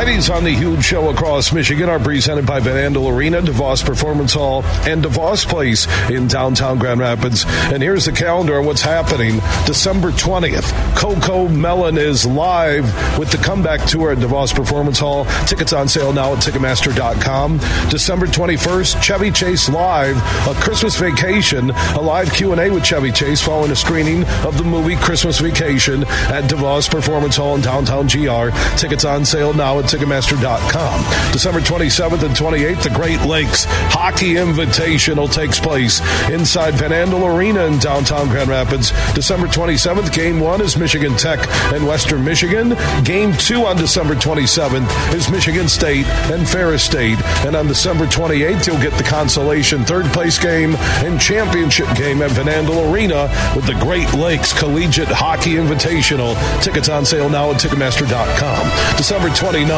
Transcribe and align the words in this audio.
Fridays 0.00 0.30
on 0.30 0.44
the 0.44 0.50
huge 0.50 0.82
show 0.82 1.10
across 1.10 1.52
Michigan 1.52 1.90
are 1.90 1.98
presented 1.98 2.46
by 2.46 2.58
Van 2.58 2.94
Andel 2.94 3.14
Arena, 3.14 3.42
DeVos 3.42 3.84
Performance 3.84 4.32
Hall, 4.32 4.64
and 4.88 5.04
DeVos 5.04 5.46
Place 5.46 5.86
in 6.08 6.26
downtown 6.26 6.78
Grand 6.78 7.00
Rapids. 7.00 7.44
And 7.46 7.82
here's 7.82 8.06
the 8.06 8.12
calendar 8.12 8.56
of 8.56 8.64
what's 8.64 8.80
happening. 8.80 9.40
December 9.66 10.10
20th, 10.10 10.72
CoComelon 10.94 11.98
is 11.98 12.24
live 12.24 12.84
with 13.18 13.30
the 13.30 13.36
comeback 13.36 13.86
tour 13.86 14.12
at 14.12 14.16
DeVos 14.16 14.54
Performance 14.54 14.98
Hall. 14.98 15.26
Tickets 15.46 15.74
on 15.74 15.86
sale 15.86 16.14
now 16.14 16.32
at 16.32 16.38
Ticketmaster.com. 16.38 17.58
December 17.90 18.26
21st, 18.26 19.02
Chevy 19.02 19.30
Chase 19.30 19.68
Live, 19.68 20.16
a 20.48 20.54
Christmas 20.62 20.96
Vacation, 20.96 21.68
a 21.72 22.00
live 22.00 22.32
Q&A 22.32 22.70
with 22.70 22.86
Chevy 22.86 23.12
Chase 23.12 23.42
following 23.42 23.70
a 23.70 23.76
screening 23.76 24.24
of 24.46 24.56
the 24.56 24.64
movie 24.64 24.96
Christmas 24.96 25.40
Vacation 25.40 26.04
at 26.04 26.44
DeVos 26.44 26.90
Performance 26.90 27.36
Hall 27.36 27.54
in 27.54 27.60
downtown 27.60 28.06
GR. 28.06 28.48
Tickets 28.78 29.04
on 29.04 29.26
sale 29.26 29.52
now 29.52 29.78
at 29.78 29.89
Ticketmaster.com. 29.90 31.32
December 31.32 31.60
27th 31.60 32.22
and 32.22 32.34
28th, 32.34 32.82
the 32.82 32.90
Great 32.90 33.20
Lakes 33.22 33.64
Hockey 33.90 34.34
Invitational 34.34 35.30
takes 35.32 35.58
place 35.58 36.00
inside 36.28 36.74
Van 36.74 36.90
Andel 36.90 37.34
Arena 37.34 37.64
in 37.64 37.78
downtown 37.78 38.28
Grand 38.28 38.48
Rapids. 38.48 38.92
December 39.14 39.48
27th, 39.48 40.12
Game 40.14 40.38
1 40.38 40.60
is 40.60 40.76
Michigan 40.76 41.16
Tech 41.16 41.40
and 41.72 41.86
Western 41.86 42.24
Michigan. 42.24 42.76
Game 43.02 43.32
2 43.32 43.66
on 43.66 43.76
December 43.76 44.14
27th 44.14 45.14
is 45.14 45.30
Michigan 45.30 45.68
State 45.68 46.06
and 46.30 46.48
Ferris 46.48 46.84
State. 46.84 47.18
And 47.44 47.56
on 47.56 47.66
December 47.66 48.06
28th, 48.06 48.66
you'll 48.66 48.80
get 48.80 48.92
the 48.94 49.04
consolation 49.04 49.84
third 49.84 50.06
place 50.06 50.38
game 50.38 50.76
and 51.04 51.20
championship 51.20 51.88
game 51.96 52.22
at 52.22 52.30
Van 52.32 52.46
Andel 52.46 52.92
Arena 52.92 53.28
with 53.56 53.66
the 53.66 53.74
Great 53.80 54.12
Lakes 54.14 54.52
Collegiate 54.56 55.08
Hockey 55.08 55.54
Invitational. 55.54 56.36
Tickets 56.62 56.88
on 56.88 57.04
sale 57.04 57.28
now 57.28 57.50
at 57.50 57.60
Ticketmaster.com. 57.60 58.96
December 58.96 59.28
29th, 59.28 59.69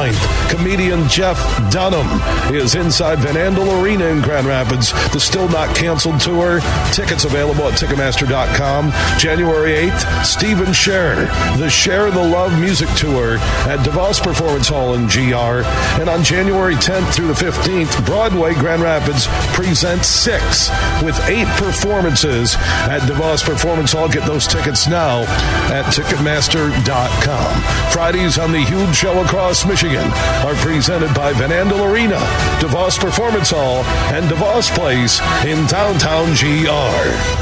comedian 0.49 1.07
Jeff 1.07 1.37
Dunham 1.71 2.09
is 2.55 2.75
inside 2.75 3.19
Van 3.19 3.35
Andel 3.35 3.83
Arena 3.83 4.07
in 4.07 4.23
Grand 4.23 4.47
Rapids. 4.47 4.91
The 5.13 5.21
Still 5.21 5.51
Not 5.51 5.77
Canceled 5.77 6.19
Tour. 6.19 6.61
Tickets 6.93 7.25
available 7.25 7.65
at 7.65 7.79
Ticketmaster.com. 7.79 8.91
January 9.19 9.91
8th, 9.91 10.25
Stephen 10.25 10.73
Share, 10.73 11.27
the 11.59 11.69
Share 11.69 12.11
the 12.11 12.25
Love 12.25 12.59
Music 12.59 12.89
Tour 12.97 13.37
at 13.69 13.81
DeVos 13.81 14.23
Performance 14.23 14.69
Hall 14.69 14.95
in 14.95 15.09
GR. 15.09 15.63
And 16.01 16.09
on 16.09 16.25
January 16.25 16.77
10th 16.77 17.15
through 17.15 17.29
the 17.29 17.35
15th, 17.35 18.07
Broadway 18.07 18.55
Grand 18.55 18.81
Rapids 18.81 19.27
presents 19.53 20.09
six 20.09 20.71
with 21.03 21.21
eight 21.29 21.49
performances 21.59 22.55
at 22.89 23.01
DeVos 23.03 23.45
Performance 23.45 23.93
Hall. 23.93 24.09
Get 24.09 24.27
those 24.27 24.47
tickets 24.47 24.89
now 24.89 25.25
at 25.71 25.85
Ticketmaster.com. 25.93 27.93
Fridays 27.93 28.39
on 28.39 28.53
the 28.53 28.61
huge 28.61 28.97
show 28.97 29.23
across 29.23 29.67
Michigan 29.67 29.82
are 29.85 30.55
presented 30.63 31.13
by 31.13 31.33
Van 31.33 31.51
Andel 31.51 31.91
Arena, 31.93 32.19
DeVos 32.61 33.01
Performance 33.01 33.51
Hall, 33.51 33.83
and 34.15 34.31
DeVos 34.31 34.73
Place 34.77 35.21
in 35.45 35.67
downtown 35.67 36.29
GR. 36.35 37.42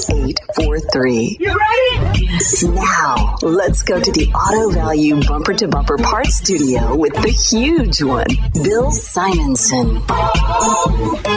4843. 0.00 1.36
You 1.40 1.48
ready? 1.48 2.24
Now, 2.64 3.36
let's 3.42 3.82
go 3.82 4.00
to 4.00 4.12
the 4.12 4.32
Auto 4.32 4.70
Value 4.74 5.22
Bumper 5.22 5.54
to 5.54 5.68
Bumper 5.68 5.96
Parts 5.98 6.36
Studio 6.36 6.96
with 6.96 7.14
the 7.14 7.30
huge 7.30 8.02
one, 8.02 8.26
Bill 8.62 8.90
Simonson. 8.90 9.96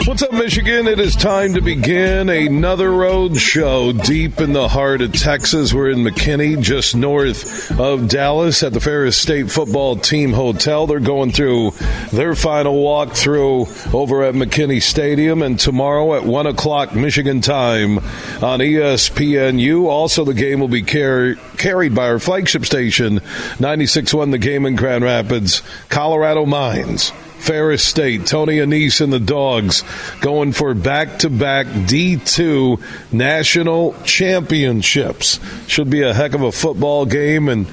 What's 0.06 0.22
up, 0.22 0.32
Michigan? 0.32 0.86
It 0.86 0.98
is 0.98 1.14
time 1.14 1.54
to 1.54 1.60
begin 1.60 2.28
another 2.28 2.90
road 2.90 3.36
show 3.36 3.92
deep 3.92 4.40
in 4.40 4.52
the 4.52 4.68
heart 4.68 5.02
of 5.02 5.12
Texas. 5.12 5.72
We're 5.72 5.90
in 5.90 5.98
McKinney, 5.98 6.60
just 6.60 6.96
north 6.96 7.70
of 7.78 8.08
Dallas 8.08 8.62
at 8.62 8.72
the 8.72 8.80
Ferris 8.80 9.16
State 9.16 9.50
Football 9.50 9.96
Team 9.96 10.32
Hotel. 10.32 10.86
They're 10.86 11.00
going 11.00 11.32
through 11.32 11.72
their 12.12 12.34
final 12.34 12.74
walkthrough 12.82 13.94
over 13.94 14.24
at 14.24 14.34
McKinney 14.34 14.82
Stadium, 14.82 15.42
and 15.42 15.58
tomorrow 15.60 16.14
at 16.14 16.24
1 16.24 16.46
o'clock 16.46 16.94
Michigan 16.94 17.40
time 17.40 18.00
on 18.42 18.60
ESPNU. 18.60 19.86
Also, 19.86 20.24
the 20.24 20.34
game 20.34 20.60
will 20.60 20.68
be 20.68 20.82
car- 20.82 21.34
carried 21.56 21.94
by 21.94 22.08
our 22.08 22.18
flagship 22.18 22.64
station, 22.64 23.20
96.1 23.58 24.30
The 24.30 24.38
Game 24.38 24.66
in 24.66 24.76
Grand 24.76 25.04
Rapids, 25.04 25.62
Colorado 25.88 26.46
Mines. 26.46 27.12
Ferris 27.38 27.84
State, 27.84 28.26
Tony 28.26 28.56
Annese 28.56 29.00
and 29.00 29.12
the 29.12 29.20
Dogs 29.20 29.84
going 30.20 30.52
for 30.52 30.74
back 30.74 31.20
to 31.20 31.30
back 31.30 31.66
D2 31.66 32.82
national 33.12 33.94
championships. 34.02 35.38
Should 35.68 35.88
be 35.88 36.02
a 36.02 36.12
heck 36.12 36.34
of 36.34 36.42
a 36.42 36.50
football 36.50 37.06
game 37.06 37.48
and 37.48 37.66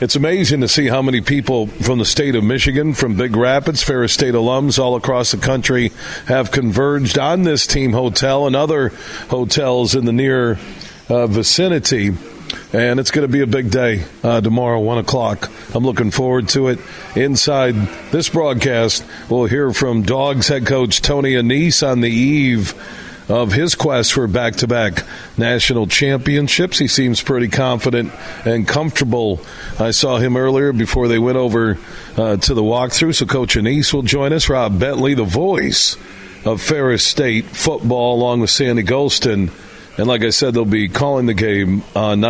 it's 0.00 0.16
amazing 0.16 0.62
to 0.62 0.68
see 0.68 0.86
how 0.86 1.02
many 1.02 1.20
people 1.20 1.66
from 1.66 1.98
the 1.98 2.06
state 2.06 2.34
of 2.34 2.42
Michigan, 2.42 2.94
from 2.94 3.16
Big 3.16 3.36
Rapids, 3.36 3.82
Ferris 3.82 4.14
State 4.14 4.32
alums 4.32 4.78
all 4.78 4.96
across 4.96 5.30
the 5.30 5.36
country 5.36 5.92
have 6.26 6.50
converged 6.50 7.18
on 7.18 7.42
this 7.42 7.66
team 7.66 7.92
hotel 7.92 8.46
and 8.46 8.56
other 8.56 8.88
hotels 9.28 9.94
in 9.94 10.06
the 10.06 10.12
near 10.12 10.58
uh, 11.10 11.26
vicinity. 11.26 12.14
And 12.72 12.98
it's 12.98 13.10
going 13.10 13.26
to 13.26 13.32
be 13.32 13.42
a 13.42 13.46
big 13.46 13.70
day 13.70 14.04
uh, 14.24 14.40
tomorrow, 14.40 14.80
1 14.80 14.98
o'clock. 14.98 15.50
I'm 15.74 15.84
looking 15.84 16.10
forward 16.10 16.48
to 16.50 16.68
it. 16.68 16.78
Inside 17.14 17.74
this 18.10 18.28
broadcast, 18.28 19.04
we'll 19.28 19.46
hear 19.46 19.72
from 19.72 20.02
Dogs 20.02 20.48
head 20.48 20.66
coach 20.66 21.02
Tony 21.02 21.34
Annese 21.34 21.86
on 21.86 22.00
the 22.00 22.10
eve 22.10 22.74
of 23.30 23.52
his 23.52 23.76
quest 23.76 24.12
for 24.12 24.26
back 24.26 24.56
to 24.56 24.66
back 24.66 25.04
national 25.38 25.86
championships. 25.86 26.78
He 26.78 26.88
seems 26.88 27.22
pretty 27.22 27.48
confident 27.48 28.12
and 28.44 28.66
comfortable. 28.66 29.40
I 29.78 29.92
saw 29.92 30.18
him 30.18 30.36
earlier 30.36 30.72
before 30.72 31.06
they 31.06 31.18
went 31.18 31.36
over 31.36 31.78
uh, 32.16 32.36
to 32.38 32.54
the 32.54 32.62
walkthrough. 32.62 33.14
So 33.14 33.26
Coach 33.26 33.54
Annese 33.54 33.94
will 33.94 34.02
join 34.02 34.32
us. 34.32 34.48
Rob 34.48 34.80
Bentley, 34.80 35.14
the 35.14 35.24
voice 35.24 35.96
of 36.44 36.60
Ferris 36.60 37.04
State 37.04 37.46
football, 37.46 38.16
along 38.16 38.40
with 38.40 38.50
Sandy 38.50 38.82
Gholston. 38.82 39.52
And 39.96 40.08
like 40.08 40.24
I 40.24 40.30
said, 40.30 40.54
they'll 40.54 40.64
be 40.64 40.88
calling 40.88 41.26
the 41.26 41.34
game 41.34 41.84
on 41.94 42.20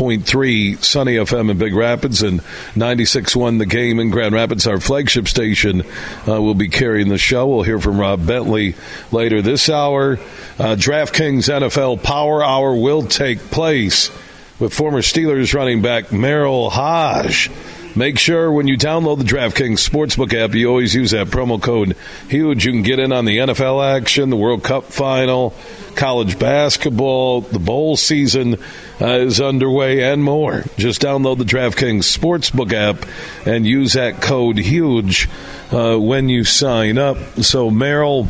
97.3 0.00 0.82
Sunny 0.82 1.16
FM 1.16 1.50
in 1.50 1.58
Big 1.58 1.74
Rapids 1.74 2.22
and 2.22 2.40
96.1 2.74 3.58
The 3.58 3.66
Game 3.66 4.00
in 4.00 4.08
Grand 4.10 4.34
Rapids, 4.34 4.66
our 4.66 4.80
flagship 4.80 5.28
station, 5.28 5.82
uh, 6.26 6.40
will 6.40 6.54
be 6.54 6.68
carrying 6.68 7.10
the 7.10 7.18
show. 7.18 7.46
We'll 7.46 7.64
hear 7.64 7.78
from 7.78 8.00
Rob 8.00 8.26
Bentley 8.26 8.76
later 9.12 9.42
this 9.42 9.68
hour. 9.68 10.14
Uh, 10.58 10.74
DraftKings 10.76 11.50
NFL 11.50 12.02
Power 12.02 12.42
Hour 12.42 12.76
will 12.76 13.02
take 13.02 13.50
place 13.50 14.10
with 14.58 14.72
former 14.72 15.02
Steelers 15.02 15.52
running 15.52 15.82
back 15.82 16.06
Merril 16.06 16.70
Hoge. 16.70 17.50
Make 17.96 18.20
sure 18.20 18.52
when 18.52 18.68
you 18.68 18.78
download 18.78 19.18
the 19.18 19.24
DraftKings 19.24 19.86
Sportsbook 19.86 20.32
app, 20.32 20.54
you 20.54 20.68
always 20.68 20.94
use 20.94 21.10
that 21.10 21.26
promo 21.26 21.60
code 21.60 21.96
HUGE. 22.28 22.64
You 22.64 22.72
can 22.72 22.82
get 22.82 23.00
in 23.00 23.12
on 23.12 23.24
the 23.24 23.38
NFL 23.38 23.96
action, 23.96 24.30
the 24.30 24.36
World 24.36 24.62
Cup 24.62 24.84
final, 24.84 25.54
college 25.96 26.38
basketball, 26.38 27.40
the 27.40 27.58
bowl 27.58 27.96
season 27.96 28.58
uh, 29.00 29.18
is 29.18 29.40
underway, 29.40 30.04
and 30.04 30.22
more. 30.22 30.64
Just 30.76 31.02
download 31.02 31.38
the 31.38 31.44
DraftKings 31.44 32.16
Sportsbook 32.16 32.72
app 32.72 33.06
and 33.44 33.66
use 33.66 33.94
that 33.94 34.22
code 34.22 34.58
HUGE 34.58 35.28
uh, 35.72 35.96
when 35.96 36.28
you 36.28 36.44
sign 36.44 36.96
up. 36.96 37.16
So, 37.42 37.70
Merril 37.70 38.28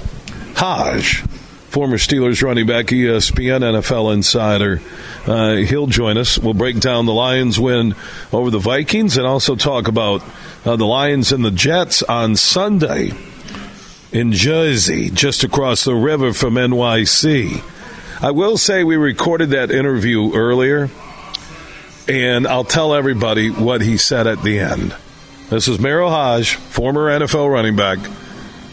Hoge 0.57 1.23
former 1.71 1.99
Steelers 1.99 2.43
running 2.43 2.67
back, 2.67 2.87
ESPN 2.87 3.61
NFL 3.61 4.13
insider. 4.13 4.83
Uh, 5.25 5.55
he'll 5.55 5.87
join 5.87 6.19
us. 6.19 6.37
We'll 6.37 6.53
break 6.53 6.81
down 6.81 7.07
the 7.07 7.13
Lions' 7.13 7.61
win 7.61 7.95
over 8.33 8.51
the 8.51 8.59
Vikings 8.59 9.17
and 9.17 9.25
also 9.25 9.55
talk 9.55 9.87
about 9.87 10.21
uh, 10.65 10.75
the 10.75 10.85
Lions 10.85 11.31
and 11.31 11.45
the 11.45 11.53
Jets 11.53 12.03
on 12.03 12.35
Sunday 12.35 13.13
in 14.11 14.33
Jersey, 14.33 15.11
just 15.11 15.45
across 15.45 15.85
the 15.85 15.95
river 15.95 16.33
from 16.33 16.55
NYC. 16.55 17.63
I 18.21 18.33
will 18.33 18.59
say 18.59 18.83
we 18.83 18.97
recorded 18.97 19.51
that 19.51 19.71
interview 19.71 20.35
earlier, 20.35 20.91
and 22.09 22.49
I'll 22.49 22.65
tell 22.65 22.95
everybody 22.95 23.49
what 23.49 23.81
he 23.81 23.97
said 23.97 24.27
at 24.27 24.43
the 24.43 24.59
end. 24.59 24.97
This 25.51 25.69
is 25.69 25.79
Merril 25.79 26.11
Hoge, 26.11 26.57
former 26.57 27.07
NFL 27.17 27.49
running 27.53 27.77
back 27.77 28.01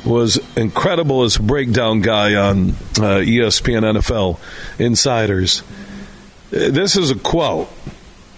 was 0.07 0.39
incredible 0.55 1.23
as 1.23 1.35
a 1.35 1.41
breakdown 1.41 2.01
guy 2.01 2.35
on 2.35 2.69
uh, 2.69 3.21
ESPN 3.21 3.99
NFL 3.99 4.39
Insiders. 4.79 5.63
This 6.49 6.95
is 6.95 7.11
a 7.11 7.15
quote, 7.15 7.69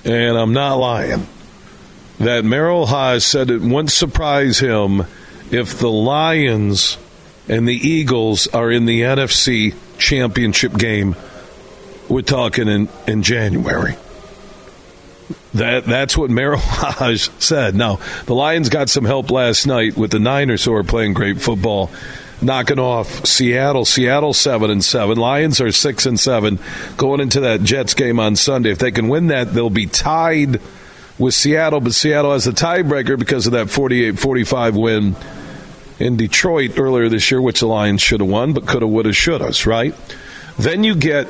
and 0.04 0.38
I'm 0.38 0.54
not 0.54 0.76
lying, 0.76 1.28
that 2.20 2.44
Merril 2.44 2.88
Hoge 2.88 3.22
said 3.22 3.52
it 3.52 3.62
wouldn't 3.62 3.92
surprise 3.92 4.60
him 4.60 5.06
if 5.52 5.78
the 5.78 5.92
Lions 5.92 6.98
and 7.48 7.68
the 7.68 7.76
Eagles 7.76 8.48
are 8.48 8.72
in 8.72 8.86
the 8.86 9.02
NFC 9.02 9.76
championship 9.98 10.76
game. 10.76 11.16
We're 12.08 12.22
talking 12.22 12.68
in, 12.68 12.90
in 13.08 13.22
January. 13.22 13.96
That 15.54 15.86
that's 15.86 16.16
what 16.16 16.30
Merril 16.30 16.60
said. 17.42 17.76
Now 17.76 18.00
the 18.26 18.36
Lions 18.36 18.70
got 18.70 18.90
some 18.90 19.06
help 19.06 19.32
last 19.32 19.66
night 19.66 19.98
with 19.98 20.12
the 20.12 20.20
Niners 20.20 20.64
who 20.64 20.74
are 20.74 20.84
playing 20.84 21.14
great 21.14 21.42
football, 21.42 21.90
knocking 22.42 22.78
off 22.78 23.26
Seattle. 23.26 23.86
Seattle 23.86 24.34
seven 24.34 24.70
and 24.70 24.84
seven. 24.84 25.18
Lions 25.18 25.60
are 25.60 25.72
six 25.72 26.06
and 26.06 26.20
seven 26.20 26.60
going 26.98 27.20
into 27.20 27.40
that 27.42 27.64
Jets 27.64 27.96
game 27.96 28.20
on 28.20 28.36
Sunday. 28.36 28.70
If 28.72 28.78
they 28.78 28.92
can 28.92 29.08
win 29.08 29.28
that, 29.28 29.54
they'll 29.54 29.72
be 29.72 29.88
tied 29.88 30.62
with 31.18 31.34
Seattle. 31.34 31.82
But 31.82 31.96
Seattle 31.96 32.34
has 32.34 32.46
the 32.46 32.52
tiebreaker 32.52 33.18
because 33.18 33.48
of 33.48 33.54
that 33.54 33.68
48-45 33.68 34.80
win 34.80 35.16
in 36.00 36.16
Detroit 36.16 36.78
earlier 36.78 37.10
this 37.10 37.30
year, 37.32 37.42
which 37.42 37.60
the 37.60 37.68
Lions 37.68 38.02
should 38.02 38.22
have 38.22 38.30
won, 38.30 38.54
but 38.54 38.68
could 38.68 38.84
have, 38.84 38.92
would 38.92 39.06
have, 39.06 39.16
should 39.16 39.42
have. 39.42 39.66
Right. 39.66 39.96
Then 40.58 40.84
you 40.84 40.96
get 40.96 41.28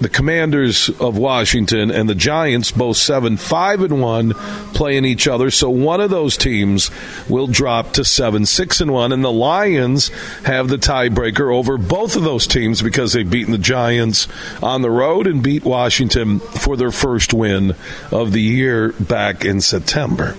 the 0.00 0.08
Commanders 0.08 0.88
of 1.00 1.16
Washington 1.16 1.90
and 1.90 2.08
the 2.08 2.14
Giants, 2.14 2.70
both 2.70 2.96
seven, 2.96 3.36
five, 3.36 3.80
and 3.80 4.00
one, 4.00 4.34
playing 4.74 5.04
each 5.04 5.26
other. 5.26 5.50
So 5.50 5.70
one 5.70 6.00
of 6.00 6.10
those 6.10 6.36
teams 6.36 6.90
will 7.28 7.46
drop 7.46 7.92
to 7.94 8.04
seven, 8.04 8.44
six, 8.44 8.80
and 8.80 8.92
one, 8.92 9.12
and 9.12 9.24
the 9.24 9.32
Lions 9.32 10.08
have 10.44 10.68
the 10.68 10.76
tiebreaker 10.76 11.54
over 11.54 11.78
both 11.78 12.16
of 12.16 12.24
those 12.24 12.46
teams 12.46 12.82
because 12.82 13.12
they've 13.12 13.28
beaten 13.28 13.52
the 13.52 13.58
Giants 13.58 14.28
on 14.62 14.82
the 14.82 14.90
road 14.90 15.26
and 15.26 15.42
beat 15.42 15.64
Washington 15.64 16.40
for 16.40 16.76
their 16.76 16.92
first 16.92 17.32
win 17.32 17.74
of 18.12 18.32
the 18.32 18.42
year 18.42 18.92
back 18.92 19.44
in 19.44 19.60
September. 19.60 20.36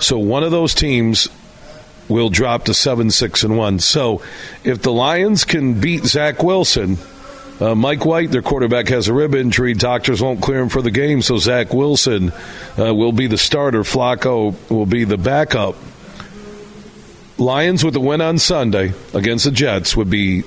So 0.00 0.18
one 0.18 0.42
of 0.42 0.50
those 0.50 0.74
teams 0.74 1.28
will 2.08 2.28
drop 2.28 2.64
to 2.64 2.74
seven, 2.74 3.10
six, 3.10 3.42
and 3.42 3.56
one. 3.56 3.78
So 3.78 4.20
if 4.62 4.82
the 4.82 4.92
Lions 4.92 5.44
can 5.44 5.80
beat 5.80 6.04
Zach 6.04 6.42
Wilson 6.42 6.98
uh, 7.60 7.74
Mike 7.74 8.04
White, 8.04 8.30
their 8.30 8.42
quarterback, 8.42 8.88
has 8.88 9.08
a 9.08 9.12
rib 9.12 9.34
injury. 9.34 9.74
Doctors 9.74 10.20
won't 10.20 10.40
clear 10.40 10.60
him 10.60 10.68
for 10.68 10.82
the 10.82 10.90
game, 10.90 11.22
so 11.22 11.38
Zach 11.38 11.72
Wilson 11.72 12.32
uh, 12.78 12.94
will 12.94 13.12
be 13.12 13.26
the 13.26 13.38
starter. 13.38 13.82
Flacco 13.82 14.54
will 14.70 14.86
be 14.86 15.04
the 15.04 15.18
backup. 15.18 15.76
Lions 17.38 17.84
with 17.84 17.96
a 17.96 18.00
win 18.00 18.20
on 18.20 18.38
Sunday 18.38 18.92
against 19.12 19.44
the 19.44 19.50
Jets 19.50 19.96
would 19.96 20.10
be 20.10 20.44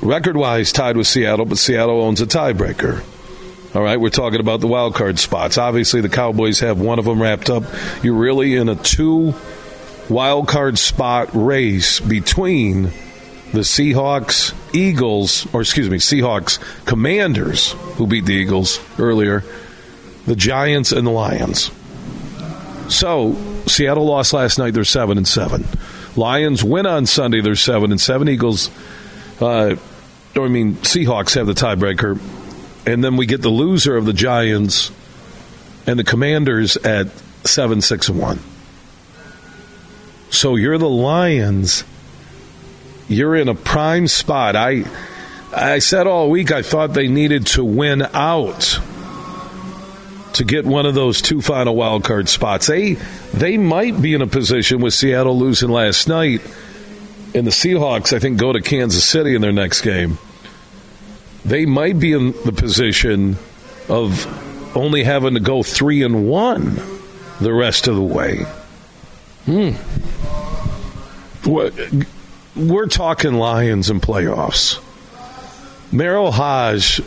record 0.00 0.36
wise 0.36 0.72
tied 0.72 0.96
with 0.96 1.06
Seattle, 1.06 1.44
but 1.44 1.58
Seattle 1.58 2.00
owns 2.00 2.20
a 2.20 2.26
tiebreaker. 2.26 3.04
All 3.74 3.82
right, 3.82 3.98
we're 3.98 4.10
talking 4.10 4.38
about 4.38 4.60
the 4.60 4.68
wild 4.68 4.94
card 4.94 5.18
spots. 5.18 5.58
Obviously, 5.58 6.00
the 6.00 6.08
Cowboys 6.08 6.60
have 6.60 6.80
one 6.80 7.00
of 7.00 7.04
them 7.04 7.20
wrapped 7.20 7.50
up. 7.50 7.64
You're 8.04 8.14
really 8.14 8.54
in 8.54 8.68
a 8.68 8.76
two 8.76 9.34
wild 10.08 10.46
card 10.46 10.78
spot 10.78 11.30
race 11.32 11.98
between 11.98 12.92
the 13.54 13.60
Seahawks, 13.60 14.52
Eagles, 14.74 15.46
or 15.54 15.60
excuse 15.62 15.88
me, 15.88 15.98
Seahawks, 15.98 16.58
Commanders, 16.84 17.72
who 17.96 18.06
beat 18.06 18.26
the 18.26 18.34
Eagles 18.34 18.80
earlier, 18.98 19.42
the 20.26 20.36
Giants, 20.36 20.92
and 20.92 21.06
the 21.06 21.10
Lions. 21.10 21.70
So 22.88 23.34
Seattle 23.66 24.04
lost 24.04 24.32
last 24.32 24.58
night. 24.58 24.74
They're 24.74 24.84
seven 24.84 25.16
and 25.16 25.26
seven. 25.26 25.64
Lions 26.16 26.62
win 26.62 26.86
on 26.86 27.06
Sunday. 27.06 27.40
They're 27.40 27.56
seven 27.56 27.90
and 27.90 28.00
seven. 28.00 28.28
Eagles, 28.28 28.70
uh, 29.40 29.76
I 30.36 30.48
mean 30.48 30.74
Seahawks 30.76 31.34
have 31.36 31.46
the 31.46 31.54
tiebreaker, 31.54 32.20
and 32.86 33.02
then 33.02 33.16
we 33.16 33.26
get 33.26 33.40
the 33.42 33.48
loser 33.48 33.96
of 33.96 34.04
the 34.04 34.12
Giants 34.12 34.90
and 35.86 35.98
the 35.98 36.04
Commanders 36.04 36.76
at 36.76 37.08
seven 37.46 37.80
six 37.80 38.08
and 38.08 38.18
one. 38.18 38.40
So 40.30 40.56
you're 40.56 40.78
the 40.78 40.88
Lions 40.88 41.84
you're 43.08 43.36
in 43.36 43.48
a 43.48 43.54
prime 43.54 44.06
spot. 44.06 44.56
I 44.56 44.84
I 45.54 45.78
said 45.78 46.06
all 46.06 46.30
week 46.30 46.50
I 46.52 46.62
thought 46.62 46.94
they 46.94 47.08
needed 47.08 47.46
to 47.48 47.64
win 47.64 48.02
out 48.12 48.80
to 50.34 50.44
get 50.44 50.66
one 50.66 50.84
of 50.84 50.94
those 50.94 51.22
two 51.22 51.40
final 51.40 51.76
wild 51.76 52.04
card 52.04 52.28
spots. 52.28 52.66
They 52.66 52.94
they 53.32 53.58
might 53.58 54.00
be 54.00 54.14
in 54.14 54.22
a 54.22 54.26
position 54.26 54.80
with 54.80 54.94
Seattle 54.94 55.38
losing 55.38 55.70
last 55.70 56.08
night 56.08 56.40
and 57.34 57.46
the 57.46 57.50
Seahawks 57.50 58.12
I 58.12 58.18
think 58.18 58.38
go 58.38 58.52
to 58.52 58.60
Kansas 58.60 59.04
City 59.04 59.34
in 59.34 59.42
their 59.42 59.52
next 59.52 59.82
game. 59.82 60.18
They 61.44 61.66
might 61.66 61.98
be 61.98 62.12
in 62.12 62.32
the 62.44 62.52
position 62.52 63.36
of 63.88 64.26
only 64.76 65.04
having 65.04 65.34
to 65.34 65.40
go 65.40 65.62
3 65.62 66.02
and 66.02 66.28
1 66.28 66.80
the 67.40 67.52
rest 67.52 67.86
of 67.86 67.96
the 67.96 68.02
way. 68.02 68.44
Hmm. 69.44 69.70
What 71.48 71.74
we're 72.56 72.86
talking 72.86 73.34
Lions 73.34 73.90
and 73.90 74.00
playoffs. 74.00 74.80
Merril 75.92 76.32
Hoge 76.32 77.00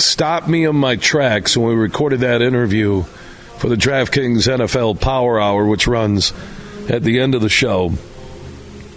stopped 0.00 0.48
me 0.48 0.64
in 0.64 0.76
my 0.76 0.96
tracks 0.96 1.56
when 1.56 1.68
we 1.68 1.74
recorded 1.74 2.20
that 2.20 2.42
interview 2.42 3.02
for 3.58 3.68
the 3.68 3.76
DraftKings 3.76 4.46
NFL 4.46 5.00
Power 5.00 5.40
Hour, 5.40 5.66
which 5.66 5.86
runs 5.86 6.32
at 6.88 7.02
the 7.02 7.20
end 7.20 7.34
of 7.34 7.40
the 7.40 7.48
show, 7.48 7.90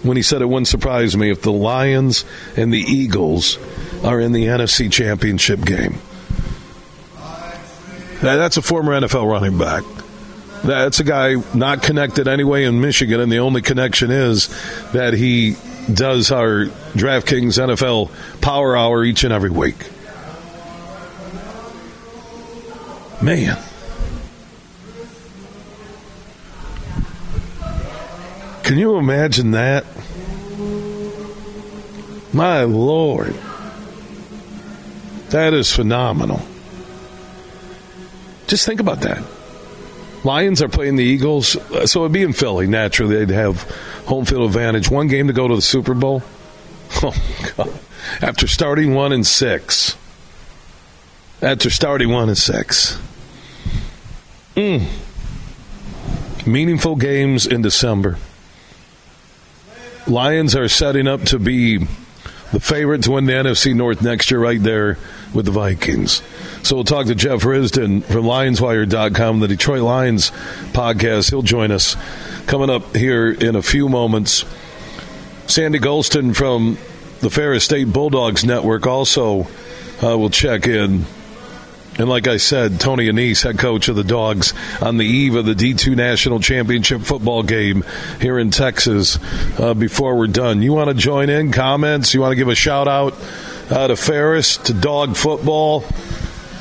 when 0.02 0.16
he 0.16 0.22
said 0.22 0.42
it 0.42 0.46
wouldn't 0.46 0.68
surprise 0.68 1.16
me 1.16 1.30
if 1.30 1.42
the 1.42 1.52
Lions 1.52 2.24
and 2.56 2.72
the 2.72 2.80
Eagles 2.80 3.58
are 4.04 4.20
in 4.20 4.32
the 4.32 4.46
NFC 4.46 4.90
Championship 4.90 5.64
game. 5.64 5.98
That's 8.20 8.58
a 8.58 8.62
former 8.62 8.98
NFL 8.98 9.30
running 9.30 9.58
back. 9.58 9.82
That's 10.62 11.00
a 11.00 11.04
guy 11.04 11.36
not 11.54 11.82
connected 11.82 12.28
anyway 12.28 12.64
in 12.64 12.82
Michigan, 12.82 13.20
and 13.20 13.32
the 13.32 13.38
only 13.38 13.62
connection 13.62 14.10
is 14.10 14.48
that 14.92 15.14
he 15.14 15.56
does 15.94 16.30
our 16.30 16.66
DraftKings 16.94 17.58
NFL 17.58 18.10
Power 18.40 18.76
Hour 18.76 19.04
each 19.04 19.24
and 19.24 19.32
every 19.32 19.50
week. 19.50 19.76
Man. 23.22 23.58
Can 28.62 28.78
you 28.78 28.96
imagine 28.96 29.50
that? 29.50 29.84
My 32.32 32.62
Lord. 32.64 33.34
That 35.30 35.54
is 35.54 35.72
phenomenal. 35.72 36.40
Just 38.46 38.66
think 38.66 38.80
about 38.80 39.00
that. 39.02 39.22
Lions 40.24 40.60
are 40.60 40.68
playing 40.68 40.96
the 40.96 41.04
Eagles, 41.04 41.56
so 41.90 42.00
it'd 42.00 42.12
be 42.12 42.22
in 42.22 42.32
Philly. 42.32 42.66
Naturally, 42.66 43.16
they'd 43.16 43.34
have 43.34 43.62
home 44.06 44.24
field 44.24 44.44
advantage. 44.44 44.90
One 44.90 45.08
game 45.08 45.28
to 45.28 45.32
go 45.32 45.48
to 45.48 45.56
the 45.56 45.62
Super 45.62 45.94
Bowl. 45.94 46.22
Oh 47.02 47.14
God! 47.56 47.78
After 48.20 48.48
starting 48.48 48.94
one 48.94 49.12
and 49.12 49.24
six. 49.24 49.96
After 51.40 51.70
starting 51.70 52.10
one 52.10 52.28
and 52.28 52.36
six. 52.36 52.98
Mm. 54.56 54.86
Meaningful 56.46 56.96
games 56.96 57.46
in 57.46 57.62
December. 57.62 58.18
Lions 60.06 60.56
are 60.56 60.68
setting 60.68 61.06
up 61.06 61.22
to 61.26 61.38
be 61.38 61.78
the 62.52 62.60
favorite 62.60 63.04
to 63.04 63.12
win 63.12 63.26
the 63.26 63.32
NFC 63.32 63.74
North 63.74 64.02
next 64.02 64.30
year, 64.30 64.40
right 64.40 64.60
there 64.60 64.98
with 65.32 65.44
the 65.44 65.52
Vikings. 65.52 66.22
So 66.62 66.76
we'll 66.76 66.84
talk 66.84 67.06
to 67.06 67.14
Jeff 67.14 67.40
Risdon 67.40 68.04
from 68.04 68.24
LionsWire.com, 68.24 69.40
the 69.40 69.48
Detroit 69.48 69.82
Lions 69.82 70.30
podcast. 70.72 71.30
He'll 71.30 71.42
join 71.42 71.72
us 71.72 71.96
coming 72.46 72.70
up 72.70 72.94
here 72.94 73.30
in 73.30 73.56
a 73.56 73.62
few 73.62 73.88
moments. 73.88 74.44
Sandy 75.46 75.78
Gholston 75.78 76.36
from 76.36 76.78
the 77.20 77.30
Ferris 77.30 77.64
State 77.64 77.92
Bulldogs 77.92 78.44
Network 78.44 78.86
also 78.86 79.48
uh, 80.02 80.16
will 80.16 80.30
check 80.30 80.66
in. 80.66 81.06
And 81.98 82.08
like 82.08 82.28
I 82.28 82.36
said, 82.38 82.80
Tony 82.80 83.08
Annese, 83.08 83.42
head 83.42 83.58
coach 83.58 83.88
of 83.88 83.96
the 83.96 84.04
Dogs, 84.04 84.54
on 84.80 84.96
the 84.96 85.04
eve 85.04 85.34
of 85.34 85.44
the 85.44 85.54
D2 85.54 85.96
National 85.96 86.40
Championship 86.40 87.02
football 87.02 87.42
game 87.42 87.84
here 88.20 88.38
in 88.38 88.50
Texas. 88.50 89.18
Uh, 89.58 89.74
before 89.74 90.16
we're 90.16 90.28
done, 90.28 90.62
you 90.62 90.72
want 90.72 90.88
to 90.88 90.94
join 90.94 91.28
in? 91.28 91.52
Comments? 91.52 92.14
You 92.14 92.20
want 92.20 92.32
to 92.32 92.36
give 92.36 92.48
a 92.48 92.54
shout 92.54 92.88
out 92.88 93.14
uh, 93.70 93.88
to 93.88 93.96
Ferris, 93.96 94.56
to 94.58 94.72
Dog 94.72 95.16
Football? 95.16 95.84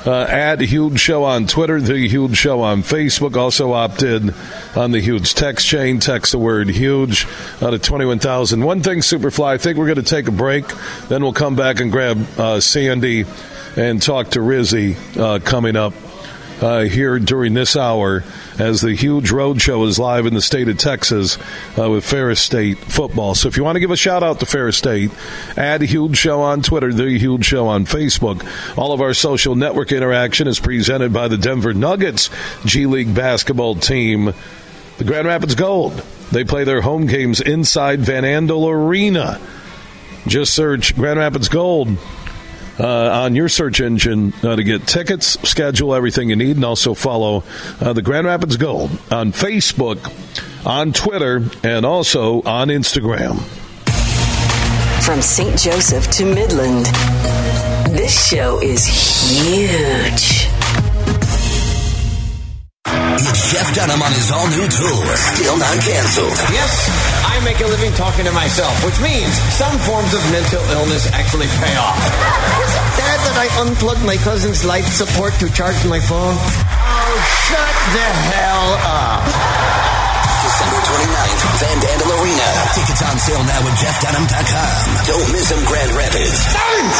Uh, 0.09 0.25
at 0.27 0.59
Huge 0.59 0.99
Show 0.99 1.23
on 1.23 1.45
Twitter, 1.45 1.79
The 1.79 2.07
Huge 2.07 2.35
Show 2.35 2.61
on 2.61 2.81
Facebook. 2.81 3.37
Also 3.37 3.73
opt 3.73 4.01
in 4.01 4.33
on 4.75 4.89
the 4.89 4.99
Huge 4.99 5.35
text 5.35 5.67
chain. 5.67 5.99
Text 5.99 6.31
the 6.31 6.39
word 6.39 6.67
huge 6.67 7.27
out 7.61 7.75
of 7.75 7.83
21,000. 7.83 8.65
One 8.65 8.81
thing, 8.81 9.01
Superfly, 9.01 9.45
I 9.45 9.57
think 9.59 9.77
we're 9.77 9.85
going 9.85 9.97
to 9.97 10.01
take 10.01 10.27
a 10.27 10.31
break. 10.31 10.65
Then 11.09 11.21
we'll 11.21 11.33
come 11.33 11.55
back 11.55 11.79
and 11.79 11.91
grab 11.91 12.25
uh, 12.39 12.59
Sandy 12.59 13.25
and 13.75 14.01
talk 14.01 14.31
to 14.31 14.39
Rizzy 14.39 14.97
uh, 15.15 15.37
coming 15.41 15.75
up 15.75 15.93
uh, 16.61 16.81
here 16.81 17.19
during 17.19 17.53
this 17.53 17.75
hour 17.75 18.23
as 18.57 18.81
the 18.81 18.93
huge 18.93 19.31
road 19.31 19.61
show 19.61 19.83
is 19.85 19.99
live 19.99 20.25
in 20.25 20.33
the 20.33 20.41
state 20.41 20.67
of 20.67 20.77
Texas 20.77 21.37
uh, 21.77 21.89
with 21.89 22.05
Ferris 22.05 22.41
State 22.41 22.77
football. 22.77 23.35
So 23.35 23.47
if 23.47 23.57
you 23.57 23.63
want 23.63 23.75
to 23.75 23.79
give 23.79 23.91
a 23.91 23.97
shout 23.97 24.23
out 24.23 24.39
to 24.39 24.45
Ferris 24.45 24.77
State, 24.77 25.11
add 25.57 25.81
Huge 25.81 26.17
Show 26.17 26.41
on 26.41 26.61
Twitter, 26.61 26.91
The 26.91 27.17
Huge 27.17 27.45
Show 27.45 27.67
on 27.67 27.85
Facebook. 27.85 28.45
All 28.77 28.91
of 28.91 29.01
our 29.01 29.13
social 29.13 29.55
network 29.55 29.91
interaction 29.91 30.47
is 30.47 30.59
presented 30.59 31.13
by 31.13 31.27
the 31.27 31.37
Denver 31.37 31.73
Nuggets 31.73 32.29
G 32.65 32.85
League 32.85 33.13
basketball 33.13 33.75
team, 33.75 34.33
the 34.97 35.03
Grand 35.03 35.27
Rapids 35.27 35.55
Gold. 35.55 36.03
They 36.31 36.43
play 36.43 36.63
their 36.63 36.81
home 36.81 37.07
games 37.07 37.41
inside 37.41 38.01
Van 38.01 38.23
Andel 38.23 38.69
Arena. 38.69 39.39
Just 40.27 40.53
search 40.53 40.95
Grand 40.95 41.17
Rapids 41.17 41.49
Gold 41.49 41.97
uh, 42.79 43.23
on 43.23 43.35
your 43.35 43.49
search 43.49 43.81
engine 43.81 44.33
uh, 44.43 44.55
to 44.55 44.63
get 44.63 44.87
tickets, 44.87 45.39
schedule 45.47 45.93
everything 45.93 46.29
you 46.29 46.35
need, 46.35 46.55
and 46.55 46.65
also 46.65 46.93
follow 46.93 47.43
uh, 47.81 47.93
the 47.93 48.01
Grand 48.01 48.25
Rapids 48.25 48.57
Gold 48.57 48.91
on 49.11 49.31
Facebook, 49.31 49.99
on 50.65 50.93
Twitter, 50.93 51.43
and 51.63 51.85
also 51.85 52.41
on 52.43 52.69
Instagram. 52.69 53.39
From 55.03 55.21
St. 55.21 55.57
Joseph 55.57 56.09
to 56.11 56.25
Midland, 56.25 56.85
this 57.95 58.29
show 58.29 58.61
is 58.61 58.85
huge. 58.85 60.47
It's 63.21 63.51
Jeff 63.51 63.75
Dunham 63.75 64.01
on 64.01 64.11
his 64.13 64.31
all-new 64.31 64.67
tour, 64.69 65.15
still 65.17 65.57
not 65.57 65.77
canceled. 65.83 66.37
Yes, 66.53 66.89
I 67.25 67.39
make 67.43 67.59
a 67.59 67.67
living 67.67 67.91
talking 67.93 68.25
to 68.25 68.31
myself, 68.31 68.71
which 68.85 68.99
means 69.01 69.33
some 69.55 69.75
forms 69.83 70.13
of 70.13 70.21
mental 70.31 70.63
illness 70.75 71.07
actually 71.11 71.47
pay 71.59 71.75
off. 71.75 71.99
Is 72.63 72.73
it 72.75 72.87
bad 72.99 73.19
that 73.27 73.37
I 73.39 73.47
unplugged 73.63 74.03
my 74.05 74.17
cousin's 74.21 74.63
life 74.63 74.87
support 74.87 75.33
to 75.43 75.47
charge 75.51 75.79
my 75.87 75.99
phone? 75.99 76.35
Oh, 76.35 77.15
shut 77.47 77.75
the 77.95 78.07
hell 78.31 78.69
up. 78.85 79.23
December 80.43 80.79
29th, 80.81 81.41
Van 81.59 81.77
Andel 81.83 82.11
Arena. 82.19 82.47
Tickets 82.73 83.03
on 83.03 83.17
sale 83.19 83.43
now 83.43 83.59
at 83.63 83.75
jeffdunham.com. 83.79 84.79
Don't 85.07 85.27
miss 85.31 85.51
him, 85.51 85.61
Grand 85.67 85.91
Rapids. 85.95 86.39
Thanks! 86.51 86.99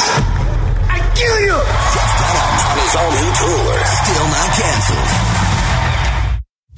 I 0.91 0.99
kill 1.15 1.37
you! 1.47 1.57
Jeff 1.95 2.11
Dunham 2.19 2.51
on 2.67 2.77
his 2.83 2.93
all-new 2.95 3.31
tour, 3.39 3.73
still 3.83 4.27
not 4.27 4.49
canceled. 4.59 5.48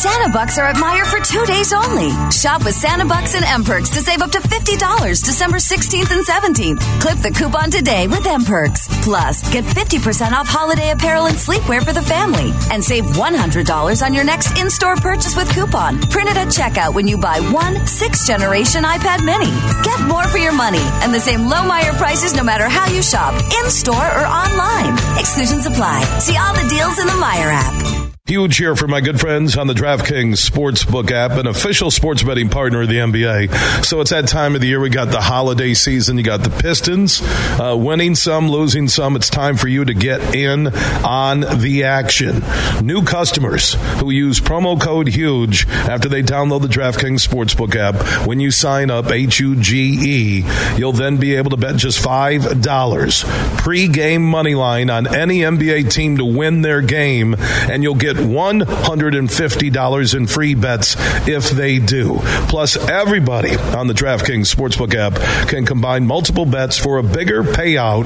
Santa 0.00 0.32
Bucks 0.32 0.56
are 0.56 0.64
at 0.64 0.76
Meijer 0.76 1.04
for 1.04 1.22
two 1.22 1.44
days 1.44 1.74
only. 1.74 2.08
Shop 2.30 2.64
with 2.64 2.74
Santa 2.74 3.04
Bucks 3.04 3.34
and 3.34 3.44
M-Perks 3.44 3.90
to 3.90 3.98
save 3.98 4.22
up 4.22 4.30
to 4.30 4.38
$50 4.38 5.22
December 5.22 5.58
16th 5.58 6.10
and 6.10 6.26
17th. 6.26 6.80
Clip 7.02 7.18
the 7.18 7.30
coupon 7.30 7.70
today 7.70 8.08
with 8.08 8.24
M-Perks. 8.24 8.88
Plus, 9.04 9.42
get 9.52 9.62
50% 9.62 10.32
off 10.32 10.48
holiday 10.48 10.92
apparel 10.92 11.26
and 11.26 11.36
sleepwear 11.36 11.84
for 11.84 11.92
the 11.92 12.00
family. 12.00 12.50
And 12.70 12.82
save 12.82 13.04
$100 13.12 14.02
on 14.02 14.14
your 14.14 14.24
next 14.24 14.58
in-store 14.58 14.96
purchase 14.96 15.36
with 15.36 15.52
coupon. 15.52 16.00
Printed 16.08 16.38
at 16.38 16.48
checkout 16.48 16.94
when 16.94 17.06
you 17.06 17.18
buy 17.18 17.38
one 17.52 17.86
sixth-generation 17.86 18.84
iPad 18.84 19.22
mini. 19.22 19.52
Get 19.84 20.00
more 20.08 20.24
for 20.28 20.38
your 20.38 20.54
money 20.54 20.80
and 21.04 21.12
the 21.12 21.20
same 21.20 21.42
low 21.42 21.60
Meijer 21.68 21.94
prices 21.98 22.32
no 22.32 22.42
matter 22.42 22.70
how 22.70 22.88
you 22.88 23.02
shop, 23.02 23.34
in-store 23.60 24.08
or 24.16 24.24
online. 24.24 24.94
Exclusions 25.20 25.66
apply. 25.66 26.00
See 26.20 26.38
all 26.38 26.54
the 26.54 26.66
deals 26.70 26.98
in 26.98 27.06
the 27.06 27.20
Meijer 27.20 27.52
app. 27.52 27.99
Huge 28.30 28.58
here 28.58 28.76
for 28.76 28.86
my 28.86 29.00
good 29.00 29.18
friends 29.18 29.56
on 29.56 29.66
the 29.66 29.74
DraftKings 29.74 30.34
Sportsbook 30.34 31.10
app, 31.10 31.32
an 31.32 31.48
official 31.48 31.90
sports 31.90 32.22
betting 32.22 32.48
partner 32.48 32.82
of 32.82 32.88
the 32.88 32.98
NBA. 32.98 33.84
So 33.84 34.00
it's 34.00 34.10
that 34.10 34.28
time 34.28 34.54
of 34.54 34.60
the 34.60 34.68
year. 34.68 34.78
We 34.78 34.88
got 34.88 35.10
the 35.10 35.20
holiday 35.20 35.74
season. 35.74 36.16
You 36.16 36.22
got 36.22 36.44
the 36.44 36.50
Pistons 36.50 37.20
uh, 37.58 37.76
winning 37.76 38.14
some, 38.14 38.48
losing 38.48 38.86
some. 38.86 39.16
It's 39.16 39.28
time 39.28 39.56
for 39.56 39.66
you 39.66 39.84
to 39.84 39.94
get 39.94 40.32
in 40.32 40.68
on 40.68 41.40
the 41.40 41.82
action. 41.82 42.44
New 42.86 43.02
customers 43.02 43.74
who 43.98 44.10
use 44.10 44.38
promo 44.38 44.80
code 44.80 45.08
HUGE 45.08 45.66
after 45.66 46.08
they 46.08 46.22
download 46.22 46.62
the 46.62 46.68
DraftKings 46.68 47.26
Sportsbook 47.26 47.74
app, 47.74 48.28
when 48.28 48.38
you 48.38 48.52
sign 48.52 48.92
up, 48.92 49.10
H 49.10 49.40
U 49.40 49.56
G 49.56 49.98
E, 50.44 50.44
you'll 50.76 50.92
then 50.92 51.16
be 51.16 51.34
able 51.34 51.50
to 51.50 51.56
bet 51.56 51.74
just 51.74 52.00
$5 52.00 53.58
pre-game 53.58 54.22
money 54.22 54.54
line 54.54 54.88
on 54.88 55.12
any 55.12 55.40
NBA 55.40 55.90
team 55.92 56.18
to 56.18 56.24
win 56.24 56.62
their 56.62 56.80
game, 56.80 57.34
and 57.36 57.82
you'll 57.82 57.96
get 57.96 58.19
$150 58.20 60.14
in 60.14 60.26
free 60.26 60.54
bets 60.54 60.96
if 61.28 61.50
they 61.50 61.78
do. 61.78 62.18
Plus, 62.48 62.76
everybody 62.88 63.56
on 63.56 63.86
the 63.86 63.94
DraftKings 63.94 64.54
Sportsbook 64.54 64.94
app 64.94 65.48
can 65.48 65.66
combine 65.66 66.06
multiple 66.06 66.46
bets 66.46 66.78
for 66.78 66.98
a 66.98 67.02
bigger 67.02 67.42
payout 67.42 68.04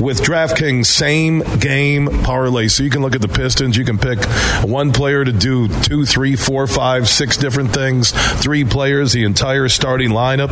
with 0.00 0.22
DraftKings 0.22 0.86
same 0.86 1.40
game 1.58 2.08
parlay. 2.22 2.68
So 2.68 2.82
you 2.82 2.90
can 2.90 3.02
look 3.02 3.14
at 3.14 3.20
the 3.20 3.28
Pistons, 3.28 3.76
you 3.76 3.84
can 3.84 3.98
pick 3.98 4.24
one 4.64 4.92
player 4.92 5.24
to 5.24 5.32
do 5.32 5.68
two, 5.68 6.04
three, 6.04 6.36
four, 6.36 6.66
five, 6.66 7.08
six 7.08 7.36
different 7.36 7.72
things, 7.72 8.12
three 8.42 8.64
players, 8.64 9.12
the 9.12 9.24
entire 9.24 9.68
starting 9.68 10.10
lineup. 10.10 10.50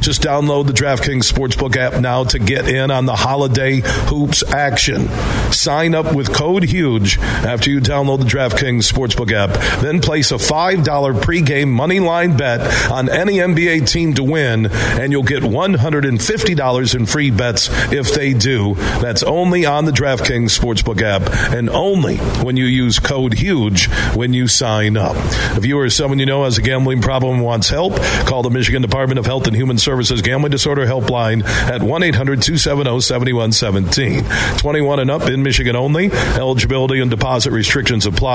Just 0.00 0.22
download 0.22 0.66
the 0.66 0.72
DraftKings 0.72 1.30
Sportsbook 1.30 1.76
app 1.76 2.00
now 2.00 2.24
to 2.24 2.38
get 2.38 2.68
in 2.68 2.90
on 2.90 3.06
the 3.06 3.16
holiday 3.16 3.80
hoops 3.84 4.42
action. 4.52 5.08
Sign 5.52 5.94
up 5.94 6.14
with 6.14 6.32
code 6.32 6.64
HUGE 6.64 7.18
after 7.18 7.70
you 7.70 7.80
download 7.80 8.20
the 8.20 8.24
DraftKings 8.38 8.88
Sportsbook 8.88 9.32
app. 9.32 9.50
Then 9.82 10.00
place 10.00 10.30
a 10.30 10.36
$5 10.36 10.84
pregame 11.20 11.70
money 11.70 11.98
line 11.98 12.36
bet 12.36 12.60
on 12.88 13.08
any 13.08 13.38
NBA 13.38 13.90
team 13.90 14.14
to 14.14 14.22
win, 14.22 14.66
and 14.70 15.10
you'll 15.10 15.24
get 15.24 15.42
$150 15.42 16.94
in 16.94 17.06
free 17.06 17.30
bets 17.32 17.68
if 17.92 18.14
they 18.14 18.34
do. 18.34 18.76
That's 19.00 19.24
only 19.24 19.66
on 19.66 19.86
the 19.86 19.90
DraftKings 19.90 20.56
Sportsbook 20.56 21.02
app 21.02 21.22
and 21.52 21.68
only 21.68 22.18
when 22.18 22.56
you 22.56 22.66
use 22.66 23.00
code 23.00 23.34
HUGE 23.34 23.86
when 24.14 24.32
you 24.32 24.46
sign 24.46 24.96
up. 24.96 25.16
If 25.56 25.66
you 25.66 25.76
or 25.76 25.90
someone 25.90 26.20
you 26.20 26.26
know 26.26 26.44
has 26.44 26.58
a 26.58 26.62
gambling 26.62 27.02
problem 27.02 27.40
wants 27.40 27.68
help, 27.70 27.96
call 28.24 28.44
the 28.44 28.50
Michigan 28.50 28.82
Department 28.82 29.18
of 29.18 29.26
Health 29.26 29.48
and 29.48 29.56
Human 29.56 29.78
Services 29.78 30.22
Gambling 30.22 30.52
Disorder 30.52 30.86
Helpline 30.86 31.44
at 31.44 31.82
1 31.82 32.02
800 32.04 32.40
270 32.40 33.00
7117. 33.00 34.58
21 34.58 35.00
and 35.00 35.10
up 35.10 35.28
in 35.28 35.42
Michigan 35.42 35.74
only. 35.74 36.12
Eligibility 36.12 37.00
and 37.00 37.10
deposit 37.10 37.50
restrictions 37.50 38.06
apply. 38.06 38.27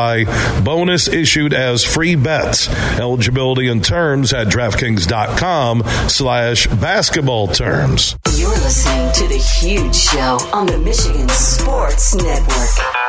Bonus 0.64 1.08
issued 1.08 1.54
as 1.54 1.84
free 1.84 2.16
bets. 2.16 2.68
Eligibility 3.00 3.68
and 3.68 3.84
terms 3.84 4.34
at 4.34 4.48
DraftKings.com 4.48 5.84
slash 6.10 6.68
basketball 6.68 7.48
terms. 7.48 8.18
You're 8.36 8.50
listening 8.50 9.12
to 9.14 9.28
The 9.28 9.38
Huge 9.38 9.96
Show 9.96 10.38
on 10.52 10.66
the 10.66 10.80
Michigan 10.80 11.30
Sports 11.30 12.16
Network. 12.16 13.03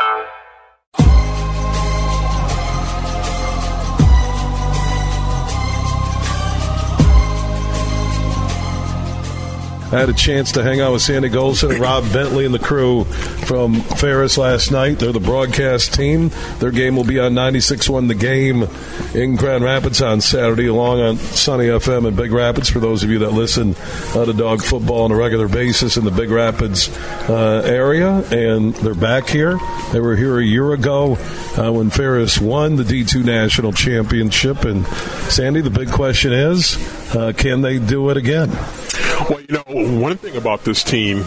I 9.95 10.01
had 10.01 10.09
a 10.09 10.13
chance 10.13 10.51
to 10.53 10.63
hang 10.65 10.81
out 10.81 10.93
with 10.93 11.03
Sandy 11.03 11.29
Gholston 11.29 11.71
and 11.71 11.79
Rob 11.79 12.13
Bentley 12.13 12.45
and 12.45 12.53
the 12.53 12.59
crew 12.59 13.05
from 13.05 13.75
Ferris 13.81 14.37
last 14.37 14.73
night. 14.73 14.99
They're 14.99 15.13
the 15.13 15.21
broadcast 15.21 15.95
team. 15.95 16.33
Their 16.59 16.73
game 16.73 16.97
will 16.97 17.05
be 17.05 17.21
on 17.21 17.35
96.1 17.35 18.09
The 18.09 18.15
Game 18.17 18.65
in 19.15 19.37
Grand 19.37 19.63
Rapids 19.63 20.03
on 20.03 20.21
Saturday, 20.21 20.67
along 20.67 21.01
on 21.01 21.17
Sunny 21.19 21.67
FM 21.67 22.09
in 22.09 22.17
Big 22.17 22.33
Rapids 22.33 22.69
for 22.69 22.81
those 22.81 23.05
of 23.05 23.11
you 23.11 23.21
that 23.21 23.31
listen 23.31 23.77
uh, 24.17 24.25
to 24.25 24.33
dog 24.33 24.65
football 24.65 25.03
on 25.03 25.13
a 25.13 25.17
regular 25.17 25.47
basis 25.47 25.97
in 25.97 26.05
the 26.05 26.11
Big 26.11 26.31
Rapids 26.31 26.89
uh, 27.31 27.63
area. 27.65 28.17
And 28.33 28.75
they're 28.75 28.95
back 28.95 29.29
here. 29.29 29.61
They 29.93 30.01
were 30.01 30.17
here 30.17 30.41
a 30.41 30.45
year 30.45 30.73
ago 30.73 31.13
uh, 31.57 31.71
when 31.71 31.91
Ferris 31.91 32.41
won 32.41 32.75
the 32.75 32.83
D2 32.83 33.25
National 33.25 33.73
Championship. 33.73 34.65
And 34.65 34.85
Sandy, 35.29 35.61
the 35.61 35.71
big 35.71 35.93
question 35.93 36.33
is, 36.33 36.77
uh, 37.15 37.33
can 37.37 37.61
they 37.61 37.79
do 37.79 38.11
it 38.11 38.17
again? 38.17 38.51
Well, 39.29 39.41
you 39.41 39.55
know, 39.55 40.01
one 40.01 40.17
thing 40.17 40.37
about 40.37 40.65
this 40.65 40.83
team 40.83 41.25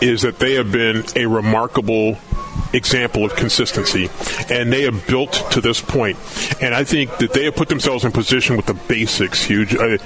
is 0.00 0.22
that 0.22 0.38
they 0.38 0.54
have 0.54 0.70
been 0.70 1.04
a 1.16 1.26
remarkable 1.26 2.18
example 2.72 3.24
of 3.24 3.34
consistency, 3.36 4.08
and 4.50 4.72
they 4.72 4.82
have 4.82 5.06
built 5.06 5.32
to 5.52 5.60
this 5.60 5.80
point. 5.80 6.18
And 6.60 6.74
I 6.74 6.84
think 6.84 7.16
that 7.18 7.32
they 7.32 7.44
have 7.44 7.56
put 7.56 7.68
themselves 7.68 8.04
in 8.04 8.12
position 8.12 8.56
with 8.56 8.66
the 8.66 8.74
basics. 8.74 9.42
Huge, 9.42 9.74
uh, 9.74 9.98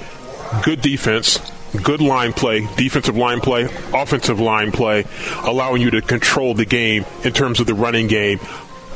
good 0.63 0.81
defense, 0.81 1.39
good 1.83 2.01
line 2.01 2.33
play, 2.33 2.67
defensive 2.75 3.17
line 3.17 3.41
play, 3.41 3.65
offensive 3.93 4.39
line 4.39 4.71
play, 4.71 5.05
allowing 5.43 5.81
you 5.81 5.91
to 5.91 6.01
control 6.01 6.53
the 6.53 6.65
game 6.65 7.05
in 7.23 7.33
terms 7.33 7.59
of 7.59 7.67
the 7.67 7.73
running 7.73 8.07
game 8.07 8.39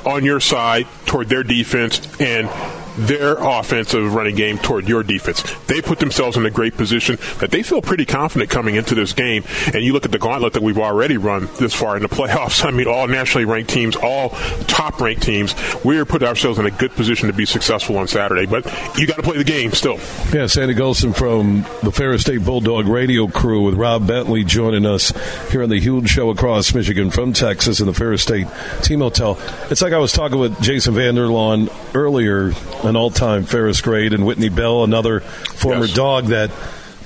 on 0.06 0.24
your 0.26 0.40
side 0.40 0.88
toward 1.06 1.30
their 1.30 1.44
defense 1.44 2.02
and 2.20 2.50
their 2.98 3.38
offensive 3.38 4.14
running 4.14 4.36
game 4.36 4.58
toward 4.58 4.88
your 4.88 5.04
defense. 5.04 5.42
They 5.68 5.82
put 5.82 6.00
themselves 6.00 6.38
in 6.38 6.46
a 6.46 6.52
great 6.52 6.76
position 6.76 7.18
that 7.40 7.52
they 7.52 7.64
feel 7.64 7.82
pretty 7.82 8.06
confident 8.06 8.50
coming 8.50 8.76
into 8.76 8.96
this 8.96 9.14
game. 9.14 9.44
And 9.74 9.84
you 9.84 9.94
look 9.94 10.06
at 10.06 10.12
the 10.12 10.20
gauntlet 10.20 10.54
that 10.54 10.64
we've 10.64 10.78
already 10.78 11.18
run 11.18 11.50
this 11.60 11.74
far 11.74 11.96
in 11.96 12.02
the 12.02 12.10
playoffs. 12.10 12.66
I 12.72 12.72
mean, 12.72 12.88
all 12.88 13.08
nationally 13.08 13.46
ranked 13.46 13.70
teams, 13.70 13.96
all 13.96 14.30
top 14.68 15.00
ranked 15.00 15.24
teams. 15.24 15.56
We're 15.84 16.06
putting 16.06 16.28
ourselves 16.28 16.60
in 16.60 16.66
a 16.66 16.72
good 16.72 16.92
position 16.92 17.28
to 17.28 17.34
be 17.34 17.46
successful 17.46 17.98
on 17.98 18.08
Saturday. 18.08 18.46
But 18.46 18.66
you 18.98 19.08
got 19.08 19.18
to 19.18 19.24
play 19.24 19.38
the 19.38 19.44
game 19.44 19.72
still. 19.72 20.00
Yeah, 20.34 20.48
Sandy 20.48 20.76
Gholston 20.76 21.16
from 21.16 21.66
the 21.84 21.92
Ferris 21.92 22.22
State 22.22 22.44
Bulldog 22.44 22.88
radio 22.88 23.28
crew 23.28 23.64
with 23.66 23.76
Rob 23.76 24.08
Bentley 24.08 24.44
joining 24.44 24.86
us 24.86 25.14
here 25.52 25.64
on 25.64 25.70
the 25.70 25.80
huge 25.80 26.10
show 26.10 26.30
across 26.30 26.74
Michigan 26.74 27.10
from 27.10 27.34
Texas 27.34 27.80
in 27.80 27.86
the 27.88 27.94
Ferris 27.94 28.22
State 28.22 28.48
Team 28.82 29.00
Hotel. 29.00 29.38
It's 29.70 29.82
like 29.82 29.94
I 29.94 29.98
was 29.98 30.12
talking 30.12 30.40
with 30.40 30.60
Jason 30.62 30.94
Vander 30.94 31.28
Laan 31.28 31.72
earlier, 31.96 32.52
an 32.84 32.96
all 32.96 33.12
time 33.12 33.44
Ferris 33.44 33.82
grade, 33.82 34.14
and 34.14 34.26
Whitney 34.26 34.50
Bell, 34.50 34.84
another 34.84 35.20
former 35.22 35.86
Yes. 35.86 35.96
dog 35.96 36.26
that 36.28 36.52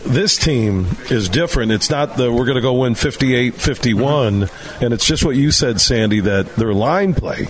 this 0.06 0.38
team 0.38 0.88
is 1.10 1.30
different. 1.30 1.72
It's 1.72 1.90
not 1.90 2.18
that 2.18 2.32
we're 2.32 2.46
going 2.46 2.56
to 2.56 2.62
go 2.62 2.74
win 2.74 2.96
58 2.96 3.56
51, 3.56 4.42
mm-hmm. 4.42 4.84
and 4.84 4.94
it's 4.94 5.06
just 5.06 5.26
what 5.26 5.36
you 5.36 5.52
said, 5.52 5.82
Sandy, 5.82 6.20
that 6.22 6.56
their 6.56 6.74
line 6.74 7.14
play. 7.14 7.48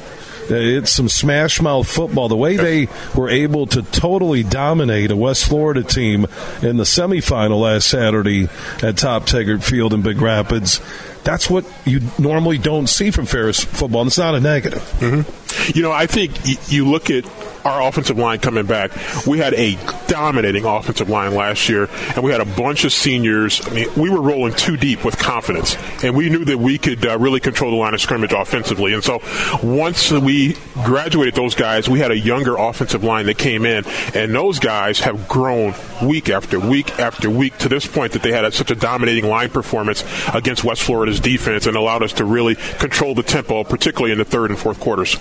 It's 0.48 0.91
some 0.91 1.10
smash 1.10 1.60
mouth 1.60 1.88
football. 1.88 2.29
The 2.29 2.36
way 2.38 2.55
they 2.55 2.88
were 3.15 3.29
able 3.29 3.65
to 3.67 3.82
totally 3.82 4.44
dominate 4.44 5.10
a 5.10 5.15
West 5.15 5.46
Florida 5.48 5.82
team 5.82 6.27
in 6.62 6.77
the 6.77 6.84
semifinal 6.84 7.60
last 7.62 7.88
Saturday 7.88 8.48
at 8.84 8.96
Top 8.96 9.25
Taggart 9.25 9.63
Field 9.63 9.91
in 9.91 10.03
Big 10.03 10.22
Rapids, 10.22 10.82
that's 11.24 11.50
what 11.50 11.65
you 11.84 12.01
normally 12.20 12.60
don't 12.60 12.86
see 12.88 13.10
from 13.10 13.25
Ferris 13.25 13.63
football, 13.63 14.01
and 14.01 14.10
it's 14.10 14.20
not 14.20 14.36
a 14.36 14.39
negative. 14.39 14.84
Mm-hmm. 15.00 15.72
You 15.75 15.82
know, 15.82 15.91
I 15.91 16.05
think 16.05 16.34
y- 16.46 16.53
you 16.67 16.88
look 16.88 17.10
at 17.10 17.25
our 17.66 17.82
offensive 17.82 18.18
line 18.18 18.40
coming 18.40 18.66
back. 18.66 18.92
We 19.26 19.40
had 19.40 19.54
a 19.56 19.78
dominating 20.08 20.66
offensive 20.66 21.10
line 21.10 21.34
last 21.34 21.68
year, 21.68 21.90
and 22.16 22.24
we 22.24 22.32
had 22.32 22.40
a 22.40 22.46
bunch 22.46 22.86
of 22.86 22.94
seniors. 22.94 23.66
I 23.68 23.72
mean, 23.72 23.88
we 23.98 24.10
were 24.10 24.22
rolling 24.22 24.54
too 24.54 24.78
deep 24.78 25.04
with 25.04 25.18
confidence, 25.18 25.76
and 26.04 26.16
we 26.16 26.30
knew 26.30 26.46
that 26.46 26.60
we 26.60 26.78
could 26.78 27.06
uh, 27.06 27.18
really 27.18 27.40
control 27.40 27.72
the 27.72 27.78
line 27.78 27.94
of 27.94 28.02
scrimmage 28.02 28.34
offensively. 28.34 28.94
And 28.94 29.04
so, 29.04 29.20
once 29.64 30.12
we 30.12 30.56
graduated 30.84 31.34
those 31.34 31.56
guys, 31.56 31.90
we 31.90 32.00
had 32.00 32.12
a 32.12 32.18
younger 32.18 32.56
offensive 32.56 33.04
line 33.04 33.26
that 33.26 33.38
came 33.38 33.66
in, 33.66 33.84
and 34.14 34.34
those 34.34 34.60
guys 34.60 35.00
have 35.00 35.28
grown 35.28 35.74
week 36.04 36.30
after 36.30 36.60
week 36.60 37.00
after 37.00 37.30
week 37.30 37.58
to 37.58 37.70
this 37.70 37.88
point 37.88 38.14
that 38.14 38.22
they 38.22 38.32
had 38.32 38.54
such 38.54 38.70
a 38.70 38.76
dominating 38.76 39.26
line 39.26 39.50
performance 39.50 40.04
against 40.34 40.64
West 40.64 40.84
Florida's 40.84 41.20
defense 41.20 41.66
and 41.66 41.76
allowed 41.76 42.04
us 42.04 42.14
to 42.14 42.26
really 42.26 42.56
control 42.56 43.16
the 43.16 43.24
tempo, 43.24 43.64
particularly 43.64 44.12
in 44.12 44.20
the 44.20 44.26
third 44.26 44.52
and 44.52 44.60
fourth 44.60 44.80
quarters. 44.80 45.18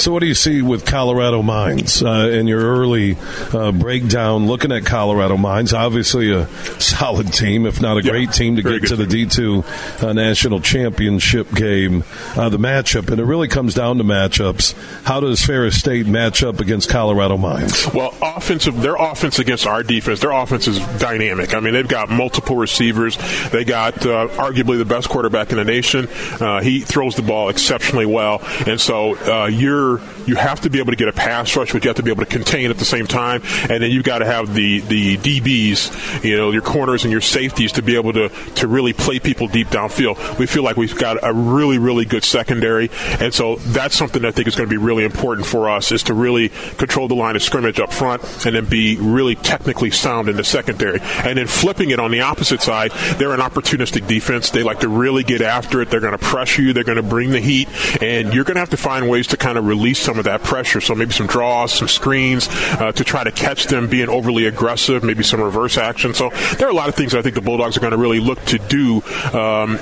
So, 0.00 0.12
what 0.12 0.20
do 0.20 0.26
you 0.26 0.34
see 0.34 0.62
with 0.62 0.86
Colorado 0.86 1.42
Mines 1.42 1.87
uh, 2.02 2.28
in 2.32 2.46
your 2.46 2.60
early 2.60 3.16
uh, 3.52 3.72
breakdown? 3.72 4.46
Looking 4.46 4.72
at 4.72 4.84
Colorado 4.84 5.36
Mines, 5.36 5.72
obviously 5.72 6.32
a 6.32 6.46
solid 6.80 7.32
team, 7.32 7.66
if 7.66 7.80
not 7.80 7.96
a 7.98 8.02
Yeah, 8.04 8.10
great 8.12 8.32
team, 8.32 8.56
to 8.56 8.62
get 8.62 8.86
to 8.88 8.96
the 8.96 9.06
D 9.06 9.26
two 9.26 9.64
uh, 10.00 10.12
national 10.12 10.60
championship 10.60 11.52
game. 11.54 12.04
Uh, 12.36 12.48
the 12.48 12.58
matchup, 12.58 13.10
and 13.10 13.20
it 13.20 13.24
really 13.24 13.48
comes 13.48 13.74
down 13.74 13.98
to 13.98 14.04
matchups. 14.04 14.74
How 15.04 15.20
does 15.20 15.44
Ferris 15.44 15.78
State 15.78 16.06
match 16.06 16.42
up 16.42 16.60
against 16.60 16.88
Colorado 16.88 17.36
Mines? 17.36 17.86
Well, 17.92 18.14
offensive, 18.22 18.80
their 18.80 18.96
offense 18.96 19.38
against 19.38 19.66
our 19.66 19.82
defense, 19.82 20.20
their 20.20 20.32
offense 20.32 20.68
is 20.68 20.78
dynamic. 20.98 21.54
I 21.54 21.60
mean, 21.60 21.72
they've 21.72 21.86
got 21.88 22.10
multiple 22.10 22.56
receivers. 22.56 23.16
They 23.50 23.64
got 23.64 24.04
uh, 24.06 24.28
arguably 24.28 24.78
the 24.78 24.84
best 24.84 25.08
quarterback 25.08 25.50
in 25.50 25.56
the 25.56 25.64
nation. 25.64 26.08
Uh, 26.40 26.60
he 26.60 26.80
throws 26.80 27.14
the 27.16 27.22
ball 27.22 27.48
exceptionally 27.48 28.06
well, 28.06 28.40
and 28.66 28.80
so 28.80 29.16
uh, 29.16 29.46
you're 29.46 30.00
you 30.26 30.36
have 30.36 30.60
to 30.60 30.70
be 30.70 30.78
able 30.78 30.92
to 30.92 30.96
get 30.96 31.08
a 31.08 31.12
pass 31.12 31.56
rush, 31.56 31.72
you 31.84 31.88
have 31.88 31.96
to 31.96 32.02
be 32.02 32.10
able 32.10 32.24
to 32.24 32.30
contain 32.30 32.70
at 32.70 32.78
the 32.78 32.84
same 32.84 33.06
time, 33.06 33.42
and 33.68 33.82
then 33.82 33.90
you've 33.90 34.04
got 34.04 34.18
to 34.18 34.26
have 34.26 34.54
the 34.54 34.80
the 34.80 35.16
DBs, 35.18 36.24
you 36.24 36.36
know, 36.36 36.50
your 36.50 36.62
corners 36.62 37.04
and 37.04 37.12
your 37.12 37.20
safeties 37.20 37.72
to 37.72 37.82
be 37.82 37.96
able 37.96 38.12
to 38.12 38.28
to 38.56 38.68
really 38.68 38.92
play 38.92 39.18
people 39.18 39.48
deep 39.48 39.68
downfield. 39.68 40.38
We 40.38 40.46
feel 40.46 40.62
like 40.62 40.76
we've 40.76 40.96
got 40.96 41.18
a 41.22 41.32
really 41.32 41.78
really 41.78 42.04
good 42.04 42.24
secondary, 42.24 42.90
and 43.20 43.32
so 43.32 43.56
that's 43.56 43.96
something 43.96 44.24
I 44.24 44.30
think 44.30 44.48
is 44.48 44.56
going 44.56 44.68
to 44.68 44.72
be 44.72 44.82
really 44.82 45.04
important 45.04 45.46
for 45.46 45.68
us 45.68 45.92
is 45.92 46.02
to 46.04 46.14
really 46.14 46.50
control 46.76 47.08
the 47.08 47.14
line 47.14 47.36
of 47.36 47.42
scrimmage 47.42 47.80
up 47.80 47.92
front 47.92 48.22
and 48.46 48.54
then 48.54 48.66
be 48.66 48.96
really 48.96 49.34
technically 49.34 49.90
sound 49.90 50.28
in 50.28 50.36
the 50.36 50.44
secondary. 50.44 51.00
And 51.00 51.38
then 51.38 51.46
flipping 51.46 51.90
it 51.90 52.00
on 52.00 52.10
the 52.10 52.20
opposite 52.20 52.60
side, 52.60 52.92
they're 53.16 53.32
an 53.32 53.40
opportunistic 53.40 54.06
defense. 54.06 54.50
They 54.50 54.62
like 54.62 54.80
to 54.80 54.88
really 54.88 55.22
get 55.22 55.40
after 55.40 55.80
it. 55.82 55.90
They're 55.90 56.00
going 56.00 56.16
to 56.16 56.18
pressure 56.18 56.62
you. 56.62 56.72
They're 56.72 56.84
going 56.84 56.96
to 56.96 57.02
bring 57.02 57.30
the 57.30 57.40
heat, 57.40 57.68
and 58.02 58.32
you're 58.32 58.44
going 58.44 58.54
to 58.54 58.60
have 58.60 58.70
to 58.70 58.76
find 58.76 59.08
ways 59.08 59.26
to 59.28 59.36
kind 59.36 59.58
of 59.58 59.66
release 59.66 59.98
some 59.98 60.18
of 60.18 60.24
that 60.24 60.42
pressure. 60.42 60.80
So 60.80 60.94
maybe 60.94 61.12
some 61.12 61.26
draws, 61.26 61.67
some 61.70 61.88
screens 61.88 62.48
uh, 62.50 62.92
to 62.92 63.04
try 63.04 63.24
to 63.24 63.32
catch 63.32 63.66
them 63.66 63.88
being 63.88 64.08
overly 64.08 64.46
aggressive. 64.46 65.02
Maybe 65.02 65.22
some 65.22 65.40
reverse 65.40 65.78
action. 65.78 66.14
So 66.14 66.30
there 66.58 66.68
are 66.68 66.70
a 66.70 66.74
lot 66.74 66.88
of 66.88 66.94
things 66.94 67.14
I 67.14 67.22
think 67.22 67.34
the 67.34 67.40
Bulldogs 67.40 67.76
are 67.76 67.80
going 67.80 67.92
to 67.92 67.98
really 67.98 68.20
look 68.20 68.42
to 68.46 68.58
do. 68.58 69.02
Um, 69.32 69.78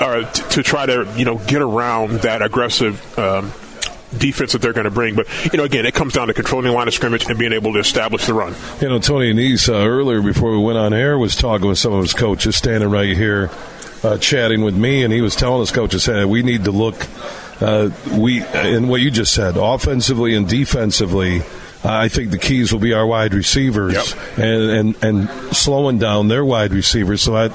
or 0.00 0.22
t- 0.22 0.42
to 0.50 0.62
try 0.62 0.86
to 0.86 1.06
you 1.16 1.24
know 1.24 1.36
get 1.38 1.62
around 1.62 2.20
that 2.20 2.42
aggressive 2.42 3.18
um, 3.18 3.52
defense 4.16 4.52
that 4.52 4.62
they're 4.62 4.72
going 4.72 4.84
to 4.84 4.90
bring. 4.90 5.14
But 5.14 5.26
you 5.52 5.58
know, 5.58 5.64
again, 5.64 5.86
it 5.86 5.94
comes 5.94 6.14
down 6.14 6.28
to 6.28 6.34
controlling 6.34 6.66
the 6.66 6.72
line 6.72 6.88
of 6.88 6.94
scrimmage 6.94 7.26
and 7.26 7.38
being 7.38 7.52
able 7.52 7.72
to 7.74 7.78
establish 7.78 8.26
the 8.26 8.34
run. 8.34 8.54
You 8.80 8.88
know, 8.88 8.98
Tony 8.98 9.32
Annese 9.32 9.68
uh, 9.68 9.86
earlier 9.86 10.22
before 10.22 10.52
we 10.52 10.58
went 10.58 10.78
on 10.78 10.92
air 10.92 11.18
was 11.18 11.36
talking 11.36 11.68
with 11.68 11.78
some 11.78 11.92
of 11.92 12.02
his 12.02 12.14
coaches, 12.14 12.56
standing 12.56 12.90
right 12.90 13.16
here, 13.16 13.50
uh, 14.02 14.18
chatting 14.18 14.62
with 14.62 14.76
me, 14.76 15.04
and 15.04 15.12
he 15.12 15.20
was 15.20 15.36
telling 15.36 15.60
his 15.60 15.70
coaches, 15.70 16.06
"Hey, 16.06 16.24
we 16.24 16.42
need 16.42 16.64
to 16.64 16.72
look." 16.72 17.06
Uh, 17.60 17.90
we 18.16 18.42
and 18.42 18.88
what 18.88 19.00
you 19.00 19.10
just 19.10 19.34
said, 19.34 19.56
offensively 19.56 20.34
and 20.34 20.48
defensively. 20.48 21.42
I 21.82 22.08
think 22.08 22.30
the 22.30 22.36
keys 22.36 22.74
will 22.74 22.78
be 22.80 22.92
our 22.92 23.06
wide 23.06 23.32
receivers 23.32 23.94
Yep. 23.94 24.38
and, 24.38 24.70
and 24.70 24.96
and 25.02 25.56
slowing 25.56 25.98
down 25.98 26.28
their 26.28 26.44
wide 26.44 26.74
receivers. 26.74 27.22
So 27.22 27.32
that 27.32 27.52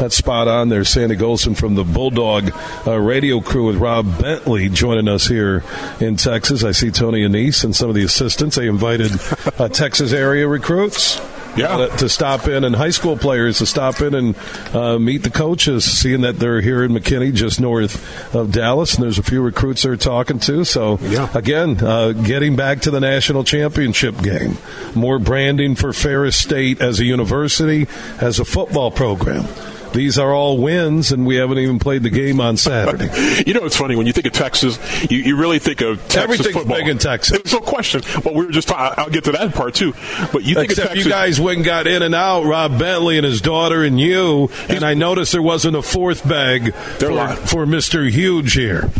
that's 0.00 0.16
spot 0.16 0.48
on 0.48 0.68
there. 0.68 0.82
Sandy 0.82 1.14
Gholston 1.14 1.56
from 1.56 1.76
the 1.76 1.84
Bulldog 1.84 2.50
uh, 2.88 2.96
radio 2.98 3.40
crew 3.40 3.66
with 3.66 3.76
Rob 3.76 4.20
Bentley 4.20 4.68
joining 4.68 5.06
us 5.06 5.28
here 5.28 5.62
in 6.00 6.16
Texas. 6.16 6.64
I 6.64 6.72
see 6.72 6.90
Tony 6.90 7.22
Annese 7.22 7.62
and 7.62 7.74
some 7.74 7.88
of 7.88 7.94
the 7.94 8.02
assistants. 8.02 8.56
They 8.56 8.66
invited 8.66 9.12
uh, 9.60 9.68
Texas 9.68 10.12
area 10.12 10.48
recruits. 10.48 11.20
Yeah. 11.56 11.86
to 11.96 12.08
stop 12.08 12.46
in 12.46 12.62
and 12.64 12.76
high 12.76 12.90
school 12.90 13.16
players 13.16 13.58
to 13.58 13.66
stop 13.66 14.00
in 14.00 14.14
and 14.14 14.36
uh, 14.74 14.98
meet 14.98 15.22
the 15.24 15.30
coaches, 15.30 15.84
seeing 15.84 16.20
that 16.20 16.38
they're 16.38 16.60
here 16.60 16.84
in 16.84 16.92
McKinney, 16.92 17.32
just 17.34 17.60
north 17.60 18.34
of 18.34 18.52
Dallas, 18.52 18.94
and 18.94 19.02
there's 19.04 19.18
a 19.18 19.22
few 19.22 19.42
recruits 19.42 19.82
they're 19.82 19.96
talking 19.96 20.38
to. 20.40 20.64
So 20.64 20.98
Yeah. 21.02 21.28
again, 21.34 21.78
uh, 21.82 22.12
getting 22.12 22.54
back 22.56 22.80
to 22.82 22.90
the 22.90 23.00
national 23.00 23.42
championship 23.44 24.20
game, 24.22 24.56
more 24.94 25.18
branding 25.18 25.74
for 25.74 25.92
Ferris 25.92 26.36
State 26.36 26.80
as 26.80 27.00
a 27.00 27.04
university, 27.04 27.88
as 28.20 28.38
a 28.38 28.44
football 28.44 28.90
program. 28.90 29.44
These 29.92 30.18
are 30.18 30.32
all 30.32 30.58
wins, 30.58 31.10
and 31.12 31.26
we 31.26 31.36
haven't 31.36 31.58
even 31.58 31.78
played 31.78 32.02
the 32.02 32.10
game 32.10 32.40
on 32.40 32.56
Saturday. 32.56 33.08
You 33.48 33.54
know, 33.54 33.64
it's 33.64 33.76
funny 33.76 33.94
when 33.96 34.06
you 34.06 34.12
think 34.12 34.26
of 34.26 34.32
Texas, 34.32 34.78
you, 35.10 35.18
you 35.18 35.36
really 35.36 35.58
think 35.58 35.80
of 35.80 36.00
Texas 36.02 36.16
Everything's 36.22 36.54
football. 36.54 36.76
big 36.76 36.88
in 36.88 36.98
Texas. 36.98 37.38
There's 37.38 37.52
no 37.52 37.60
question. 37.60 38.02
Well, 38.24 38.34
we 38.34 38.46
were 38.46 38.52
just. 38.52 38.68
ta- 38.68 38.94
I'll 38.96 39.08
get 39.10 39.24
to 39.24 39.32
that 39.32 39.54
part 39.54 39.74
too. 39.74 39.92
But 40.32 40.44
you 40.44 40.54
think 40.54 40.70
Except 40.70 40.78
of 40.88 40.94
Texas. 40.94 41.04
you 41.04 41.10
guys 41.10 41.40
went 41.40 41.56
and 41.58 41.64
got 41.64 41.86
in 41.86 42.02
and 42.02 42.14
out, 42.14 42.44
Rob 42.44 42.78
Bentley 42.78 43.16
and 43.16 43.24
his 43.24 43.40
daughter 43.40 43.84
and 43.84 43.98
you, 43.98 44.50
and 44.68 44.82
I 44.84 44.94
noticed 44.94 45.32
there 45.32 45.40
wasn't 45.42 45.76
a 45.76 45.82
fourth 45.82 46.28
bag 46.28 46.74
for, 46.74 47.08
for 47.46 47.64
Mr. 47.66 48.10
Huge 48.10 48.52
here. 48.54 48.90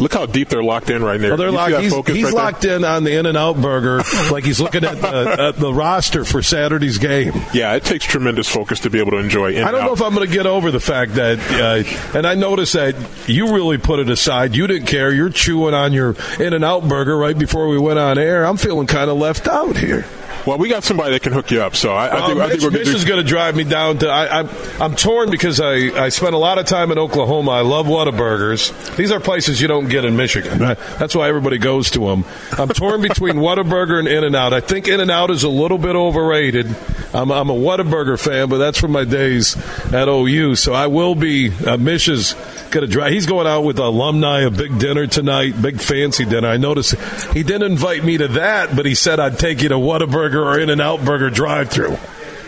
Look 0.00 0.14
how 0.14 0.26
deep 0.26 0.48
they're 0.48 0.62
locked 0.62 0.90
in 0.90 1.02
right 1.02 1.20
there. 1.20 1.30
Well, 1.30 1.36
they're 1.38 1.48
You 1.48 1.54
locked. 1.54 1.74
He's, 1.80 1.92
he's 1.92 2.04
right 2.06 2.14
there? 2.22 2.32
locked 2.32 2.64
in 2.64 2.84
on 2.84 3.04
the 3.04 3.16
In 3.18 3.26
and 3.26 3.36
Out 3.36 3.60
Burger, 3.60 4.02
like 4.30 4.44
he's 4.44 4.60
looking 4.60 4.84
at 4.84 5.00
the, 5.00 5.36
at 5.48 5.56
the 5.56 5.72
roster 5.72 6.24
for 6.24 6.42
Saturday's 6.42 6.98
game. 6.98 7.32
Yeah, 7.52 7.74
it 7.74 7.84
takes 7.84 8.04
tremendous 8.04 8.48
focus 8.48 8.80
to 8.80 8.90
be 8.90 8.98
able 9.00 9.12
to 9.12 9.18
enjoy. 9.18 9.62
I 9.64 9.70
don't 9.70 9.84
know 9.84 9.92
if 9.92 10.02
I'm 10.02 10.14
going 10.14 10.26
to 10.28 10.32
get 10.32 10.46
over 10.46 10.70
the 10.70 10.80
fact 10.80 11.14
that, 11.14 11.38
uh, 11.38 12.16
and 12.16 12.26
I 12.26 12.34
noticed 12.34 12.74
that 12.74 12.94
you 13.28 13.52
really 13.54 13.78
put 13.78 13.98
it 13.98 14.08
aside. 14.08 14.54
You 14.54 14.66
didn't 14.66 14.86
care. 14.86 15.12
You're 15.12 15.30
chewing 15.30 15.74
on 15.74 15.92
your 15.92 16.14
In 16.38 16.52
and 16.52 16.64
Out 16.64 16.86
Burger 16.88 17.16
right 17.16 17.36
before 17.38 17.68
we 17.68 17.78
went 17.78 17.98
on 17.98 18.18
air. 18.18 18.44
I'm 18.44 18.56
feeling 18.56 18.86
kind 18.86 19.10
of 19.10 19.16
left 19.16 19.48
out 19.48 19.76
here. 19.76 20.04
Well, 20.48 20.58
we 20.58 20.68
got 20.68 20.82
somebody 20.82 21.12
that 21.12 21.22
can 21.22 21.32
hook 21.32 21.50
you 21.50 21.60
up. 21.62 21.76
So 21.76 21.92
I, 21.92 22.06
I 22.06 22.08
Uh, 22.20 22.26
think, 22.28 22.40
I 22.40 22.48
think 22.48 22.62
we're 22.62 22.70
going 22.70 22.82
Mitch 22.84 22.88
to 22.92 22.96
is 22.96 23.04
going 23.04 23.22
to 23.22 23.28
drive 23.28 23.54
me 23.54 23.64
down 23.64 23.98
to. 23.98 24.08
I, 24.08 24.40
I'm 24.40 24.48
I'm 24.80 24.96
torn 24.96 25.30
because 25.30 25.60
I 25.60 25.74
I 26.04 26.08
spent 26.08 26.34
a 26.34 26.38
lot 26.38 26.58
of 26.58 26.66
time 26.66 26.90
in 26.90 26.98
Oklahoma. 26.98 27.50
I 27.50 27.60
love 27.60 27.86
Whataburgers. 27.86 28.96
These 28.96 29.10
are 29.12 29.20
places 29.20 29.60
you 29.60 29.68
don't 29.68 29.88
get 29.88 30.04
in 30.04 30.16
Michigan. 30.16 30.58
That's 30.58 31.14
why 31.14 31.28
everybody 31.28 31.58
goes 31.58 31.90
to 31.90 32.00
them. 32.00 32.24
I'm 32.58 32.68
torn 32.68 33.02
between 33.02 33.36
Whataburger 33.46 33.98
and 33.98 34.08
In 34.08 34.24
and 34.24 34.34
Out. 34.34 34.52
I 34.54 34.60
think 34.60 34.88
In 34.88 35.00
and 35.00 35.10
Out 35.10 35.30
is 35.30 35.42
a 35.44 35.48
little 35.48 35.78
bit 35.78 35.94
overrated. 35.96 36.74
I'm 37.12 37.30
I'm 37.30 37.50
a 37.50 37.54
Whataburger 37.54 38.18
fan, 38.18 38.48
but 38.48 38.58
that's 38.58 38.78
from 38.78 38.92
my 38.92 39.04
days 39.04 39.56
at 39.92 40.08
OU. 40.08 40.56
So 40.56 40.72
I 40.72 40.86
will 40.86 41.14
be. 41.14 41.50
Uh, 41.52 41.76
Mitch 41.76 42.08
is 42.08 42.34
going 42.70 42.86
to 42.86 42.86
drive. 42.86 43.12
He's 43.12 43.26
going 43.26 43.46
out 43.46 43.62
with 43.62 43.78
alumni 43.78 44.40
a 44.42 44.50
big 44.50 44.78
dinner 44.78 45.06
tonight, 45.06 45.60
big 45.60 45.80
fancy 45.80 46.24
dinner. 46.24 46.48
I 46.48 46.56
noticed 46.58 46.94
he 47.32 47.42
didn't 47.42 47.70
invite 47.72 48.04
me 48.04 48.18
to 48.18 48.28
that, 48.28 48.74
but 48.76 48.84
he 48.86 48.94
said 48.94 49.20
I'd 49.20 49.38
take 49.38 49.62
you 49.62 49.68
to 49.70 49.76
Whataburger 49.76 50.37
or 50.44 50.58
In 50.58 50.70
and 50.70 50.80
Out 50.80 51.04
Burger 51.04 51.30
drive-through. 51.30 51.96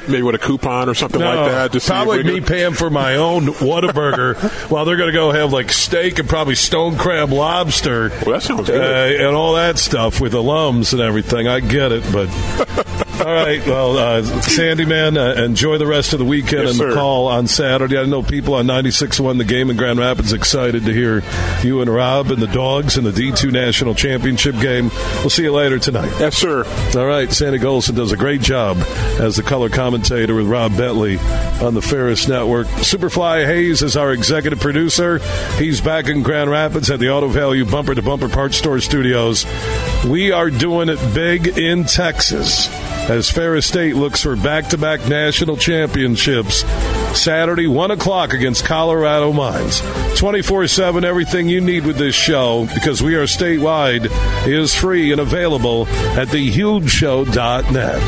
maybe 0.08 0.22
with 0.22 0.34
a 0.34 0.38
coupon 0.38 0.88
or 0.88 0.94
something 0.94 1.20
no, 1.20 1.26
like 1.26 1.50
that. 1.50 1.72
Just 1.72 1.86
probably 1.86 2.22
me 2.22 2.40
paying 2.40 2.72
for 2.72 2.90
my 2.90 3.16
own 3.16 3.46
Whataburger 3.46 4.36
while 4.70 4.84
they're 4.84 4.96
going 4.96 5.12
to 5.12 5.16
go 5.16 5.30
have 5.30 5.52
like 5.52 5.70
steak 5.70 6.18
and 6.18 6.28
probably 6.28 6.54
stone 6.54 6.96
crab 6.96 7.30
lobster. 7.30 8.08
Well, 8.08 8.32
that 8.32 8.42
sounds 8.42 8.66
good. 8.66 8.80
Uh, 8.80 9.26
and 9.26 9.36
all 9.36 9.54
that 9.54 9.78
stuff 9.78 10.20
with 10.20 10.32
alums 10.32 10.92
and 10.92 11.02
everything. 11.02 11.48
I 11.48 11.60
get 11.60 11.92
it, 11.92 12.04
but. 12.12 13.06
all 13.20 13.34
right. 13.34 13.64
Well, 13.66 13.98
uh, 13.98 14.22
Sandy, 14.40 14.84
man, 14.86 15.16
uh, 15.16 15.34
enjoy 15.34 15.78
the 15.78 15.86
rest 15.86 16.12
of 16.12 16.18
the 16.18 16.24
weekend 16.24 16.68
yes, 16.68 16.80
and 16.80 16.90
the 16.90 16.94
call 16.94 17.26
on 17.26 17.46
Saturday. 17.46 17.98
I 17.98 18.04
know 18.06 18.22
people 18.22 18.54
on 18.54 18.66
96.1 18.66 19.38
The 19.38 19.44
Game 19.44 19.68
in 19.68 19.76
Grand 19.76 19.98
Rapids 19.98 20.32
excited 20.32 20.84
to 20.84 20.92
hear 20.92 21.22
you 21.62 21.82
and 21.82 21.92
Rob 21.92 22.30
and 22.30 22.40
the 22.40 22.46
Dogs 22.46 22.96
in 22.96 23.04
the 23.04 23.10
D2 23.10 23.52
National 23.52 23.94
Championship 23.94 24.58
game. 24.58 24.90
We'll 25.18 25.30
see 25.30 25.42
you 25.42 25.52
later 25.52 25.78
tonight. 25.78 26.12
Yes, 26.18 26.36
sir. 26.36 26.64
All 26.96 27.06
right. 27.06 27.30
Sandy 27.30 27.58
Gholston 27.58 27.94
does 27.96 28.12
a 28.12 28.16
great 28.16 28.40
job 28.40 28.78
as 29.18 29.36
the 29.36 29.42
color 29.42 29.68
commentator 29.68 30.34
with 30.34 30.46
Rob 30.46 30.76
Bentley 30.76 31.18
on 31.60 31.74
the 31.74 31.82
Ferris 31.82 32.26
Network. 32.26 32.66
Superfly 32.68 33.44
Hayes 33.44 33.82
is 33.82 33.96
our 33.96 34.12
executive 34.12 34.60
producer. 34.60 35.18
He's 35.58 35.80
back 35.80 36.08
in 36.08 36.22
Grand 36.22 36.50
Rapids 36.50 36.90
at 36.90 37.00
the 37.00 37.10
Auto 37.10 37.28
Value 37.28 37.64
Bumper 37.64 37.94
to 37.94 38.02
Bumper 38.02 38.28
Parts 38.28 38.56
Store 38.56 38.80
Studios. 38.80 39.44
We 40.06 40.32
are 40.32 40.50
doing 40.50 40.88
it 40.88 40.98
big 41.14 41.58
in 41.58 41.84
Texas 41.84 42.68
as 43.10 43.28
Ferris 43.28 43.66
State 43.66 43.96
looks 43.96 44.22
for 44.22 44.36
back 44.36 44.68
to 44.68 44.78
back 44.78 45.08
national 45.08 45.56
championships. 45.56 46.60
Saturday, 47.18 47.66
1 47.66 47.90
o'clock 47.90 48.32
against 48.32 48.64
Colorado 48.64 49.32
Mines. 49.32 49.82
24 50.16 50.68
7, 50.68 51.04
everything 51.04 51.48
you 51.48 51.60
need 51.60 51.84
with 51.84 51.96
this 51.96 52.14
show, 52.14 52.68
because 52.72 53.02
we 53.02 53.16
are 53.16 53.24
statewide, 53.24 54.08
is 54.46 54.72
free 54.76 55.10
and 55.10 55.20
available 55.20 55.88
at 56.16 56.28
thehugeshow.net. 56.28 58.00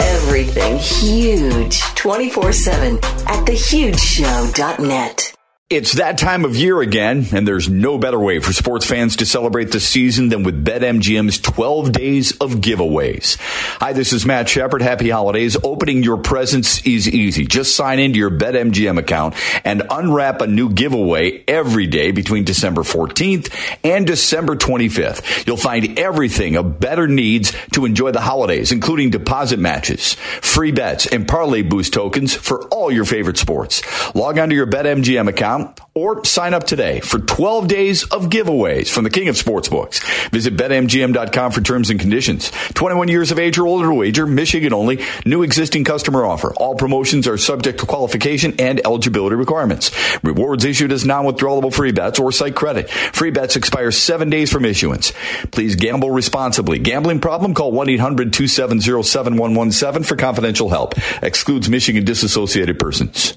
Everything 0.00 0.76
huge 0.76 1.80
24 1.80 2.52
7 2.52 2.96
at 2.96 3.46
thehugeshow.net. 3.46 5.39
It's 5.70 5.92
that 5.92 6.18
time 6.18 6.44
of 6.44 6.56
year 6.56 6.80
again, 6.80 7.26
and 7.32 7.46
there's 7.46 7.68
no 7.68 7.96
better 7.96 8.18
way 8.18 8.40
for 8.40 8.52
sports 8.52 8.84
fans 8.84 9.14
to 9.18 9.24
celebrate 9.24 9.70
the 9.70 9.78
season 9.78 10.28
than 10.28 10.42
with 10.42 10.64
BetMGM's 10.64 11.38
12 11.38 11.92
days 11.92 12.36
of 12.38 12.54
giveaways. 12.54 13.36
Hi, 13.78 13.92
this 13.92 14.12
is 14.12 14.26
Matt 14.26 14.48
Shepard. 14.48 14.82
Happy 14.82 15.10
holidays. 15.10 15.56
Opening 15.62 16.02
your 16.02 16.16
presents 16.16 16.84
is 16.84 17.08
easy. 17.08 17.46
Just 17.46 17.76
sign 17.76 18.00
into 18.00 18.18
your 18.18 18.32
BetMGM 18.32 18.98
account 18.98 19.36
and 19.64 19.84
unwrap 19.88 20.40
a 20.40 20.48
new 20.48 20.70
giveaway 20.70 21.44
every 21.46 21.86
day 21.86 22.10
between 22.10 22.42
December 22.42 22.82
14th 22.82 23.54
and 23.84 24.08
December 24.08 24.56
25th. 24.56 25.46
You'll 25.46 25.56
find 25.56 26.00
everything 26.00 26.56
a 26.56 26.64
better 26.64 27.06
needs 27.06 27.52
to 27.74 27.84
enjoy 27.84 28.10
the 28.10 28.20
holidays, 28.20 28.72
including 28.72 29.10
deposit 29.10 29.60
matches, 29.60 30.14
free 30.14 30.72
bets, 30.72 31.06
and 31.06 31.28
parlay 31.28 31.62
boost 31.62 31.92
tokens 31.92 32.34
for 32.34 32.64
all 32.70 32.90
your 32.90 33.04
favorite 33.04 33.38
sports. 33.38 33.82
Log 34.16 34.36
on 34.36 34.48
to 34.48 34.56
your 34.56 34.66
BetMGM 34.66 35.28
account 35.28 35.59
or 35.94 36.24
sign 36.24 36.54
up 36.54 36.64
today 36.64 37.00
for 37.00 37.18
12 37.18 37.68
days 37.68 38.04
of 38.04 38.26
giveaways 38.26 38.90
from 38.90 39.04
the 39.04 39.10
king 39.10 39.28
of 39.28 39.34
sportsbooks. 39.34 40.00
Visit 40.30 40.56
betmgm.com 40.56 41.52
for 41.52 41.60
terms 41.60 41.90
and 41.90 42.00
conditions. 42.00 42.50
21 42.74 43.08
years 43.08 43.30
of 43.30 43.38
age 43.38 43.58
or 43.58 43.66
older 43.66 43.88
to 43.88 43.94
wager, 43.94 44.26
Michigan 44.26 44.72
only, 44.72 45.04
new 45.26 45.42
existing 45.42 45.84
customer 45.84 46.24
offer. 46.24 46.54
All 46.54 46.74
promotions 46.74 47.26
are 47.26 47.36
subject 47.36 47.80
to 47.80 47.86
qualification 47.86 48.54
and 48.58 48.80
eligibility 48.84 49.36
requirements. 49.36 49.90
Rewards 50.22 50.64
issued 50.64 50.92
as 50.92 51.04
non-withdrawable 51.04 51.74
free 51.74 51.92
bets 51.92 52.18
or 52.18 52.32
site 52.32 52.54
credit. 52.54 52.88
Free 52.90 53.30
bets 53.30 53.56
expire 53.56 53.90
seven 53.90 54.30
days 54.30 54.50
from 54.52 54.64
issuance. 54.64 55.12
Please 55.50 55.76
gamble 55.76 56.10
responsibly. 56.10 56.78
Gambling 56.78 57.20
problem? 57.20 57.54
Call 57.54 57.72
1-800-270-7117 57.72 60.06
for 60.06 60.16
confidential 60.16 60.68
help. 60.68 60.94
Excludes 61.22 61.68
Michigan 61.68 62.04
disassociated 62.04 62.78
persons. 62.78 63.36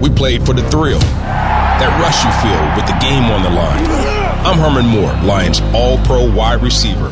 We 0.00 0.08
played 0.08 0.46
for 0.46 0.54
the 0.54 0.68
thrill, 0.70 0.98
that 0.98 1.92
rush 2.00 2.24
you 2.24 2.32
feel 2.40 2.64
with 2.76 2.86
the 2.88 2.96
game 3.04 3.24
on 3.30 3.42
the 3.42 3.50
line. 3.50 3.84
I'm 4.46 4.56
Herman 4.56 4.86
Moore, 4.86 5.12
Lions 5.28 5.60
All 5.74 5.98
Pro 6.04 6.30
wide 6.32 6.62
receiver. 6.62 7.10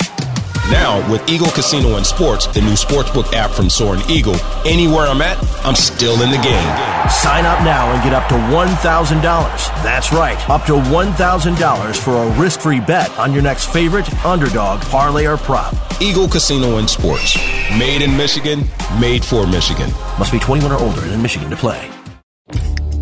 Now, 0.71 1.01
with 1.11 1.27
Eagle 1.29 1.51
Casino 1.51 1.97
and 1.97 2.05
Sports, 2.05 2.47
the 2.47 2.61
new 2.61 2.73
sportsbook 2.73 3.33
app 3.35 3.51
from 3.51 3.69
Soaring 3.69 4.03
Eagle, 4.09 4.37
anywhere 4.67 5.07
I'm 5.07 5.21
at, 5.23 5.39
I'm 5.65 5.75
still 5.75 6.23
in 6.23 6.31
the 6.31 6.39
game. 6.39 7.11
Sign 7.11 7.45
up 7.45 7.63
now 7.63 7.91
and 7.93 8.03
get 8.03 8.13
up 8.13 8.29
to 8.29 8.35
$1,000. 8.35 9.23
That's 9.83 10.13
right, 10.13 10.39
up 10.49 10.65
to 10.65 10.73
$1,000 10.73 11.97
for 11.97 12.17
a 12.17 12.41
risk 12.41 12.61
free 12.61 12.81
bet 12.81 13.11
on 13.19 13.33
your 13.33 13.43
next 13.43 13.71
favorite 13.71 14.09
underdog, 14.25 14.81
parlay, 14.83 15.27
or 15.27 15.37
prop. 15.37 15.75
Eagle 16.01 16.29
Casino 16.29 16.77
and 16.79 16.89
Sports. 16.89 17.37
Made 17.79 18.03
in 18.03 18.17
Michigan, 18.17 18.65
made 18.99 19.25
for 19.25 19.47
Michigan. 19.47 19.91
Must 20.19 20.33
be 20.33 20.39
21 20.39 20.73
or 20.73 20.79
older 20.79 21.03
and 21.03 21.13
in 21.13 21.23
Michigan 21.23 21.49
to 21.51 21.57
play. 21.57 21.91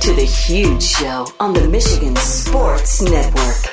To 0.00 0.14
The 0.14 0.24
Huge 0.24 0.82
Show 0.82 1.26
on 1.38 1.52
the 1.52 1.68
Michigan 1.68 2.16
Sports 2.16 3.02
Network. 3.02 3.70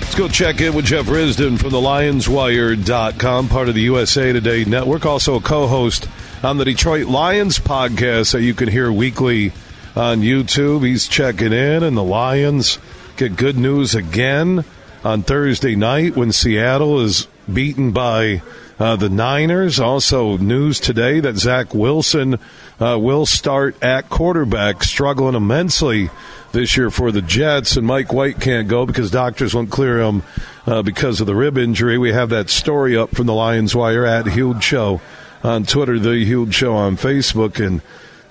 Let's 0.00 0.14
go 0.16 0.26
check 0.26 0.60
in 0.60 0.74
with 0.74 0.86
Jeff 0.86 1.06
Risdon 1.06 1.56
from 1.56 1.70
the 1.70 1.78
LionsWire.com, 1.78 3.48
part 3.48 3.68
of 3.68 3.76
the 3.76 3.82
USA 3.82 4.32
Today 4.32 4.64
network, 4.64 5.06
also 5.06 5.36
a 5.36 5.40
co 5.40 5.68
host 5.68 6.08
on 6.42 6.56
the 6.56 6.64
Detroit 6.64 7.06
Lions 7.06 7.60
podcast 7.60 8.32
that 8.32 8.42
you 8.42 8.52
can 8.52 8.66
hear 8.66 8.90
weekly 8.90 9.52
on 9.94 10.22
YouTube. 10.22 10.84
He's 10.84 11.06
checking 11.06 11.52
in, 11.52 11.84
and 11.84 11.96
the 11.96 12.02
Lions 12.02 12.80
get 13.16 13.36
good 13.36 13.56
news 13.56 13.94
again 13.94 14.64
on 15.02 15.22
Thursday 15.22 15.74
night 15.74 16.16
when 16.16 16.32
Seattle 16.32 17.00
is 17.00 17.26
beaten 17.52 17.92
by 17.92 18.42
uh, 18.78 18.96
the 18.96 19.08
Niners. 19.08 19.80
Also, 19.80 20.36
news 20.36 20.78
today 20.78 21.20
that 21.20 21.36
Zach 21.36 21.74
Wilson 21.74 22.38
uh, 22.78 22.98
will 23.00 23.24
start 23.24 23.82
at 23.82 24.10
quarterback, 24.10 24.82
struggling 24.82 25.34
immensely 25.34 26.10
this 26.52 26.76
year 26.76 26.90
for 26.90 27.10
the 27.10 27.22
Jets, 27.22 27.76
and 27.76 27.86
Mike 27.86 28.12
White 28.12 28.40
can't 28.40 28.68
go 28.68 28.84
because 28.84 29.10
doctors 29.10 29.54
won't 29.54 29.70
clear 29.70 30.00
him 30.00 30.22
uh, 30.66 30.82
because 30.82 31.20
of 31.20 31.26
the 31.26 31.34
rib 31.34 31.56
injury. 31.56 31.96
We 31.96 32.12
have 32.12 32.28
that 32.30 32.50
story 32.50 32.96
up 32.96 33.14
from 33.14 33.26
the 33.26 33.34
Lions 33.34 33.74
Wire 33.74 34.04
at 34.04 34.26
Huge 34.26 34.62
Show 34.62 35.00
on 35.42 35.64
Twitter, 35.64 35.98
the 35.98 36.24
Huge 36.24 36.54
Show 36.54 36.74
on 36.74 36.96
Facebook, 36.96 37.64
and 37.64 37.80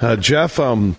uh, 0.01 0.15
Jeff, 0.15 0.59
um, 0.59 0.97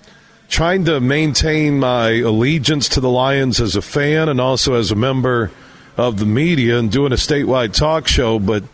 trying 0.48 0.84
to 0.84 1.00
maintain 1.00 1.78
my 1.78 2.10
allegiance 2.10 2.88
to 2.90 3.00
the 3.00 3.10
Lions 3.10 3.60
as 3.60 3.76
a 3.76 3.82
fan 3.82 4.28
and 4.28 4.40
also 4.40 4.74
as 4.74 4.90
a 4.90 4.96
member 4.96 5.50
of 5.96 6.18
the 6.18 6.26
media 6.26 6.78
and 6.78 6.90
doing 6.90 7.12
a 7.12 7.16
statewide 7.16 7.72
talk 7.72 8.06
show, 8.06 8.38
but 8.38 8.64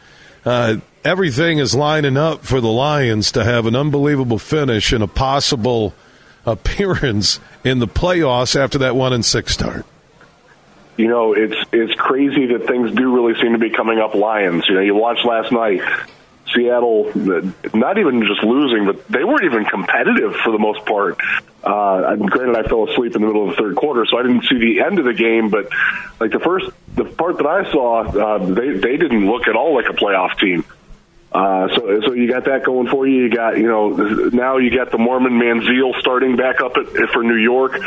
uh, 0.44 0.76
everything 1.04 1.58
is 1.58 1.74
lining 1.74 2.16
up 2.16 2.44
for 2.44 2.60
the 2.60 2.70
Lions 2.70 3.32
to 3.32 3.44
have 3.44 3.66
an 3.66 3.76
unbelievable 3.76 4.38
finish 4.38 4.92
and 4.92 5.02
a 5.02 5.06
possible 5.06 5.94
appearance 6.44 7.38
in 7.64 7.78
the 7.78 7.86
playoffs 7.86 8.56
after 8.56 8.78
that 8.78 8.96
one 8.96 9.12
and 9.12 9.24
six 9.24 9.52
start. 9.52 9.86
You 10.96 11.08
know, 11.08 11.32
it's 11.32 11.56
it's 11.72 11.94
crazy 11.94 12.46
that 12.46 12.66
things 12.66 12.92
do 12.92 13.14
really 13.14 13.40
seem 13.40 13.52
to 13.52 13.58
be 13.58 13.70
coming 13.70 13.98
up 13.98 14.14
Lions. 14.14 14.68
You 14.68 14.74
know, 14.74 14.80
you 14.80 14.94
watched 14.94 15.24
last 15.24 15.50
night. 15.50 15.80
Seattle, 16.54 17.10
not 17.74 17.98
even 17.98 18.24
just 18.26 18.42
losing, 18.42 18.86
but 18.86 19.06
they 19.08 19.24
weren't 19.24 19.44
even 19.44 19.64
competitive 19.64 20.34
for 20.44 20.52
the 20.52 20.58
most 20.58 20.84
part. 20.86 21.18
Uh, 21.62 22.16
granted, 22.16 22.56
I 22.56 22.68
fell 22.68 22.88
asleep 22.88 23.14
in 23.14 23.22
the 23.22 23.26
middle 23.28 23.48
of 23.48 23.56
the 23.56 23.62
third 23.62 23.76
quarter, 23.76 24.04
so 24.06 24.18
I 24.18 24.22
didn't 24.22 24.44
see 24.44 24.58
the 24.58 24.80
end 24.80 24.98
of 24.98 25.04
the 25.04 25.14
game. 25.14 25.50
But 25.50 25.68
like 26.20 26.32
the 26.32 26.40
first, 26.40 26.70
the 26.94 27.04
part 27.04 27.36
that 27.38 27.46
I 27.46 27.70
saw, 27.70 28.02
uh, 28.02 28.38
they 28.38 28.72
they 28.72 28.96
didn't 28.96 29.26
look 29.26 29.48
at 29.48 29.56
all 29.56 29.74
like 29.74 29.88
a 29.88 29.94
playoff 29.94 30.38
team. 30.38 30.64
Uh, 31.34 31.66
so, 31.74 32.00
so 32.04 32.12
you 32.12 32.30
got 32.30 32.44
that 32.44 32.62
going 32.62 32.86
for 32.88 33.06
you. 33.06 33.22
You 33.22 33.30
got, 33.30 33.56
you 33.56 33.66
know, 33.66 33.88
now 33.88 34.58
you 34.58 34.70
got 34.70 34.90
the 34.90 34.98
Mormon 34.98 35.32
Manziel 35.32 35.98
starting 35.98 36.36
back 36.36 36.60
up 36.60 36.76
at, 36.76 36.88
for 37.10 37.22
New 37.22 37.36
York. 37.36 37.78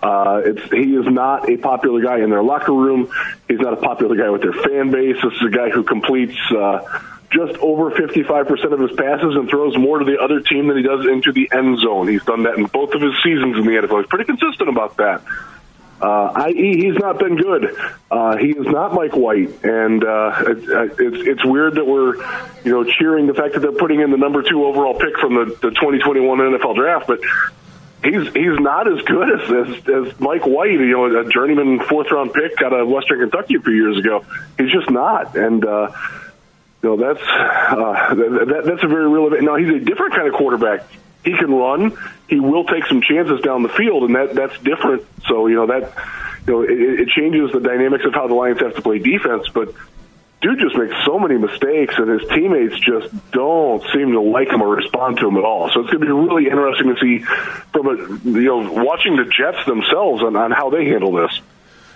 Uh, 0.00 0.42
it's, 0.44 0.62
he 0.70 0.94
is 0.94 1.06
not 1.06 1.50
a 1.50 1.56
popular 1.56 2.00
guy 2.00 2.20
in 2.22 2.30
their 2.30 2.44
locker 2.44 2.72
room. 2.72 3.10
He's 3.48 3.58
not 3.58 3.72
a 3.72 3.76
popular 3.76 4.14
guy 4.14 4.30
with 4.30 4.42
their 4.42 4.52
fan 4.52 4.92
base. 4.92 5.16
This 5.20 5.32
is 5.32 5.42
a 5.48 5.50
guy 5.50 5.70
who 5.70 5.82
completes, 5.82 6.38
uh, 6.52 7.00
just 7.32 7.58
over 7.60 7.90
55% 7.90 8.72
of 8.72 8.80
his 8.80 8.92
passes 8.96 9.34
and 9.34 9.48
throws 9.48 9.76
more 9.76 9.98
to 9.98 10.04
the 10.04 10.18
other 10.20 10.40
team 10.40 10.68
than 10.68 10.76
he 10.76 10.82
does 10.82 11.06
into 11.06 11.32
the 11.32 11.50
end 11.52 11.78
zone. 11.78 12.08
He's 12.08 12.24
done 12.24 12.44
that 12.44 12.56
in 12.58 12.66
both 12.66 12.94
of 12.94 13.00
his 13.00 13.14
seasons 13.22 13.56
in 13.56 13.64
the 13.64 13.72
NFL. 13.72 14.02
He's 14.02 14.08
pretty 14.08 14.24
consistent 14.24 14.68
about 14.68 14.96
that. 14.98 15.22
Uh, 16.00 16.32
i.e., 16.46 16.82
he's 16.82 16.98
not 16.98 17.20
been 17.20 17.36
good. 17.36 17.76
Uh, 18.10 18.36
he 18.36 18.48
is 18.48 18.66
not 18.66 18.92
Mike 18.92 19.14
White, 19.14 19.62
and 19.62 20.02
uh, 20.02 20.32
it, 20.48 20.98
it's 20.98 21.28
it's 21.28 21.44
weird 21.44 21.76
that 21.76 21.86
we're, 21.86 22.16
you 22.64 22.72
know, 22.72 22.82
cheering 22.82 23.28
the 23.28 23.34
fact 23.34 23.54
that 23.54 23.60
they're 23.60 23.70
putting 23.70 24.00
in 24.00 24.10
the 24.10 24.16
number 24.16 24.42
two 24.42 24.64
overall 24.64 24.98
pick 24.98 25.16
from 25.18 25.34
the, 25.34 25.44
the 25.62 25.70
2021 25.70 26.38
NFL 26.38 26.74
draft, 26.74 27.06
but 27.06 27.20
he's 28.02 28.32
he's 28.32 28.58
not 28.58 28.90
as 28.92 29.00
good 29.02 29.40
as, 29.40 29.68
as 29.68 30.08
as 30.08 30.20
Mike 30.20 30.44
White, 30.44 30.72
you 30.72 30.90
know, 30.90 31.20
a 31.20 31.30
journeyman 31.30 31.78
fourth 31.78 32.10
round 32.10 32.32
pick 32.34 32.60
out 32.62 32.72
of 32.72 32.88
Western 32.88 33.20
Kentucky 33.20 33.54
a 33.54 33.60
few 33.60 33.72
years 33.74 33.96
ago. 33.96 34.24
He's 34.58 34.72
just 34.72 34.90
not, 34.90 35.36
and. 35.36 35.64
uh 35.64 35.92
know, 36.82 36.96
that's 36.96 37.22
uh, 37.22 38.14
that, 38.14 38.62
that's 38.66 38.82
a 38.82 38.88
very 38.88 39.08
real. 39.08 39.28
event. 39.28 39.44
Now 39.44 39.56
he's 39.56 39.68
a 39.68 39.78
different 39.78 40.14
kind 40.14 40.28
of 40.28 40.34
quarterback. 40.34 40.86
He 41.24 41.36
can 41.36 41.52
run. 41.52 41.96
He 42.28 42.40
will 42.40 42.64
take 42.64 42.84
some 42.86 43.02
chances 43.02 43.40
down 43.42 43.62
the 43.62 43.68
field, 43.68 44.04
and 44.04 44.16
that 44.16 44.34
that's 44.34 44.58
different. 44.58 45.06
So 45.26 45.46
you 45.46 45.54
know 45.54 45.66
that 45.66 45.92
you 46.46 46.52
know 46.52 46.62
it, 46.62 47.00
it 47.00 47.08
changes 47.08 47.52
the 47.52 47.60
dynamics 47.60 48.04
of 48.04 48.14
how 48.14 48.26
the 48.26 48.34
Lions 48.34 48.60
have 48.60 48.74
to 48.74 48.82
play 48.82 48.98
defense. 48.98 49.48
But 49.54 49.74
dude 50.40 50.58
just 50.58 50.76
makes 50.76 50.94
so 51.06 51.20
many 51.20 51.38
mistakes, 51.38 51.94
and 51.96 52.20
his 52.20 52.28
teammates 52.28 52.78
just 52.80 53.14
don't 53.30 53.82
seem 53.94 54.10
to 54.12 54.20
like 54.20 54.48
him 54.48 54.60
or 54.60 54.74
respond 54.74 55.18
to 55.18 55.28
him 55.28 55.36
at 55.36 55.44
all. 55.44 55.70
So 55.72 55.82
it's 55.82 55.90
going 55.90 56.00
to 56.00 56.06
be 56.06 56.12
really 56.12 56.46
interesting 56.50 56.94
to 56.94 57.00
see 57.00 57.18
from 57.72 57.86
a 57.86 57.94
you 58.28 58.44
know 58.44 58.72
watching 58.72 59.14
the 59.14 59.24
Jets 59.24 59.64
themselves 59.66 60.22
on, 60.22 60.34
on 60.34 60.50
how 60.50 60.70
they 60.70 60.86
handle 60.86 61.12
this. 61.12 61.40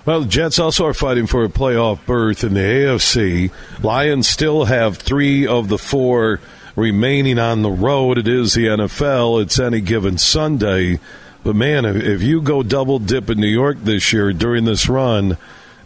Well, 0.06 0.20
the 0.20 0.28
Jets 0.28 0.60
also 0.60 0.86
are 0.86 0.94
fighting 0.94 1.26
for 1.26 1.44
a 1.44 1.48
playoff 1.48 2.06
berth 2.06 2.44
in 2.44 2.54
the 2.54 2.60
AFC. 2.60 3.50
Lions 3.82 4.28
still 4.28 4.66
have 4.66 4.98
three 4.98 5.44
of 5.44 5.68
the 5.68 5.78
four 5.78 6.38
remaining 6.76 7.40
on 7.40 7.62
the 7.62 7.72
road. 7.72 8.16
It 8.16 8.28
is 8.28 8.54
the 8.54 8.66
NFL. 8.66 9.42
It's 9.42 9.58
any 9.58 9.80
given 9.80 10.16
Sunday. 10.16 11.00
But 11.42 11.56
man, 11.56 11.84
if, 11.84 12.22
you 12.22 12.40
go 12.40 12.62
double 12.62 13.00
dip 13.00 13.30
in 13.30 13.40
New 13.40 13.48
York 13.48 13.78
this 13.82 14.12
year 14.12 14.32
during 14.32 14.64
this 14.64 14.88
run, 14.88 15.38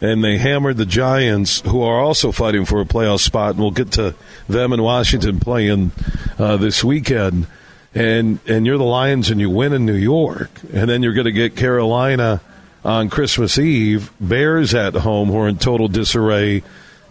and 0.03 0.23
they 0.23 0.37
hammered 0.37 0.77
the 0.77 0.85
Giants, 0.85 1.61
who 1.61 1.81
are 1.81 1.99
also 1.99 2.31
fighting 2.31 2.67
for 2.67 2.83
a 2.83 2.85
playoff 2.85 3.21
spot, 3.21 3.53
and 3.53 3.61
we'll 3.61 3.71
get 3.71 3.93
to 3.93 4.15
them 4.47 4.75
in 4.75 4.83
Washington 4.83 5.41
playing 5.41 5.93
uh, 6.39 6.59
this 6.59 6.85
weekend. 6.85 7.47
And 7.95 8.39
and 8.47 8.67
you're 8.67 8.79
the 8.79 8.85
Lions, 8.85 9.31
and 9.31 9.41
you 9.41 9.49
win 9.49 9.73
in 9.73 9.87
New 9.87 9.95
York, 9.95 10.51
and 10.75 10.91
then 10.91 11.03
you're 11.03 11.15
going 11.15 11.25
to 11.25 11.33
get 11.33 11.57
Carolina 11.57 12.43
on 12.85 13.11
Christmas 13.11 13.59
Eve. 13.59 14.11
Bears 14.21 14.75
at 14.75 14.95
home, 14.95 15.29
who 15.29 15.39
are 15.39 15.49
in 15.49 15.59
total 15.59 15.89
disarray, 15.89 16.63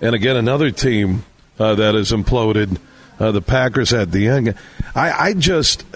and 0.01 0.15
again 0.15 0.35
another 0.35 0.71
team 0.71 1.25
uh, 1.59 1.75
that 1.75 1.95
has 1.95 2.11
imploded. 2.11 2.77
Uh, 3.19 3.33
the 3.33 3.41
Packers 3.41 3.91
at 3.91 4.13
the 4.13 4.27
end. 4.29 4.55
I, 4.95 5.11
I 5.11 5.33
just. 5.33 5.85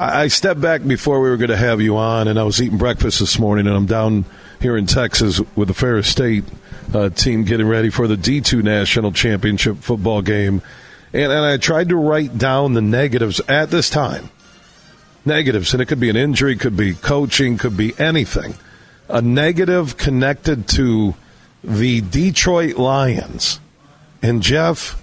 I 0.00 0.28
stepped 0.28 0.60
back 0.60 0.86
before 0.86 1.20
we 1.20 1.28
were 1.28 1.36
going 1.36 1.50
to 1.50 1.56
have 1.56 1.80
you 1.80 1.96
on, 1.96 2.28
and 2.28 2.38
I 2.38 2.44
was 2.44 2.62
eating 2.62 2.78
breakfast 2.78 3.18
this 3.18 3.36
morning, 3.36 3.66
and 3.66 3.74
I'm 3.74 3.86
down 3.86 4.26
here 4.60 4.76
in 4.76 4.86
Texas 4.86 5.40
with 5.56 5.66
the 5.66 5.74
Ferris 5.74 6.06
State 6.06 6.44
uh, 6.94 7.08
team 7.08 7.42
getting 7.42 7.66
ready 7.66 7.90
for 7.90 8.06
the 8.06 8.14
D2 8.14 8.62
National 8.62 9.10
Championship 9.10 9.78
football 9.78 10.22
game. 10.22 10.62
And, 11.12 11.32
and 11.32 11.44
I 11.44 11.56
tried 11.56 11.88
to 11.88 11.96
write 11.96 12.38
down 12.38 12.74
the 12.74 12.80
negatives 12.80 13.40
at 13.48 13.70
this 13.70 13.90
time. 13.90 14.30
Negatives, 15.24 15.72
and 15.72 15.82
it 15.82 15.86
could 15.86 15.98
be 15.98 16.10
an 16.10 16.16
injury, 16.16 16.54
could 16.54 16.76
be 16.76 16.94
coaching, 16.94 17.58
could 17.58 17.76
be 17.76 17.92
anything 17.98 18.54
a 19.08 19.22
negative 19.22 19.96
connected 19.96 20.68
to 20.68 21.14
the 21.64 22.00
Detroit 22.00 22.76
Lions. 22.76 23.60
And 24.22 24.42
Jeff, 24.42 25.02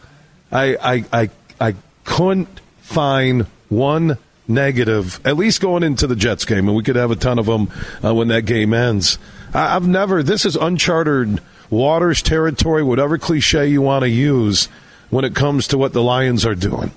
I 0.52 0.76
I 0.76 1.06
I, 1.22 1.30
I 1.60 1.76
couldn't 2.04 2.60
find 2.80 3.48
one 3.70 4.18
negative, 4.48 5.20
at 5.26 5.38
least 5.38 5.62
going 5.62 5.84
into 5.84 6.08
the 6.08 6.16
Jets 6.16 6.46
game, 6.46 6.68
and 6.68 6.78
we 6.78 6.84
could 6.84 6.96
have 6.96 7.12
a 7.12 7.16
ton 7.16 7.40
of 7.40 7.46
them 7.48 7.72
uh, 8.04 8.14
when 8.14 8.28
that 8.28 8.44
game 8.44 8.74
ends. 8.74 9.18
I, 9.54 9.70
have 9.70 9.88
never. 9.88 10.22
This 10.22 10.46
is 10.46 10.56
uncharted 10.56 11.42
waters 11.70 12.22
territory, 12.22 12.84
whatever 12.84 13.18
cliche 13.18 13.68
you 13.68 13.82
want 13.82 14.04
to 14.04 14.10
use 14.10 14.68
when 15.10 15.26
it 15.26 15.36
comes 15.36 15.68
to 15.70 15.78
what 15.78 15.94
the 15.94 16.04
Lions 16.04 16.46
are 16.46 16.56
doing. 16.56 16.92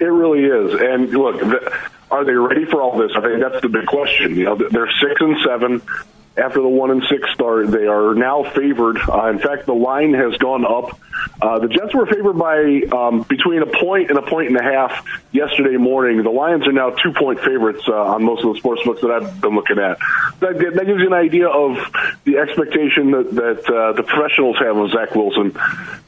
It 0.00 0.06
really 0.06 0.44
is, 0.44 0.74
and 0.80 1.10
look. 1.10 1.38
The, 1.38 1.72
are 2.10 2.24
they 2.24 2.32
ready 2.32 2.64
for 2.64 2.82
all 2.82 2.96
this? 2.98 3.12
I 3.16 3.20
think 3.20 3.40
that's 3.40 3.62
the 3.62 3.68
big 3.68 3.86
question. 3.86 4.36
You 4.36 4.44
know, 4.44 4.56
they're 4.56 4.90
six 5.00 5.20
and 5.20 5.36
seven 5.44 5.82
after 6.36 6.60
the 6.60 6.68
one 6.68 6.90
and 6.90 7.02
six 7.08 7.30
start. 7.32 7.70
They 7.70 7.86
are 7.86 8.14
now 8.14 8.42
favored. 8.42 8.98
Uh, 8.98 9.26
in 9.28 9.38
fact, 9.38 9.66
the 9.66 9.74
line 9.74 10.14
has 10.14 10.36
gone 10.38 10.64
up. 10.64 10.98
Uh, 11.40 11.58
the 11.58 11.68
Jets 11.68 11.94
were 11.94 12.06
favored 12.06 12.34
by 12.34 12.82
um, 12.96 13.22
between 13.22 13.62
a 13.62 13.66
point 13.66 14.10
and 14.10 14.18
a 14.18 14.22
point 14.22 14.48
and 14.48 14.56
a 14.56 14.62
half 14.62 15.04
yesterday 15.32 15.76
morning. 15.76 16.22
The 16.22 16.30
Lions 16.30 16.66
are 16.66 16.72
now 16.72 16.90
two 16.90 17.12
point 17.12 17.40
favorites 17.40 17.82
uh, 17.88 17.92
on 17.92 18.24
most 18.24 18.44
of 18.44 18.52
the 18.52 18.58
sports 18.58 18.82
books 18.84 19.00
that 19.00 19.10
I've 19.10 19.40
been 19.40 19.54
looking 19.54 19.78
at. 19.78 19.98
That, 20.40 20.58
that 20.58 20.86
gives 20.86 21.00
you 21.00 21.06
an 21.06 21.12
idea 21.12 21.48
of 21.48 21.78
the 22.24 22.38
expectation 22.38 23.12
that, 23.12 23.30
that 23.34 23.72
uh, 23.72 23.92
the 23.92 24.02
professionals 24.02 24.58
have 24.58 24.76
of 24.76 24.90
Zach 24.90 25.14
Wilson. 25.14 25.56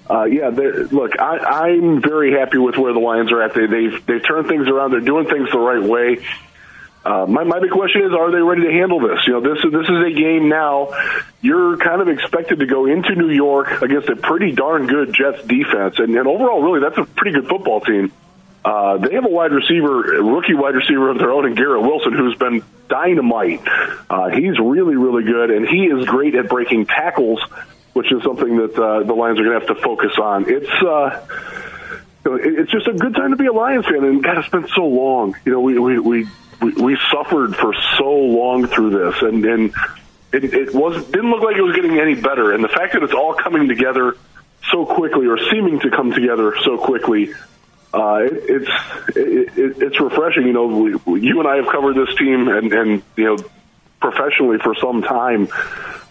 Uh, 0.08 0.24
yeah, 0.24 0.48
look, 0.48 1.18
I, 1.18 1.38
I'm 1.66 2.00
very 2.00 2.32
happy 2.32 2.58
with 2.58 2.76
where 2.76 2.92
the 2.92 3.00
Lions 3.00 3.32
are 3.32 3.42
at. 3.42 3.54
They, 3.54 3.66
they've 3.66 4.06
they've 4.06 4.24
turned 4.24 4.48
things 4.48 4.68
around. 4.68 4.92
They're 4.92 5.00
doing 5.00 5.26
things 5.26 5.50
the 5.50 5.58
right 5.58 5.82
way. 5.82 6.24
Uh, 7.06 7.24
my, 7.24 7.44
my 7.44 7.60
big 7.60 7.70
question 7.70 8.02
is, 8.02 8.12
are 8.12 8.32
they 8.32 8.42
ready 8.42 8.62
to 8.62 8.72
handle 8.72 8.98
this? 8.98 9.20
You 9.28 9.34
know, 9.34 9.40
this 9.40 9.62
is 9.64 9.70
this 9.70 9.88
is 9.88 10.06
a 10.06 10.10
game 10.10 10.48
now. 10.48 10.90
You're 11.40 11.76
kind 11.76 12.02
of 12.02 12.08
expected 12.08 12.58
to 12.58 12.66
go 12.66 12.86
into 12.86 13.14
New 13.14 13.30
York 13.30 13.80
against 13.80 14.08
a 14.08 14.16
pretty 14.16 14.50
darn 14.50 14.88
good 14.88 15.14
Jets 15.14 15.46
defense, 15.46 16.00
and, 16.00 16.16
and 16.16 16.26
overall, 16.26 16.60
really, 16.60 16.80
that's 16.80 16.98
a 16.98 17.04
pretty 17.04 17.38
good 17.38 17.48
football 17.48 17.80
team. 17.80 18.10
Uh, 18.64 18.98
they 18.98 19.14
have 19.14 19.24
a 19.24 19.28
wide 19.28 19.52
receiver, 19.52 20.16
a 20.16 20.22
rookie 20.24 20.54
wide 20.54 20.74
receiver 20.74 21.10
of 21.10 21.18
their 21.18 21.30
own, 21.30 21.46
in 21.46 21.54
Garrett 21.54 21.82
Wilson, 21.82 22.12
who's 22.12 22.34
been 22.34 22.64
dynamite. 22.88 23.62
Uh, 24.10 24.30
he's 24.30 24.58
really, 24.58 24.96
really 24.96 25.22
good, 25.22 25.52
and 25.52 25.68
he 25.68 25.84
is 25.84 26.06
great 26.06 26.34
at 26.34 26.48
breaking 26.48 26.86
tackles, 26.86 27.40
which 27.92 28.10
is 28.10 28.20
something 28.24 28.56
that 28.56 28.76
uh, 28.76 29.04
the 29.04 29.14
Lions 29.14 29.38
are 29.38 29.44
going 29.44 29.60
to 29.60 29.64
have 29.64 29.76
to 29.76 29.80
focus 29.80 30.18
on. 30.20 30.46
It's 30.48 30.82
uh, 30.82 31.24
it's 32.24 32.72
just 32.72 32.88
a 32.88 32.94
good 32.94 33.14
time 33.14 33.30
to 33.30 33.36
be 33.36 33.46
a 33.46 33.52
Lions 33.52 33.86
fan, 33.86 34.02
and 34.02 34.24
God, 34.24 34.38
it's 34.38 34.48
been 34.48 34.66
so 34.74 34.86
long. 34.86 35.36
You 35.44 35.52
know, 35.52 35.60
we 35.60 35.78
we 35.78 36.00
we 36.00 36.26
we, 36.60 36.72
we 36.72 36.98
suffered 37.10 37.56
for 37.56 37.74
so 37.98 38.10
long 38.10 38.66
through 38.66 38.90
this, 38.90 39.22
and 39.22 39.44
and 39.44 39.74
it, 40.32 40.44
it 40.44 40.74
was 40.74 41.04
didn't 41.06 41.30
look 41.30 41.42
like 41.42 41.56
it 41.56 41.62
was 41.62 41.74
getting 41.74 41.98
any 41.98 42.14
better. 42.14 42.52
And 42.52 42.62
the 42.62 42.68
fact 42.68 42.94
that 42.94 43.02
it's 43.02 43.12
all 43.12 43.34
coming 43.34 43.68
together 43.68 44.16
so 44.70 44.84
quickly, 44.86 45.26
or 45.26 45.38
seeming 45.50 45.80
to 45.80 45.90
come 45.90 46.12
together 46.12 46.54
so 46.64 46.78
quickly, 46.78 47.32
uh, 47.94 48.20
it, 48.24 48.32
it's 48.48 49.16
it, 49.16 49.82
it's 49.82 50.00
refreshing. 50.00 50.46
You 50.46 50.52
know, 50.52 50.66
we, 50.66 51.20
you 51.20 51.40
and 51.40 51.48
I 51.48 51.56
have 51.56 51.66
covered 51.66 51.96
this 51.96 52.14
team, 52.16 52.48
and 52.48 52.72
and 52.72 53.02
you 53.16 53.24
know, 53.24 53.36
professionally 54.00 54.58
for 54.58 54.74
some 54.74 55.02
time. 55.02 55.48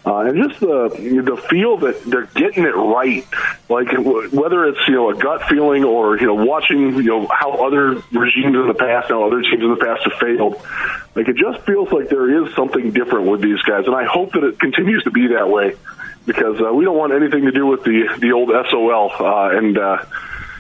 Uh, 0.06 0.20
and 0.20 0.38
just 0.38 0.60
the 0.60 0.90
the 1.26 1.36
feel 1.50 1.78
that 1.78 2.00
they're 2.04 2.28
getting 2.36 2.64
it 2.64 2.76
right, 2.76 3.26
like 3.70 3.88
whether 3.92 4.66
it's 4.66 4.88
you 4.88 4.94
know 4.94 5.10
a 5.10 5.16
gut 5.16 5.42
feeling 5.50 5.84
or 5.84 6.20
you 6.20 6.28
know 6.28 6.36
watching 6.36 6.94
you 6.98 7.04
know 7.04 7.28
how 7.28 7.54
other 7.66 7.96
regimes 8.12 8.56
in 8.56 8.68
the 8.68 8.76
past, 8.78 9.10
how 9.10 9.26
other 9.26 9.42
teams 9.42 9.64
in 9.64 9.70
the 9.70 9.84
past 9.84 10.04
have 10.04 10.20
failed, 10.20 10.62
like 11.16 11.28
it 11.28 11.38
just 11.38 11.66
feels 11.66 11.92
like 11.92 12.10
there 12.10 12.46
is 12.46 12.54
something 12.54 12.92
different 12.92 13.26
with 13.26 13.42
these 13.42 13.60
guys, 13.64 13.88
and 13.88 13.96
I 13.96 14.06
hope 14.06 14.34
that 14.34 14.44
it 14.44 14.60
continues 14.60 15.04
to 15.06 15.12
be 15.12 15.30
that 15.30 15.50
way 15.50 15.76
because 16.28 16.62
uh, 16.62 16.72
we 16.72 16.86
don't 16.86 16.98
want 16.98 17.14
anything 17.14 17.46
to 17.46 17.52
do 17.52 17.66
with 17.66 17.84
the 17.84 18.16
the 18.20 18.32
old 18.32 18.52
SOL 18.70 19.12
uh, 19.20 19.58
and. 19.58 19.78
Uh, 19.78 20.06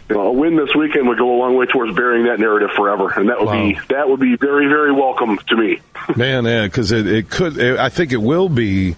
you 0.08 0.16
know, 0.16 0.28
a 0.28 0.32
win 0.32 0.56
this 0.56 0.70
weekend 0.76 1.08
would 1.08 1.18
go 1.18 1.36
a 1.36 1.40
long 1.40 1.56
way 1.56 1.66
towards 1.66 1.96
burying 1.96 2.28
that 2.28 2.40
narrative 2.40 2.70
forever, 2.76 3.12
and 3.18 3.30
that 3.30 3.40
would 3.40 3.48
wow. 3.48 3.64
be 3.64 3.80
that 3.90 4.08
would 4.08 4.20
be 4.20 4.36
very, 4.36 4.68
very 4.68 4.92
welcome 4.92 5.40
to 5.48 5.58
me. 5.58 5.80
Man, 6.16 6.46
yeah, 6.46 6.68
because 6.68 6.92
it, 6.92 7.08
it 7.08 7.32
could. 7.32 7.58
It, 7.58 7.80
I 7.80 7.90
think 7.90 8.12
it 8.12 8.22
will 8.22 8.48
be 8.48 8.96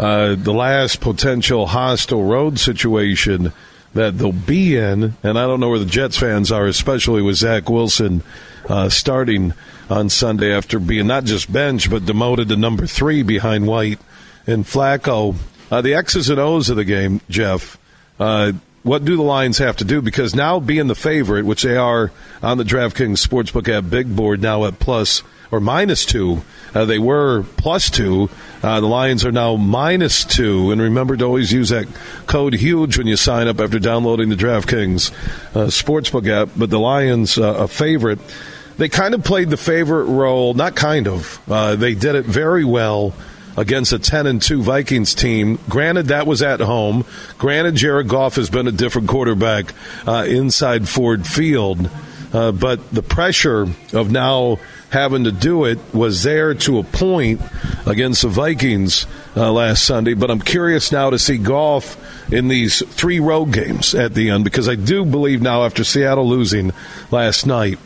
uh, 0.00 0.34
the 0.34 0.52
last 0.52 1.02
potential 1.02 1.66
hostile 1.66 2.24
road 2.24 2.58
situation 2.58 3.52
that 3.92 4.16
they'll 4.16 4.32
be 4.32 4.74
in. 4.74 5.14
And 5.22 5.38
I 5.38 5.46
don't 5.46 5.60
know 5.60 5.68
where 5.68 5.78
the 5.78 5.84
Jets 5.84 6.16
fans 6.16 6.50
are, 6.50 6.66
especially 6.66 7.20
with 7.20 7.36
Zach 7.36 7.68
Wilson 7.68 8.22
uh, 8.66 8.88
starting 8.88 9.52
on 9.90 10.08
Sunday 10.08 10.54
after 10.54 10.78
being 10.78 11.06
not 11.06 11.24
just 11.24 11.52
benched, 11.52 11.90
but 11.90 12.06
demoted 12.06 12.48
to 12.48 12.56
number 12.56 12.86
three 12.86 13.22
behind 13.22 13.66
White 13.66 13.98
and 14.46 14.64
Flacco. 14.64 15.36
Uh, 15.70 15.82
the 15.82 15.92
X's 15.92 16.30
and 16.30 16.40
O's 16.40 16.70
of 16.70 16.76
the 16.76 16.84
game, 16.86 17.20
Jeff. 17.28 17.76
Uh, 18.18 18.52
what 18.82 19.04
do 19.04 19.16
the 19.16 19.22
Lions 19.22 19.58
have 19.58 19.76
to 19.76 19.84
do? 19.84 20.00
Because 20.00 20.34
now 20.34 20.60
being 20.60 20.86
the 20.86 20.94
favorite, 20.94 21.44
which 21.44 21.62
they 21.62 21.76
are 21.76 22.10
on 22.42 22.56
the 22.56 22.64
DraftKings 22.64 23.26
Sportsbook 23.26 23.68
app 23.68 23.90
big 23.90 24.16
board 24.16 24.40
now 24.40 24.64
at 24.64 24.78
plus 24.78 25.22
or 25.50 25.60
minus 25.60 26.04
two, 26.04 26.42
uh, 26.74 26.84
they 26.84 26.98
were 26.98 27.42
plus 27.56 27.90
two. 27.90 28.30
Uh, 28.62 28.80
the 28.80 28.86
Lions 28.86 29.24
are 29.24 29.32
now 29.32 29.56
minus 29.56 30.24
two. 30.24 30.70
And 30.70 30.80
remember 30.80 31.16
to 31.16 31.24
always 31.24 31.52
use 31.52 31.70
that 31.70 31.86
code 32.26 32.54
HUGE 32.54 32.98
when 32.98 33.06
you 33.06 33.16
sign 33.16 33.48
up 33.48 33.60
after 33.60 33.78
downloading 33.78 34.28
the 34.28 34.36
DraftKings 34.36 35.10
uh, 35.56 35.66
Sportsbook 35.66 36.28
app. 36.28 36.50
But 36.56 36.70
the 36.70 36.78
Lions, 36.78 37.38
uh, 37.38 37.54
a 37.54 37.68
favorite. 37.68 38.18
They 38.76 38.88
kind 38.88 39.14
of 39.14 39.24
played 39.24 39.50
the 39.50 39.58
favorite 39.58 40.04
role, 40.04 40.54
not 40.54 40.74
kind 40.74 41.06
of. 41.06 41.40
Uh, 41.50 41.76
they 41.76 41.94
did 41.94 42.14
it 42.14 42.24
very 42.24 42.64
well 42.64 43.14
against 43.56 43.92
a 43.92 43.98
10 43.98 44.26
and 44.26 44.40
2 44.40 44.62
Vikings 44.62 45.14
team. 45.14 45.58
Granted, 45.68 46.06
that 46.06 46.26
was 46.26 46.40
at 46.40 46.60
home. 46.60 47.04
Granted, 47.36 47.74
Jared 47.74 48.08
Goff 48.08 48.36
has 48.36 48.48
been 48.48 48.66
a 48.66 48.72
different 48.72 49.08
quarterback 49.08 49.74
uh, 50.06 50.24
inside 50.26 50.88
Ford 50.88 51.26
Field. 51.26 51.90
Uh, 52.32 52.52
but 52.52 52.90
the 52.90 53.02
pressure 53.02 53.66
of 53.92 54.10
now 54.10 54.58
having 54.90 55.24
to 55.24 55.32
do 55.32 55.64
it 55.64 55.78
was 55.94 56.22
there 56.22 56.54
to 56.54 56.78
a 56.78 56.82
point 56.82 57.40
against 57.86 58.22
the 58.22 58.28
Vikings 58.28 59.06
uh, 59.36 59.50
last 59.50 59.84
Sunday. 59.84 60.14
But 60.14 60.30
I'm 60.30 60.40
curious 60.40 60.92
now 60.92 61.10
to 61.10 61.18
see 61.18 61.38
Goff 61.38 61.96
in 62.32 62.48
these 62.48 62.84
three 62.94 63.20
road 63.20 63.52
games 63.52 63.94
at 63.94 64.14
the 64.14 64.30
end 64.30 64.44
because 64.44 64.68
I 64.68 64.74
do 64.74 65.04
believe 65.04 65.40
now 65.40 65.64
after 65.64 65.84
Seattle 65.84 66.28
losing 66.28 66.72
last 67.10 67.46
night 67.46 67.78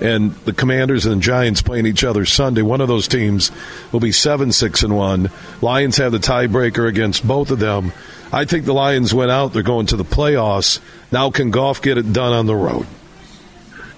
and 0.00 0.32
the 0.44 0.52
Commanders 0.52 1.06
and 1.06 1.16
the 1.16 1.24
Giants 1.24 1.62
playing 1.62 1.86
each 1.86 2.04
other 2.04 2.24
Sunday. 2.24 2.62
One 2.62 2.80
of 2.80 2.88
those 2.88 3.08
teams 3.08 3.50
will 3.92 4.00
be 4.00 4.12
seven 4.12 4.52
six 4.52 4.82
and 4.82 4.96
one. 4.96 5.30
Lions 5.62 5.96
have 5.98 6.12
the 6.12 6.18
tiebreaker 6.18 6.88
against 6.88 7.26
both 7.26 7.50
of 7.50 7.58
them. 7.58 7.92
I 8.32 8.44
think 8.44 8.64
the 8.64 8.74
Lions 8.74 9.14
went 9.14 9.30
out. 9.30 9.52
They're 9.52 9.62
going 9.62 9.86
to 9.86 9.96
the 9.96 10.04
playoffs. 10.04 10.80
Now, 11.12 11.30
can 11.30 11.50
Goff 11.50 11.80
get 11.80 11.96
it 11.96 12.12
done 12.12 12.32
on 12.32 12.46
the 12.46 12.56
road? 12.56 12.86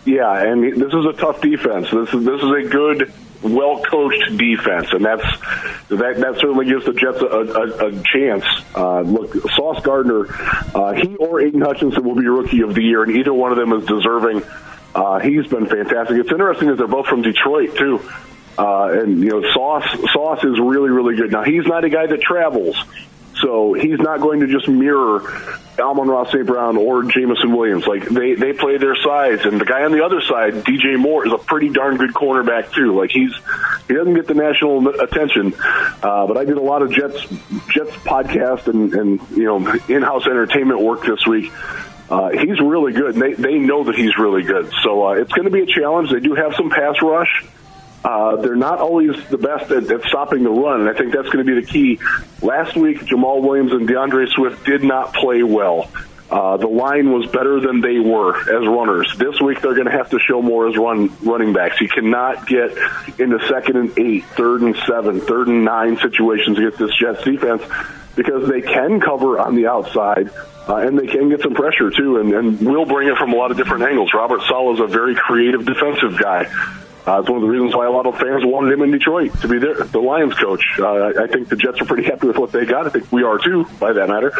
Yeah, 0.09 0.43
and 0.43 0.65
this 0.65 0.95
is 0.95 1.05
a 1.05 1.13
tough 1.13 1.41
defense. 1.41 1.91
This 1.91 2.15
is 2.15 2.25
this 2.25 2.43
is 2.43 2.51
a 2.51 2.69
good, 2.69 3.13
well 3.43 3.83
coached 3.83 4.37
defense, 4.37 4.89
and 4.93 5.05
that's 5.05 5.23
that 5.89 6.17
that 6.19 6.39
certainly 6.41 6.65
gives 6.65 6.87
the 6.87 6.95
Jets 6.95 7.21
a, 7.21 7.27
a, 7.27 7.89
a 7.89 8.03
chance. 8.05 8.45
Uh, 8.75 9.03
look, 9.03 9.35
Sauce 9.51 9.83
Gardner, 9.83 10.27
uh, 10.75 10.95
he 10.95 11.17
or 11.17 11.41
Aidan 11.43 11.61
Hutchinson 11.61 12.05
will 12.05 12.15
be 12.15 12.27
Rookie 12.27 12.63
of 12.63 12.75
the 12.75 12.83
Year, 12.83 13.03
and 13.03 13.17
either 13.17 13.35
one 13.35 13.53
of 13.53 13.59
them 13.59 13.73
is 13.75 13.85
deserving 13.85 14.43
uh, 14.95 15.19
he's 15.21 15.47
been 15.47 15.67
fantastic. 15.67 16.17
It's 16.17 16.31
interesting 16.31 16.69
that 16.69 16.77
they're 16.77 16.87
both 16.89 17.07
from 17.07 17.23
Detroit 17.23 17.77
too. 17.77 18.01
Uh, 18.57 19.03
and 19.03 19.23
you 19.23 19.31
know, 19.31 19.43
Sauce 19.53 19.85
Sauce 20.13 20.43
is 20.43 20.59
really 20.59 20.91
really 20.91 21.15
good. 21.15 21.31
Now 21.31 21.45
he's 21.45 21.67
not 21.67 21.85
a 21.85 21.91
guy 21.91 22.07
that 22.07 22.21
travels, 22.21 22.77
so 23.43 23.75
he's 23.75 23.99
not 23.99 24.21
going 24.21 24.41
to 24.41 24.47
just 24.47 24.69
mirror 24.69 25.23
Amon-Ra 25.79 26.25
St. 26.31 26.47
Brown 26.47 26.77
or 26.77 27.05
Jameson 27.05 27.57
Williams. 27.57 27.87
Like 27.87 28.09
they 28.09 28.35
they 28.35 28.53
play 28.53 28.79
their 28.79 28.97
size, 28.97 29.45
and 29.45 29.61
the 29.61 29.65
guy 29.65 29.85
on 29.85 29.93
the 29.93 30.05
other 30.05 30.21
side, 30.21 30.55
DJ 30.65 30.99
Moore, 30.99 31.27
is 31.27 31.33
a 31.33 31.39
pretty 31.39 31.69
darn 31.69 31.97
good 31.97 32.13
cornerback 32.15 32.73
too. 32.73 32.99
Like 32.99 33.11
he's 33.11 33.33
he 33.87 33.95
doesn't 33.95 34.15
get 34.15 34.27
the 34.27 34.35
national 34.35 34.89
attention, 35.01 35.55
uh, 36.03 36.27
but 36.27 36.37
I 36.37 36.45
did 36.45 36.57
a 36.57 36.63
lot 36.63 36.83
of 36.83 36.93
Jets 36.93 37.21
Jets 37.73 37.97
podcast 38.05 38.67
and 38.67 38.93
and 38.95 39.21
you 39.31 39.45
know 39.45 39.57
in 39.89 40.03
house 40.03 40.27
entertainment 40.27 40.81
work 40.81 41.05
this 41.05 41.27
week 41.27 41.53
uh, 42.11 42.31
he's 42.31 42.59
really 42.61 42.93
good. 42.93 43.15
They 43.15 43.35
they 43.35 43.59
know 43.59 43.85
that 43.85 43.95
he's 43.95 44.17
really 44.17 44.43
good. 44.43 44.71
So 44.83 45.09
uh, 45.09 45.13
it's 45.13 45.33
going 45.33 45.45
to 45.45 45.51
be 45.51 45.61
a 45.61 45.67
challenge. 45.67 46.11
They 46.11 46.21
do 46.21 46.35
have 46.35 46.55
some 46.55 46.71
pass 46.71 46.97
rush. 47.03 47.45
Uh, 48.05 48.37
they're 48.37 48.57
not 48.57 48.79
always 48.79 49.13
the 49.29 49.39
best 49.39 49.71
at, 49.71 49.91
at 49.91 50.03
stopping 50.05 50.45
the 50.45 50.51
run, 50.51 50.83
and 50.83 50.89
I 50.89 50.95
think 50.95 51.13
that's 51.13 51.29
going 51.29 51.45
to 51.45 51.55
be 51.55 51.61
the 51.61 51.67
key. 51.67 51.99
Last 52.43 52.77
week, 52.77 53.01
Jamaal 53.01 53.43
Williams 53.43 53.73
and 53.73 53.89
D'Andre 53.89 54.27
Swift 54.27 54.65
did 54.65 54.85
not 54.85 55.15
play 55.15 55.43
well. 55.43 55.91
Uh, 56.31 56.59
the 56.59 56.69
line 56.69 57.11
was 57.11 57.27
better 57.31 57.59
than 57.59 57.81
they 57.81 57.99
were 57.99 58.37
as 58.39 58.67
runners. 58.69 59.13
This 59.17 59.41
week, 59.41 59.63
they're 59.63 59.75
going 59.75 59.87
to 59.87 59.93
have 59.93 60.11
to 60.11 60.19
show 60.19 60.43
more 60.43 60.69
as 60.69 60.77
run 60.77 61.11
running 61.23 61.55
backs. 61.55 61.81
You 61.81 61.89
cannot 61.89 62.47
get 62.47 62.77
into 63.19 63.39
second 63.49 63.77
and 63.77 63.99
eight, 63.99 64.25
third 64.37 64.61
and 64.61 64.77
seven, 64.87 65.21
third 65.21 65.49
and 65.49 65.65
nine 65.65 65.97
situations 65.97 66.59
against 66.59 66.79
this 66.79 66.95
Jets 67.01 67.25
defense 67.25 67.63
because 68.15 68.49
they 68.49 68.61
can 68.61 69.01
cover 69.01 69.41
on 69.41 69.55
the 69.55 69.69
outside 69.69 70.31
uh, 70.69 70.77
and 70.77 70.99
they 70.99 71.07
can 71.07 71.31
get 71.31 71.41
some 71.41 71.55
pressure 71.55 71.91
too, 71.91 72.19
and, 72.19 72.33
and 72.33 72.61
will 72.61 72.85
bring 72.85 73.09
it 73.09 73.17
from 73.17 73.33
a 73.33 73.37
lot 73.37 73.51
of 73.51 73.57
different 73.57 73.85
angles. 73.85 74.13
Robert 74.13 74.43
Saleh 74.43 74.75
is 74.75 74.81
a 74.81 74.87
very 74.87 75.15
creative 75.15 75.65
defensive 75.65 76.19
guy. 76.19 76.47
Uh, 77.09 77.21
it's 77.21 77.31
one 77.31 77.39
of 77.39 77.43
the 77.43 77.49
reasons 77.49 77.75
why 77.75 77.87
a 77.87 77.91
lot 77.91 78.05
of 78.05 78.19
fans 78.19 78.45
wanted 78.45 78.71
him 78.71 78.83
in 78.83 78.91
Detroit 78.91 79.33
to 79.41 79.49
be 79.49 79.59
there, 79.59 79.83
the 79.83 79.99
Lions 79.99 80.35
coach. 80.35 80.63
Uh, 80.79 81.07
I 81.19 81.27
think 81.27 81.49
the 81.49 81.57
Jets 81.57 81.81
are 81.81 81.87
pretty 81.87 82.03
happy 82.03 82.27
with 82.27 82.37
what 82.37 82.53
they 82.53 82.67
got. 82.67 82.87
I 82.87 82.91
think 82.91 83.11
we 83.11 83.23
are 83.23 83.39
too, 83.39 83.65
by 83.81 83.95
that 83.95 84.09
matter. 84.09 84.31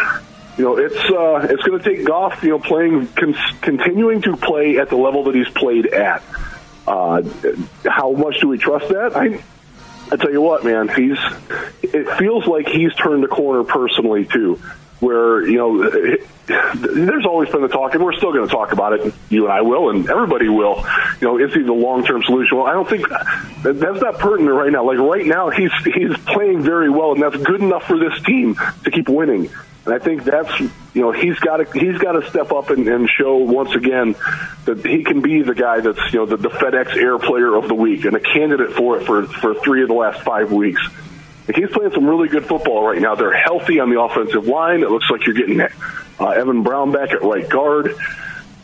You 0.59 0.65
know, 0.65 0.77
it's 0.77 0.95
uh, 0.95 1.47
it's 1.49 1.63
going 1.63 1.81
to 1.81 1.83
take 1.83 2.05
Goff, 2.07 2.43
you 2.43 2.51
know, 2.51 2.59
playing, 2.59 3.07
con- 3.07 3.37
continuing 3.63 4.21
to 4.23 4.37
play 4.37 4.77
at 4.77 4.91
the 4.91 4.97
level 4.97 5.25
that 5.25 5.35
he's 5.35 5.49
played 5.49 5.87
at. 5.87 6.23
Uh, 6.87 7.23
how 7.87 8.13
much 8.13 8.41
do 8.41 8.49
we 8.49 8.59
trust 8.59 8.89
that? 8.89 9.17
I, 9.17 9.43
I 10.13 10.17
tell 10.17 10.31
you 10.31 10.43
what, 10.43 10.63
man, 10.63 10.89
he's. 10.89 11.19
It 11.83 12.19
feels 12.19 12.47
like 12.47 12.69
he's 12.69 12.95
turned 12.97 13.25
a 13.25 13.29
corner 13.29 13.65
personally 13.65 14.27
too 14.27 14.61
where 15.01 15.47
you 15.47 15.57
know 15.57 15.91
there's 16.49 17.27
always 17.27 17.51
been 17.51 17.63
the 17.63 17.69
talk, 17.69 17.95
and 17.95 18.03
we're 18.03 18.15
still 18.15 18.33
going 18.33 18.47
to 18.47 18.53
talk 18.53 18.73
about 18.73 18.95
it. 18.95 19.15
You 19.29 19.45
and 19.45 19.53
I 19.53 19.61
will, 19.61 19.91
and 19.91 20.09
everybody 20.09 20.49
will. 20.49 20.85
You 21.21 21.29
know, 21.29 21.39
is 21.39 21.53
he 21.53 21.63
the 21.63 21.73
long 21.73 22.05
term 22.05 22.23
solution? 22.23 22.59
Well, 22.59 22.67
I 22.67 22.73
don't 22.73 22.89
think 22.89 23.07
that's 23.63 24.01
not 24.01 24.19
pertinent 24.19 24.55
right 24.55 24.73
now. 24.73 24.85
Like 24.85 24.99
right 24.99 25.27
now, 25.27 25.51
he's 25.51 25.73
he's 25.85 26.17
playing 26.27 26.63
very 26.63 26.91
well, 26.91 27.13
and 27.13 27.23
that's 27.23 27.37
good 27.37 27.61
enough 27.61 27.85
for 27.85 27.99
this 27.99 28.21
team 28.25 28.57
to 28.85 28.91
keep 28.91 29.09
winning. 29.09 29.51
And 29.85 29.95
I 29.95 29.99
think 29.99 30.25
that's 30.25 30.61
you 30.61 31.03
know 31.03 31.13
he's 31.13 31.39
got 31.39 31.59
to 31.59 31.79
he's 31.79 31.99
got 31.99 32.13
to 32.13 32.29
step 32.29 32.53
up 32.53 32.71
and, 32.71 32.87
and 32.89 33.09
show 33.09 33.37
once 33.37 33.75
again 33.75 34.17
that 34.65 34.85
he 34.85 35.05
can 35.05 35.21
be 35.21 35.43
the 35.43 35.55
guy 35.55 35.81
that's 35.81 36.13
you 36.13 36.21
know 36.21 36.27
the, 36.27 36.37
the 36.37 36.51
FedEx 36.51 36.97
Air 36.97 37.19
Player 37.19 37.55
of 37.55 37.69
the 37.69 37.75
Week 37.75 38.05
and 38.05 38.17
a 38.17 38.21
candidate 38.21 38.73
for 38.73 38.99
it 38.99 39.07
for 39.07 39.27
for 39.27 39.55
three 39.55 39.83
of 39.83 39.89
the 39.89 39.95
last 39.95 40.23
five 40.23 40.53
weeks. 40.53 40.81
He's 41.55 41.71
playing 41.71 41.93
some 41.93 42.07
really 42.07 42.29
good 42.29 42.45
football 42.45 42.87
right 42.87 43.01
now. 43.01 43.15
They're 43.15 43.33
healthy 43.33 43.81
on 43.81 43.89
the 43.89 44.01
offensive 44.01 44.47
line. 44.47 44.83
It 44.83 44.91
looks 44.91 45.09
like 45.11 45.25
you're 45.25 45.35
getting 45.35 45.61
uh, 45.61 46.27
Evan 46.29 46.63
Brown 46.63 46.93
back 46.93 47.11
at 47.13 47.23
right 47.23 47.49
guard. 47.49 47.97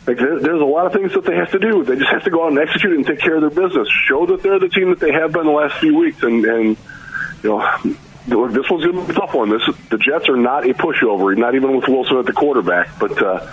Like 0.05 0.17
there, 0.17 0.39
there's 0.39 0.61
a 0.61 0.65
lot 0.65 0.85
of 0.85 0.93
things 0.93 1.13
that 1.13 1.25
they 1.25 1.35
have 1.35 1.51
to 1.51 1.59
do. 1.59 1.83
They 1.83 1.95
just 1.95 2.11
have 2.11 2.23
to 2.25 2.29
go 2.29 2.45
out 2.45 2.49
and 2.49 2.59
execute 2.59 2.93
and 2.93 3.05
take 3.05 3.19
care 3.19 3.35
of 3.35 3.41
their 3.41 3.67
business. 3.67 3.87
Show 4.07 4.27
that 4.27 4.43
they're 4.43 4.59
the 4.59 4.69
team 4.69 4.91
that 4.91 4.99
they 4.99 5.11
have 5.11 5.31
been 5.31 5.45
the 5.45 5.51
last 5.51 5.79
few 5.79 5.97
weeks. 5.97 6.21
And, 6.21 6.45
and 6.45 6.77
you 7.43 7.49
know, 7.49 8.47
this 8.47 8.69
one's 8.69 8.85
going 8.85 8.95
to 8.95 9.05
be 9.05 9.11
a 9.11 9.13
tough 9.13 9.33
one. 9.33 9.49
This 9.49 9.63
the 9.89 9.97
Jets 9.97 10.29
are 10.29 10.37
not 10.37 10.69
a 10.69 10.73
pushover, 10.73 11.35
not 11.35 11.55
even 11.55 11.75
with 11.75 11.87
Wilson 11.87 12.17
at 12.17 12.25
the 12.25 12.33
quarterback. 12.33 12.99
But 12.99 13.21
uh, 13.21 13.51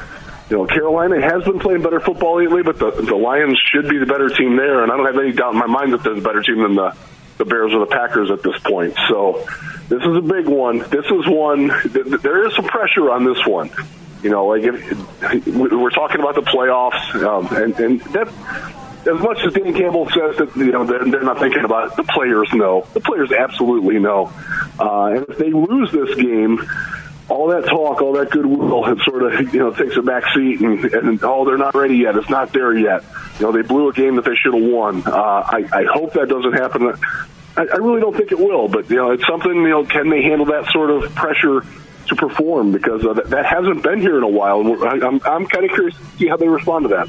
you 0.50 0.58
know, 0.58 0.66
Carolina 0.66 1.22
has 1.22 1.42
been 1.44 1.58
playing 1.58 1.80
better 1.80 2.00
football 2.00 2.36
lately, 2.36 2.62
but 2.62 2.78
the 2.78 2.90
the 2.90 3.16
Lions 3.16 3.58
should 3.72 3.88
be 3.88 3.96
the 3.96 4.06
better 4.06 4.28
team 4.28 4.56
there. 4.56 4.82
And 4.82 4.92
I 4.92 4.96
don't 4.98 5.06
have 5.06 5.18
any 5.18 5.32
doubt 5.32 5.54
in 5.54 5.58
my 5.58 5.66
mind 5.66 5.94
that 5.94 6.02
they're 6.02 6.14
the 6.14 6.20
better 6.20 6.42
team 6.42 6.62
than 6.62 6.74
the 6.74 6.94
the 7.44 7.48
Bears 7.48 7.72
or 7.72 7.80
the 7.80 7.90
Packers 7.90 8.30
at 8.30 8.42
this 8.42 8.58
point. 8.62 8.94
So 9.08 9.46
this 9.88 10.02
is 10.02 10.16
a 10.16 10.22
big 10.22 10.46
one. 10.46 10.78
This 10.78 11.06
is 11.06 11.26
one. 11.26 11.68
There 12.22 12.46
is 12.46 12.54
some 12.54 12.66
pressure 12.66 13.10
on 13.10 13.24
this 13.24 13.44
one. 13.46 13.70
You 14.22 14.30
know, 14.30 14.46
like 14.46 14.62
if, 14.62 15.46
we're 15.46 15.90
talking 15.90 16.20
about 16.20 16.36
the 16.36 16.42
playoffs, 16.42 17.14
um, 17.24 17.48
and, 17.56 17.78
and 17.80 18.00
that 18.12 18.28
as 19.06 19.20
much 19.20 19.38
as 19.44 19.52
Dan 19.52 19.74
Campbell 19.74 20.08
says 20.10 20.36
that 20.38 20.56
you 20.56 20.70
know 20.70 20.84
they're, 20.84 21.04
they're 21.04 21.24
not 21.24 21.40
thinking 21.40 21.64
about 21.64 21.90
it, 21.90 21.96
the 21.96 22.04
players 22.04 22.52
know. 22.52 22.86
The 22.94 23.00
players 23.00 23.32
absolutely 23.32 23.98
know. 23.98 24.32
Uh, 24.78 25.06
and 25.06 25.26
if 25.28 25.38
they 25.38 25.50
lose 25.50 25.90
this 25.90 26.14
game, 26.14 26.64
all 27.28 27.48
that 27.48 27.66
talk, 27.66 28.00
all 28.00 28.12
that 28.12 28.30
goodwill, 28.30 28.86
it 28.86 28.98
sort 29.04 29.22
of 29.24 29.52
you 29.52 29.60
know 29.60 29.72
takes 29.72 29.96
a 29.96 30.02
back 30.02 30.24
seat, 30.34 30.60
and, 30.60 30.84
and 30.84 31.24
oh, 31.24 31.44
they're 31.44 31.58
not 31.58 31.74
ready 31.74 31.96
yet. 31.96 32.16
It's 32.16 32.30
not 32.30 32.52
there 32.52 32.76
yet. 32.76 33.02
You 33.40 33.46
know, 33.46 33.52
they 33.52 33.62
blew 33.62 33.88
a 33.88 33.92
game 33.92 34.16
that 34.16 34.24
they 34.24 34.36
should 34.36 34.54
have 34.54 34.62
won. 34.62 35.02
Uh, 35.04 35.12
I, 35.12 35.68
I 35.72 35.84
hope 35.92 36.12
that 36.12 36.28
doesn't 36.28 36.52
happen. 36.52 36.94
I, 37.56 37.62
I 37.62 37.76
really 37.76 38.00
don't 38.00 38.16
think 38.16 38.32
it 38.32 38.38
will, 38.38 38.68
but 38.68 38.88
you 38.90 38.96
know, 38.96 39.10
it's 39.10 39.26
something. 39.26 39.54
You 39.54 39.68
know, 39.68 39.84
can 39.84 40.08
they 40.10 40.22
handle 40.22 40.46
that 40.46 40.70
sort 40.72 40.90
of 40.90 41.14
pressure 41.14 41.64
to 42.08 42.16
perform? 42.16 42.72
Because 42.72 43.04
uh, 43.04 43.12
that, 43.14 43.30
that 43.30 43.46
hasn't 43.46 43.82
been 43.82 44.00
here 44.00 44.16
in 44.16 44.24
a 44.24 44.28
while, 44.28 44.60
and 44.60 44.82
I, 44.82 45.06
I'm 45.06 45.20
I'm 45.24 45.46
kind 45.46 45.64
of 45.64 45.70
curious 45.72 45.96
to 45.96 46.04
see 46.18 46.28
how 46.28 46.36
they 46.36 46.48
respond 46.48 46.84
to 46.84 46.88
that. 46.90 47.08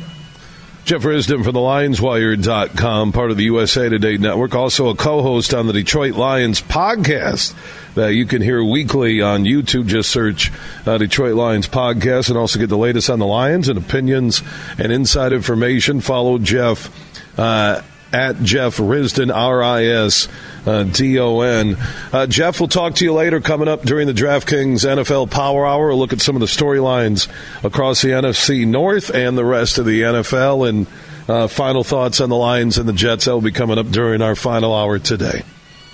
Jeff 0.86 1.03
Risdon 1.03 1.45
from 1.45 1.53
the 1.53 1.62
LionsWire.com, 1.62 3.13
part 3.13 3.32
of 3.32 3.38
the 3.38 3.45
USA 3.45 3.88
Today 3.88 4.17
Network, 4.17 4.53
also 4.53 4.89
a 4.89 4.95
co 4.95 5.21
host 5.21 5.53
on 5.53 5.65
the 5.65 5.71
Detroit 5.71 6.15
Lions 6.15 6.62
podcast 6.62 7.56
that 7.95 8.10
you 8.10 8.25
can 8.25 8.41
hear 8.41 8.62
weekly 8.62 9.21
on 9.21 9.45
YouTube. 9.45 9.88
Just 9.88 10.12
search 10.12 10.51
uh, 10.86 10.97
Detroit 10.97 11.36
Lions 11.36 11.69
podcast 11.69 12.27
and 12.27 12.38
also 12.38 12.60
get 12.60 12.67
the 12.67 12.77
latest 12.77 13.10
on 13.10 13.19
the 13.19 13.25
Lions 13.25 13.69
and 13.69 13.77
opinions 13.77 14.43
and 14.77 14.91
inside 14.91 15.32
information. 15.32 16.01
Follow 16.01 16.38
Jeff. 16.38 16.91
Uh, 17.39 17.82
at 18.13 18.41
Jeff 18.41 18.78
Risdon, 18.78 19.34
R 19.34 19.63
I 19.63 19.86
S 19.86 20.28
D 20.65 21.19
O 21.19 21.41
N. 21.41 21.76
Uh, 22.12 22.28
Jeff, 22.28 22.60
we'll 22.60 22.69
talk 22.69 22.95
to 22.95 23.06
you 23.06 23.13
later 23.13 23.41
coming 23.41 23.67
up 23.67 23.82
during 23.82 24.08
the 24.08 24.13
DraftKings 24.13 24.86
NFL 24.86 25.32
Power 25.32 25.65
Hour. 25.65 25.88
We'll 25.88 25.97
look 25.97 26.13
at 26.13 26.21
some 26.21 26.36
of 26.36 26.39
the 26.39 26.45
storylines 26.45 27.28
across 27.63 28.02
the 28.02 28.10
NFC 28.10 28.66
North 28.66 29.09
and 29.09 29.38
the 29.38 29.45
rest 29.45 29.78
of 29.78 29.86
the 29.86 30.01
NFL 30.01 30.70
and 30.70 30.88
uh, 31.28 31.47
final 31.47 31.84
thoughts 31.84 32.22
on 32.22 32.30
the 32.30 32.36
Lions 32.36 32.78
and 32.78 32.88
the 32.88 32.93
Jets. 32.93 33.26
That 33.26 33.34
will 33.34 33.41
be 33.41 33.51
coming 33.51 33.78
up 33.78 33.88
during 33.88 34.22
our 34.22 34.36
final 34.36 34.74
hour 34.74 34.99
today. 34.99 35.43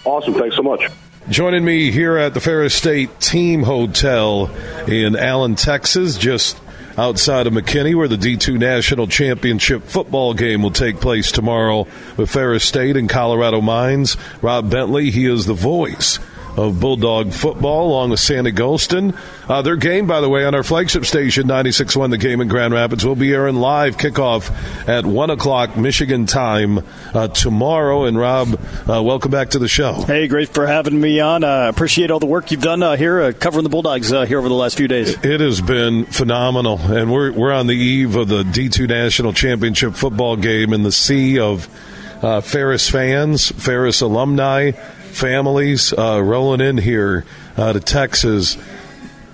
Awesome. 0.06 0.34
Thanks 0.34 0.56
so 0.56 0.64
much. 0.64 0.82
Joining 1.30 1.64
me 1.64 1.92
here 1.92 2.18
at 2.18 2.34
the 2.34 2.40
Ferris 2.40 2.74
State 2.74 3.20
Team 3.20 3.62
Hotel 3.62 4.48
in 4.88 5.16
Allen, 5.16 5.54
Texas, 5.56 6.18
just 6.18 6.60
outside 7.00 7.48
of 7.48 7.54
McKinney, 7.54 7.96
where 7.96 8.10
the 8.10 8.18
D2 8.18 8.60
National 8.60 9.08
Championship 9.08 9.84
football 9.84 10.34
game 10.34 10.62
will 10.62 10.72
take 10.72 11.00
place 11.00 11.32
tomorrow 11.32 11.88
with 12.18 12.30
Ferris 12.30 12.66
State 12.66 12.98
and 12.98 13.10
Colorado 13.10 13.62
Mines. 13.62 14.18
Rob 14.42 14.70
Bentley, 14.70 15.10
he 15.10 15.26
is 15.26 15.46
the 15.46 15.54
voice 15.54 16.20
of 16.58 16.80
Bulldog 16.80 17.34
football, 17.34 17.88
along 17.88 18.12
with 18.12 18.20
Sandy 18.20 18.52
Gholston. 18.52 19.18
Uh, 19.48 19.62
their 19.62 19.76
game, 19.76 20.08
by 20.08 20.22
the 20.22 20.30
way, 20.30 20.46
on 20.46 20.54
our 20.54 20.64
flagship 20.64 21.06
station, 21.06 21.48
96.1 21.48 22.10
The 22.12 22.18
Game 22.18 22.42
in 22.42 22.48
Grand 22.48 22.74
Rapids, 22.74 23.06
will 23.06 23.16
be 23.16 23.34
airing 23.34 23.56
live 23.56 23.98
kickoff 23.98 24.50
at 24.88 25.06
1 25.06 25.30
o'clock 25.30 25.78
Michigan 25.78 26.26
time 26.26 26.86
uh, 27.14 27.28
tomorrow. 27.30 28.06
And 28.06 28.18
Rob, 28.18 28.60
uh, 28.90 29.02
welcome 29.02 29.32
back 29.32 29.52
to 29.52 29.60
the 29.60 29.68
show. 29.68 29.94
Hey, 29.94 30.28
great 30.28 30.50
for 30.50 30.68
having 30.68 31.00
me 31.00 31.20
on. 31.20 31.44
Uh, 31.44 31.68
appreciate 31.70 32.12
all 32.12 32.20
the 32.20 32.26
work 32.26 32.52
you've 32.52 32.62
done 32.62 32.84
uh, 32.84 32.96
here 32.96 33.22
uh, 33.22 33.32
covering 33.32 33.64
the 33.64 33.70
Bulldogs 33.70 34.10
here 34.10 34.38
over 34.38 34.50
the 34.50 34.56
last 34.56 34.78
few 34.78 34.88
days. 34.88 35.18
It 35.24 35.40
has 35.40 35.62
been 35.62 36.06
phenomenal. 36.06 36.80
And 36.80 37.12
we're, 37.12 37.32
we're 37.32 37.54
on 37.54 37.68
the 37.68 37.76
eve 37.76 38.16
of 38.16 38.28
the 38.28 38.44
D2 38.44 38.88
National 38.88 39.34
Championship 39.34 39.96
football 39.96 40.36
game 40.36 40.74
in 40.74 40.84
the 40.84 40.92
sea 40.92 41.40
of 41.40 41.68
Ferris 42.44 42.90
fans, 42.90 43.50
Ferris 43.50 44.02
alumni 44.02 44.72
families 45.10 45.94
uh, 45.94 46.22
rolling 46.24 46.62
in 46.62 46.78
here 46.78 47.26
uh, 47.58 47.74
to 47.74 47.80
Texas. 47.80 48.58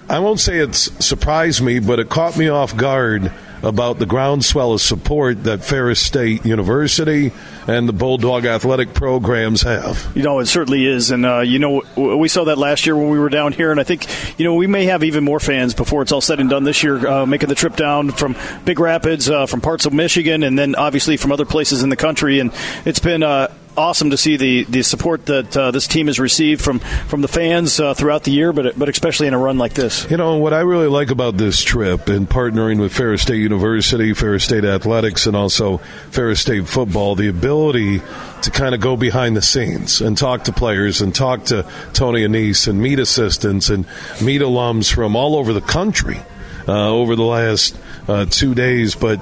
I 0.10 0.20
won't 0.20 0.40
say 0.40 0.58
it's 0.58 0.92
surprised 1.04 1.62
me, 1.62 1.80
but 1.80 2.00
it 2.00 2.10
caught 2.10 2.38
me 2.38 2.48
off 2.48 2.76
guard 2.76 3.32
about 3.64 3.98
the 3.98 4.06
groundswell 4.06 4.74
of 4.74 4.82
support 4.82 5.44
that 5.46 5.64
Ferris 5.64 6.00
State 6.00 6.46
University 6.46 7.32
and 7.68 7.90
the 7.90 7.94
Bulldog 7.94 8.46
athletic 8.46 8.94
programs 8.94 9.64
have. 9.64 10.12
You 10.16 10.22
know, 10.22 10.40
it 10.40 10.46
certainly 10.46 10.86
is. 10.86 11.10
And, 11.10 11.26
uh, 11.26 11.40
you 11.40 11.58
know, 11.58 11.82
we 11.96 12.28
saw 12.28 12.44
that 12.46 12.60
last 12.60 12.86
year 12.86 12.96
when 12.96 13.10
we 13.10 13.18
were 13.18 13.30
down 13.30 13.54
here. 13.54 13.72
And 13.72 13.80
I 13.80 13.84
think, 13.84 14.06
you 14.38 14.46
know, 14.46 14.54
we 14.54 14.68
may 14.68 14.86
have 14.86 15.04
even 15.04 15.24
more 15.24 15.40
fans 15.40 15.74
before 15.74 16.04
it's 16.04 16.12
all 16.12 16.22
said 16.22 16.40
and 16.40 16.50
done 16.50 16.64
this 16.64 16.84
year, 16.84 17.08
uh, 17.08 17.26
making 17.26 17.50
the 17.50 17.56
trip 17.56 17.76
down 17.76 18.12
from 18.12 18.36
Big 18.66 18.80
Rapids, 18.80 19.30
uh, 19.30 19.48
from 19.48 19.62
parts 19.62 19.88
of 19.88 19.94
Michigan, 19.94 20.44
and 20.44 20.60
then 20.60 20.76
obviously 20.76 21.18
from 21.18 21.32
other 21.32 21.46
places 21.46 21.82
in 21.82 21.90
the 21.90 21.96
country. 21.96 22.40
And 22.40 22.54
it's 22.86 23.00
been 23.00 23.24
uh, 23.24 23.52
awesome 23.78 24.10
to 24.10 24.18
see 24.18 24.38
the, 24.38 24.64
the 24.64 24.84
support 24.84 25.26
that 25.28 25.56
uh, 25.56 25.72
this 25.72 25.88
team 25.88 26.08
has 26.08 26.20
received 26.20 26.62
from, 26.62 26.80
from 26.80 27.22
the 27.22 27.28
fans 27.28 27.80
uh, 27.80 27.94
throughout 27.94 28.24
the 28.24 28.32
year, 28.32 28.54
but 28.54 28.78
but 28.78 28.90
especially 28.90 29.28
in 29.28 29.34
a 29.34 29.38
run 29.38 29.58
like 29.58 29.74
this. 29.74 30.10
You 30.10 30.18
know 30.18 30.38
what 30.38 30.54
I 30.54 30.62
really 30.62 30.88
like 30.88 31.12
about 31.12 31.38
this 31.38 31.62
trip 31.62 32.08
and 32.08 32.30
partnering 32.30 32.80
with 32.80 32.94
Ferris 32.94 33.22
State 33.22 33.40
University, 33.40 34.14
Ferris 34.14 34.44
State 34.44 34.66
Athletics, 34.66 35.26
and 35.26 35.36
also 35.36 35.78
Ferris 36.12 36.42
State 36.42 36.68
football, 36.68 37.16
the 37.16 37.28
ability 37.28 38.02
to 38.42 38.52
kind 38.52 38.76
of 38.76 38.82
go 38.82 38.96
behind 38.96 39.36
the 39.36 39.42
scenes 39.42 40.02
and 40.02 40.18
talk 40.18 40.44
to 40.46 40.54
players 40.54 41.02
and 41.02 41.14
talk 41.14 41.46
to 41.46 41.66
Tony 41.94 42.22
Annese 42.22 42.68
and 42.68 42.80
meet 42.80 43.00
assistants 43.00 43.70
and 43.70 43.86
meet 44.22 44.42
alums 44.42 44.94
from 44.94 45.16
all 45.16 45.36
over 45.36 45.54
the 45.54 45.62
country 45.62 46.20
uh, 46.68 46.90
over 46.90 47.16
the 47.16 47.24
last 47.24 47.78
uh, 48.08 48.26
two 48.26 48.54
days, 48.54 48.96
but 48.96 49.20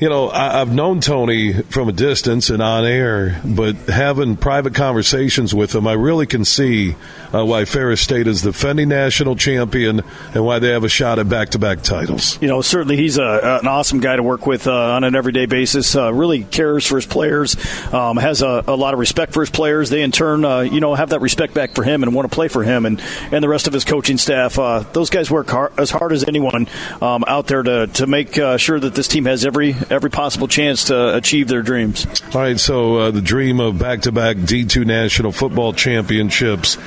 you 0.00 0.08
know, 0.08 0.28
I, 0.30 0.58
have 0.58 0.72
known 0.72 1.00
Tony 1.00 1.52
from 1.52 1.88
a 1.88 1.92
distance 1.92 2.50
and 2.50 2.62
on 2.62 2.84
air, 2.84 3.40
but 3.44 3.76
having 3.76 4.36
private 4.36 4.74
conversations 4.74 5.54
with 5.54 5.74
him, 5.74 5.86
I 5.86 5.92
really 5.92 6.26
can 6.26 6.44
see 6.44 6.96
uh, 7.34 7.44
why 7.44 7.64
Ferris 7.64 8.00
State 8.00 8.26
is 8.26 8.42
the 8.42 8.52
defending 8.54 8.88
national 8.88 9.34
champion 9.34 10.00
and 10.32 10.44
why 10.44 10.60
they 10.60 10.68
have 10.68 10.84
a 10.84 10.88
shot 10.88 11.18
at 11.18 11.28
back-to-back 11.28 11.82
titles. 11.82 12.40
You 12.40 12.46
know, 12.46 12.62
certainly 12.62 12.96
he's 12.96 13.18
a, 13.18 13.58
an 13.60 13.66
awesome 13.66 13.98
guy 13.98 14.14
to 14.14 14.22
work 14.22 14.46
with 14.46 14.68
uh, 14.68 14.94
on 14.94 15.02
an 15.02 15.16
everyday 15.16 15.46
basis. 15.46 15.96
Uh, 15.96 16.14
really 16.14 16.44
cares 16.44 16.86
for 16.86 16.96
his 16.96 17.06
players, 17.06 17.56
um, 17.92 18.16
has 18.16 18.42
a, 18.42 18.62
a, 18.68 18.76
lot 18.76 18.94
of 18.94 19.00
respect 19.00 19.32
for 19.32 19.40
his 19.40 19.50
players. 19.50 19.90
They 19.90 20.02
in 20.02 20.12
turn, 20.12 20.44
uh, 20.44 20.60
you 20.60 20.80
know, 20.80 20.94
have 20.94 21.10
that 21.10 21.20
respect 21.20 21.52
back 21.52 21.72
for 21.72 21.82
him 21.82 22.02
and 22.04 22.14
want 22.14 22.30
to 22.30 22.34
play 22.34 22.48
for 22.48 22.62
him 22.62 22.86
and, 22.86 23.02
and 23.32 23.42
the 23.42 23.48
rest 23.48 23.66
of 23.66 23.72
his 23.72 23.84
coaching 23.84 24.18
staff. 24.18 24.58
Uh, 24.58 24.84
those 24.92 25.10
guys 25.10 25.30
work 25.30 25.48
hard, 25.48 25.72
as 25.78 25.90
hard 25.90 26.12
as 26.12 26.24
anyone 26.24 26.68
um, 27.02 27.24
out 27.26 27.48
there 27.48 27.62
to 27.62 27.88
to 27.88 28.06
make 28.06 28.38
uh, 28.38 28.56
sure 28.56 28.78
that 28.78 28.94
this 28.94 29.08
team 29.08 29.24
has 29.24 29.44
every 29.44 29.74
every 29.90 30.10
possible 30.10 30.46
chance 30.46 30.84
to 30.84 31.16
achieve 31.16 31.48
their 31.48 31.62
dreams. 31.62 32.06
All 32.34 32.40
right, 32.40 32.58
so 32.58 32.96
uh, 32.96 33.10
the 33.10 33.20
dream 33.20 33.60
of 33.60 33.78
back-to-back 33.78 34.36
D2 34.36 34.86
national 34.86 35.32
football 35.32 35.72
championships 35.72 36.78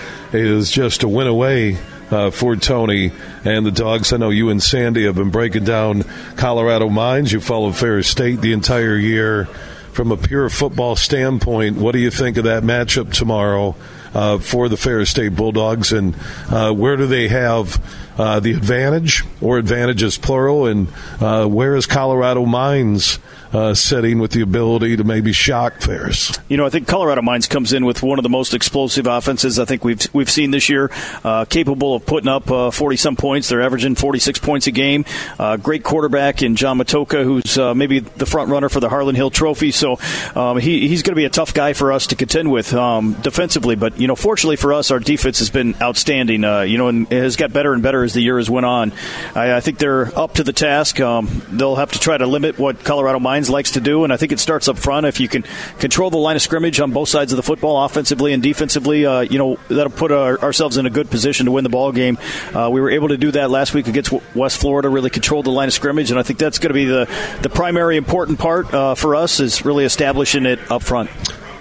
is 0.41 0.71
just 0.71 1.03
a 1.03 1.07
win 1.07 1.27
away. 1.27 1.77
Uh, 2.09 2.31
for 2.31 2.55
Tony 2.55 3.11
and 3.43 3.65
the 3.65 3.71
dogs. 3.71 4.13
I 4.13 4.17
know 4.17 4.29
you 4.29 4.49
and 4.49 4.63
Sandy 4.63 5.03
have 5.03 5.15
been 5.15 5.29
breaking 5.29 5.65
down 5.65 6.05
Colorado 6.37 6.87
Mines. 6.87 7.33
You 7.33 7.41
followed 7.41 7.75
Ferris 7.75 8.07
State 8.07 8.39
the 8.39 8.53
entire 8.53 8.95
year. 8.95 9.49
From 9.91 10.13
a 10.13 10.15
pure 10.15 10.47
football 10.49 10.95
standpoint, 10.95 11.75
what 11.75 11.91
do 11.91 11.99
you 11.99 12.09
think 12.09 12.37
of 12.37 12.45
that 12.45 12.63
matchup 12.63 13.11
tomorrow 13.11 13.75
uh, 14.13 14.39
for 14.39 14.69
the 14.69 14.77
Ferris 14.77 15.09
State 15.09 15.35
Bulldogs, 15.35 15.91
and 15.91 16.15
uh, 16.49 16.71
where 16.73 16.95
do 16.95 17.05
they 17.05 17.27
have 17.27 17.81
uh, 18.17 18.39
the 18.39 18.51
advantage 18.51 19.23
or 19.41 19.57
advantages 19.57 20.17
plural, 20.17 20.65
and 20.65 20.87
uh, 21.19 21.45
where 21.45 21.75
is 21.75 21.85
Colorado 21.85 22.45
Mines 22.45 23.19
uh, 23.53 23.73
setting 23.73 24.19
with 24.19 24.31
the 24.31 24.41
ability 24.41 24.97
to 24.97 25.03
maybe 25.03 25.31
shock 25.31 25.81
Ferris. 25.81 26.37
You 26.49 26.57
know, 26.57 26.65
I 26.65 26.69
think 26.69 26.87
Colorado 26.87 27.21
Mines 27.21 27.47
comes 27.47 27.73
in 27.73 27.85
with 27.85 28.03
one 28.03 28.19
of 28.19 28.23
the 28.23 28.29
most 28.29 28.53
explosive 28.53 29.07
offenses 29.07 29.59
I 29.59 29.65
think 29.65 29.83
we've 29.83 30.01
we've 30.13 30.29
seen 30.29 30.51
this 30.51 30.69
year, 30.69 30.91
uh, 31.23 31.45
capable 31.45 31.95
of 31.95 32.05
putting 32.05 32.27
up 32.27 32.45
forty 32.73 32.95
uh, 32.95 32.97
some 32.97 33.15
points. 33.15 33.49
They're 33.49 33.61
averaging 33.61 33.95
forty 33.95 34.19
six 34.19 34.39
points 34.39 34.67
a 34.67 34.71
game. 34.71 35.05
Uh, 35.39 35.57
great 35.57 35.83
quarterback 35.83 36.41
in 36.41 36.55
John 36.55 36.77
Matocha, 36.77 37.23
who's 37.23 37.57
uh, 37.57 37.73
maybe 37.73 37.99
the 37.99 38.25
front 38.25 38.49
runner 38.49 38.69
for 38.69 38.79
the 38.79 38.89
Harlan 38.89 39.15
Hill 39.15 39.29
Trophy. 39.29 39.71
So 39.71 39.99
um, 40.35 40.57
he, 40.57 40.87
he's 40.87 41.03
going 41.03 41.13
to 41.13 41.19
be 41.19 41.25
a 41.25 41.29
tough 41.29 41.53
guy 41.53 41.73
for 41.73 41.91
us 41.91 42.07
to 42.07 42.15
contend 42.15 42.51
with 42.51 42.73
um, 42.73 43.13
defensively. 43.21 43.75
But 43.75 43.99
you 43.99 44.07
know, 44.07 44.15
fortunately 44.15 44.55
for 44.55 44.73
us, 44.73 44.91
our 44.91 44.99
defense 44.99 45.39
has 45.39 45.49
been 45.49 45.75
outstanding. 45.81 46.43
Uh, 46.43 46.61
you 46.61 46.77
know, 46.77 46.87
and 46.87 47.07
has 47.11 47.35
got 47.35 47.53
better 47.53 47.73
and 47.73 47.83
better 47.83 48.03
as 48.03 48.13
the 48.13 48.21
year 48.21 48.37
has 48.37 48.49
went 48.49 48.65
on. 48.65 48.91
I, 49.35 49.55
I 49.55 49.59
think 49.59 49.77
they're 49.77 50.17
up 50.17 50.35
to 50.35 50.43
the 50.43 50.53
task. 50.53 50.99
Um, 50.99 51.43
they'll 51.49 51.75
have 51.75 51.91
to 51.91 51.99
try 51.99 52.17
to 52.17 52.25
limit 52.25 52.57
what 52.57 52.83
Colorado 52.83 53.19
Mines 53.19 53.36
likes 53.45 53.71
to 53.71 53.79
do, 53.79 54.03
and 54.03 54.11
I 54.11 54.17
think 54.17 54.31
it 54.31 54.39
starts 54.39 54.67
up 54.67 54.77
front. 54.77 55.05
If 55.05 55.19
you 55.19 55.27
can 55.27 55.43
control 55.79 56.09
the 56.09 56.17
line 56.17 56.35
of 56.35 56.41
scrimmage 56.41 56.79
on 56.79 56.91
both 56.91 57.09
sides 57.09 57.31
of 57.31 57.37
the 57.37 57.43
football, 57.43 57.83
offensively 57.83 58.33
and 58.33 58.41
defensively, 58.41 59.05
uh, 59.05 59.21
you 59.21 59.37
know 59.37 59.57
that'll 59.67 59.91
put 59.91 60.11
our, 60.11 60.39
ourselves 60.39 60.77
in 60.77 60.85
a 60.85 60.89
good 60.89 61.09
position 61.09 61.45
to 61.45 61.51
win 61.51 61.63
the 61.63 61.69
ball 61.69 61.91
game. 61.91 62.17
Uh, 62.53 62.69
we 62.71 62.81
were 62.81 62.89
able 62.89 63.09
to 63.09 63.17
do 63.17 63.31
that 63.31 63.49
last 63.49 63.73
week 63.73 63.87
against 63.87 64.11
West 64.35 64.59
Florida. 64.59 64.89
Really 64.89 65.09
controlled 65.09 65.45
the 65.45 65.51
line 65.51 65.67
of 65.67 65.73
scrimmage, 65.73 66.11
and 66.11 66.19
I 66.19 66.23
think 66.23 66.39
that's 66.39 66.59
going 66.59 66.69
to 66.69 66.73
be 66.73 66.85
the 66.85 67.09
the 67.41 67.49
primary 67.49 67.97
important 67.97 68.39
part 68.39 68.73
uh, 68.73 68.95
for 68.95 69.15
us 69.15 69.39
is 69.39 69.63
really 69.63 69.85
establishing 69.85 70.45
it 70.45 70.59
up 70.71 70.81
front. 70.81 71.09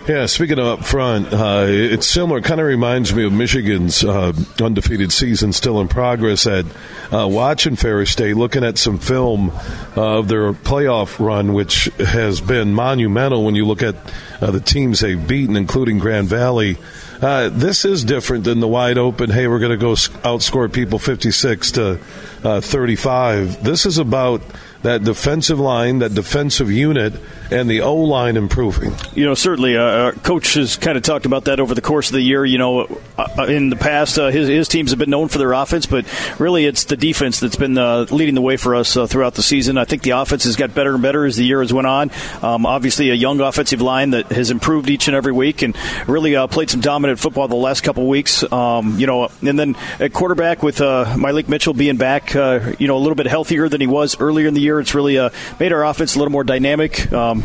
Yeah, 0.09 0.27
speaking 0.27 0.61
of 0.61 0.67
up 0.67 0.85
front, 0.85 1.33
uh, 1.33 1.65
it's 1.67 2.07
similar. 2.07 2.41
Kind 2.41 2.61
of 2.61 2.69
reminds 2.69 3.13
me 3.13 3.27
of 3.27 3.33
Michigan's 3.33 4.05
uh, 4.05 4.33
undefeated 4.63 5.11
season 5.11 5.53
still 5.53 5.81
in 5.81 5.89
progress. 5.89 6.47
At 6.47 6.65
uh, 7.13 7.27
watching 7.27 7.75
Ferris 7.75 8.13
State, 8.13 8.37
looking 8.37 8.63
at 8.63 8.79
some 8.79 8.99
film 8.99 9.51
of 9.97 10.29
their 10.29 10.53
playoff 10.53 11.19
run, 11.19 11.55
which 11.55 11.87
has 11.99 12.41
been 12.41 12.73
monumental 12.73 13.45
when 13.45 13.57
you 13.57 13.67
look 13.67 13.83
at 13.83 13.97
uh, 14.41 14.53
the 14.53 14.61
teams 14.61 15.01
they've 15.01 15.27
beaten, 15.27 15.57
including 15.57 15.99
Grand 15.99 16.29
Valley. 16.29 16.79
Uh, 17.21 17.49
this 17.49 17.85
is 17.85 18.05
different 18.05 18.45
than 18.45 18.61
the 18.61 18.69
wide 18.69 18.99
open. 18.99 19.29
Hey, 19.29 19.49
we're 19.49 19.59
going 19.59 19.73
to 19.73 19.77
go 19.77 19.95
outscore 19.95 20.73
people 20.73 21.01
fifty-six 21.01 21.73
to 21.73 21.99
uh, 22.45 22.61
thirty-five. 22.61 23.65
This 23.65 23.85
is 23.85 23.99
about 23.99 24.41
that 24.83 25.05
defensive 25.05 25.59
line, 25.59 25.99
that 25.99 26.15
defensive 26.15 26.71
unit, 26.71 27.15
and 27.51 27.71
the 27.71 27.81
O 27.81 27.95
line 27.95 28.37
improving. 28.37 28.93
You 29.15 29.25
know, 29.25 29.35
certainly, 29.35 29.77
uh, 29.77 30.13
coach 30.13 30.55
has 30.55 30.77
kind 30.77 30.97
of 30.97 31.03
talked 31.03 31.27
about 31.27 31.45
that 31.45 31.61
over 31.61 31.75
the 31.75 31.81
course 31.81 32.09
of 32.09 32.15
the 32.15 32.21
year. 32.21 32.45
You 32.45 32.59
know, 32.59 33.01
uh, 33.19 33.29
uh, 33.39 33.45
in 33.45 33.71
the 33.71 33.77
past, 33.77 34.19
uh, 34.19 34.29
his, 34.29 34.49
his 34.49 34.69
teams 34.69 34.91
have 34.91 34.99
been 34.99 35.11
known 35.11 35.29
for 35.29 35.39
their 35.39 35.53
offense, 35.53 35.87
but 35.87 36.07
really 36.41 36.67
it's 36.67 36.85
the 36.85 36.97
defense 36.97 37.41
that's 37.41 37.57
been 37.57 37.79
uh, 37.79 38.07
leading 38.11 38.35
the 38.35 38.43
way 38.43 38.57
for 38.57 38.75
us 38.75 38.97
uh, 38.97 39.07
throughout 39.07 39.35
the 39.35 39.43
season. 39.43 39.79
I 39.79 39.85
think 39.85 40.03
the 40.03 40.11
offense 40.11 40.45
has 40.45 40.57
got 40.57 40.75
better 40.75 40.95
and 40.95 41.03
better 41.03 41.25
as 41.25 41.37
the 41.37 41.45
year 41.45 41.61
has 41.61 41.73
went 41.73 41.87
on. 41.87 42.11
Um, 42.43 42.67
obviously, 42.67 43.11
a 43.11 43.15
young 43.15 43.41
offensive 43.41 43.81
line 43.81 44.11
that 44.11 44.33
has 44.33 44.51
improved 44.51 44.91
each 44.91 45.09
and 45.09 45.17
every 45.17 45.33
week 45.33 45.63
and 45.63 45.77
really 46.07 46.35
played 46.49 46.71
some 46.71 46.81
dominant 46.81 47.19
football 47.19 47.49
the 47.49 47.57
last 47.57 47.83
couple 47.83 48.07
weeks. 48.09 48.51
Um, 48.53 48.99
you 48.99 49.07
know, 49.07 49.31
and 49.43 49.59
then 49.59 49.77
at 50.01 50.13
quarterback 50.13 50.63
with 50.63 50.79
Mylik 50.79 51.49
Mitchell 51.49 51.75
being 51.75 51.97
back, 51.97 52.35
you 52.35 52.87
know, 52.87 52.97
a 52.97 52.99
little 52.99 53.15
bit 53.15 53.27
healthier 53.27 53.69
than 53.69 53.81
he 53.81 53.87
was 53.87 54.19
earlier 54.21 54.47
in 54.47 54.55
the 54.55 54.63
year, 54.67 54.81
it's 54.81 54.95
really 54.95 55.17
made 55.59 55.73
our 55.73 55.85
offense 55.85 56.15
a 56.15 56.19
little 56.19 56.33
more 56.33 56.45
dynamic. 56.45 57.11
Um, 57.13 57.43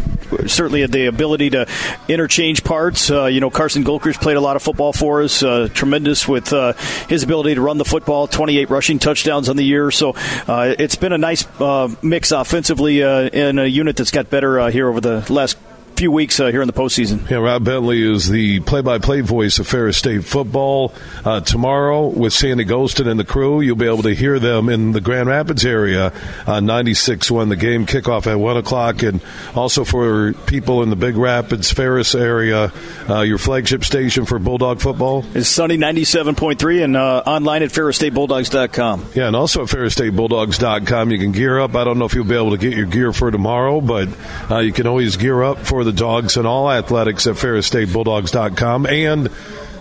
certainly 0.48 0.86
the 0.86 1.08
ability 1.08 1.52
to 1.52 1.68
interchange 2.08 2.64
parts. 2.64 3.12
Uh, 3.12 3.26
you 3.26 3.40
know, 3.40 3.50
Carson 3.50 3.84
Gulker's 3.84 4.18
played 4.18 4.38
a 4.38 4.42
lot 4.42 4.56
of 4.56 4.64
football 4.64 4.94
for 4.94 5.22
us. 5.22 5.44
Uh, 5.44 5.70
tremendous 5.74 6.28
with 6.28 6.52
uh, 6.54 6.74
his 7.08 7.24
ability 7.24 7.56
to 7.56 7.62
run 7.62 7.78
the 7.78 7.86
football. 7.86 8.28
28 8.28 8.70
rushing 8.70 9.00
touchdowns 9.00 9.50
on 9.50 9.56
the 9.56 9.64
year. 9.64 9.92
So 9.92 10.16
uh, 10.48 10.76
it's 10.78 10.96
been 10.96 11.14
a 11.14 11.18
nice 11.18 11.46
uh, 11.60 11.94
mix 12.02 12.32
offensively 12.32 13.04
uh, 13.04 13.30
in 13.30 13.60
a 13.60 13.66
unit 13.66 13.96
that's 13.96 14.12
got 14.12 14.30
better 14.30 14.70
here 14.70 14.88
over 14.88 15.02
the 15.02 15.26
last 15.32 15.58
few 15.96 16.12
weeks 16.12 16.40
uh, 16.40 16.48
here 16.48 16.62
in 16.62 16.68
the 16.68 16.74
postseason. 16.74 17.30
Yeah, 17.30 17.38
Rob 17.38 17.64
Bentley 17.64 18.02
is 18.02 18.30
the 18.30 18.60
play-by-play 18.62 19.22
voice 19.22 19.60
of 19.60 19.68
Ferris 19.68 19.98
State 19.98 20.24
football. 20.26 20.94
Uh, 21.24 21.42
tomorrow 21.42 22.08
with 22.08 22.34
Sandy 22.34 22.66
Gholston 22.66 23.08
and 23.08 23.20
the 23.20 23.26
crew, 23.26 23.62
you'll 23.62 23.76
be 23.76 23.86
able 23.86 24.04
to 24.04 24.14
hear 24.14 24.40
them 24.40 24.70
in 24.70 24.92
the 24.92 25.02
Grand 25.02 25.30
Rapids 25.30 25.66
area 25.66 26.14
on 26.48 26.66
96 26.66 27.30
when 27.32 27.50
the 27.50 27.56
game 27.56 27.86
kickoff 27.86 28.28
at 28.28 28.40
1 28.40 28.58
o'clock. 28.58 29.04
And 29.04 29.22
also 29.56 29.84
for 29.84 30.34
people 30.46 30.84
in 30.84 30.90
the 30.90 30.96
Big 30.96 31.16
Rapids, 31.16 31.72
Ferris 31.72 32.16
area, 32.16 32.72
uh, 33.10 33.22
your 33.22 33.38
flagship 33.38 33.84
station 33.84 34.26
for 34.26 34.40
Bulldog 34.40 34.82
football? 34.82 35.26
Is 35.34 35.48
Sunny 35.48 35.78
97.3 35.78 36.84
and 36.84 36.98
uh, 36.98 37.24
online 37.26 37.64
at 37.64 37.70
ferrisstatebulldogs.com. 37.70 39.06
Yeah, 39.14 39.28
and 39.28 39.36
also 39.36 39.64
at 39.64 39.70
ferrisstatebulldogs.com. 39.70 41.12
You 41.12 41.18
can 41.20 41.32
gear 41.32 41.60
up. 41.60 41.76
I 41.76 41.84
don't 41.84 42.00
know 42.00 42.06
if 42.06 42.14
you'll 42.14 42.26
be 42.26 42.36
able 42.36 42.52
to 42.52 42.58
get 42.58 42.76
your 42.76 42.86
gear 42.86 43.14
for 43.14 43.32
tomorrow, 43.32 43.82
but 43.82 44.10
uh, 44.50 44.60
you 44.60 44.74
can 44.74 44.88
always 44.88 45.18
gear 45.18 45.44
up 45.44 45.60
for 45.60 45.84
the 45.84 45.91
dogs 45.92 46.38
and 46.38 46.48
all 46.48 46.72
athletics 46.72 47.28
at 47.28 47.36
ferrisstatebulldogs.com. 47.36 48.86
And 48.86 49.28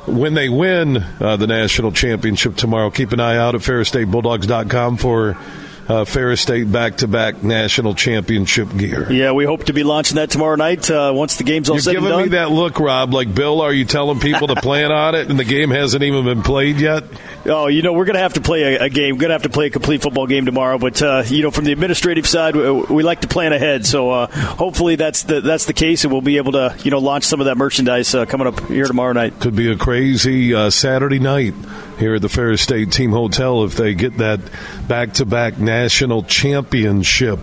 when 0.06 0.34
they 0.34 0.48
win 0.48 0.96
uh, 0.96 1.36
the 1.36 1.46
national 1.46 1.92
championship 1.92 2.56
tomorrow, 2.56 2.90
keep 2.90 3.12
an 3.12 3.20
eye 3.20 3.36
out 3.36 3.54
at 3.54 3.60
ferrisstatebulldogs.com 3.60 4.96
for 4.96 5.36
uh, 5.90 6.04
Ferris 6.04 6.40
State 6.40 6.70
back-to-back 6.70 7.42
national 7.42 7.94
championship 7.94 8.68
gear. 8.76 9.10
Yeah, 9.10 9.32
we 9.32 9.44
hope 9.44 9.64
to 9.64 9.72
be 9.72 9.82
launching 9.82 10.16
that 10.16 10.30
tomorrow 10.30 10.54
night 10.54 10.88
uh, 10.88 11.12
once 11.14 11.36
the 11.36 11.42
game's 11.42 11.68
all 11.68 11.76
You're 11.76 11.82
said 11.82 11.92
giving 11.94 12.06
and 12.06 12.12
done. 12.14 12.22
me 12.22 12.28
that 12.30 12.50
look, 12.52 12.78
Rob. 12.78 13.12
Like 13.12 13.34
Bill, 13.34 13.60
are 13.60 13.72
you 13.72 13.84
telling 13.84 14.20
people 14.20 14.46
to 14.48 14.54
plan 14.54 14.92
on 14.92 15.16
it, 15.16 15.28
and 15.28 15.38
the 15.38 15.44
game 15.44 15.70
hasn't 15.70 16.02
even 16.02 16.24
been 16.24 16.42
played 16.42 16.78
yet? 16.80 17.04
Oh, 17.44 17.66
you 17.66 17.82
know, 17.82 17.92
we're 17.92 18.04
going 18.04 18.14
to 18.14 18.20
have 18.20 18.34
to 18.34 18.40
play 18.40 18.76
a, 18.76 18.84
a 18.84 18.88
game. 18.88 19.16
We're 19.16 19.22
going 19.22 19.30
to 19.30 19.34
have 19.34 19.42
to 19.42 19.50
play 19.50 19.66
a 19.66 19.70
complete 19.70 20.02
football 20.02 20.28
game 20.28 20.46
tomorrow. 20.46 20.78
But 20.78 21.02
uh, 21.02 21.24
you 21.26 21.42
know, 21.42 21.50
from 21.50 21.64
the 21.64 21.72
administrative 21.72 22.26
side, 22.26 22.54
we, 22.54 22.70
we 22.70 23.02
like 23.02 23.22
to 23.22 23.28
plan 23.28 23.52
ahead. 23.52 23.84
So 23.84 24.10
uh, 24.10 24.26
hopefully 24.28 24.94
that's 24.94 25.24
the 25.24 25.40
that's 25.40 25.64
the 25.64 25.72
case, 25.72 26.04
and 26.04 26.12
we'll 26.12 26.22
be 26.22 26.36
able 26.36 26.52
to 26.52 26.76
you 26.84 26.92
know 26.92 26.98
launch 26.98 27.24
some 27.24 27.40
of 27.40 27.46
that 27.46 27.56
merchandise 27.56 28.14
uh, 28.14 28.26
coming 28.26 28.46
up 28.46 28.60
here 28.68 28.84
tomorrow 28.86 29.12
night. 29.12 29.40
Could 29.40 29.56
be 29.56 29.72
a 29.72 29.76
crazy 29.76 30.54
uh, 30.54 30.70
Saturday 30.70 31.18
night 31.18 31.54
here 32.00 32.14
at 32.14 32.22
the 32.22 32.28
Ferris 32.28 32.62
State 32.62 32.90
Team 32.90 33.12
Hotel 33.12 33.62
if 33.64 33.76
they 33.76 33.94
get 33.94 34.16
that 34.16 34.40
back-to-back 34.88 35.58
national 35.58 36.22
championship 36.22 37.38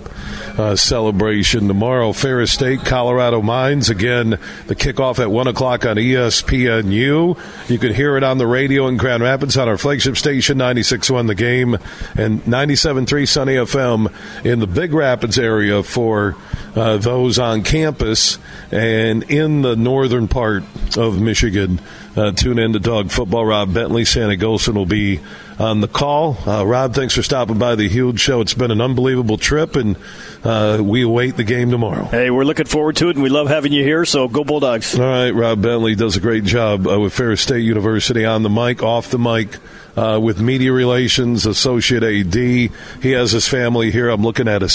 uh, 0.58 0.76
celebration 0.76 1.68
tomorrow. 1.68 2.12
Ferris 2.12 2.52
State, 2.52 2.80
Colorado 2.84 3.42
Mines 3.42 3.90
again. 3.90 4.32
The 4.66 4.76
kickoff 4.76 5.20
at 5.20 5.30
one 5.30 5.48
o'clock 5.48 5.86
on 5.86 5.98
ESPNU. 5.98 7.70
You 7.70 7.80
can 7.80 7.94
hear 7.94 8.18
it 8.18 8.24
on 8.24 8.40
the 8.40 8.48
radio 8.48 8.88
in 8.88 8.98
Grand 8.98 9.22
Rapids 9.22 9.56
on 9.58 9.68
our 9.68 9.78
flagship 9.78 10.18
station 10.18 10.58
96.1 10.58 11.28
The 11.28 11.36
Game 11.36 11.76
and 12.16 12.42
97.3 12.44 13.28
Sunny 13.28 13.54
FM 13.54 14.12
in 14.44 14.60
the 14.60 14.68
Big 14.68 14.94
Rapids 14.94 15.38
area 15.38 15.84
for 15.84 16.36
uh, 16.76 16.98
those 16.98 17.38
on 17.38 17.64
campus 17.64 18.40
and 18.72 19.24
in 19.30 19.62
the 19.62 19.76
northern 19.76 20.28
part 20.28 20.64
of 20.98 21.22
Michigan. 21.22 21.80
Uh, 22.18 22.32
tune 22.32 22.58
in 22.58 22.74
to 22.74 22.80
Dog 22.80 23.12
Football. 23.12 23.46
Rob 23.46 23.72
Bentley, 23.72 24.04
Sandy 24.04 24.38
Gholston 24.38 24.74
will 24.74 24.88
be 24.88 25.20
on 25.60 25.82
the 25.82 25.88
call. 25.88 26.36
Uh, 26.48 26.66
Rob, 26.66 26.96
thanks 26.96 27.14
for 27.14 27.22
stopping 27.22 27.60
by 27.60 27.76
the 27.76 27.88
huge 27.88 28.20
show. 28.20 28.42
It's 28.42 28.56
been 28.56 28.72
an 28.72 28.82
unbelievable 28.82 29.38
trip, 29.38 29.76
and 29.76 29.96
uh, 30.44 30.80
we 30.82 31.04
await 31.04 31.38
the 31.38 31.44
game 31.44 31.70
tomorrow. 31.70 32.06
Hey, 32.06 32.32
we're 32.32 32.44
looking 32.44 32.66
forward 32.66 32.96
to 32.96 33.10
it, 33.10 33.18
and 33.18 33.24
we 33.24 33.30
love 33.30 33.50
having 33.50 33.72
you 33.72 33.84
here. 33.84 34.04
So 34.04 34.28
go 34.28 34.44
Bulldogs! 34.44 34.98
All 34.98 35.06
right, 35.06 35.30
Rob 35.30 35.62
Bentley 35.62 35.94
does 35.94 36.16
a 36.16 36.20
great 36.20 36.44
job 36.44 36.88
uh, 36.88 37.00
with 37.00 37.14
Ferris 37.14 37.42
State 37.42 37.64
University 37.64 38.26
on 38.26 38.42
the 38.42 38.50
mic, 38.50 38.82
off 38.82 39.10
the 39.10 39.20
mic. 39.20 39.58
Uh, 39.96 40.20
with 40.20 40.40
media 40.40 40.72
relations, 40.72 41.48
associate 41.48 42.04
AD. 42.04 42.36
He 42.36 43.12
has 43.14 43.32
his 43.32 43.48
family 43.48 43.90
here. 43.90 44.10
I'm 44.10 44.22
looking 44.22 44.48
at 44.48 44.62
a 44.62 44.66
of 44.66 44.72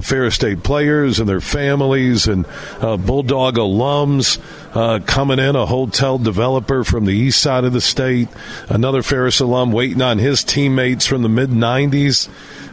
Ferris 0.00 0.36
State 0.36 0.62
players 0.62 1.18
and 1.18 1.28
their 1.28 1.40
families 1.40 2.28
and 2.28 2.46
uh, 2.80 2.96
Bulldog 2.96 3.56
alums 3.56 4.38
uh, 4.74 5.00
coming 5.04 5.38
in, 5.38 5.56
a 5.56 5.66
hotel 5.66 6.18
developer 6.18 6.84
from 6.84 7.04
the 7.04 7.12
east 7.12 7.42
side 7.42 7.64
of 7.64 7.72
the 7.72 7.80
state, 7.80 8.28
another 8.68 9.02
Ferris 9.02 9.40
alum 9.40 9.72
waiting 9.72 10.00
on 10.00 10.18
his 10.18 10.44
teammates 10.44 11.06
from 11.06 11.22
the 11.22 11.28
mid 11.28 11.50
90s. 11.50 12.28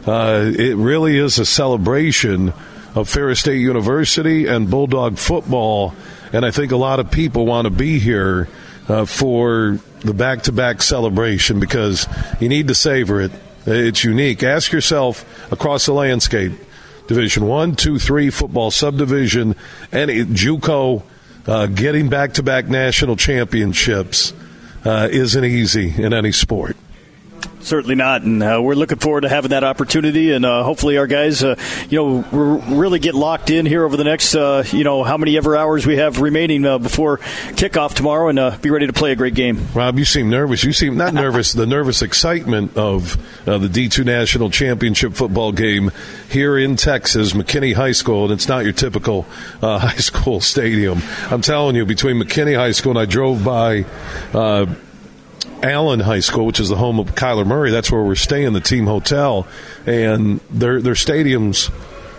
Uh, 0.06 0.52
it 0.56 0.76
really 0.76 1.16
is 1.16 1.38
a 1.38 1.44
celebration 1.44 2.52
of 2.94 3.08
Ferris 3.08 3.40
State 3.40 3.60
University 3.60 4.46
and 4.46 4.70
Bulldog 4.70 5.18
football, 5.18 5.94
and 6.32 6.46
I 6.46 6.50
think 6.50 6.72
a 6.72 6.76
lot 6.76 7.00
of 7.00 7.10
people 7.10 7.46
want 7.46 7.66
to 7.66 7.70
be 7.70 7.98
here 7.98 8.48
uh, 8.88 9.04
for 9.04 9.78
the 10.00 10.14
back 10.14 10.42
to 10.42 10.52
back 10.52 10.82
celebration 10.82 11.58
because 11.60 12.06
you 12.40 12.48
need 12.48 12.68
to 12.68 12.74
savor 12.74 13.20
it. 13.20 13.32
It's 13.66 14.04
unique. 14.04 14.42
Ask 14.42 14.72
yourself 14.72 15.52
across 15.52 15.84
the 15.84 15.92
landscape 15.92 16.52
Division 17.08 17.46
One, 17.46 17.74
Two, 17.74 17.98
Three 17.98 18.30
football 18.30 18.70
subdivision, 18.70 19.56
and 19.90 20.10
it, 20.10 20.28
JUCO 20.28 21.02
uh, 21.46 21.66
getting 21.66 22.08
back 22.08 22.34
to 22.34 22.42
back 22.42 22.68
national 22.68 23.16
championships 23.16 24.32
uh, 24.84 25.08
isn't 25.10 25.44
easy 25.44 26.00
in 26.00 26.12
any 26.12 26.30
sport. 26.30 26.76
Certainly 27.68 27.96
not, 27.96 28.22
and 28.22 28.42
uh, 28.42 28.60
we're 28.62 28.72
looking 28.72 28.96
forward 28.96 29.20
to 29.20 29.28
having 29.28 29.50
that 29.50 29.62
opportunity, 29.62 30.32
and 30.32 30.46
uh, 30.46 30.62
hopefully 30.62 30.96
our 30.96 31.06
guys, 31.06 31.44
uh, 31.44 31.54
you 31.90 31.98
know, 31.98 32.62
really 32.74 32.98
get 32.98 33.14
locked 33.14 33.50
in 33.50 33.66
here 33.66 33.84
over 33.84 33.94
the 33.98 34.04
next, 34.04 34.34
uh, 34.34 34.64
you 34.72 34.84
know, 34.84 35.04
how 35.04 35.18
many 35.18 35.36
ever 35.36 35.54
hours 35.54 35.86
we 35.86 35.98
have 35.98 36.18
remaining 36.18 36.64
uh, 36.64 36.78
before 36.78 37.18
kickoff 37.18 37.92
tomorrow, 37.92 38.30
and 38.30 38.38
uh, 38.38 38.56
be 38.62 38.70
ready 38.70 38.86
to 38.86 38.94
play 38.94 39.12
a 39.12 39.16
great 39.16 39.34
game. 39.34 39.68
Rob, 39.74 39.98
you 39.98 40.06
seem 40.06 40.30
nervous. 40.30 40.64
You 40.64 40.72
seem 40.72 40.96
not 40.96 41.12
nervous. 41.12 41.52
the 41.52 41.66
nervous 41.66 42.00
excitement 42.00 42.74
of 42.74 43.18
the 43.44 43.68
D2 43.68 44.02
National 44.02 44.48
Championship 44.48 45.12
football 45.12 45.52
game 45.52 45.90
here 46.30 46.56
in 46.56 46.76
Texas, 46.76 47.34
McKinney 47.34 47.74
High 47.74 47.92
School, 47.92 48.24
and 48.24 48.32
it's 48.32 48.48
not 48.48 48.64
your 48.64 48.72
typical 48.72 49.22
high 49.60 49.96
school 49.96 50.40
stadium. 50.40 51.02
I'm 51.30 51.42
telling 51.42 51.76
you, 51.76 51.84
between 51.84 52.16
McKinney 52.16 52.56
High 52.56 52.72
School 52.72 52.92
and 52.92 52.98
I 52.98 53.04
drove 53.04 53.44
by. 53.44 53.84
Uh, 55.62 55.68
Allen 55.68 56.00
High 56.00 56.20
School, 56.20 56.46
which 56.46 56.60
is 56.60 56.68
the 56.68 56.76
home 56.76 56.98
of 56.98 57.14
Kyler 57.14 57.46
Murray. 57.46 57.70
That's 57.70 57.90
where 57.90 58.02
we're 58.02 58.14
staying, 58.14 58.52
the 58.52 58.60
team 58.60 58.86
hotel, 58.86 59.46
and 59.86 60.40
their 60.50 60.80
their 60.80 60.94
stadiums 60.94 61.70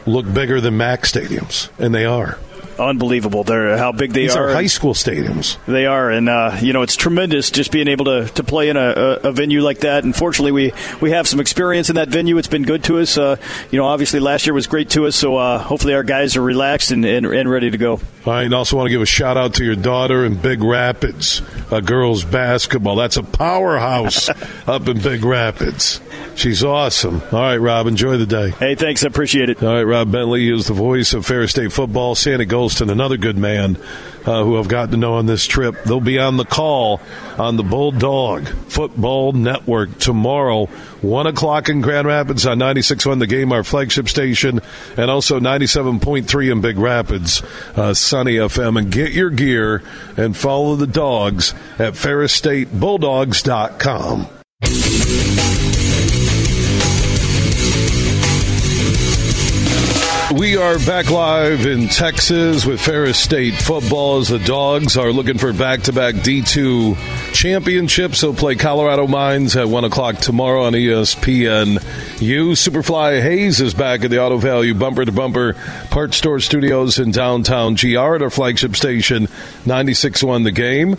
look 0.05 0.31
bigger 0.31 0.61
than 0.61 0.77
Mac 0.77 1.03
stadiums, 1.03 1.69
and 1.79 1.93
they 1.93 2.05
are. 2.05 2.37
Unbelievable! 2.79 3.43
They're 3.43 3.77
how 3.77 3.91
big 3.91 4.13
they 4.13 4.21
These 4.21 4.37
are. 4.37 4.49
are 4.49 4.53
high 4.53 4.67
school 4.67 4.93
stadiums. 4.93 5.57
They 5.65 5.85
are, 5.85 6.09
and 6.09 6.29
uh, 6.29 6.57
you 6.61 6.71
know 6.71 6.81
it's 6.81 6.95
tremendous 6.95 7.51
just 7.51 7.73
being 7.73 7.89
able 7.89 8.05
to, 8.05 8.27
to 8.35 8.43
play 8.43 8.69
in 8.69 8.77
a, 8.77 8.79
a, 8.79 9.13
a 9.27 9.31
venue 9.33 9.61
like 9.61 9.79
that. 9.79 10.05
And 10.05 10.15
fortunately, 10.15 10.53
we, 10.53 10.71
we 11.01 11.11
have 11.11 11.27
some 11.27 11.41
experience 11.41 11.89
in 11.89 11.95
that 11.95 12.07
venue. 12.07 12.37
It's 12.37 12.47
been 12.47 12.63
good 12.63 12.85
to 12.85 12.99
us. 12.99 13.17
Uh, 13.17 13.35
you 13.69 13.77
know, 13.77 13.85
obviously 13.85 14.21
last 14.21 14.45
year 14.47 14.53
was 14.53 14.67
great 14.67 14.91
to 14.91 15.07
us. 15.07 15.17
So 15.17 15.35
uh, 15.35 15.59
hopefully 15.59 15.93
our 15.93 16.03
guys 16.03 16.37
are 16.37 16.41
relaxed 16.41 16.91
and, 16.91 17.03
and, 17.03 17.25
and 17.25 17.49
ready 17.51 17.69
to 17.69 17.77
go. 17.77 17.99
All 18.29 18.35
right, 18.35 18.45
and 18.45 18.53
also 18.53 18.77
want 18.77 18.85
to 18.85 18.91
give 18.91 19.01
a 19.01 19.07
shout 19.07 19.37
out 19.37 19.55
to 19.55 19.65
your 19.65 19.75
daughter 19.75 20.23
in 20.23 20.35
Big 20.35 20.61
Rapids, 20.61 21.41
uh, 21.71 21.79
girls 21.79 22.23
basketball. 22.23 22.95
That's 22.95 23.17
a 23.17 23.23
powerhouse 23.23 24.29
up 24.67 24.87
in 24.87 25.01
Big 25.01 25.25
Rapids. 25.25 25.99
She's 26.35 26.63
awesome. 26.63 27.23
All 27.31 27.39
right, 27.39 27.57
Rob, 27.57 27.87
enjoy 27.87 28.17
the 28.17 28.27
day. 28.27 28.51
Hey, 28.51 28.75
thanks, 28.75 29.03
I 29.03 29.07
appreciate 29.07 29.49
it. 29.49 29.63
All 29.63 29.73
right, 29.73 29.81
Rob 29.81 30.11
Bentley 30.11 30.47
is 30.47 30.67
the 30.67 30.75
voice 30.75 31.13
of 31.13 31.25
Ferris 31.25 31.49
State 31.49 31.73
football. 31.73 32.13
Sandy 32.13 32.45
Gholston, 32.45 32.91
another 32.91 33.17
good 33.17 33.35
man 33.35 33.79
uh, 34.29 34.43
who 34.43 34.59
I've 34.59 34.67
gotten 34.67 34.91
to 34.91 34.97
know 34.97 35.15
on 35.15 35.25
this 35.25 35.47
trip. 35.47 35.83
They'll 35.85 35.99
be 35.99 36.19
on 36.19 36.37
the 36.37 36.45
call 36.45 37.01
on 37.39 37.57
the 37.57 37.63
Bulldog 37.63 38.47
Football 38.47 39.31
Network 39.31 39.97
tomorrow, 39.97 40.67
1 41.01 41.27
o'clock 41.27 41.69
in 41.69 41.81
Grand 41.81 42.05
Rapids 42.05 42.45
on 42.45 42.59
96.1 42.59 43.17
The 43.19 43.27
Game, 43.27 43.51
our 43.51 43.63
flagship 43.63 44.07
station, 44.07 44.61
and 44.95 45.09
also 45.09 45.39
97.3 45.39 46.51
in 46.51 46.61
Big 46.61 46.77
Rapids, 46.77 47.41
uh, 47.75 47.95
Sunny 47.95 48.35
FM. 48.35 48.77
And 48.77 48.91
get 48.91 49.13
your 49.13 49.31
gear 49.31 49.81
and 50.15 50.37
follow 50.37 50.75
the 50.75 50.85
dogs 50.85 51.55
at 51.79 51.93
FerrisStateBulldogs.com. 51.93 54.27
We 60.35 60.57
are 60.57 60.77
back 60.85 61.09
live 61.09 61.65
in 61.65 61.87
Texas 61.87 62.63
with 62.63 62.79
Ferris 62.79 63.17
State 63.17 63.55
football 63.55 64.19
as 64.19 64.27
the 64.27 64.37
Dogs 64.37 64.95
are 64.95 65.11
looking 65.11 65.39
for 65.39 65.51
back 65.53 65.81
to 65.83 65.91
back 65.91 66.13
D2 66.13 67.33
championships. 67.33 68.21
They'll 68.21 68.35
play 68.35 68.55
Colorado 68.55 69.07
Mines 69.07 69.55
at 69.55 69.67
1 69.67 69.85
o'clock 69.85 70.17
tomorrow 70.17 70.65
on 70.65 70.73
ESPN. 70.73 71.81
U 72.21 72.51
Superfly 72.51 73.23
Hayes 73.23 73.59
is 73.59 73.73
back 73.73 74.03
at 74.03 74.11
the 74.11 74.21
Auto 74.21 74.37
Value 74.37 74.75
Bumper 74.75 75.03
to 75.03 75.11
Bumper 75.11 75.55
Part 75.89 76.13
Store 76.13 76.39
Studios 76.39 76.99
in 76.99 77.09
downtown 77.09 77.73
GR 77.73 78.15
at 78.15 78.21
our 78.21 78.29
flagship 78.29 78.75
station 78.75 79.27
ninety-six 79.65 80.21
96.1 80.21 80.43
The 80.43 80.51
Game. 80.51 80.95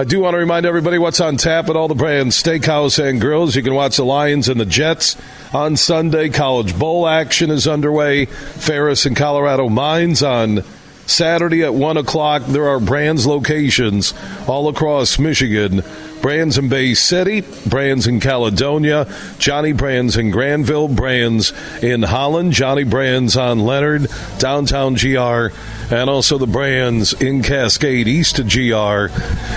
I 0.00 0.04
do 0.04 0.20
want 0.20 0.32
to 0.32 0.38
remind 0.38 0.64
everybody 0.64 0.96
what's 0.96 1.20
on 1.20 1.36
tap 1.36 1.68
at 1.68 1.76
all 1.76 1.86
the 1.86 1.94
Brann's 1.94 2.42
steakhouse 2.42 2.98
and 2.98 3.20
grills. 3.20 3.54
You 3.54 3.62
can 3.62 3.74
watch 3.74 3.98
the 3.98 4.04
Lions 4.06 4.48
and 4.48 4.58
the 4.58 4.64
Jets 4.64 5.14
on 5.52 5.76
Sunday. 5.76 6.30
College 6.30 6.78
Bowl 6.78 7.06
action 7.06 7.50
is 7.50 7.68
underway. 7.68 8.24
Ferris 8.24 9.04
and 9.04 9.14
Colorado 9.14 9.68
Mines 9.68 10.22
on 10.22 10.64
Saturday 11.04 11.64
at 11.64 11.74
1 11.74 11.98
o'clock. 11.98 12.46
There 12.46 12.66
are 12.70 12.80
Brann's 12.80 13.26
locations 13.26 14.14
all 14.48 14.68
across 14.68 15.18
Michigan 15.18 15.82
Brann's 16.22 16.58
in 16.58 16.68
Bay 16.68 16.94
City, 16.94 17.42
Brann's 17.66 18.06
in 18.06 18.20
Caledonia, 18.20 19.06
Johnny 19.38 19.72
Brann's 19.72 20.16
in 20.16 20.30
Granville, 20.30 20.88
Brann's 20.88 21.52
in 21.82 22.02
Holland, 22.02 22.52
Johnny 22.52 22.84
Brann's 22.84 23.36
on 23.36 23.60
Leonard, 23.60 24.08
downtown 24.38 24.94
GR, 24.94 25.48
and 25.94 26.10
also 26.10 26.38
the 26.38 26.46
Brann's 26.46 27.12
in 27.14 27.42
Cascade, 27.42 28.06
east 28.06 28.38
of 28.38 28.48
GR. 28.48 29.08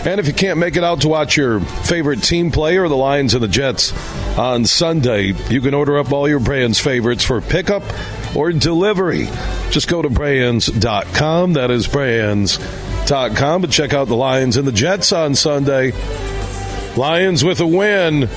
And 0.07 0.19
if 0.19 0.27
you 0.27 0.33
can't 0.33 0.59
make 0.59 0.77
it 0.77 0.83
out 0.83 1.01
to 1.01 1.09
watch 1.09 1.37
your 1.37 1.59
favorite 1.59 2.23
team 2.23 2.51
play 2.51 2.77
or 2.77 2.87
the 2.87 2.95
Lions 2.95 3.33
and 3.33 3.43
the 3.43 3.47
Jets 3.47 3.93
on 4.37 4.65
Sunday, 4.65 5.33
you 5.49 5.61
can 5.61 5.73
order 5.73 5.97
up 5.97 6.11
all 6.11 6.27
your 6.27 6.39
Brann's 6.39 6.79
favorites 6.79 7.23
for 7.23 7.41
pickup 7.41 7.83
or 8.35 8.51
delivery. 8.51 9.27
Just 9.69 9.87
go 9.87 10.01
to 10.01 10.09
brands.com. 10.09 11.53
That 11.53 11.71
is 11.71 11.87
brands.com. 11.87 13.61
But 13.61 13.69
check 13.69 13.93
out 13.93 14.07
the 14.07 14.15
Lions 14.15 14.57
and 14.57 14.67
the 14.67 14.71
Jets 14.71 15.11
on 15.11 15.35
Sunday. 15.35 15.91
Lions 16.95 17.43
with 17.43 17.59
a 17.59 17.67
win. 17.67 18.29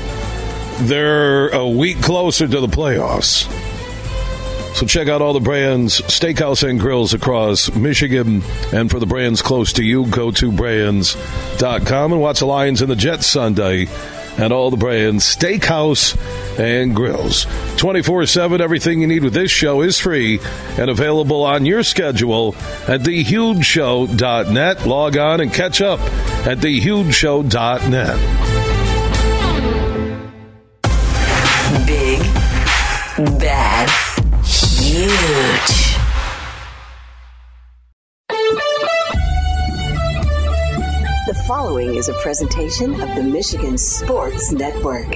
They're 0.81 1.49
a 1.49 1.69
week 1.69 2.01
closer 2.01 2.49
to 2.49 2.61
the 2.61 2.67
playoffs. 2.67 3.53
So 4.75 4.87
check 4.87 5.09
out 5.09 5.23
all 5.23 5.33
the 5.33 5.41
Brann's, 5.41 6.01
steakhouse 6.03 6.69
and 6.69 6.79
grills 6.79 7.15
across 7.15 7.75
Michigan. 7.75 8.43
And 8.73 8.91
for 8.91 8.99
the 8.99 9.07
Brann's 9.07 9.41
close 9.41 9.73
to 9.75 9.85
you, 9.85 10.07
go 10.07 10.31
to 10.33 10.53
brands.com 10.53 12.13
and 12.13 12.21
watch 12.21 12.41
the 12.41 12.47
Lions 12.47 12.83
and 12.83 12.91
the 12.91 12.97
Jets 12.97 13.27
Sunday 13.27 13.89
at 14.39 14.53
all 14.53 14.71
the 14.71 14.77
Brann's, 14.77 15.25
steakhouse 15.25 16.15
and 16.59 16.95
grills. 16.95 17.47
24 17.77 18.27
7, 18.27 18.61
everything 18.61 19.01
you 19.01 19.07
need 19.07 19.23
with 19.25 19.35
this 19.35 19.51
show 19.51 19.83
is 19.83 19.99
free 19.99 20.41
and 20.79 20.91
available 20.91 21.43
on 21.45 21.67
your 21.67 21.83
schedule 21.83 22.55
at 22.87 23.01
thehugeshow.net. 23.01 24.87
Log 24.87 25.17
on 25.17 25.41
and 25.41 25.53
catch 25.53 25.81
up 25.81 26.01
at 26.47 26.59
thehugeshow.net. 26.59 28.47
Big, 31.87 32.21
bad, 33.39 33.89
huge. 34.45 35.87
The 41.27 41.35
following 41.49 41.97
is 41.97 42.09
a 42.09 42.15
presentation 42.15 43.01
of 43.01 43.15
the 43.17 43.23
Michigan 43.23 43.77
Sports 43.77 44.53
Network. 44.53 45.09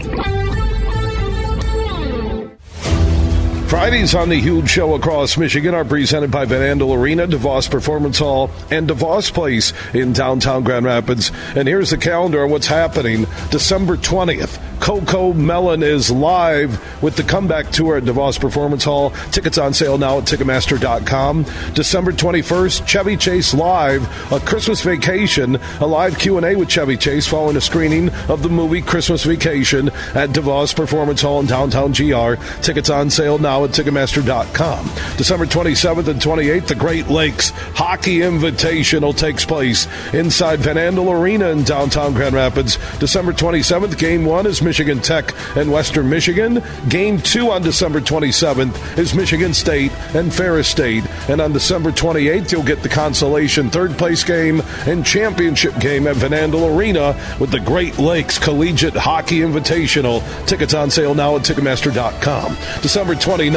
Fridays 3.71 4.17
on 4.17 4.31
the 4.31 4.41
Huge 4.41 4.69
Show 4.69 4.95
across 4.97 5.39
Michigan 5.39 5.77
are 5.77 5.85
presented 5.85 6.33
by 6.33 6.45
Van 6.45 6.77
Andel 6.77 6.93
Arena, 6.93 7.29
DeVos 7.29 7.71
Performance 7.71 8.19
Hall, 8.19 8.51
and 8.69 8.89
DeVos 8.89 9.33
Place 9.33 9.73
in 9.95 10.13
downtown 10.13 10.65
Grand 10.65 10.87
Rapids. 10.87 11.31
And 11.55 11.69
here's 11.69 11.91
the 11.91 11.97
calendar 11.97 12.43
of 12.43 12.51
what's 12.51 12.67
happening 12.67 13.29
December 13.53 13.97
20th. 13.97 14.61
CoComelon 14.81 15.85
is 15.85 16.11
live 16.11 17.03
with 17.03 17.15
the 17.15 17.23
comeback 17.23 17.71
tour 17.71 17.99
at 17.99 18.05
DeVos 18.05 18.41
Performance 18.41 18.83
Hall. 18.83 19.11
Tickets 19.31 19.59
on 19.59 19.75
sale 19.75 19.99
now 19.99 20.19
at 20.19 20.25
Ticketmaster.com. 20.25 21.45
December 21.75 22.13
21st, 22.13 22.87
Chevy 22.89 23.17
Chase 23.17 23.53
Live, 23.53 24.33
a 24.33 24.41
Christmas 24.41 24.83
Vacation, 24.83 25.57
a 25.81 25.87
live 25.87 26.19
Q&A 26.19 26.57
with 26.57 26.71
Chevy 26.71 26.97
Chase 26.97 27.29
following 27.29 27.57
a 27.57 27.61
screening 27.61 28.09
of 28.31 28.43
the 28.43 28.49
movie 28.49 28.81
Christmas 28.81 29.23
Vacation 29.23 29.91
at 30.15 30.31
DeVos 30.31 30.75
Performance 30.75 31.21
Hall 31.21 31.41
in 31.41 31.47
downtown 31.47 31.93
GR. 31.93 32.43
Tickets 32.63 32.89
on 32.89 33.11
sale 33.11 33.39
now 33.39 33.60
at 33.65 33.71
Ticketmaster.com. 33.71 34.91
December 35.17 35.47
27th 35.47 36.09
and 36.09 36.21
28th, 36.21 36.67
the 36.67 36.75
Great 36.75 37.09
Lakes 37.09 37.51
Hockey 37.75 38.19
Invitational 38.19 39.17
takes 39.17 39.45
place 39.45 39.87
inside 40.13 40.61
Van 40.61 40.77
Andel 40.77 41.13
Arena 41.13 41.49
in 41.49 41.63
downtown 41.65 42.15
Grand 42.15 42.35
Rapids. 42.35 42.79
December 42.99 43.33
27th, 43.33 43.99
Game 43.99 44.25
1 44.25 44.47
is 44.47 44.63
Michigan 44.63 45.01
Tech 45.01 45.35
and 45.57 45.71
Western 45.71 46.09
Michigan. 46.09 46.63
Game 46.89 47.19
2 47.19 47.51
on 47.51 47.63
December 47.63 48.01
27th 48.01 48.99
is 48.99 49.15
Michigan 49.15 49.55
State 49.55 49.93
and 50.15 50.33
Ferris 50.33 50.69
State. 50.69 51.05
And 51.29 51.41
on 51.41 51.53
December 51.53 51.91
28th, 51.91 52.53
you'll 52.53 52.63
get 52.63 52.83
the 52.83 52.89
consolation 52.89 53.71
third 53.71 53.93
place 53.99 54.25
game 54.25 54.63
and 54.87 55.05
championship 55.05 55.79
game 55.81 56.07
at 56.07 56.17
Van 56.17 56.31
Andel 56.31 56.77
Arena 56.77 57.15
with 57.39 57.51
the 57.51 57.61
Great 57.61 57.99
Lakes 57.99 58.39
Collegiate 58.39 58.95
Hockey 58.95 59.41
Invitational. 59.41 60.23
Tickets 60.47 60.75
on 60.75 60.91
sale 60.91 61.15
now 61.15 61.37
at 61.37 61.43
Ticketmaster.com. 61.43 62.57
December 62.83 63.15
29th, 63.15 63.50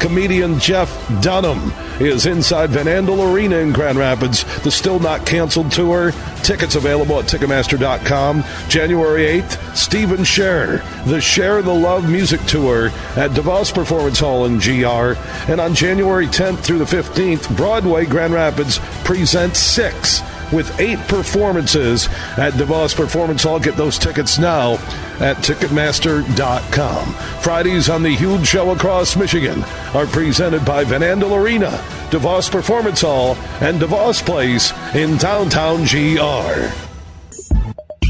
comedian 0.00 0.58
Jeff 0.58 0.90
Dunham 1.20 1.72
is 2.00 2.26
inside 2.26 2.70
Van 2.70 2.86
Andel 2.86 3.32
Arena 3.32 3.56
in 3.56 3.72
Grand 3.72 3.98
Rapids. 3.98 4.44
The 4.62 4.70
still 4.70 4.98
not 4.98 5.26
canceled 5.26 5.72
tour. 5.72 6.12
Tickets 6.42 6.74
available 6.74 7.18
at 7.18 7.26
Ticketmaster.com. 7.26 8.44
January 8.68 9.40
8th, 9.40 9.76
Stephen 9.76 10.24
Share, 10.24 10.78
the 11.06 11.20
Share 11.20 11.62
the 11.62 11.74
Love 11.74 12.08
Music 12.08 12.40
Tour 12.42 12.88
at 13.16 13.32
DeVos 13.32 13.74
Performance 13.74 14.20
Hall 14.20 14.46
in 14.46 14.58
GR. 14.58 15.18
And 15.50 15.60
on 15.60 15.74
January 15.74 16.26
10th 16.26 16.60
through 16.60 16.78
the 16.78 16.84
15th, 16.84 17.56
Broadway 17.56 18.06
Grand 18.06 18.34
Rapids 18.34 18.78
presents 19.04 19.58
Six 19.58 20.22
with 20.52 20.78
eight 20.80 20.98
performances 21.08 22.06
at 22.36 22.52
DeVos 22.54 22.94
Performance 22.94 23.42
Hall. 23.42 23.60
Get 23.60 23.76
those 23.76 23.98
tickets 23.98 24.38
now 24.38 24.74
at 25.20 25.36
Ticketmaster.com. 25.38 27.12
Fridays 27.42 27.88
on 27.88 28.02
the 28.02 28.14
huge 28.14 28.46
show 28.46 28.70
across 28.70 29.16
Michigan 29.16 29.62
are 29.94 30.06
presented 30.06 30.64
by 30.64 30.84
Van 30.84 31.00
Andel 31.00 31.40
Arena, 31.40 31.70
DeVos 32.10 32.50
Performance 32.50 33.00
Hall, 33.00 33.36
and 33.60 33.80
DeVos 33.80 34.24
Place 34.24 34.72
in 34.94 35.16
downtown 35.18 35.84
GR. 35.84 36.87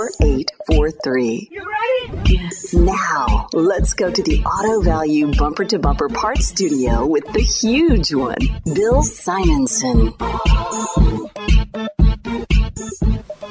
4843. 0.00 1.48
You 1.50 1.60
ready? 1.60 2.32
Yes. 2.32 2.72
Now, 2.72 3.48
let's 3.52 3.92
go 3.92 4.10
to 4.10 4.22
the 4.22 4.42
Auto 4.44 4.80
Value 4.80 5.30
Bumper 5.34 5.66
to 5.66 5.78
Bumper 5.78 6.08
Parts 6.08 6.46
Studio 6.46 7.04
with 7.04 7.30
the 7.32 7.40
huge 7.40 8.14
one, 8.14 8.38
Bill 8.64 9.02
Simonson. 9.02 10.14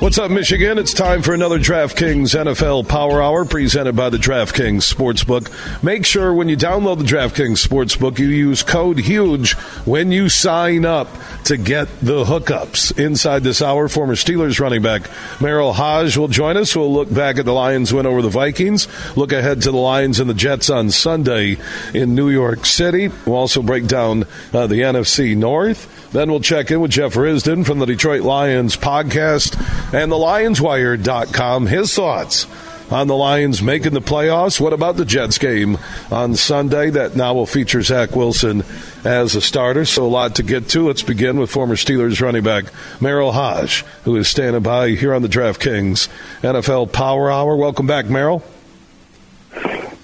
What's 0.09 0.17
up, 0.17 0.31
Michigan? 0.31 0.79
It's 0.79 0.91
time 0.91 1.21
for 1.21 1.35
another 1.35 1.59
DraftKings 1.59 2.33
NFL 2.33 2.87
Power 2.87 3.21
Hour 3.21 3.45
presented 3.45 3.95
by 3.95 4.09
the 4.09 4.17
DraftKings 4.17 4.91
Sportsbook. 4.91 5.83
Make 5.83 6.03
sure 6.03 6.33
when 6.33 6.49
you 6.49 6.57
download 6.57 6.97
the 6.97 7.03
DraftKings 7.03 7.63
Sportsbook, 7.63 8.17
you 8.17 8.27
use 8.27 8.63
code 8.63 8.97
HUGE 9.01 9.53
when 9.85 10.11
you 10.11 10.27
sign 10.27 10.83
up 10.83 11.09
to 11.43 11.57
get 11.57 11.87
the 11.99 12.23
hookups. 12.23 12.97
Inside 12.97 13.43
this 13.43 13.61
hour, 13.61 13.87
former 13.87 14.15
Steelers 14.15 14.59
running 14.59 14.81
back 14.81 15.03
Merril 15.37 15.75
Hoge 15.75 16.17
will 16.17 16.27
join 16.27 16.57
us. 16.57 16.75
We'll 16.75 16.91
look 16.91 17.13
back 17.13 17.37
at 17.37 17.45
the 17.45 17.53
Lions' 17.53 17.93
win 17.93 18.07
over 18.07 18.23
the 18.23 18.29
Vikings, 18.29 18.87
look 19.15 19.31
ahead 19.31 19.61
to 19.61 19.69
the 19.69 19.77
Lions 19.77 20.19
and 20.19 20.27
the 20.27 20.33
Jets 20.33 20.71
on 20.71 20.89
Sunday 20.89 21.57
in 21.93 22.15
New 22.15 22.29
York 22.31 22.65
City. 22.65 23.11
We'll 23.27 23.35
also 23.35 23.61
break 23.61 23.85
down 23.85 24.23
uh, 24.53 24.65
the 24.65 24.77
NFC 24.77 25.37
North. 25.37 26.08
Then 26.11 26.31
we'll 26.31 26.39
check 26.39 26.71
in 26.71 26.81
with 26.81 26.91
Jeff 26.91 27.13
Risdon 27.13 27.65
from 27.65 27.79
the 27.79 27.85
Detroit 27.85 28.21
Lions 28.21 28.75
podcast 28.75 29.55
and 29.93 30.11
the 30.11 30.15
LionsWire.com. 30.15 31.67
His 31.67 31.93
thoughts 31.93 32.47
on 32.91 33.07
the 33.07 33.15
Lions 33.15 33.61
making 33.61 33.93
the 33.93 34.01
playoffs. 34.01 34.59
What 34.59 34.73
about 34.73 34.95
the 34.95 35.05
Jets 35.05 35.37
game 35.37 35.77
on 36.11 36.35
Sunday 36.35 36.89
that 36.89 37.15
now 37.15 37.35
will 37.35 37.45
feature 37.45 37.81
Zach 37.81 38.15
Wilson 38.15 38.63
as 39.03 39.35
a 39.35 39.41
starter? 39.41 39.85
So 39.85 40.05
a 40.05 40.07
lot 40.07 40.35
to 40.35 40.43
get 40.43 40.69
to. 40.69 40.87
Let's 40.87 41.03
begin 41.03 41.39
with 41.39 41.51
former 41.51 41.75
Steelers 41.75 42.21
running 42.21 42.43
back 42.43 42.65
Merril 42.99 43.33
Hoge, 43.33 43.85
who 44.03 44.15
is 44.15 44.27
standing 44.27 44.63
by 44.63 44.89
here 44.89 45.13
on 45.13 45.21
the 45.21 45.27
DraftKings 45.27 46.07
NFL 46.41 46.91
Power 46.91 47.31
Hour. 47.31 47.55
Welcome 47.55 47.85
back, 47.85 48.05
Merril. 48.05 48.41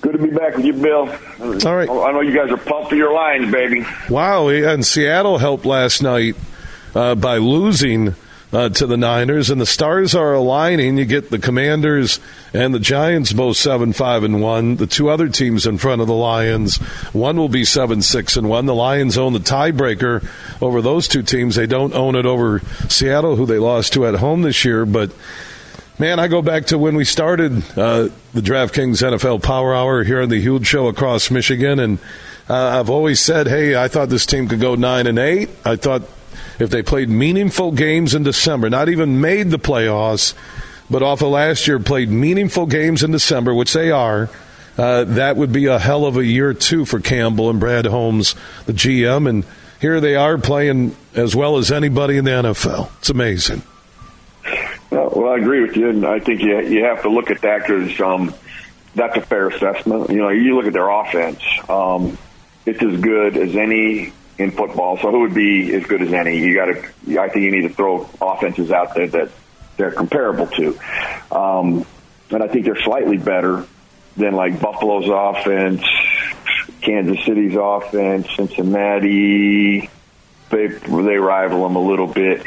Good 0.06 0.12
to 0.12 0.18
be 0.20 0.30
back 0.30 0.56
with 0.56 0.66
you, 0.66 0.74
Bill. 0.74 1.10
All 1.40 1.76
right. 1.76 1.90
I 1.90 2.12
know 2.12 2.22
you 2.22 2.32
guys 2.32 2.52
are 2.52 2.58
pumped 2.58 2.90
for 2.90 2.96
your 2.96 3.12
lines, 3.12 3.52
baby. 3.52 3.84
Wow, 4.08 4.50
and 4.50 4.86
Seattle 4.86 5.40
helped 5.40 5.66
last 5.66 6.04
night 6.04 6.36
uh, 6.94 7.16
by 7.16 7.38
losing 7.38 8.14
uh, 8.54 8.70
to 8.70 8.86
the 8.86 8.98
Niners, 8.98 9.50
and 9.50 9.60
the 9.60 9.66
stars 9.66 10.14
are 10.14 10.36
aligning. 10.36 11.00
You 11.00 11.06
get 11.06 11.32
the 11.32 11.40
Commanders 11.40 12.20
and 12.54 12.72
the 12.72 12.80
Giants 12.80 13.34
both 13.34 13.58
seven 13.58 13.94
five 13.94 14.24
and 14.24 14.44
one. 14.44 14.76
The 14.76 14.86
two 14.86 15.10
other 15.10 15.28
teams 15.28 15.66
in 15.66 15.80
front 15.80 16.02
of 16.02 16.08
the 16.08 16.14
Lions, 16.14 16.78
one 17.12 17.38
will 17.38 17.50
be 17.50 17.66
seven 17.66 18.04
six 18.04 18.38
and 18.38 18.48
one. 18.48 18.68
The 18.68 18.76
Lions 18.76 19.18
own 19.18 19.34
the 19.34 19.40
tiebreaker 19.40 20.24
over 20.62 20.84
those 20.84 21.08
two 21.08 21.24
teams. 21.24 21.56
They 21.56 21.66
don't 21.66 21.96
own 21.96 22.16
it 22.16 22.28
over 22.28 22.60
Seattle, 22.90 23.38
who 23.38 23.48
they 23.48 23.58
lost 23.58 23.94
to 23.94 24.06
at 24.06 24.14
home 24.14 24.44
this 24.44 24.64
year, 24.66 24.86
but. 24.86 25.12
Man, 25.98 26.20
I 26.20 26.28
go 26.28 26.42
back 26.42 26.66
to 26.68 26.78
when 26.78 26.98
we 26.98 27.06
started 27.06 27.64
uh, 27.78 28.10
the 28.34 28.42
DraftKings 28.42 29.02
NFL 29.02 29.42
Power 29.42 29.74
Hour 29.74 30.04
here 30.04 30.22
on 30.22 30.28
the 30.28 30.42
huge 30.42 30.68
show 30.68 30.88
across 30.88 31.32
Michigan, 31.32 31.80
and 31.80 32.00
uh, 32.50 32.80
I've 32.80 32.90
always 32.90 33.22
said, 33.22 33.48
hey, 33.48 33.82
I 33.82 33.88
thought 33.88 34.10
this 34.10 34.26
team 34.26 34.50
could 34.50 34.60
go 34.60 34.76
nine 34.76 35.08
and 35.08 35.18
eight. 35.18 35.50
I 35.64 35.78
thought 35.78 36.02
if 36.60 36.70
they 36.70 36.84
played 36.84 37.08
meaningful 37.08 37.72
games 37.72 38.14
in 38.14 38.24
December, 38.24 38.70
not 38.70 38.90
even 38.90 39.22
made 39.22 39.52
the 39.52 39.58
playoffs, 39.58 40.34
but 40.90 41.02
off 41.02 41.22
of 41.22 41.30
last 41.30 41.66
year 41.66 41.80
played 41.80 42.10
meaningful 42.10 42.66
games 42.66 43.02
in 43.02 43.12
December, 43.12 43.54
which 43.54 43.72
they 43.72 43.90
are. 43.90 44.30
Uh, 44.78 45.06
that 45.06 45.38
would 45.38 45.54
be 45.54 45.68
a 45.68 45.80
hell 45.80 46.06
of 46.06 46.18
a 46.18 46.26
year 46.26 46.54
too 46.54 46.84
for 46.84 47.00
Campbell 47.00 47.50
and 47.50 47.62
Brad 47.62 47.86
Holmes, 47.86 48.36
the 48.66 48.74
GM, 48.74 49.30
and 49.30 49.46
here 49.80 50.02
they 50.02 50.18
are 50.18 50.38
playing 50.38 50.94
as 51.14 51.38
well 51.38 51.56
as 51.56 51.72
anybody 51.72 52.18
in 52.18 52.26
the 52.26 52.32
NFL. 52.32 52.92
It's 52.98 53.10
amazing. 53.10 53.62
Well, 54.92 55.30
I 55.30 55.38
agree 55.38 55.62
with 55.62 55.76
you, 55.76 55.90
and 55.90 56.06
I 56.06 56.20
think 56.20 56.42
you 56.42 56.60
you 56.62 56.86
have 56.86 57.02
to 57.02 57.10
look 57.10 57.32
at 57.32 57.42
that 57.42 57.62
because 57.66 58.00
um, 58.00 58.34
that's 58.94 59.18
a 59.18 59.22
fair 59.22 59.50
assessment. 59.50 60.10
You 60.10 60.18
know, 60.18 60.30
you 60.30 60.56
look 60.56 60.66
at 60.66 60.74
their 60.74 60.90
offense; 60.90 61.42
um, 61.68 62.18
it's 62.66 62.82
as 62.82 63.00
good 63.02 63.38
as 63.38 63.56
any 63.56 64.14
in 64.38 64.52
football. 64.52 64.98
So, 64.98 65.12
who 65.12 65.22
would 65.22 65.34
be 65.34 65.74
as 65.74 65.86
good 65.86 66.02
as 66.02 66.14
any? 66.14 66.38
You 66.38 66.54
got 66.54 66.66
to. 66.66 67.20
I 67.20 67.30
think 67.30 67.44
you 67.44 67.52
need 67.52 67.68
to 67.68 67.74
throw 67.74 68.10
offenses 68.22 68.72
out 68.72 68.96
there 68.96 69.08
that 69.08 69.32
they're 69.78 69.92
comparable 69.92 70.48
to, 70.48 70.80
um, 71.32 71.86
and 72.30 72.44
I 72.44 72.48
think 72.48 72.66
they're 72.66 72.82
slightly 72.82 73.18
better 73.18 73.66
than 74.16 74.34
like 74.34 74.60
Buffalo's 74.62 75.10
offense, 75.10 75.84
Kansas 76.82 77.24
City's 77.26 77.58
offense, 77.60 78.28
Cincinnati. 78.36 79.90
They 80.50 80.68
they 80.68 81.18
rival 81.18 81.64
them 81.64 81.76
a 81.76 81.82
little 81.82 82.08
bit. 82.08 82.44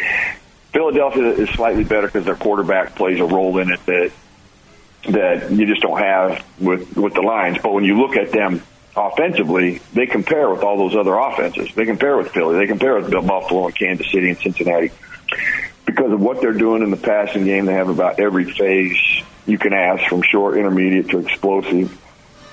Philadelphia 0.79 1.31
is 1.33 1.49
slightly 1.51 1.83
better 1.83 2.07
because 2.07 2.24
their 2.24 2.37
quarterback 2.37 2.95
plays 2.95 3.18
a 3.18 3.24
role 3.24 3.59
in 3.59 3.68
it 3.72 3.85
that 3.87 4.12
that 5.09 5.51
you 5.51 5.66
just 5.66 5.83
don't 5.83 5.99
have 5.99 6.45
with 6.61 6.97
with 6.97 7.14
the 7.14 7.20
Lions. 7.20 7.59
But 7.61 7.72
when 7.72 7.83
you 7.83 8.01
look 8.01 8.16
at 8.16 8.31
them 8.31 8.62
offensively, 8.95 9.81
they 9.93 10.07
compare 10.07 10.49
with 10.49 10.62
all 10.62 10.79
those 10.79 10.95
other 10.95 11.18
offenses. 11.18 11.74
They 11.74 11.85
compare 11.85 12.16
with 12.16 12.31
Philly. 12.31 12.59
They 12.59 12.68
compare 12.68 12.95
with 12.95 13.11
Buffalo 13.11 13.66
and 13.66 13.74
Kansas 13.74 14.07
City 14.12 14.29
and 14.29 14.39
Cincinnati 14.39 14.93
because 15.85 16.12
of 16.12 16.20
what 16.20 16.41
they're 16.41 16.53
doing 16.53 16.85
in 16.85 16.93
the 16.93 16.97
passing 16.97 17.45
game. 17.45 17.66
They 17.66 17.74
have 17.74 17.89
about 17.89 18.20
every 18.20 18.45
phase 18.45 18.97
you 19.47 19.59
can 19.59 19.72
ask, 19.72 20.09
from 20.09 20.22
short, 20.22 20.57
intermediate 20.57 21.09
to 21.09 21.18
explosive, 21.18 22.01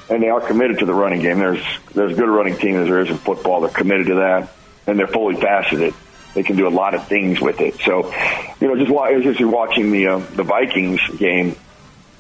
and 0.10 0.24
they 0.24 0.30
are 0.30 0.42
committed 0.42 0.80
to 0.80 0.88
the 0.88 0.96
running 0.96 1.22
game. 1.22 1.38
There's 1.38 1.64
there's 1.94 2.18
good 2.18 2.30
running 2.30 2.58
team 2.58 2.78
as 2.78 2.88
there 2.88 3.02
is 3.02 3.10
in 3.12 3.20
football. 3.20 3.62
They're 3.62 3.70
committed 3.70 4.08
to 4.08 4.16
that, 4.16 4.52
and 4.88 4.98
they're 4.98 5.06
fully 5.06 5.36
faceted 5.40 5.94
they 6.36 6.44
can 6.44 6.56
do 6.58 6.68
a 6.68 6.70
lot 6.70 6.94
of 6.94 7.08
things 7.08 7.42
with 7.42 7.62
it. 7.62 7.80
So, 7.80 8.14
you 8.60 8.68
know, 8.68 8.76
just 8.76 8.92
as 8.92 9.40
you're 9.40 9.50
watching 9.50 9.92
the 9.92 10.08
uh, 10.08 10.18
the 10.36 10.44
Vikings 10.44 11.02
game, 11.18 11.56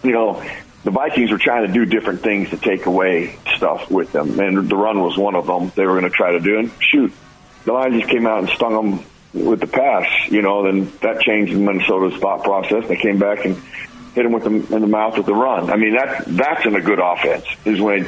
you 0.03 0.11
know, 0.11 0.43
the 0.83 0.91
Vikings 0.91 1.31
were 1.31 1.37
trying 1.37 1.67
to 1.67 1.73
do 1.73 1.85
different 1.85 2.21
things 2.21 2.49
to 2.49 2.57
take 2.57 2.85
away 2.85 3.37
stuff 3.55 3.91
with 3.91 4.11
them, 4.11 4.39
and 4.39 4.67
the 4.69 4.75
run 4.75 5.01
was 5.01 5.17
one 5.17 5.35
of 5.35 5.45
them. 5.45 5.71
They 5.75 5.85
were 5.85 5.99
going 5.99 6.09
to 6.09 6.15
try 6.15 6.31
to 6.31 6.39
do, 6.39 6.57
and 6.57 6.71
shoot, 6.79 7.11
the 7.65 7.73
Lions 7.73 7.99
just 7.99 8.09
came 8.09 8.25
out 8.25 8.39
and 8.39 8.49
stung 8.49 8.73
them 8.73 9.05
with 9.45 9.59
the 9.59 9.67
pass. 9.67 10.07
You 10.31 10.41
know, 10.41 10.63
then 10.63 10.91
that 11.01 11.21
changed 11.21 11.53
Minnesota's 11.53 12.19
thought 12.19 12.43
process. 12.43 12.87
They 12.87 12.95
came 12.95 13.19
back 13.19 13.45
and 13.45 13.55
hit 14.13 14.23
them 14.23 14.31
with 14.31 14.43
them 14.43 14.73
in 14.73 14.81
the 14.81 14.87
mouth 14.87 15.17
with 15.17 15.25
the 15.25 15.35
run. 15.35 15.69
I 15.69 15.75
mean, 15.75 15.95
that 15.95 16.23
that's 16.25 16.65
in 16.65 16.75
a 16.75 16.81
good 16.81 16.99
offense 16.99 17.45
is 17.65 17.81
when 17.81 18.07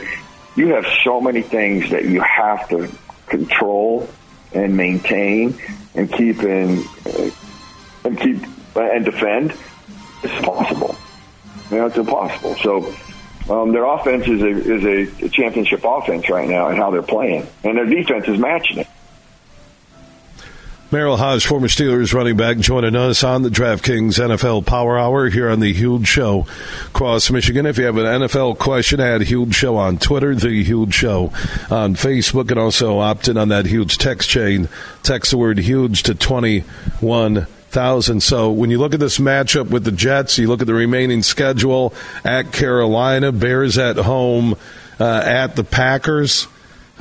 you 0.56 0.70
have 0.70 0.86
so 1.04 1.20
many 1.20 1.42
things 1.42 1.90
that 1.90 2.06
you 2.06 2.22
have 2.22 2.70
to 2.70 2.90
control 3.28 4.08
and 4.54 4.78
maintain 4.78 5.60
and 5.98 6.12
keep 6.12 6.40
uh, 6.40 7.32
and 8.06 8.20
keep 8.20 8.44
and 8.76 9.06
defend, 9.06 9.54
it's 10.24 10.46
possible. 10.46 10.96
You 11.72 11.78
know, 11.78 11.88
it's 11.88 11.98
impossible. 11.98 12.56
So 12.58 12.96
um, 13.50 13.74
their 13.74 13.86
offense 13.86 14.28
is 14.28 14.42
a 14.42 14.50
is 14.50 15.22
a 15.24 15.30
championship 15.30 15.82
offense 15.84 16.30
right 16.30 16.48
now, 16.48 16.68
and 16.68 16.78
how 16.78 16.92
they're 16.92 17.02
playing, 17.02 17.48
and 17.64 17.78
their 17.78 17.86
defense 17.86 18.28
is 18.28 18.38
matching 18.38 18.80
it. 18.80 18.88
Merril 20.90 21.18
Hoge, 21.18 21.46
former 21.46 21.68
Steelers 21.68 22.14
running 22.14 22.38
back, 22.38 22.60
joining 22.60 22.96
us 22.96 23.22
on 23.22 23.42
the 23.42 23.50
DraftKings 23.50 24.26
NFL 24.26 24.66
Power 24.66 24.98
Hour 24.98 25.28
here 25.28 25.50
on 25.50 25.60
the 25.60 25.74
Huge 25.74 26.08
Show 26.08 26.48
across 26.86 27.30
Michigan. 27.30 27.66
If 27.66 27.78
you 27.78 27.84
have 27.84 27.98
an 27.98 28.22
NFL 28.22 28.58
question, 28.58 29.02
add 29.02 29.24
Huge 29.24 29.54
Show 29.54 29.76
on 29.76 29.98
Twitter, 29.98 30.34
the 30.34 30.64
Huge 30.64 30.94
Show 30.94 31.26
on 31.70 31.96
Facebook, 31.96 32.52
and 32.52 32.58
also 32.58 33.00
opt 33.00 33.28
in 33.28 33.36
on 33.36 33.50
that 33.50 33.66
huge 33.66 33.98
text 33.98 34.30
chain. 34.30 34.70
Text 35.04 35.32
the 35.32 35.38
word 35.38 35.58
huge 35.58 36.04
to 36.04 36.16
21,000. 36.16 38.24
So 38.24 38.50
when 38.50 38.72
you 38.72 38.78
look 38.78 38.94
at 38.94 39.02
this 39.02 39.18
matchup 39.18 39.70
with 39.70 39.84
the 39.84 39.92
Jets, 39.92 40.38
you 40.38 40.48
look 40.48 40.62
at 40.62 40.68
the 40.68 40.74
remaining 40.74 41.22
schedule 41.22 41.94
at 42.24 42.54
Carolina, 42.54 43.34
Bears 43.34 43.78
at 43.78 43.98
home, 43.98 44.56
uh, 45.02 45.04
at 45.04 45.58
the 45.58 45.66
Packers, 45.66 46.48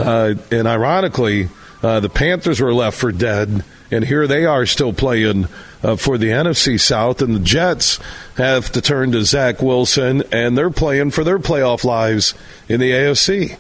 uh, 0.01 0.35
and 0.51 0.67
ironically, 0.67 1.51
uh, 1.85 2.01
the 2.01 2.09
Panthers 2.09 2.61
were 2.61 2.75
left 2.75 2.99
for 2.99 3.13
dead 3.13 3.63
and 3.91 4.05
here 4.05 4.27
they 4.27 4.45
are 4.45 4.67
still 4.67 4.93
playing 4.93 5.47
uh, 5.83 5.97
for 5.97 6.19
the 6.19 6.29
NFC 6.29 6.81
South, 6.81 7.23
and 7.23 7.35
the 7.35 7.41
Jets 7.41 7.99
have 8.37 8.71
to 8.73 8.81
turn 8.81 9.13
to 9.13 9.25
Zach 9.25 9.63
Wilson, 9.63 10.23
and 10.33 10.57
they're 10.57 10.71
playing 10.71 11.11
for 11.11 11.25
their 11.25 11.39
playoff 11.39 11.85
lives 11.85 12.35
in 12.69 12.81
the 12.81 12.91
AFC. 12.91 13.57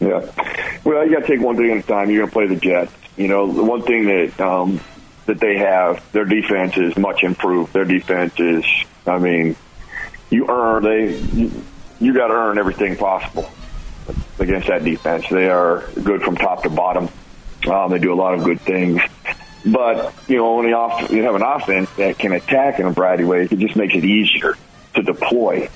Yeah, 0.00 0.30
well, 0.84 1.04
you 1.04 1.12
got 1.12 1.26
to 1.26 1.26
take 1.26 1.40
one 1.40 1.56
thing 1.56 1.70
at 1.72 1.78
a 1.78 1.82
time. 1.82 2.10
You're 2.10 2.26
going 2.26 2.30
to 2.30 2.32
play 2.32 2.46
the 2.46 2.56
Jets. 2.56 2.92
You 3.16 3.28
know, 3.28 3.52
the 3.52 3.64
one 3.64 3.82
thing 3.82 4.06
that 4.06 4.40
um, 4.40 4.80
that 5.26 5.40
they 5.40 5.58
have, 5.58 6.04
their 6.12 6.24
defense 6.24 6.76
is 6.76 6.96
much 6.96 7.22
improved. 7.22 7.72
Their 7.72 7.84
defense 7.84 8.38
is, 8.38 8.64
I 9.06 9.18
mean, 9.18 9.56
you 10.30 10.48
earn 10.48 10.84
they 10.84 11.18
you, 11.18 11.64
you 12.00 12.14
got 12.14 12.28
to 12.28 12.34
earn 12.34 12.58
everything 12.58 12.96
possible 12.96 13.50
against 14.38 14.68
that 14.68 14.84
defense. 14.84 15.28
They 15.28 15.48
are 15.48 15.84
good 16.02 16.22
from 16.22 16.36
top 16.36 16.62
to 16.62 16.70
bottom. 16.70 17.08
Um, 17.66 17.90
they 17.90 17.98
do 17.98 18.12
a 18.12 18.14
lot 18.14 18.34
of 18.34 18.44
good 18.44 18.60
things. 18.60 19.00
But, 19.66 20.14
you 20.28 20.36
know, 20.36 20.56
when 20.56 20.68
you, 20.68 20.74
off, 20.74 21.10
you 21.10 21.24
have 21.24 21.34
an 21.34 21.42
offense 21.42 21.90
that 21.96 22.18
can 22.18 22.32
attack 22.32 22.78
in 22.78 22.86
a 22.86 22.90
variety 22.90 23.24
of 23.24 23.28
ways, 23.28 23.52
it 23.52 23.58
just 23.58 23.76
makes 23.76 23.94
it 23.94 24.04
easier 24.04 24.54
to 24.94 25.02
deploy 25.02 25.68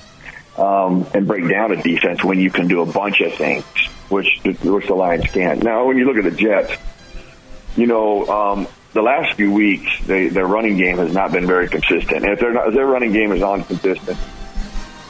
um, 0.57 1.05
and 1.13 1.27
break 1.27 1.49
down 1.49 1.71
a 1.71 1.81
defense 1.81 2.23
when 2.23 2.39
you 2.39 2.49
can 2.49 2.67
do 2.67 2.81
a 2.81 2.85
bunch 2.85 3.21
of 3.21 3.33
things, 3.33 3.65
which, 4.09 4.39
which 4.43 4.87
the 4.87 4.95
Lions 4.95 5.25
can't. 5.25 5.63
Now, 5.63 5.85
when 5.85 5.97
you 5.97 6.05
look 6.05 6.17
at 6.17 6.23
the 6.23 6.31
Jets, 6.31 6.73
you 7.75 7.87
know, 7.87 8.25
um, 8.27 8.67
the 8.93 9.01
last 9.01 9.35
few 9.35 9.51
weeks, 9.51 9.91
they, 10.05 10.29
their 10.29 10.47
running 10.47 10.77
game 10.77 10.97
has 10.97 11.13
not 11.13 11.31
been 11.31 11.45
very 11.45 11.67
consistent. 11.67 12.23
And 12.23 12.33
if, 12.33 12.41
not, 12.41 12.69
if 12.69 12.73
their 12.73 12.85
running 12.85 13.11
game 13.11 13.31
is 13.31 13.41
inconsistent, 13.41 14.17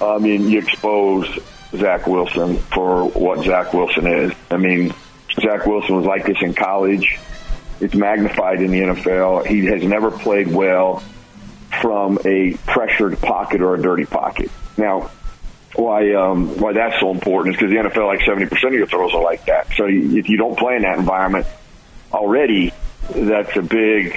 I 0.02 0.18
mean, 0.18 0.50
you 0.50 0.60
expose 0.60 1.28
Zach 1.76 2.08
Wilson 2.08 2.58
for 2.58 3.10
what 3.10 3.44
Zach 3.46 3.74
Wilson 3.74 4.08
is. 4.08 4.32
I 4.50 4.58
mean, 4.58 4.94
Zach 5.42 5.66
Wilson 5.66 5.96
was 5.96 6.06
like 6.06 6.26
this 6.26 6.38
in 6.42 6.54
college. 6.54 7.20
It's 7.80 7.96
magnified 7.96 8.62
in 8.62 8.72
the 8.72 8.80
NFL. 8.80 9.46
He 9.46 9.66
has 9.66 9.84
never 9.84 10.12
played 10.12 10.48
well 10.48 11.04
from 11.82 12.20
a 12.24 12.54
pressured 12.66 13.20
pocket 13.20 13.62
or 13.62 13.76
a 13.76 13.82
dirty 13.82 14.06
pocket. 14.06 14.52
Now, 14.78 15.12
why 15.76 16.14
um, 16.14 16.60
why 16.60 16.74
that's 16.74 17.00
so 17.00 17.12
important 17.12 17.56
is 17.56 17.60
because 17.60 17.72
the 17.72 17.90
NFL, 17.90 18.08
like 18.08 18.22
seventy 18.26 18.46
percent 18.46 18.74
of 18.74 18.78
your 18.78 18.88
throws 18.88 19.14
are 19.14 19.24
like 19.24 19.46
that. 19.46 19.68
So 19.76 19.88
if 19.88 20.30
you 20.30 20.38
don't 20.38 20.58
play 20.58 20.76
in 20.76 20.84
that 20.84 21.00
environment 21.00 21.48
already, 22.12 22.72
that's 23.10 23.56
a 23.58 23.62
big 23.62 24.16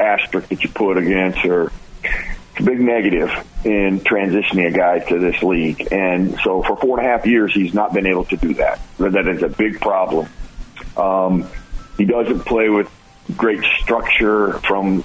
asterisk 0.00 0.48
that 0.48 0.62
you 0.62 0.68
put 0.70 0.98
against, 0.98 1.44
or 1.44 1.72
it's 2.02 2.60
a 2.60 2.62
big 2.62 2.80
negative 2.80 3.30
in 3.64 4.00
transitioning 4.00 4.66
a 4.66 4.76
guy 4.76 4.98
to 4.98 5.18
this 5.18 5.40
league. 5.42 5.88
And 5.92 6.38
so 6.42 6.62
for 6.62 6.76
four 6.76 6.98
and 6.98 7.06
a 7.06 7.10
half 7.10 7.26
years, 7.26 7.54
he's 7.54 7.74
not 7.74 7.92
been 7.92 8.06
able 8.06 8.24
to 8.26 8.36
do 8.36 8.54
that. 8.54 8.80
That 8.98 9.28
is 9.28 9.42
a 9.42 9.48
big 9.48 9.80
problem. 9.80 10.28
Um, 10.98 11.48
he 11.96 12.04
doesn't 12.04 12.40
play 12.40 12.68
with 12.68 12.90
great 13.36 13.62
structure 13.80 14.54
from 14.60 15.04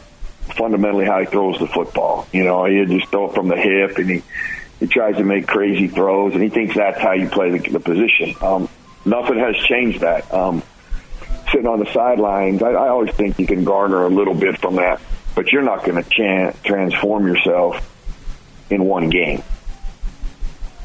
fundamentally 0.56 1.06
how 1.06 1.20
he 1.20 1.26
throws 1.26 1.60
the 1.60 1.68
football. 1.68 2.28
You 2.32 2.44
know, 2.44 2.66
he 2.66 2.86
just 2.86 3.10
throw 3.12 3.30
it 3.30 3.36
from 3.36 3.48
the 3.48 3.58
hip, 3.58 3.98
and 3.98 4.10
he 4.10 4.24
he 4.80 4.88
tries 4.88 5.16
to 5.18 5.24
make 5.24 5.48
crazy 5.48 5.88
throws, 5.88 6.34
and 6.34 6.44
he 6.44 6.50
thinks 6.50 6.76
that's 6.76 7.00
how 7.00 7.14
you 7.14 7.30
play 7.30 7.58
the, 7.58 7.70
the 7.70 7.80
position. 7.80 8.36
Um, 8.42 8.68
nothing 9.06 9.40
has 9.40 9.56
changed 9.56 10.02
that. 10.02 10.32
Um, 10.34 10.62
sitting 11.52 11.68
on 11.68 11.80
the 11.80 11.92
sidelines, 11.94 12.62
I, 12.62 12.72
I 12.72 12.90
always 12.90 13.14
think 13.14 13.40
you 13.40 13.48
can 13.48 13.64
garner 13.64 14.04
a 14.04 14.10
little 14.10 14.34
bit 14.34 14.60
from 14.60 14.76
that, 14.76 15.00
but 15.36 15.52
you're 15.52 15.62
not 15.62 15.86
going 15.86 16.04
to 16.04 16.10
chan- 16.10 16.56
transform 16.64 17.28
yourself 17.28 17.90
in 18.70 18.84
one 18.84 19.10
game. 19.10 19.44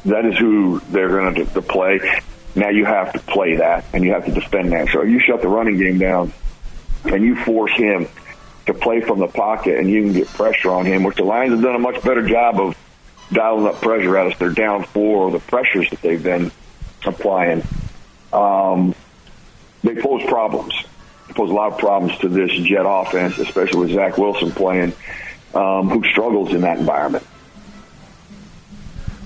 That 0.05 0.25
is 0.25 0.37
who 0.37 0.79
they're 0.91 1.09
going 1.09 1.35
to, 1.35 1.45
to 1.45 1.61
play. 1.61 2.21
Now 2.59 2.67
you 2.67 2.83
have 2.83 3.13
to 3.13 3.19
play 3.19 3.55
that 3.55 3.85
and 3.93 4.03
you 4.03 4.11
have 4.11 4.25
to 4.25 4.31
defend 4.31 4.73
that. 4.73 4.89
So 4.89 5.01
if 5.01 5.09
you 5.09 5.21
shut 5.21 5.41
the 5.41 5.47
running 5.47 5.77
game 5.77 5.97
down 5.97 6.33
and 7.05 7.23
you 7.23 7.37
force 7.37 7.71
him 7.71 8.09
to 8.65 8.73
play 8.73 8.99
from 8.99 9.19
the 9.19 9.27
pocket 9.27 9.79
and 9.79 9.89
you 9.89 10.03
can 10.03 10.11
get 10.11 10.27
pressure 10.27 10.69
on 10.69 10.85
him, 10.85 11.03
which 11.03 11.15
the 11.15 11.23
Lions 11.23 11.53
have 11.53 11.61
done 11.61 11.75
a 11.75 11.79
much 11.79 12.03
better 12.03 12.27
job 12.27 12.59
of 12.59 12.77
dialing 13.31 13.65
up 13.65 13.81
pressure 13.81 14.17
at 14.17 14.27
us. 14.27 14.37
They're 14.37 14.49
down 14.49 14.83
four, 14.83 15.31
the 15.31 15.39
pressures 15.39 15.89
that 15.89 16.01
they've 16.01 16.21
been 16.21 16.51
applying. 17.05 17.63
Um, 18.33 18.93
they 19.81 19.95
pose 19.95 20.25
problems. 20.25 20.73
They 21.27 21.33
pose 21.35 21.51
a 21.51 21.53
lot 21.53 21.71
of 21.71 21.79
problems 21.79 22.17
to 22.19 22.27
this 22.27 22.51
Jet 22.51 22.85
offense, 22.85 23.37
especially 23.37 23.79
with 23.79 23.93
Zach 23.93 24.17
Wilson 24.17 24.51
playing, 24.51 24.91
um, 25.53 25.89
who 25.89 26.03
struggles 26.09 26.53
in 26.53 26.59
that 26.61 26.79
environment. 26.79 27.25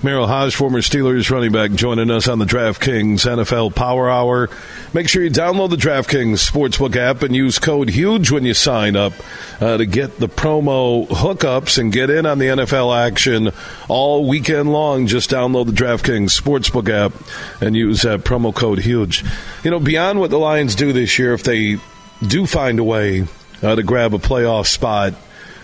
Merril 0.04 0.28
Hoge, 0.28 0.54
former 0.54 0.82
Steelers 0.82 1.30
running 1.30 1.50
back, 1.50 1.72
joining 1.72 2.10
us 2.10 2.28
on 2.28 2.38
the 2.38 2.44
DraftKings 2.44 3.20
NFL 3.20 3.74
Power 3.74 4.10
Hour. 4.10 4.50
Make 4.92 5.08
sure 5.08 5.24
you 5.24 5.30
download 5.30 5.70
the 5.70 5.76
DraftKings 5.76 6.46
Sportsbook 6.46 6.94
app 6.94 7.22
and 7.22 7.34
use 7.34 7.58
code 7.58 7.88
HUGE 7.88 8.30
when 8.30 8.44
you 8.44 8.52
sign 8.52 8.96
up 8.96 9.14
uh, 9.62 9.78
to 9.78 9.86
get 9.86 10.18
the 10.18 10.28
promo 10.28 11.08
hookups 11.08 11.78
and 11.78 11.90
get 11.90 12.10
in 12.10 12.26
on 12.26 12.38
the 12.38 12.48
NFL 12.48 12.94
action 12.94 13.50
all 13.88 14.28
weekend 14.28 14.70
long. 14.70 15.06
Just 15.06 15.30
download 15.30 15.66
the 15.66 15.72
DraftKings 15.72 16.38
Sportsbook 16.38 16.90
app 16.90 17.14
and 17.62 17.74
use 17.74 18.02
that 18.02 18.24
promo 18.24 18.54
code 18.54 18.80
HUGE. 18.80 19.24
You 19.62 19.70
know, 19.70 19.80
beyond 19.80 20.20
what 20.20 20.28
the 20.28 20.38
Lions 20.38 20.74
do 20.74 20.92
this 20.92 21.18
year, 21.18 21.32
if 21.32 21.44
they 21.44 21.78
do 22.20 22.44
find 22.44 22.78
a 22.78 22.84
way 22.84 23.26
uh, 23.62 23.74
to 23.74 23.82
grab 23.82 24.12
a 24.12 24.18
playoff 24.18 24.66
spot, 24.66 25.14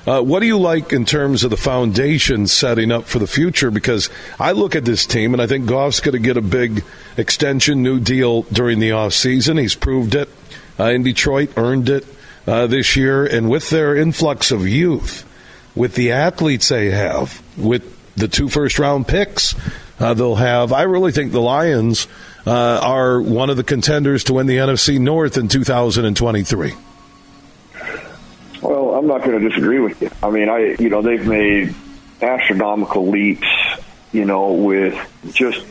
uh, 0.06 0.22
what 0.22 0.40
do 0.40 0.46
you 0.46 0.58
like 0.58 0.92
in 0.92 1.04
terms 1.04 1.44
of 1.44 1.50
the 1.50 1.56
foundation 1.56 2.46
setting 2.46 2.90
up 2.90 3.04
for 3.04 3.18
the 3.18 3.26
future? 3.26 3.70
Because 3.70 4.08
I 4.38 4.52
look 4.52 4.74
at 4.74 4.84
this 4.84 5.04
team 5.04 5.34
and 5.34 5.42
I 5.42 5.46
think 5.46 5.66
Goff's 5.66 6.00
going 6.00 6.14
to 6.14 6.18
get 6.18 6.36
a 6.36 6.42
big 6.42 6.84
extension, 7.16 7.82
new 7.82 8.00
deal 8.00 8.42
during 8.44 8.78
the 8.78 8.90
offseason. 8.90 9.60
He's 9.60 9.74
proved 9.74 10.14
it 10.14 10.28
uh, 10.78 10.84
in 10.84 11.02
Detroit, 11.02 11.52
earned 11.56 11.88
it 11.90 12.06
uh, 12.46 12.66
this 12.66 12.96
year. 12.96 13.26
And 13.26 13.50
with 13.50 13.68
their 13.70 13.94
influx 13.94 14.50
of 14.50 14.66
youth, 14.66 15.26
with 15.74 15.94
the 15.94 16.12
athletes 16.12 16.68
they 16.68 16.90
have, 16.90 17.42
with 17.56 17.96
the 18.16 18.28
two 18.28 18.48
first 18.48 18.78
round 18.78 19.06
picks 19.06 19.54
uh, 19.98 20.14
they'll 20.14 20.36
have, 20.36 20.72
I 20.72 20.82
really 20.82 21.12
think 21.12 21.32
the 21.32 21.42
Lions 21.42 22.08
uh, 22.46 22.80
are 22.82 23.20
one 23.20 23.50
of 23.50 23.58
the 23.58 23.64
contenders 23.64 24.24
to 24.24 24.34
win 24.34 24.46
the 24.46 24.56
NFC 24.56 24.98
North 24.98 25.36
in 25.36 25.48
2023. 25.48 26.72
I'm 29.00 29.06
not 29.06 29.24
going 29.24 29.40
to 29.40 29.48
disagree 29.48 29.80
with 29.80 30.02
you. 30.02 30.10
I 30.22 30.28
mean, 30.28 30.50
I 30.50 30.76
you 30.78 30.90
know 30.90 31.00
they've 31.00 31.26
made 31.26 31.74
astronomical 32.20 33.08
leaps, 33.08 33.46
you 34.12 34.26
know, 34.26 34.52
with 34.52 34.94
just 35.32 35.64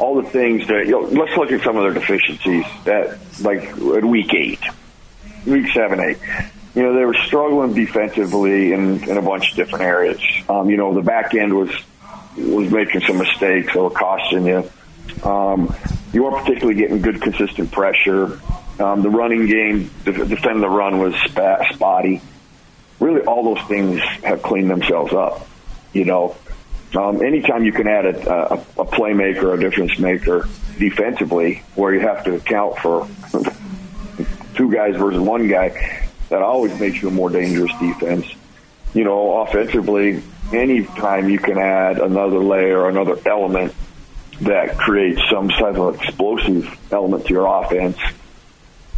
all 0.00 0.20
the 0.20 0.28
things 0.28 0.66
that 0.66 0.86
you 0.86 0.90
know, 0.90 1.02
let's 1.02 1.36
look 1.36 1.52
at 1.52 1.62
some 1.62 1.76
of 1.76 1.84
their 1.84 1.92
deficiencies 1.92 2.64
that 2.82 3.16
like 3.42 3.62
at 3.62 4.04
week 4.04 4.34
eight, 4.34 4.58
week 5.46 5.70
seven, 5.72 6.00
eight. 6.00 6.18
You 6.74 6.82
know, 6.82 6.94
they 6.94 7.04
were 7.04 7.14
struggling 7.14 7.74
defensively 7.74 8.72
in, 8.72 9.08
in 9.08 9.16
a 9.16 9.22
bunch 9.22 9.50
of 9.50 9.56
different 9.56 9.84
areas. 9.84 10.20
Um, 10.48 10.68
you 10.68 10.76
know, 10.76 10.92
the 10.92 11.02
back 11.02 11.36
end 11.36 11.54
was 11.54 11.70
was 12.36 12.72
making 12.72 13.02
some 13.02 13.18
mistakes 13.18 13.72
that 13.72 13.80
were 13.80 13.90
costing 13.90 14.46
you. 14.46 14.68
Um, 15.22 15.72
you 16.12 16.24
weren't 16.24 16.44
particularly 16.44 16.74
getting 16.74 17.02
good 17.02 17.22
consistent 17.22 17.70
pressure. 17.70 18.40
Um, 18.80 19.02
the 19.02 19.10
running 19.10 19.46
game, 19.46 19.92
defending 20.02 20.60
the 20.60 20.68
run 20.68 20.98
was 20.98 21.14
spotty. 21.72 22.20
Really, 23.00 23.22
all 23.22 23.54
those 23.54 23.64
things 23.68 24.00
have 24.24 24.42
cleaned 24.42 24.70
themselves 24.70 25.12
up. 25.12 25.46
You 25.92 26.04
know, 26.04 26.36
um, 26.96 27.22
anytime 27.22 27.64
you 27.64 27.72
can 27.72 27.86
add 27.86 28.06
a, 28.06 28.32
a, 28.32 28.54
a 28.78 28.84
playmaker, 28.84 29.54
a 29.54 29.60
difference 29.60 29.98
maker 29.98 30.48
defensively, 30.78 31.62
where 31.74 31.94
you 31.94 32.00
have 32.00 32.24
to 32.24 32.34
account 32.34 32.78
for 32.78 33.08
two 34.54 34.72
guys 34.72 34.96
versus 34.96 35.20
one 35.20 35.48
guy, 35.48 36.08
that 36.28 36.42
always 36.42 36.78
makes 36.80 37.02
you 37.02 37.08
a 37.08 37.10
more 37.10 37.30
dangerous 37.30 37.72
defense. 37.78 38.26
You 38.94 39.04
know, 39.04 39.42
offensively, 39.42 40.22
anytime 40.52 41.28
you 41.28 41.38
can 41.38 41.58
add 41.58 41.98
another 41.98 42.38
layer, 42.38 42.88
another 42.88 43.18
element 43.26 43.74
that 44.40 44.78
creates 44.78 45.20
some 45.30 45.48
type 45.48 45.76
of 45.76 46.00
explosive 46.00 46.78
element 46.90 47.26
to 47.26 47.32
your 47.32 47.46
offense, 47.46 47.98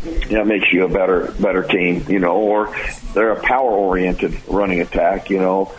that 0.02 0.46
makes 0.46 0.72
you 0.72 0.84
a 0.84 0.88
better 0.88 1.32
better 1.40 1.62
team, 1.62 2.04
you 2.08 2.18
know, 2.18 2.36
or 2.36 2.74
they're 3.14 3.32
a 3.32 3.40
power 3.40 3.70
oriented 3.70 4.36
running 4.48 4.80
attack, 4.80 5.30
you 5.30 5.38
know. 5.38 5.74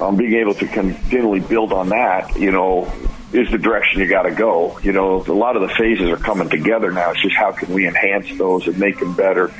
Um, 0.00 0.16
being 0.16 0.34
able 0.34 0.54
to 0.54 0.66
continually 0.68 1.40
build 1.40 1.72
on 1.72 1.88
that, 1.88 2.36
you 2.36 2.52
know, 2.52 2.92
is 3.32 3.50
the 3.50 3.58
direction 3.58 4.00
you 4.00 4.08
got 4.08 4.22
to 4.22 4.30
go. 4.30 4.78
You 4.78 4.92
know, 4.92 5.24
a 5.26 5.32
lot 5.32 5.56
of 5.56 5.62
the 5.62 5.74
phases 5.74 6.08
are 6.08 6.16
coming 6.16 6.48
together 6.48 6.92
now. 6.92 7.10
It's 7.10 7.22
just 7.22 7.34
how 7.34 7.52
can 7.52 7.74
we 7.74 7.86
enhance 7.86 8.36
those 8.38 8.68
and 8.68 8.78
make 8.78 9.00
them 9.00 9.14
better 9.16 9.52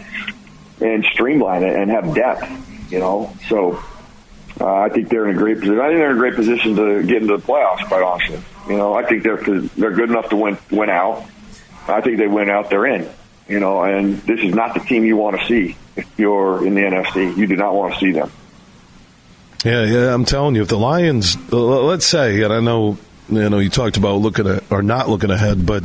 and 0.81 1.05
streamline 1.13 1.65
it 1.65 1.75
and 1.75 1.91
have 1.91 2.15
depth, 2.15 2.93
you 2.93 3.01
know. 3.01 3.35
So 3.49 3.83
uh, 4.61 4.75
I 4.75 4.89
think 4.89 5.09
they're 5.09 5.29
in 5.29 5.37
a 5.37 5.39
great 5.39 5.59
position. 5.59 5.81
I 5.81 5.89
think 5.89 5.99
they're 5.99 6.11
in 6.11 6.17
a 6.17 6.21
great 6.21 6.37
position 6.37 6.77
to 6.77 7.03
get 7.03 7.23
into 7.23 7.37
the 7.37 7.43
playoffs, 7.43 7.87
quite 7.89 8.03
honestly. 8.03 8.41
You 8.69 8.77
know, 8.77 8.95
I 8.95 9.05
think 9.05 9.25
they're 9.25 9.43
they're 9.43 9.93
good 9.93 10.09
enough 10.09 10.29
to 10.31 10.37
win 10.37 10.57
win 10.71 10.89
out. 10.89 11.27
I 11.89 12.01
think 12.01 12.19
they 12.19 12.29
win 12.29 12.49
out, 12.49 12.71
they're 12.71 12.87
in. 12.87 13.09
You 13.49 13.61
know, 13.61 13.83
and 13.83 14.19
this 14.23 14.41
is 14.41 14.55
not 14.55 14.75
the 14.75 14.81
team 14.81 15.05
you 15.05 15.17
want 15.17 15.41
to 15.41 15.47
see 15.47 15.77
if 15.97 16.07
you're 16.19 16.67
in 16.67 16.75
the 16.75 16.83
NFC. 16.83 17.35
You 17.37 17.47
do 17.47 17.57
not 17.57 17.75
want 17.75 17.95
to 17.95 18.01
see 18.01 18.13
them. 18.13 18.31
Yeah, 19.65 19.85
yeah, 19.85 20.15
I'm 20.15 20.25
telling 20.25 20.55
you, 20.55 20.63
if 20.63 20.69
the 20.69 20.79
Lions, 20.79 21.37
uh, 21.53 21.57
let's 21.57 22.07
say, 22.07 22.43
and 22.43 22.53
I 22.53 22.61
know, 22.61 22.99
you 23.29 23.51
know, 23.51 23.59
you 23.59 23.71
talked 23.71 23.97
about 23.97 24.17
looking 24.17 24.47
at 24.47 24.71
or 24.71 24.83
not 24.83 25.09
looking 25.09 25.31
ahead, 25.31 25.67
but 25.67 25.83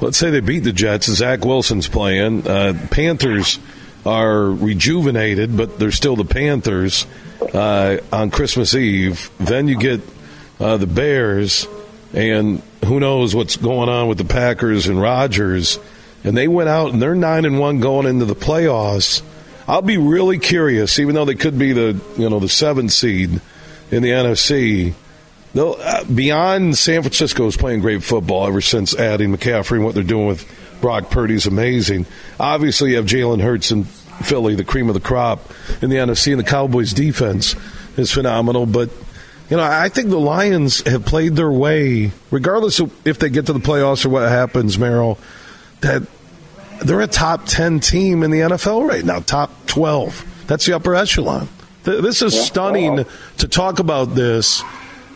let's 0.00 0.16
say 0.16 0.30
they 0.30 0.40
beat 0.40 0.60
the 0.60 0.72
Jets. 0.72 1.06
Zach 1.06 1.44
Wilson's 1.44 1.88
playing. 1.88 2.46
Uh, 2.46 2.88
Panthers 2.90 3.60
are 4.04 4.50
rejuvenated, 4.50 5.56
but 5.56 5.78
they're 5.78 5.92
still 5.92 6.16
the 6.16 6.24
Panthers 6.24 7.06
uh, 7.54 7.98
on 8.12 8.30
Christmas 8.30 8.74
Eve. 8.74 9.30
Then 9.38 9.68
you 9.68 9.78
get 9.78 10.00
uh, 10.58 10.76
the 10.76 10.88
Bears, 10.88 11.68
and 12.12 12.62
who 12.84 12.98
knows 12.98 13.34
what's 13.34 13.56
going 13.56 13.88
on 13.88 14.08
with 14.08 14.18
the 14.18 14.24
Packers 14.24 14.88
and 14.88 15.00
Rodgers 15.00 15.78
and 16.24 16.36
they 16.36 16.48
went 16.48 16.68
out 16.68 16.92
and 16.92 17.00
they're 17.00 17.14
nine 17.14 17.44
and 17.44 17.58
one 17.58 17.80
going 17.80 18.06
into 18.06 18.24
the 18.24 18.34
playoffs. 18.34 19.22
I'll 19.66 19.82
be 19.82 19.96
really 19.96 20.38
curious, 20.38 20.98
even 20.98 21.14
though 21.14 21.24
they 21.24 21.34
could 21.34 21.58
be 21.58 21.72
the 21.72 22.00
you 22.16 22.28
know 22.28 22.40
the 22.40 22.48
seventh 22.48 22.92
seed 22.92 23.40
in 23.90 24.02
the 24.02 24.10
NFC. 24.10 24.94
They'll, 25.54 25.76
uh, 25.78 26.04
beyond 26.04 26.78
San 26.78 27.02
Francisco 27.02 27.46
is 27.46 27.56
playing 27.56 27.80
great 27.80 28.02
football 28.02 28.46
ever 28.46 28.62
since 28.62 28.94
adding 28.94 29.36
McCaffrey 29.36 29.76
and 29.76 29.84
what 29.84 29.94
they're 29.94 30.02
doing 30.02 30.26
with 30.26 30.48
Brock 30.80 31.10
Purdy 31.10 31.34
is 31.34 31.46
amazing. 31.46 32.06
Obviously, 32.40 32.90
you 32.90 32.96
have 32.96 33.04
Jalen 33.04 33.42
Hurts 33.42 33.70
and 33.70 33.86
Philly, 33.86 34.54
the 34.54 34.64
cream 34.64 34.88
of 34.88 34.94
the 34.94 35.00
crop 35.00 35.40
in 35.82 35.90
the 35.90 35.96
NFC, 35.96 36.32
and 36.32 36.40
the 36.40 36.44
Cowboys' 36.44 36.92
defense 36.92 37.54
is 37.96 38.10
phenomenal. 38.10 38.66
But 38.66 38.90
you 39.50 39.56
know, 39.58 39.62
I 39.62 39.90
think 39.90 40.08
the 40.08 40.18
Lions 40.18 40.80
have 40.86 41.04
played 41.04 41.36
their 41.36 41.52
way, 41.52 42.12
regardless 42.30 42.80
of 42.80 43.06
if 43.06 43.18
they 43.18 43.28
get 43.28 43.46
to 43.46 43.52
the 43.52 43.60
playoffs 43.60 44.06
or 44.06 44.08
what 44.08 44.28
happens, 44.28 44.78
Merril 44.78 45.18
that 45.82 46.02
they're 46.80 47.00
a 47.00 47.06
top 47.06 47.46
10 47.46 47.78
team 47.80 48.22
in 48.22 48.30
the 48.30 48.40
NFL 48.40 48.88
right 48.88 49.04
now, 49.04 49.20
top 49.20 49.66
12. 49.66 50.44
That's 50.46 50.66
the 50.66 50.74
upper 50.74 50.94
echelon. 50.94 51.48
This 51.84 52.22
is 52.22 52.38
stunning 52.40 53.04
to 53.38 53.48
talk 53.48 53.78
about 53.78 54.14
this. 54.14 54.62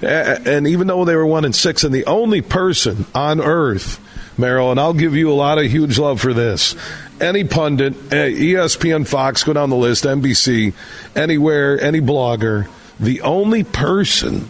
And 0.02 0.66
even 0.66 0.86
though 0.86 1.04
they 1.04 1.16
were 1.16 1.26
one 1.26 1.44
and 1.44 1.54
six, 1.54 1.82
and 1.84 1.94
the 1.94 2.04
only 2.06 2.42
person 2.42 3.06
on 3.14 3.40
earth, 3.40 4.00
Merril, 4.36 4.70
and 4.70 4.78
I'll 4.78 4.92
give 4.92 5.16
you 5.16 5.30
a 5.30 5.34
lot 5.34 5.58
of 5.58 5.70
huge 5.70 5.98
love 5.98 6.20
for 6.20 6.34
this. 6.34 6.76
Any 7.20 7.44
pundit, 7.44 7.94
ESPN, 8.10 9.06
Fox, 9.06 9.42
go 9.42 9.54
down 9.54 9.70
the 9.70 9.76
list, 9.76 10.04
NBC, 10.04 10.74
anywhere, 11.14 11.80
any 11.80 12.00
blogger, 12.00 12.68
the 13.00 13.22
only 13.22 13.64
person 13.64 14.48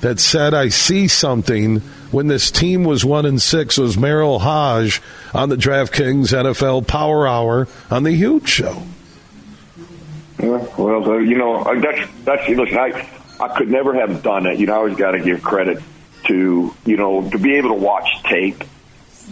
that 0.00 0.20
said, 0.20 0.52
I 0.52 0.68
see 0.68 1.08
something 1.08 1.80
when 2.10 2.28
this 2.28 2.50
team 2.50 2.84
was 2.84 3.04
one 3.04 3.26
and 3.26 3.40
six 3.40 3.78
was 3.78 3.96
Merril 3.96 4.40
Hoge 4.40 5.00
on 5.32 5.48
the 5.48 5.56
DraftKings 5.56 6.32
NFL 6.32 6.86
Power 6.86 7.26
Hour 7.26 7.68
on 7.90 8.02
the 8.02 8.12
Huge 8.12 8.48
Show. 8.48 8.82
Yeah, 10.38 10.66
well, 10.76 11.10
uh, 11.10 11.18
you 11.18 11.36
know 11.36 11.64
that's 11.80 12.10
that's 12.24 12.48
listen. 12.48 12.78
I 12.78 13.08
I 13.40 13.56
could 13.56 13.70
never 13.70 13.94
have 13.94 14.22
done 14.22 14.46
it. 14.46 14.58
You 14.58 14.66
know, 14.66 14.74
I 14.74 14.76
always 14.76 14.96
got 14.96 15.12
to 15.12 15.20
give 15.20 15.42
credit 15.42 15.82
to 16.26 16.74
you 16.84 16.96
know 16.96 17.28
to 17.30 17.38
be 17.38 17.54
able 17.54 17.70
to 17.70 17.74
watch 17.76 18.08
tape 18.24 18.64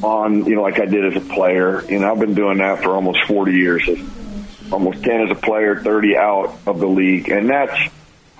on 0.02 0.44
you 0.46 0.54
know 0.54 0.62
like 0.62 0.78
I 0.80 0.86
did 0.86 1.04
as 1.04 1.22
a 1.22 1.26
player. 1.26 1.84
You 1.88 1.98
know, 1.98 2.12
I've 2.12 2.20
been 2.20 2.34
doing 2.34 2.58
that 2.58 2.82
for 2.82 2.94
almost 2.94 3.20
forty 3.24 3.52
years. 3.52 3.88
Almost 4.70 5.02
ten 5.02 5.22
as 5.22 5.30
a 5.30 5.34
player, 5.34 5.80
thirty 5.82 6.16
out 6.16 6.56
of 6.66 6.80
the 6.80 6.86
league, 6.86 7.28
and 7.28 7.50
that's 7.50 7.92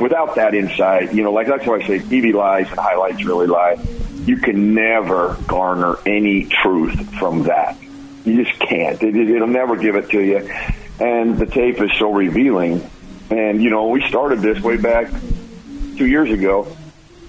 without 0.02 0.34
that 0.34 0.54
insight. 0.54 1.14
You 1.14 1.22
know, 1.22 1.32
like 1.32 1.46
that's 1.46 1.66
why 1.66 1.76
I 1.76 1.86
say 1.86 1.98
TV 2.00 2.34
lies 2.34 2.68
and 2.68 2.78
highlights 2.78 3.24
really 3.24 3.46
lie 3.46 3.78
you 4.26 4.36
can 4.36 4.74
never 4.74 5.36
garner 5.46 5.96
any 6.06 6.44
truth 6.44 7.14
from 7.18 7.44
that. 7.44 7.76
You 8.24 8.44
just 8.44 8.58
can't. 8.60 9.02
It, 9.02 9.16
it'll 9.16 9.48
never 9.48 9.76
give 9.76 9.96
it 9.96 10.10
to 10.10 10.20
you. 10.20 10.48
And 11.00 11.36
the 11.36 11.46
tape 11.46 11.80
is 11.80 11.90
so 11.98 12.12
revealing. 12.12 12.88
And, 13.30 13.62
you 13.62 13.70
know, 13.70 13.88
we 13.88 14.06
started 14.08 14.40
this 14.40 14.60
way 14.62 14.76
back 14.76 15.10
two 15.96 16.06
years 16.06 16.30
ago. 16.30 16.76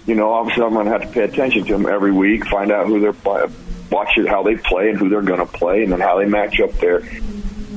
You 0.05 0.15
know, 0.15 0.33
obviously 0.33 0.63
I'm 0.63 0.73
going 0.73 0.85
to 0.85 0.91
have 0.91 1.01
to 1.01 1.07
pay 1.07 1.23
attention 1.23 1.65
to 1.65 1.73
them 1.73 1.87
every 1.87 2.11
week, 2.11 2.45
find 2.45 2.71
out 2.71 2.87
who 2.87 2.99
they're 2.99 3.49
watch 3.89 4.17
it, 4.17 4.27
how 4.27 4.43
they 4.43 4.55
play 4.55 4.89
and 4.89 4.97
who 4.97 5.09
they're 5.09 5.21
going 5.21 5.39
to 5.39 5.45
play 5.45 5.83
and 5.83 5.91
then 5.91 5.99
how 5.99 6.17
they 6.17 6.25
match 6.25 6.59
up 6.59 6.71
there. 6.73 7.01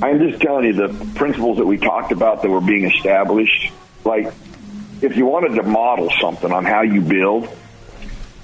I'm 0.02 0.18
just 0.18 0.42
telling 0.42 0.66
you 0.66 0.72
the 0.74 1.12
principles 1.14 1.58
that 1.58 1.66
we 1.66 1.78
talked 1.78 2.12
about 2.12 2.42
that 2.42 2.50
were 2.50 2.60
being 2.60 2.84
established. 2.84 3.72
Like, 4.04 4.32
if 5.02 5.16
you 5.16 5.26
wanted 5.26 5.54
to 5.56 5.62
model 5.62 6.10
something 6.20 6.52
on 6.52 6.64
how 6.64 6.82
you 6.82 7.00
build– 7.00 7.48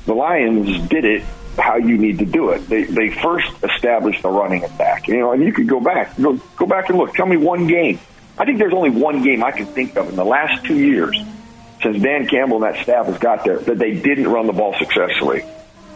the 0.07 0.15
Lions 0.15 0.89
did 0.89 1.05
it 1.05 1.23
how 1.59 1.77
you 1.77 1.99
need 1.99 2.19
to 2.19 2.25
do 2.25 2.51
it. 2.51 2.67
They 2.67 2.85
they 2.85 3.11
first 3.11 3.53
established 3.63 4.23
the 4.23 4.31
running 4.31 4.65
attack. 4.65 5.07
You 5.07 5.19
know, 5.19 5.33
and 5.33 5.43
you 5.43 5.53
could 5.53 5.69
go 5.69 5.81
back, 5.81 6.17
go 6.21 6.41
go 6.57 6.67
back 6.67 6.89
and 6.89 6.99
look. 6.99 7.15
Tell 7.15 7.27
me 7.27 7.37
one 7.37 7.67
game. 7.67 8.01
I 8.39 8.45
think 8.47 8.59
there's 8.59 8.73
only 8.73 8.91
one 8.91 9.23
game 9.23 9.45
I 9.45 9.53
can 9.53 9.67
think 9.67 9.97
of 9.97 10.09
in 10.09 10.17
the 10.17 10.25
last 10.25 10.65
two 10.65 10.77
years 10.77 11.17
since 11.83 12.03
Dan 12.03 12.27
Campbell 12.27 12.65
and 12.65 12.75
that 12.75 12.83
staff 12.83 13.07
has 13.07 13.19
got 13.19 13.45
there 13.45 13.59
that 13.59 13.79
they 13.79 13.93
didn't 13.93 14.29
run 14.29 14.47
the 14.47 14.53
ball 14.53 14.75
successfully. 14.79 15.45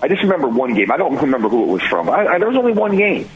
I 0.03 0.09
just 0.09 0.23
remember 0.23 0.49
one 0.49 0.75
game. 0.75 0.93
I 0.93 0.99
don't 0.99 1.17
remember 1.17 1.49
who 1.49 1.65
it 1.65 1.69
was 1.69 1.83
from. 1.83 2.11
I, 2.11 2.27
I, 2.27 2.39
there 2.39 2.49
was 2.49 2.59
only 2.59 2.73
one 2.73 2.97
game. 2.97 3.31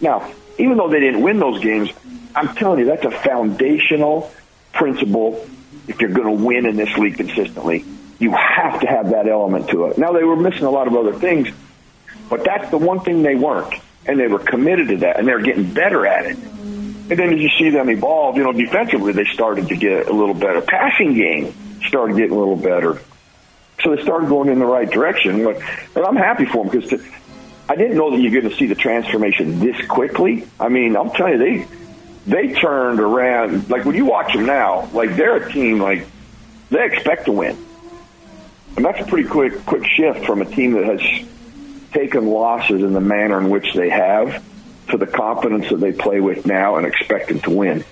Now, 0.00 0.32
even 0.58 0.76
though 0.76 0.88
they 0.88 0.98
didn't 0.98 1.22
win 1.22 1.38
those 1.38 1.62
games, 1.62 1.90
I'm 2.34 2.52
telling 2.56 2.80
you 2.80 2.86
that's 2.86 3.04
a 3.04 3.12
foundational 3.12 4.32
principle. 4.72 5.46
If 5.88 6.00
you're 6.00 6.10
going 6.10 6.38
to 6.38 6.44
win 6.44 6.66
in 6.66 6.76
this 6.76 6.96
league 6.96 7.16
consistently, 7.16 7.84
you 8.18 8.32
have 8.32 8.80
to 8.80 8.86
have 8.86 9.10
that 9.10 9.28
element 9.28 9.68
to 9.70 9.86
it. 9.86 9.98
Now 9.98 10.12
they 10.12 10.24
were 10.24 10.36
missing 10.36 10.64
a 10.64 10.70
lot 10.70 10.86
of 10.86 10.94
other 10.94 11.14
things, 11.14 11.48
but 12.28 12.44
that's 12.44 12.70
the 12.70 12.78
one 12.78 13.00
thing 13.00 13.22
they 13.22 13.34
weren't, 13.34 13.74
and 14.06 14.18
they 14.20 14.26
were 14.26 14.38
committed 14.38 14.88
to 14.88 14.96
that, 14.98 15.18
and 15.18 15.26
they're 15.26 15.40
getting 15.40 15.72
better 15.72 16.06
at 16.06 16.26
it. 16.26 16.36
And 17.10 17.18
then 17.18 17.32
as 17.32 17.40
you 17.40 17.48
see 17.58 17.70
them 17.70 17.90
evolve, 17.90 18.36
you 18.36 18.44
know, 18.44 18.52
defensively 18.52 19.12
they 19.12 19.24
started 19.24 19.68
to 19.68 19.76
get 19.76 20.08
a 20.08 20.12
little 20.12 20.34
better. 20.34 20.60
Passing 20.60 21.14
game 21.14 21.52
started 21.88 22.16
getting 22.16 22.36
a 22.36 22.38
little 22.38 22.56
better. 22.56 23.00
So 23.82 23.96
they 23.96 24.02
started 24.02 24.28
going 24.28 24.48
in 24.48 24.60
the 24.60 24.66
right 24.66 24.88
direction. 24.88 25.42
But, 25.42 25.60
but 25.92 26.06
I'm 26.06 26.14
happy 26.14 26.44
for 26.44 26.64
them 26.64 26.68
because 26.68 27.02
I 27.68 27.74
didn't 27.74 27.96
know 27.96 28.12
that 28.12 28.20
you're 28.20 28.30
going 28.30 28.52
to 28.52 28.56
see 28.56 28.66
the 28.66 28.76
transformation 28.76 29.58
this 29.58 29.84
quickly. 29.86 30.46
I 30.60 30.68
mean, 30.68 30.96
I'm 30.96 31.10
telling 31.10 31.32
you, 31.32 31.38
they 31.38 31.66
they 32.30 32.52
turned 32.52 33.00
around. 33.00 33.68
Like 33.68 33.84
when 33.84 33.96
you 33.96 34.06
watch 34.06 34.32
them 34.32 34.46
now, 34.46 34.88
like 34.92 35.16
they're 35.16 35.36
a 35.36 35.52
team 35.52 35.80
like 35.80 36.06
they 36.70 36.84
expect 36.84 37.26
to 37.26 37.32
win, 37.32 37.58
and 38.76 38.84
that's 38.84 39.00
a 39.00 39.04
pretty 39.04 39.28
quick 39.28 39.66
quick 39.66 39.84
shift 39.86 40.24
from 40.24 40.40
a 40.40 40.44
team 40.44 40.72
that 40.72 40.84
has 40.84 41.28
taken 41.92 42.26
losses 42.26 42.82
in 42.82 42.92
the 42.92 43.00
manner 43.00 43.38
in 43.40 43.50
which 43.50 43.74
they 43.74 43.90
have 43.90 44.44
to 44.90 44.96
the 44.96 45.06
confidence 45.06 45.68
that 45.70 45.80
they 45.80 45.92
play 45.92 46.20
with 46.20 46.46
now 46.46 46.76
and 46.76 46.86
expecting 46.86 47.40
to 47.40 47.50
win. 47.50 47.84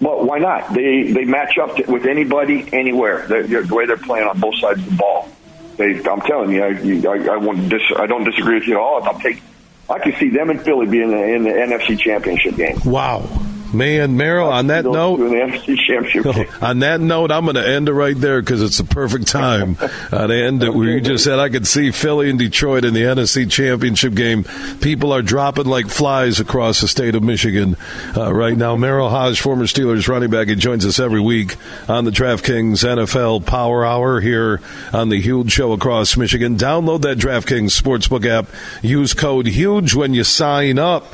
But 0.00 0.24
why 0.24 0.38
not? 0.38 0.74
They 0.74 1.12
they 1.12 1.24
match 1.24 1.56
up 1.58 1.76
to, 1.76 1.90
with 1.90 2.06
anybody 2.06 2.68
anywhere. 2.72 3.26
The, 3.26 3.62
the 3.62 3.74
way 3.74 3.86
they're 3.86 3.96
playing 3.96 4.26
on 4.26 4.40
both 4.40 4.56
sides 4.58 4.80
of 4.80 4.90
the 4.90 4.96
ball. 4.96 5.28
They, 5.76 6.02
I'm 6.04 6.22
telling 6.22 6.52
you, 6.52 6.64
I, 6.64 6.68
you, 6.68 7.06
I, 7.06 7.34
I, 7.34 7.36
won't 7.36 7.68
dis, 7.68 7.82
I 7.98 8.06
don't 8.06 8.24
disagree 8.24 8.54
with 8.54 8.66
you 8.66 8.76
at 8.76 8.80
all. 8.80 9.02
I'll 9.02 9.20
take. 9.20 9.42
I 9.90 9.98
can 9.98 10.16
see 10.16 10.30
them 10.30 10.48
and 10.48 10.60
Philly 10.60 10.86
being 10.86 11.12
in 11.12 11.18
the, 11.18 11.34
in 11.34 11.42
the 11.44 11.50
NFC 11.50 11.98
Championship 11.98 12.56
game. 12.56 12.80
Wow. 12.84 13.28
Man, 13.72 14.16
Merril, 14.16 14.50
on 14.50 14.68
that 14.68 14.84
note, 14.84 15.18
on 16.62 16.78
that 16.80 17.00
note, 17.00 17.32
I'm 17.32 17.44
going 17.44 17.56
to 17.56 17.68
end 17.68 17.88
it 17.88 17.92
right 17.92 18.16
there 18.16 18.40
because 18.40 18.62
it's 18.62 18.78
the 18.78 18.84
perfect 18.84 19.26
time 19.26 19.76
uh, 19.80 20.26
to 20.26 20.34
end 20.34 20.62
it. 20.62 20.72
Where 20.72 20.88
you 20.88 21.00
just 21.00 21.24
said 21.24 21.38
I 21.38 21.48
could 21.48 21.66
see 21.66 21.90
Philly 21.90 22.30
and 22.30 22.38
Detroit 22.38 22.84
in 22.84 22.94
the 22.94 23.02
NFC 23.02 23.50
Championship 23.50 24.14
game. 24.14 24.44
People 24.80 25.12
are 25.12 25.22
dropping 25.22 25.66
like 25.66 25.88
flies 25.88 26.38
across 26.40 26.80
the 26.80 26.88
state 26.88 27.14
of 27.14 27.22
Michigan 27.22 27.76
uh, 28.16 28.32
right 28.32 28.56
now. 28.56 28.76
Merril 28.76 29.10
Hoge, 29.10 29.40
former 29.40 29.64
Steelers 29.64 30.08
running 30.08 30.30
back, 30.30 30.48
he 30.48 30.54
joins 30.54 30.86
us 30.86 31.00
every 31.00 31.20
week 31.20 31.56
on 31.88 32.04
the 32.04 32.10
DraftKings 32.10 32.84
NFL 32.84 33.46
Power 33.46 33.84
Hour 33.84 34.20
here 34.20 34.60
on 34.92 35.08
the 35.08 35.20
Huge 35.20 35.50
Show 35.52 35.72
across 35.72 36.16
Michigan. 36.16 36.56
Download 36.56 37.00
that 37.02 37.18
DraftKings 37.18 37.80
Sportsbook 37.80 38.26
app. 38.26 38.46
Use 38.82 39.12
code 39.12 39.48
HUGE 39.48 39.94
when 39.94 40.14
you 40.14 40.24
sign 40.24 40.78
up 40.78 41.06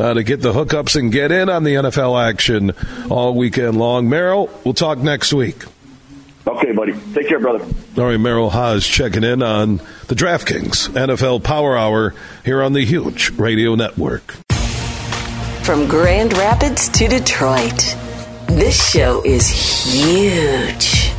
uh, 0.00 0.14
to 0.14 0.22
get 0.22 0.40
the 0.40 0.52
hookups 0.52 0.96
and 0.98 1.12
get 1.12 1.30
in 1.30 1.48
on 1.48 1.62
the 1.62 1.74
NFL 1.74 2.28
action 2.28 2.72
all 3.10 3.34
weekend 3.34 3.76
long. 3.78 4.08
Merril, 4.08 4.50
we'll 4.64 4.74
talk 4.74 4.98
next 4.98 5.32
week. 5.32 5.62
Okay, 6.46 6.72
buddy. 6.72 6.94
Take 7.14 7.28
care, 7.28 7.38
brother. 7.38 7.62
All 7.98 8.04
right, 8.04 8.18
Merril 8.18 8.50
Hoge 8.50 8.88
checking 8.88 9.24
in 9.24 9.42
on 9.42 9.76
the 10.08 10.14
DraftKings 10.14 10.88
NFL 10.88 11.44
Power 11.44 11.76
Hour 11.76 12.14
here 12.44 12.62
on 12.62 12.72
the 12.72 12.84
Huge 12.84 13.30
Radio 13.32 13.74
Network. 13.74 14.34
From 15.62 15.86
Grand 15.86 16.32
Rapids 16.32 16.88
to 16.88 17.06
Detroit, 17.06 17.94
this 18.48 18.90
show 18.90 19.22
is 19.24 19.48
huge. 19.48 21.10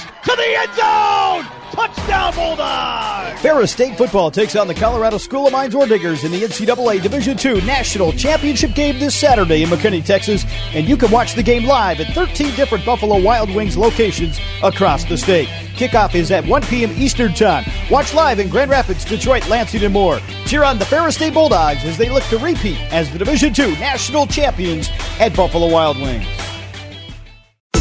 To 0.00 0.36
the 0.36 0.54
end 0.58 0.74
zone! 0.74 1.57
Touchdown 1.78 2.34
Bulldogs! 2.34 3.40
Ferris 3.40 3.70
State 3.70 3.96
football 3.96 4.32
takes 4.32 4.56
on 4.56 4.66
the 4.66 4.74
Colorado 4.74 5.16
School 5.16 5.46
of 5.46 5.52
Mines 5.52 5.74
Diggers 5.74 6.24
in 6.24 6.32
the 6.32 6.40
NCAA 6.40 7.00
Division 7.00 7.38
II 7.38 7.64
National 7.64 8.10
Championship 8.10 8.74
game 8.74 8.98
this 8.98 9.14
Saturday 9.14 9.62
in 9.62 9.68
McKinney, 9.68 10.04
Texas. 10.04 10.44
And 10.74 10.88
you 10.88 10.96
can 10.96 11.08
watch 11.12 11.34
the 11.34 11.42
game 11.44 11.66
live 11.66 12.00
at 12.00 12.12
13 12.14 12.56
different 12.56 12.84
Buffalo 12.84 13.22
Wild 13.22 13.54
Wings 13.54 13.76
locations 13.76 14.40
across 14.64 15.04
the 15.04 15.16
state. 15.16 15.46
Kickoff 15.76 16.16
is 16.16 16.32
at 16.32 16.44
1 16.46 16.62
p.m. 16.62 16.90
Eastern 16.96 17.32
Time. 17.32 17.64
Watch 17.92 18.12
live 18.12 18.40
in 18.40 18.48
Grand 18.48 18.72
Rapids, 18.72 19.04
Detroit, 19.04 19.48
Lansing, 19.48 19.84
and 19.84 19.94
more. 19.94 20.18
Cheer 20.46 20.64
on 20.64 20.80
the 20.80 20.84
Ferris 20.84 21.14
State 21.14 21.34
Bulldogs 21.34 21.84
as 21.84 21.96
they 21.96 22.08
look 22.08 22.24
to 22.24 22.38
repeat 22.38 22.80
as 22.92 23.08
the 23.12 23.18
Division 23.20 23.54
II 23.56 23.78
national 23.78 24.26
champions 24.26 24.88
at 25.20 25.36
Buffalo 25.36 25.70
Wild 25.70 25.96
Wings. 26.00 26.26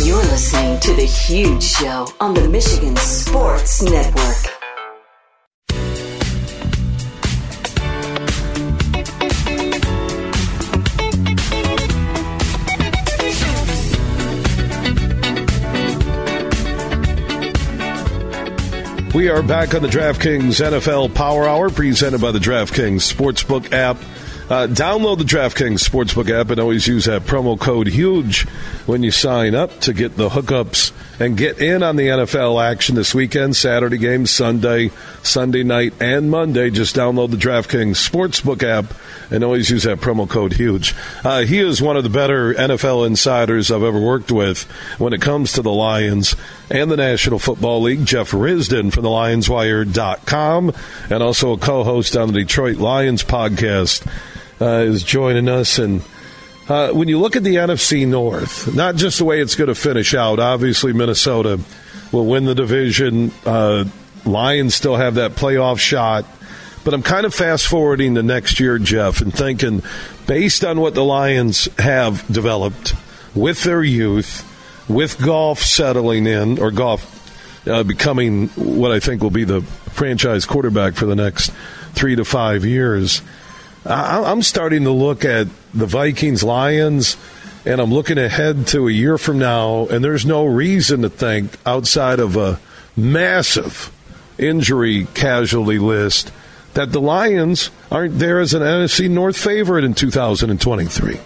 You're 0.05 0.17
listening 0.17 0.79
to 0.81 0.93
The 0.93 1.05
Huge 1.05 1.63
Show 1.63 2.07
on 2.19 2.33
the 2.33 2.47
Michigan 2.47 2.95
Sports 2.97 3.81
Network. 3.81 4.57
We 19.13 19.29
are 19.29 19.41
back 19.41 19.73
on 19.73 19.81
the 19.81 19.87
DraftKings 19.87 20.61
NFL 20.61 21.15
Power 21.15 21.47
Hour, 21.47 21.69
presented 21.71 22.21
by 22.21 22.31
the 22.31 22.39
DraftKings 22.39 23.11
Sportsbook 23.11 23.73
app. 23.73 23.97
Uh, 24.49 24.65
download 24.65 25.17
the 25.17 25.25
DraftKings 25.25 25.83
Sportsbook 25.83 26.29
app 26.29 26.49
and 26.51 26.59
always 26.59 26.87
use 26.87 27.03
that 27.03 27.23
promo 27.23 27.59
code 27.59 27.87
HUGE 27.87 28.43
when 28.85 29.03
you 29.03 29.11
sign 29.11 29.53
up 29.53 29.81
to 29.81 29.93
get 29.93 30.15
the 30.15 30.29
hookups 30.29 30.93
and 31.19 31.35
get 31.35 31.59
in 31.59 31.83
on 31.83 31.97
the 31.97 32.07
NFL 32.07 32.63
action 32.63 32.95
this 32.95 33.13
weekend. 33.13 33.57
Saturday 33.57 33.97
games, 33.97 34.31
Sunday, 34.31 34.91
Sunday 35.21 35.63
night, 35.63 35.93
and 35.99 36.31
Monday. 36.31 36.69
Just 36.69 36.95
download 36.95 37.31
the 37.31 37.37
DraftKings 37.37 37.97
Sportsbook 37.97 38.63
app 38.63 38.93
and 39.29 39.43
always 39.43 39.69
use 39.69 39.83
that 39.83 39.99
promo 39.99 40.29
code 40.29 40.53
HUGE. 40.53 40.95
Uh, 41.25 41.41
he 41.41 41.59
is 41.59 41.81
one 41.81 41.97
of 41.97 42.03
the 42.03 42.09
better 42.09 42.53
NFL 42.53 43.05
insiders 43.05 43.69
I've 43.69 43.83
ever 43.83 43.99
worked 43.99 44.31
with 44.31 44.63
when 44.97 45.11
it 45.11 45.21
comes 45.21 45.51
to 45.53 45.61
the 45.61 45.73
Lions 45.73 46.37
and 46.69 46.89
the 46.89 46.95
National 46.95 47.37
Football 47.37 47.81
League. 47.81 48.05
Jeff 48.05 48.31
Risdon 48.31 48.93
from 48.93 49.03
the 49.03 49.09
LionsWire.com 49.09 50.73
and 51.09 51.21
also 51.21 51.51
a 51.51 51.57
co 51.57 51.83
host 51.83 52.15
on 52.15 52.31
the 52.31 52.39
Detroit 52.39 52.77
Lions 52.77 53.25
podcast 53.25 54.07
uh, 54.59 54.79
is 54.79 55.03
joining 55.03 55.47
us. 55.49 55.79
And 55.79 56.01
uh, 56.67 56.91
when 56.91 57.07
you 57.07 57.19
look 57.19 57.35
at 57.35 57.43
the 57.43 57.55
NFC 57.55 58.07
North, 58.07 58.73
not 58.75 58.95
just 58.95 59.19
the 59.19 59.25
way 59.25 59.41
it's 59.41 59.55
going 59.55 59.69
to 59.69 59.75
finish 59.75 60.13
out, 60.13 60.39
obviously 60.39 60.93
Minnesota 60.93 61.59
will 62.11 62.25
win 62.25 62.45
the 62.45 62.55
division. 62.55 63.31
Uh, 63.45 63.85
Lions 64.25 64.75
still 64.75 64.95
have 64.95 65.15
that 65.15 65.31
playoff 65.31 65.79
shot. 65.79 66.25
But 66.83 66.93
I'm 66.93 67.03
kind 67.03 67.25
of 67.25 67.33
fast 67.33 67.67
forwarding 67.67 68.15
to 68.15 68.23
next 68.23 68.59
year, 68.59 68.79
Jeff, 68.79 69.19
and 69.19 69.33
thinking 69.33 69.83
based 70.25 70.63
on 70.63 70.79
what 70.79 70.93
the 70.93 71.03
Lions 71.03 71.67
have 71.77 72.25
developed 72.31 72.93
with 73.35 73.63
their 73.63 73.83
youth, 73.83 74.45
with 74.87 75.21
Goff 75.21 75.59
settling 75.59 76.25
in, 76.25 76.59
or 76.59 76.71
Goff 76.71 77.67
uh, 77.67 77.83
becoming 77.83 78.47
what 78.49 78.91
I 78.91 78.99
think 78.99 79.21
will 79.21 79.29
be 79.29 79.43
the 79.43 79.61
franchise 79.61 80.45
quarterback 80.45 80.95
for 80.95 81.05
the 81.05 81.15
next 81.15 81.51
three 81.93 82.15
to 82.15 82.23
five 82.23 82.63
years. 82.63 83.21
I'm 83.85 84.41
starting 84.41 84.83
to 84.83 84.91
look 84.91 85.23
at 85.23 85.47
the 85.73 85.85
Vikings 85.85 86.43
Lions, 86.43 87.17
and 87.65 87.79
I'm 87.79 87.93
looking 87.93 88.17
ahead 88.17 88.67
to 88.67 88.87
a 88.87 88.91
year 88.91 89.17
from 89.17 89.39
now, 89.39 89.87
and 89.87 90.03
there's 90.03 90.25
no 90.25 90.45
reason 90.45 91.03
to 91.03 91.09
think 91.09 91.51
outside 91.65 92.19
of 92.19 92.35
a 92.35 92.59
massive 92.95 93.91
injury 94.37 95.07
casualty 95.13 95.79
list 95.79 96.31
that 96.73 96.91
the 96.91 97.01
Lions 97.01 97.71
aren't 97.91 98.19
there 98.19 98.39
as 98.39 98.53
an 98.53 98.61
NFC 98.61 99.09
North 99.09 99.37
favorite 99.37 99.83
in 99.83 99.93
2023. 99.93 101.19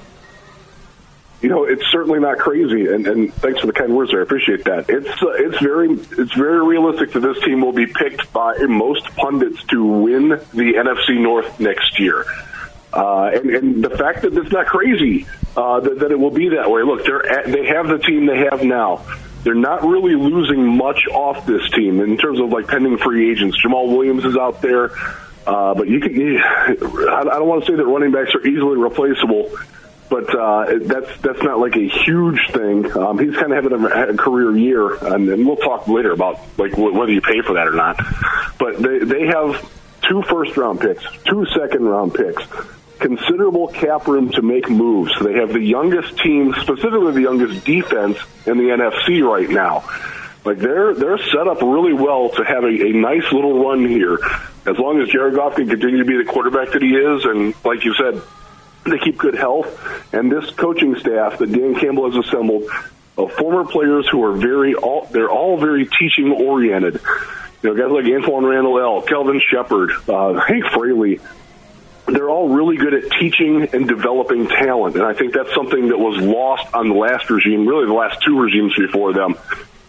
You 1.42 1.50
know, 1.50 1.64
it's 1.64 1.84
certainly 1.92 2.20
not 2.20 2.38
crazy, 2.38 2.88
and, 2.94 3.08
and 3.08 3.34
thanks 3.34 3.62
for 3.62 3.68
the 3.68 3.74
kind 3.74 3.96
words. 3.96 4.12
there. 4.12 4.20
I 4.20 4.24
appreciate 4.24 4.64
that. 4.66 4.90
It's 4.90 5.10
uh, 5.24 5.30
it's 5.32 5.60
very 5.60 5.92
it's 5.92 6.34
very 6.36 6.64
realistic 6.64 7.14
that 7.14 7.22
this 7.22 7.44
team 7.44 7.62
will 7.62 7.74
be 7.74 7.88
picked 7.88 8.32
by 8.32 8.56
most 8.70 9.06
pundits 9.16 9.64
to 9.66 9.84
win 9.84 10.30
the 10.30 10.74
NFC 10.76 11.20
North 11.20 11.60
next 11.60 12.00
year. 12.00 12.26
Uh, 12.94 13.32
and, 13.34 13.50
and 13.50 13.84
the 13.84 13.90
fact 13.90 14.22
that 14.22 14.38
it's 14.38 14.52
not 14.52 14.68
crazy 14.68 15.26
uh, 15.56 15.80
that, 15.80 16.00
that 16.00 16.12
it 16.12 16.20
will 16.20 16.32
be 16.32 16.50
that 16.50 16.70
way. 16.70 16.84
Look, 16.84 17.06
they're 17.06 17.26
at, 17.26 17.52
they 17.52 17.66
have 17.68 17.88
the 17.88 17.98
team 17.98 18.26
they 18.26 18.46
have 18.52 18.64
now. 18.64 19.06
They're 19.44 19.56
not 19.56 19.84
really 19.84 20.16
losing 20.16 20.78
much 20.78 21.08
off 21.12 21.46
this 21.46 21.68
team 21.72 22.00
in 22.02 22.18
terms 22.18 22.40
of 22.40 22.50
like 22.50 22.68
pending 22.68 22.98
free 22.98 23.32
agents. 23.32 23.58
Jamaal 23.64 23.88
Williams 23.88 24.24
is 24.26 24.38
out 24.38 24.62
there, 24.62 24.92
uh, 25.48 25.74
but 25.74 25.88
you 25.88 26.00
can. 26.00 26.38
I 26.38 27.24
don't 27.24 27.48
want 27.48 27.66
to 27.66 27.72
say 27.72 27.76
that 27.76 27.86
running 27.86 28.12
backs 28.12 28.36
are 28.36 28.46
easily 28.46 28.78
replaceable, 28.78 29.52
but 30.12 30.36
uh, 30.38 30.66
that's 30.82 31.22
that's 31.22 31.42
not 31.42 31.60
like 31.60 31.78
a 31.78 31.88
huge 31.88 32.52
thing. 32.52 32.86
Um, 32.98 33.18
he's 33.18 33.34
kind 33.34 33.54
of 33.54 33.64
having 33.64 33.72
a, 33.72 34.10
a 34.10 34.18
career 34.18 34.56
year, 34.58 34.94
and, 34.96 35.30
and 35.30 35.48
we'll 35.48 35.56
talk 35.56 35.88
later 35.88 36.12
about 36.12 36.38
like 36.58 36.78
whether 36.78 37.12
you 37.12 37.22
pay 37.22 37.42
for 37.42 37.54
that 37.54 37.66
or 37.66 37.72
not. 37.72 37.98
But 38.60 38.82
they 38.82 39.00
they 39.00 39.28
have 39.28 39.72
two 40.02 40.22
first 40.24 40.58
round 40.58 40.82
picks, 40.82 41.04
two 41.24 41.46
second 41.56 41.86
round 41.86 42.14
picks 42.14 42.44
considerable 43.00 43.68
cap 43.70 44.08
room 44.08 44.30
to 44.30 44.44
make 44.44 44.70
moves. 44.70 45.12
They 45.20 45.34
have 45.34 45.52
the 45.52 45.60
youngest 45.60 46.20
team, 46.20 46.54
specifically 46.62 47.14
the 47.14 47.22
youngest 47.22 47.66
defense 47.66 48.20
in 48.46 48.58
the 48.58 48.66
NFC 48.66 49.28
right 49.28 49.50
now. 49.50 49.90
Like 50.44 50.58
they're 50.58 50.94
they're 50.94 51.18
set 51.18 51.48
up 51.48 51.62
really 51.62 51.94
well 51.94 52.30
to 52.30 52.44
have 52.44 52.64
a, 52.64 52.68
a 52.68 52.94
nice 52.94 53.32
little 53.32 53.64
run 53.64 53.88
here. 53.88 54.20
As 54.66 54.78
long 54.78 55.02
as 55.02 55.10
Jared 55.10 55.36
Goff 55.36 55.56
can 55.56 55.68
continue 55.68 56.00
to 56.00 56.06
be 56.06 56.18
the 56.18 56.32
quarterback 56.32 56.74
that 56.74 56.82
he 56.82 56.96
is, 56.96 57.26
and 57.26 57.56
like 57.66 57.84
you 57.86 57.94
said, 57.96 58.22
they 58.86 58.98
keep 58.98 59.18
good 59.18 59.36
health, 59.36 60.14
and 60.14 60.32
this 60.32 60.50
coaching 60.52 60.96
staff 60.96 61.38
that 61.40 61.52
Dan 61.52 61.76
Campbell 61.76 62.12
has 62.12 62.26
assembled 62.26 62.64
of 63.18 63.32
former 63.34 63.66
players 63.66 64.08
who 64.10 64.24
are 64.24 64.34
very 64.34 64.74
all 64.74 65.08
they're 65.12 65.30
all 65.30 65.58
very 65.58 65.86
teaching 65.86 66.32
oriented. 66.32 67.00
You 67.62 67.70
know, 67.70 67.76
guys 67.76 67.92
like 67.92 68.06
Antwaan 68.06 68.50
Randle 68.50 68.80
El, 68.80 69.02
Kelvin 69.04 69.40
Sheppard, 69.52 69.92
uh, 70.10 70.40
Hank 70.40 70.66
Fraley, 70.74 71.20
they're 72.08 72.30
all 72.30 72.50
really 72.50 72.78
good 72.78 72.94
at 72.94 73.12
teaching 73.20 73.70
and 73.74 73.88
developing 73.88 74.48
talent. 74.48 74.96
And 74.96 75.06
I 75.06 75.14
think 75.14 75.34
that's 75.34 75.54
something 75.54 75.90
that 75.90 75.98
was 76.00 76.18
lost 76.18 76.74
on 76.74 76.90
the 76.90 76.96
last 76.96 77.30
regime, 77.30 77.68
really 77.68 77.86
the 77.86 77.94
last 77.94 78.22
two 78.26 78.40
regimes 78.42 78.76
before 78.76 79.14
them. 79.14 79.36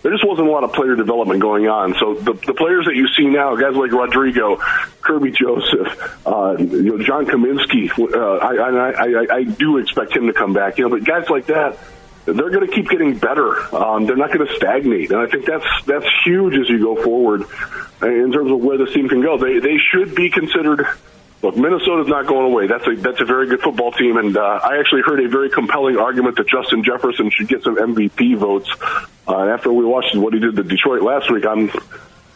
There 0.03 0.11
just 0.11 0.27
wasn't 0.27 0.49
a 0.49 0.51
lot 0.51 0.65
of 0.65 0.73
player 0.73 0.97
development 0.97 1.41
going 1.41 1.69
on. 1.69 1.95
So 1.95 2.15
the, 2.15 2.33
the 2.33 2.55
players 2.55 2.87
that 2.87 2.97
you 2.97 3.07
see 3.17 3.27
now, 3.27 3.55
guys 3.55 3.77
like 3.77 3.93
Rodrigo, 3.93 4.57
Kerby 5.01 5.35
Joseph, 5.35 6.27
uh, 6.27 6.57
you 6.59 6.83
know, 6.83 7.03
John 7.03 7.27
Cominsky, 7.27 7.89
uh, 7.99 8.39
I, 8.39 8.55
I, 8.57 8.91
I, 8.91 9.37
I 9.37 9.45
do 9.45 9.79
expect 9.79 10.17
him 10.17 10.27
to 10.27 10.33
come 10.33 10.53
back. 10.53 10.79
You 10.79 10.85
know, 10.85 10.91
but 10.91 11.05
guys 11.05 11.31
like 11.31 11.47
that, 11.47 11.79
they're 12.25 12.51
going 12.51 12.67
to 12.67 12.73
keep 12.73 12.89
getting 12.89 13.17
better. 13.17 13.75
Um, 13.75 14.07
they're 14.07 14.17
not 14.17 14.33
going 14.33 14.47
to 14.47 14.55
stagnate, 14.57 15.11
and 15.11 15.21
I 15.21 15.27
think 15.27 15.45
that's 15.45 15.67
that's 15.87 16.07
huge 16.25 16.55
as 16.55 16.69
you 16.69 16.79
go 16.79 17.03
forward 17.03 17.43
in 18.03 18.33
terms 18.33 18.51
of 18.51 18.61
where 18.61 18.79
this 18.79 18.93
team 18.93 19.09
can 19.09 19.23
go. 19.23 19.39
They 19.39 19.59
they 19.59 19.77
should 19.91 20.15
be 20.15 20.31
considered 20.31 20.87
Look, 21.43 21.57
Minnesota's 21.57 22.07
not 22.07 22.29
going 22.29 22.53
away. 22.53 22.69
That's 22.69 22.87
a 22.87 22.95
that's 22.95 23.21
a 23.21 23.25
very 23.25 23.49
good 23.49 23.61
football 23.61 23.91
team, 23.91 24.17
and 24.17 24.37
uh, 24.37 24.61
I 24.63 24.79
actually 24.79 25.03
heard 25.03 25.19
a 25.25 25.29
very 25.29 25.51
compelling 25.51 25.99
argument 25.99 26.37
that 26.37 26.49
Justin 26.49 26.85
Jefferson 26.85 27.31
should 27.31 27.49
get 27.49 27.65
some 27.65 27.77
MVP 27.77 28.37
votes. 28.39 28.71
Uh, 29.27 29.47
after 29.47 29.73
we 29.73 29.85
watched 29.85 30.15
what 30.15 30.35
he 30.35 30.41
did 30.41 30.55
to 30.55 30.63
Detroit 30.63 31.03
last 31.03 31.33
week, 31.33 31.45
I'm 31.45 31.69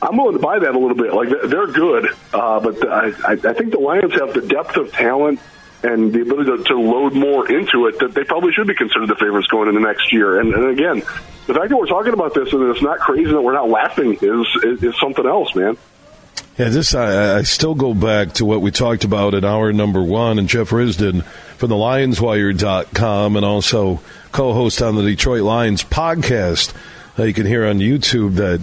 I'm 0.02 0.16
willing 0.16 0.34
to 0.34 0.40
buy 0.40 0.59
that 0.59 0.74
a 0.74 0.78
little 0.78 0.96
bit. 0.96 1.14
Like 1.14 1.28
they're 1.28 1.68
good, 1.68 2.09
uh, 2.34 2.59
but 2.59 2.86
I 2.88 3.12
I 3.32 3.52
think 3.54 3.70
the 3.70 3.78
Lions 3.78 4.12
have 4.14 4.34
the 4.34 4.42
depth 4.42 4.76
of 4.76 4.90
talent 4.90 5.38
and 5.84 6.12
the 6.12 6.22
ability 6.22 6.50
to, 6.57 6.64
to 6.64 6.80
load 6.80 7.14
more 7.14 7.48
into 7.50 7.86
it 7.86 7.98
that 8.00 8.12
they 8.12 8.24
probably 8.24 8.52
should 8.52 8.66
be 8.66 8.74
considered 8.74 9.09
the 9.09 9.14
favorites 9.14 9.46
going 9.48 9.68
into 9.68 9.80
next 9.80 10.12
year. 10.12 10.40
And, 10.40 10.52
and 10.52 10.70
again, 10.70 10.98
the 11.46 11.54
fact 11.54 11.68
that 11.68 11.76
we're 11.76 11.86
talking 11.86 12.12
about 12.12 12.34
this 12.34 12.52
and 12.52 12.62
it's 12.70 12.82
not 12.82 12.98
crazy 12.98 13.30
that 13.30 13.40
we're 13.40 13.52
not 13.52 13.68
laughing 13.68 14.14
is 14.14 14.46
is, 14.64 14.82
is 14.82 14.98
something 14.98 15.24
else, 15.24 15.54
man. 15.54 15.76
Yeah, 16.59 16.70
this 16.70 16.94
I, 16.94 17.40
I, 17.40 17.42
still 17.42 17.74
go 17.74 17.92
back 17.92 18.32
to 18.34 18.46
what 18.46 18.62
we 18.62 18.70
talked 18.70 19.04
about 19.04 19.34
in 19.34 19.44
hour 19.44 19.74
number 19.74 20.02
one, 20.02 20.38
and 20.38 20.48
Jeff 20.48 20.70
Risdon 20.70 21.22
from 21.59 21.68
the 21.68 21.76
LionsWire.com 21.76 23.36
and 23.36 23.44
also 23.44 24.00
co-host 24.32 24.80
on 24.80 24.96
the 24.96 25.02
Detroit 25.02 25.42
Lions 25.42 25.84
podcast. 25.84 26.72
Uh, 27.18 27.24
you 27.24 27.34
can 27.34 27.44
hear 27.44 27.66
on 27.66 27.80
YouTube 27.80 28.36
that 28.36 28.62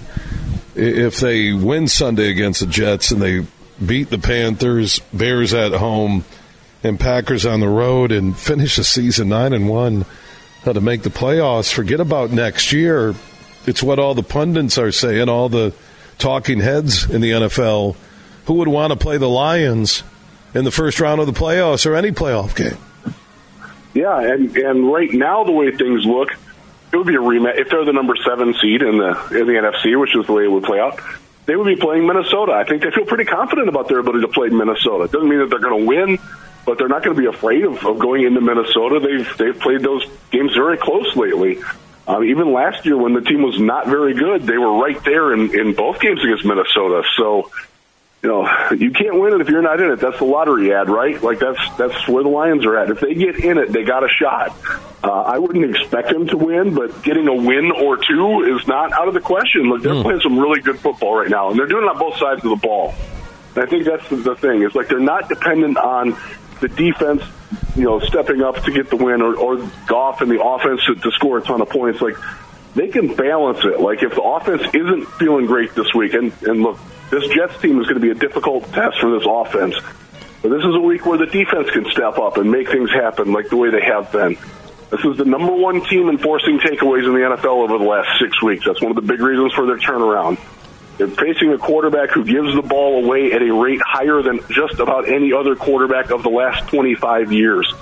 if 0.73 1.19
they 1.19 1.53
win 1.53 1.87
Sunday 1.87 2.31
against 2.31 2.61
the 2.61 2.65
Jets 2.65 3.11
and 3.11 3.21
they 3.21 3.45
beat 3.85 4.09
the 4.09 4.17
Panthers, 4.17 4.97
Bears 5.13 5.53
at 5.53 5.73
home, 5.73 6.25
and 6.83 6.99
Packers 6.99 7.45
on 7.45 7.59
the 7.59 7.69
road, 7.69 8.11
and 8.11 8.35
finish 8.35 8.77
the 8.77 8.83
season 8.83 9.29
nine 9.29 9.53
and 9.53 9.69
one 9.69 10.07
uh, 10.65 10.73
to 10.73 10.81
make 10.81 11.03
the 11.03 11.11
playoffs, 11.11 11.71
forget 11.71 11.99
about 11.99 12.31
next 12.31 12.73
year. 12.73 13.13
It's 13.67 13.83
what 13.83 13.99
all 13.99 14.15
the 14.15 14.23
pundits 14.23 14.79
are 14.79 14.91
saying, 14.91 15.29
all 15.29 15.47
the 15.47 15.75
talking 16.17 16.59
heads 16.59 17.09
in 17.09 17.21
the 17.21 17.31
NFL 17.31 17.95
who 18.45 18.53
would 18.55 18.67
want 18.67 18.91
to 18.91 18.97
play 18.97 19.17
the 19.17 19.29
Lions 19.29 20.03
in 20.53 20.63
the 20.65 20.71
first 20.71 20.99
round 20.99 21.21
of 21.21 21.27
the 21.27 21.33
playoffs 21.33 21.85
or 21.85 21.95
any 21.95 22.11
playoff 22.11 22.55
game. 22.55 22.77
Yeah, 23.93 24.19
and 24.19 24.55
and 24.57 24.91
right 24.91 25.11
now 25.11 25.43
the 25.43 25.51
way 25.51 25.71
things 25.71 26.05
look, 26.05 26.31
it 26.91 26.97
would 26.97 27.07
be 27.07 27.15
a 27.15 27.19
rematch 27.19 27.59
if 27.59 27.69
they're 27.69 27.85
the 27.85 27.93
number 27.93 28.15
seven 28.15 28.53
seed 28.55 28.81
in 28.81 28.97
the 28.97 29.11
in 29.39 29.47
the 29.47 29.53
NFC, 29.53 29.99
which 29.99 30.15
is 30.15 30.25
the 30.25 30.33
way 30.33 30.43
it 30.45 30.51
would 30.51 30.63
play 30.63 30.79
out. 30.79 30.99
They 31.45 31.55
would 31.55 31.65
be 31.65 31.75
playing 31.75 32.07
Minnesota. 32.07 32.53
I 32.53 32.63
think 32.63 32.81
they 32.81 32.91
feel 32.91 33.05
pretty 33.05 33.25
confident 33.25 33.67
about 33.67 33.89
their 33.89 33.99
ability 33.99 34.21
to 34.21 34.31
play 34.31 34.49
Minnesota. 34.49 35.05
It 35.05 35.11
doesn't 35.11 35.27
mean 35.27 35.39
that 35.39 35.49
they're 35.49 35.59
going 35.59 35.81
to 35.81 35.85
win, 35.85 36.17
but 36.65 36.77
they're 36.77 36.87
not 36.87 37.03
going 37.03 37.15
to 37.15 37.21
be 37.21 37.27
afraid 37.27 37.65
of, 37.65 37.85
of 37.85 37.99
going 37.99 38.23
into 38.23 38.41
Minnesota. 38.41 38.99
They've 38.99 39.37
they've 39.37 39.59
played 39.59 39.81
those 39.81 40.05
games 40.31 40.53
very 40.55 40.77
close 40.77 41.15
lately. 41.15 41.59
Um, 42.05 42.23
even 42.25 42.51
last 42.51 42.85
year, 42.85 42.97
when 42.97 43.13
the 43.13 43.21
team 43.21 43.43
was 43.43 43.59
not 43.59 43.87
very 43.87 44.13
good, 44.13 44.43
they 44.43 44.57
were 44.57 44.73
right 44.73 45.01
there 45.05 45.33
in, 45.33 45.57
in 45.57 45.73
both 45.73 46.01
games 46.01 46.23
against 46.23 46.43
Minnesota. 46.43 47.03
So, 47.15 47.49
you 48.21 48.29
know, 48.29 48.47
you 48.77 48.91
can't 48.91 49.19
win 49.19 49.33
it 49.33 49.41
if 49.41 49.49
you're 49.49 49.61
not 49.61 49.79
in 49.79 49.89
it. 49.91 49.99
That's 49.99 50.17
the 50.17 50.25
lottery 50.25 50.73
ad, 50.73 50.89
right? 50.89 51.21
Like 51.21 51.39
that's 51.39 51.59
that's 51.77 52.07
where 52.07 52.23
the 52.23 52.29
Lions 52.29 52.65
are 52.65 52.77
at. 52.77 52.89
If 52.89 52.99
they 52.99 53.13
get 53.13 53.39
in 53.39 53.57
it, 53.57 53.71
they 53.71 53.83
got 53.83 54.03
a 54.03 54.09
shot. 54.09 54.55
Uh, 55.03 55.11
I 55.11 55.37
wouldn't 55.37 55.75
expect 55.75 56.09
them 56.09 56.27
to 56.27 56.37
win, 56.37 56.73
but 56.73 57.03
getting 57.03 57.27
a 57.27 57.33
win 57.33 57.71
or 57.71 57.97
two 57.97 58.55
is 58.55 58.67
not 58.67 58.93
out 58.93 59.07
of 59.07 59.13
the 59.13 59.19
question. 59.21 59.63
Look, 59.63 59.81
they're 59.81 59.93
mm. 59.93 60.03
playing 60.03 60.21
some 60.21 60.39
really 60.39 60.61
good 60.61 60.79
football 60.79 61.17
right 61.19 61.29
now, 61.29 61.49
and 61.49 61.59
they're 61.59 61.67
doing 61.67 61.83
it 61.83 61.89
on 61.89 61.99
both 61.99 62.17
sides 62.17 62.43
of 62.43 62.49
the 62.49 62.55
ball. 62.55 62.93
And 63.55 63.63
I 63.63 63.67
think 63.67 63.85
that's 63.85 64.07
the, 64.09 64.17
the 64.17 64.35
thing. 64.35 64.63
It's 64.63 64.75
like 64.75 64.87
they're 64.87 64.99
not 64.99 65.29
dependent 65.29 65.77
on 65.77 66.17
the 66.61 66.69
defense, 66.69 67.23
you 67.75 67.83
know, 67.83 67.99
stepping 67.99 68.41
up 68.41 68.63
to 68.63 68.71
get 68.71 68.89
the 68.89 68.95
win, 68.95 69.21
or, 69.21 69.35
or 69.35 69.71
Goff 69.87 70.21
and 70.21 70.31
the 70.31 70.43
offense 70.43 70.81
to, 70.85 70.95
to 70.95 71.11
score 71.11 71.37
a 71.37 71.41
ton 71.41 71.61
of 71.61 71.69
points. 71.69 72.01
Like 72.01 72.15
they 72.75 72.87
can 72.87 73.15
balance 73.15 73.59
it. 73.63 73.79
Like 73.79 74.03
if 74.03 74.15
the 74.15 74.21
offense 74.21 74.63
isn't 74.73 75.05
feeling 75.19 75.45
great 75.45 75.73
this 75.75 75.93
week, 75.93 76.13
and, 76.13 76.33
and 76.43 76.61
look, 76.61 76.79
this 77.09 77.27
Jets 77.35 77.59
team 77.61 77.79
is 77.79 77.85
going 77.85 77.99
to 77.99 78.01
be 78.01 78.11
a 78.11 78.15
difficult 78.15 78.63
test 78.71 78.99
for 78.99 79.17
this 79.17 79.27
offense. 79.27 79.75
But 80.41 80.49
this 80.49 80.63
is 80.63 80.75
a 80.75 80.79
week 80.79 81.05
where 81.05 81.17
the 81.17 81.25
defense 81.25 81.69
can 81.71 81.85
step 81.91 82.17
up 82.17 82.37
and 82.37 82.51
make 82.51 82.69
things 82.69 82.91
happen 82.91 83.31
like 83.31 83.49
the 83.49 83.57
way 83.57 83.69
they 83.69 83.81
have 83.81 84.11
been. 84.11 84.37
This 84.89 84.99
is 85.05 85.17
the 85.17 85.25
number 85.25 85.53
one 85.53 85.83
team 85.85 86.09
enforcing 86.09 86.59
takeaways 86.59 87.05
in 87.05 87.13
the 87.13 87.35
NFL 87.35 87.63
over 87.63 87.77
the 87.77 87.83
last 87.83 88.19
six 88.19 88.41
weeks. 88.43 88.65
That's 88.65 88.81
one 88.81 88.91
of 88.91 88.95
the 88.95 89.01
big 89.01 89.21
reasons 89.21 89.53
for 89.53 89.65
their 89.65 89.77
turnaround. 89.77 90.37
They're 90.97 91.07
facing 91.07 91.51
a 91.51 91.57
quarterback 91.57 92.11
who 92.11 92.23
gives 92.23 92.53
the 92.55 92.61
ball 92.61 93.03
away 93.03 93.31
at 93.31 93.41
a 93.41 93.51
rate 93.51 93.81
higher 93.83 94.21
than 94.21 94.39
just 94.49 94.79
about 94.79 95.09
any 95.09 95.33
other 95.33 95.55
quarterback 95.55 96.11
of 96.11 96.23
the 96.23 96.29
last 96.29 96.67
25 96.69 97.31
years. 97.31 97.73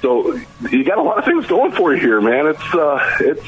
So 0.00 0.38
you 0.70 0.84
got 0.84 0.98
a 0.98 1.02
lot 1.02 1.18
of 1.18 1.24
things 1.24 1.46
going 1.46 1.72
for 1.72 1.94
you 1.94 2.00
here, 2.00 2.20
man. 2.20 2.46
It's 2.46 2.74
uh, 2.74 3.16
it's 3.20 3.46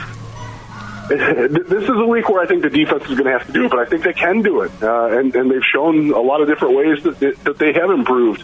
this 1.08 1.84
is 1.84 1.90
a 1.90 2.06
week 2.06 2.28
where 2.28 2.42
I 2.42 2.46
think 2.46 2.62
the 2.62 2.70
defense 2.70 3.04
is 3.04 3.10
going 3.10 3.24
to 3.24 3.32
have 3.32 3.46
to 3.46 3.52
do 3.52 3.66
it, 3.66 3.70
but 3.70 3.78
I 3.78 3.84
think 3.84 4.02
they 4.02 4.12
can 4.12 4.42
do 4.42 4.62
it, 4.62 4.72
uh, 4.82 5.18
and 5.18 5.34
and 5.36 5.50
they've 5.50 5.64
shown 5.72 6.10
a 6.12 6.20
lot 6.20 6.40
of 6.40 6.48
different 6.48 6.76
ways 6.76 7.02
that 7.04 7.20
that 7.44 7.58
they 7.58 7.72
have 7.74 7.90
improved. 7.90 8.42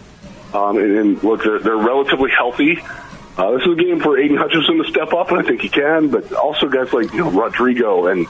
Um, 0.55 0.77
and, 0.77 0.97
and 0.99 1.25
look, 1.25 1.43
they're, 1.43 1.59
they're 1.59 1.77
relatively 1.77 2.31
healthy. 2.31 2.79
Uh, 3.39 3.53
this 3.53 3.63
is 3.63 3.73
a 3.73 3.75
game 3.75 4.01
for 4.01 4.19
Aidan 4.19 4.37
Hutchinson 4.37 4.77
to 4.77 4.91
step 4.91 5.15
up, 5.15 5.31
and 5.31 5.41
I 5.41 5.43
think 5.43 5.63
he 5.63 5.71
can. 5.71 6.09
But 6.09 6.33
also 6.35 6.69
guys 6.69 6.93
like 6.93 7.13
you 7.13 7.21
know 7.21 7.31
Rodrigo 7.31 8.07
and 8.07 8.27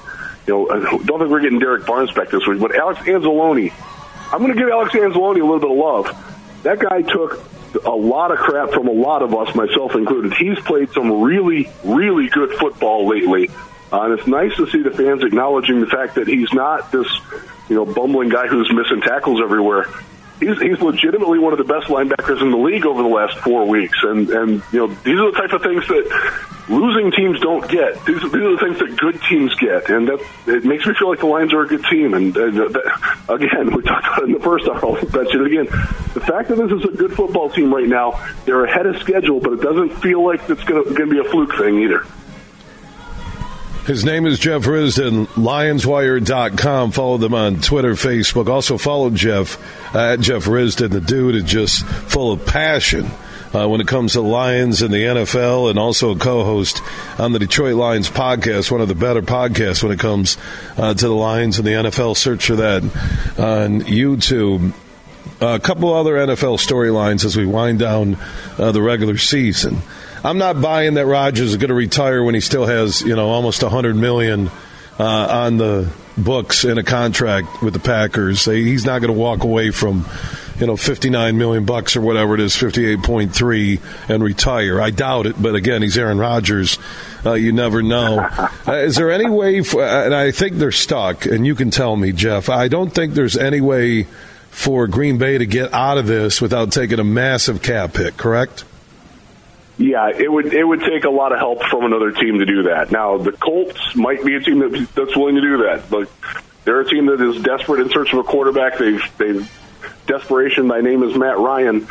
you 0.46 0.54
know, 0.54 0.66
don't 1.04 1.18
think 1.18 1.30
we're 1.30 1.40
getting 1.40 1.58
Derrick 1.58 1.86
Barnes 1.86 2.12
back 2.12 2.30
this 2.30 2.46
week, 2.46 2.60
but 2.60 2.74
Alex 2.74 3.00
Anzalone, 3.00 3.72
I'm 4.32 4.38
going 4.40 4.52
to 4.52 4.58
give 4.58 4.68
Alex 4.68 4.92
Anzalone 4.94 5.40
a 5.40 5.44
little 5.44 5.60
bit 5.60 5.70
of 5.70 5.76
love. 5.76 6.62
That 6.64 6.78
guy 6.78 7.02
took 7.02 7.44
a 7.84 7.90
lot 7.90 8.30
of 8.30 8.38
crap 8.38 8.70
from 8.70 8.88
a 8.88 8.92
lot 8.92 9.22
of 9.22 9.34
us, 9.34 9.54
myself 9.54 9.94
included. 9.94 10.34
He's 10.34 10.58
played 10.60 10.90
some 10.90 11.22
really, 11.22 11.70
really 11.84 12.28
good 12.28 12.52
football 12.58 13.08
lately. 13.08 13.48
Uh, 13.92 14.02
and 14.02 14.18
it's 14.18 14.26
nice 14.26 14.54
to 14.56 14.68
see 14.70 14.82
the 14.82 14.90
fans 14.90 15.22
acknowledging 15.22 15.80
the 15.80 15.86
fact 15.86 16.14
that 16.14 16.26
he's 16.26 16.52
not 16.52 16.90
this, 16.92 17.06
you 17.68 17.76
know, 17.76 17.84
bumbling 17.84 18.30
guy 18.30 18.46
who's 18.46 18.72
missing 18.72 19.00
tackles 19.02 19.40
everywhere 19.42 19.86
he's, 20.42 20.60
he's 20.60 20.80
legitimately 20.80 21.38
one 21.38 21.52
of 21.52 21.58
the 21.58 21.64
best 21.64 21.86
linebackers 21.86 22.42
in 22.42 22.50
the 22.50 22.56
league 22.56 22.84
over 22.84 23.02
the 23.02 23.08
last 23.08 23.38
four 23.38 23.66
weeks. 23.66 23.98
And, 24.02 24.28
and 24.30 24.62
you 24.72 24.86
know, 24.86 24.86
these 24.88 25.18
are 25.18 25.30
the 25.30 25.38
type 25.38 25.52
of 25.52 25.62
things 25.62 25.86
that 25.88 26.44
losing 26.68 27.12
teams 27.12 27.40
don't 27.40 27.68
get. 27.70 28.04
These, 28.04 28.20
these 28.22 28.42
are 28.42 28.56
the 28.56 28.62
things 28.62 28.78
that 28.78 28.96
good 28.96 29.20
teams 29.28 29.54
get. 29.56 29.88
And 29.90 30.08
that 30.08 30.20
it 30.46 30.64
makes 30.64 30.86
me 30.86 30.94
feel 30.94 31.08
like 31.08 31.20
the 31.20 31.26
Lions 31.26 31.52
are 31.54 31.62
a 31.62 31.66
good 31.66 31.84
team. 31.84 32.14
And 32.14 32.36
uh, 32.36 32.50
that, 32.50 33.24
again, 33.28 33.72
we 33.76 33.82
talked 33.82 34.06
about 34.06 34.22
it 34.22 34.24
in 34.26 34.32
the 34.32 34.40
first 34.40 34.66
hour. 34.68 34.84
I'll 34.84 34.94
mention 34.94 35.40
it 35.40 35.46
again. 35.46 35.66
The 36.14 36.20
fact 36.20 36.48
that 36.48 36.56
this 36.56 36.72
is 36.72 36.84
a 36.84 36.96
good 36.96 37.14
football 37.14 37.50
team 37.50 37.72
right 37.72 37.88
now, 37.88 38.24
they're 38.44 38.64
ahead 38.64 38.86
of 38.86 38.98
schedule, 38.98 39.40
but 39.40 39.54
it 39.54 39.60
doesn't 39.60 39.90
feel 40.02 40.24
like 40.24 40.48
it's 40.48 40.64
going 40.64 40.94
to 40.94 41.06
be 41.06 41.18
a 41.18 41.24
fluke 41.24 41.54
thing 41.56 41.78
either. 41.82 42.04
His 43.86 44.04
name 44.04 44.26
is 44.26 44.38
Jeff 44.38 44.62
Risdon, 44.62 45.26
lionswire.com. 45.26 46.92
Follow 46.92 47.16
them 47.18 47.34
on 47.34 47.56
Twitter, 47.60 47.94
Facebook. 47.94 48.48
Also 48.48 48.78
follow 48.78 49.10
Jeff 49.10 49.58
at 49.94 50.20
Jeff 50.20 50.44
Risdon. 50.44 50.90
The 50.90 51.00
dude 51.00 51.34
is 51.34 51.42
just 51.44 51.84
full 51.84 52.30
of 52.30 52.46
passion 52.46 53.10
uh, 53.52 53.66
when 53.68 53.80
it 53.80 53.88
comes 53.88 54.12
to 54.12 54.20
Lions 54.20 54.82
and 54.82 54.94
the 54.94 55.02
NFL, 55.02 55.68
and 55.68 55.80
also 55.80 56.12
a 56.12 56.16
co-host 56.16 56.80
on 57.18 57.32
the 57.32 57.40
Detroit 57.40 57.74
Lions 57.74 58.08
podcast, 58.08 58.70
one 58.70 58.80
of 58.80 58.86
the 58.86 58.94
better 58.94 59.20
podcasts 59.20 59.82
when 59.82 59.90
it 59.90 59.98
comes 59.98 60.38
uh, 60.76 60.94
to 60.94 61.08
the 61.08 61.14
Lions 61.14 61.58
and 61.58 61.66
the 61.66 61.72
NFL. 61.72 62.16
Search 62.16 62.46
for 62.46 62.56
that 62.56 62.82
on 63.36 63.80
YouTube. 63.82 64.72
a 65.40 65.58
couple 65.58 65.92
other 65.92 66.14
NFL 66.14 66.64
storylines 66.64 67.24
as 67.24 67.36
we 67.36 67.46
wind 67.46 67.80
down 67.80 68.16
uh, 68.58 68.70
the 68.70 68.80
regular 68.80 69.18
season. 69.18 69.78
I'm 70.24 70.38
not 70.38 70.60
buying 70.60 70.94
that 70.94 71.06
Rodgers 71.06 71.50
is 71.50 71.56
going 71.56 71.68
to 71.68 71.74
retire 71.74 72.22
when 72.22 72.34
he 72.34 72.40
still 72.40 72.66
has 72.66 73.02
you 73.02 73.16
know 73.16 73.28
almost 73.30 73.62
100 73.62 73.96
million 73.96 74.50
uh, 74.98 75.04
on 75.04 75.56
the 75.56 75.92
books 76.16 76.64
in 76.64 76.78
a 76.78 76.82
contract 76.82 77.62
with 77.62 77.72
the 77.74 77.80
Packers. 77.80 78.44
He's 78.44 78.84
not 78.84 79.00
going 79.00 79.12
to 79.12 79.18
walk 79.18 79.42
away 79.42 79.70
from 79.70 80.04
you 80.62 80.66
know, 80.66 80.76
59 80.76 81.36
million 81.36 81.64
bucks 81.64 81.96
or 81.96 82.00
whatever 82.00 82.34
it 82.34 82.40
is, 82.40 82.54
58.3, 82.54 83.80
and 84.08 84.22
retire. 84.22 84.80
I 84.80 84.90
doubt 84.90 85.26
it, 85.26 85.40
but 85.40 85.56
again, 85.56 85.82
he's 85.82 85.98
Aaron 85.98 86.18
Rodgers. 86.18 86.78
Uh, 87.24 87.32
you 87.32 87.52
never 87.52 87.82
know. 87.82 88.20
uh, 88.68 88.72
is 88.74 88.94
there 88.94 89.10
any 89.10 89.28
way, 89.28 89.62
for, 89.62 89.82
uh, 89.82 90.04
and 90.04 90.14
I 90.14 90.30
think 90.30 90.56
they're 90.56 90.70
stuck, 90.70 91.26
and 91.26 91.44
you 91.46 91.56
can 91.56 91.70
tell 91.70 91.96
me, 91.96 92.12
Jeff, 92.12 92.48
I 92.48 92.68
don't 92.68 92.90
think 92.94 93.14
there's 93.14 93.36
any 93.36 93.60
way 93.60 94.06
for 94.50 94.86
Green 94.86 95.18
Bay 95.18 95.38
to 95.38 95.46
get 95.46 95.72
out 95.72 95.98
of 95.98 96.06
this 96.06 96.40
without 96.40 96.70
taking 96.70 97.00
a 97.00 97.04
massive 97.04 97.62
cap 97.62 97.96
hit, 97.96 98.16
correct? 98.16 98.64
Yeah, 99.82 100.10
it 100.16 100.30
would 100.30 100.54
it 100.54 100.62
would 100.62 100.80
take 100.80 101.02
a 101.02 101.10
lot 101.10 101.32
of 101.32 101.38
help 101.38 101.64
from 101.64 101.84
another 101.84 102.12
team 102.12 102.38
to 102.38 102.46
do 102.46 102.62
that. 102.64 102.92
Now, 102.92 103.18
the 103.18 103.32
Colts 103.32 103.96
might 103.96 104.24
be 104.24 104.36
a 104.36 104.40
team 104.40 104.60
that, 104.60 104.88
that's 104.94 105.16
willing 105.16 105.34
to 105.34 105.40
do 105.40 105.56
that, 105.64 105.90
but 105.90 106.08
they're 106.64 106.80
a 106.80 106.88
team 106.88 107.06
that 107.06 107.20
is 107.20 107.42
desperate 107.42 107.80
in 107.80 107.90
search 107.90 108.12
of 108.12 108.20
a 108.20 108.22
quarterback. 108.22 108.78
They've 108.78 109.02
they've 109.18 109.50
desperation. 110.06 110.68
My 110.68 110.82
name 110.82 111.02
is 111.02 111.16
Matt 111.16 111.36
Ryan. 111.38 111.88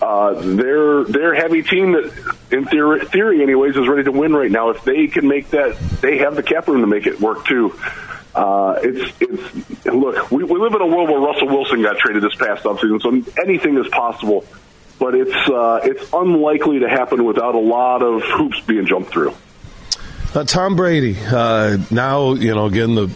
Uh, 0.00 0.40
they're 0.40 1.04
they're 1.04 1.34
heavy 1.34 1.62
team 1.62 1.92
that, 1.92 2.34
in 2.50 2.64
theory, 2.64 3.04
theory, 3.04 3.42
anyways, 3.42 3.76
is 3.76 3.86
ready 3.88 4.04
to 4.04 4.12
win 4.12 4.34
right 4.34 4.50
now. 4.50 4.70
If 4.70 4.82
they 4.84 5.06
can 5.08 5.28
make 5.28 5.50
that, 5.50 5.78
they 6.00 6.18
have 6.18 6.36
the 6.36 6.42
cap 6.42 6.66
room 6.66 6.80
to 6.80 6.86
make 6.86 7.06
it 7.06 7.20
work 7.20 7.44
too. 7.44 7.78
Uh, 8.34 8.76
it's 8.82 9.12
it's 9.20 9.86
look, 9.86 10.30
we, 10.30 10.44
we 10.44 10.58
live 10.58 10.72
in 10.72 10.80
a 10.80 10.86
world 10.86 11.10
where 11.10 11.20
Russell 11.20 11.48
Wilson 11.48 11.82
got 11.82 11.98
traded 11.98 12.22
this 12.22 12.34
past 12.36 12.64
offseason, 12.64 13.02
so 13.02 13.42
anything 13.42 13.76
is 13.76 13.86
possible. 13.88 14.46
But 14.98 15.14
it's 15.14 15.48
uh, 15.48 15.80
it's 15.82 16.12
unlikely 16.12 16.80
to 16.80 16.88
happen 16.88 17.24
without 17.24 17.54
a 17.54 17.60
lot 17.60 18.02
of 18.02 18.22
hoops 18.22 18.60
being 18.60 18.86
jumped 18.86 19.10
through. 19.10 19.34
Uh, 20.34 20.44
Tom 20.44 20.76
Brady, 20.76 21.16
uh, 21.26 21.78
now 21.90 22.34
you 22.34 22.54
know 22.54 22.66
again 22.66 22.94
the 22.94 23.10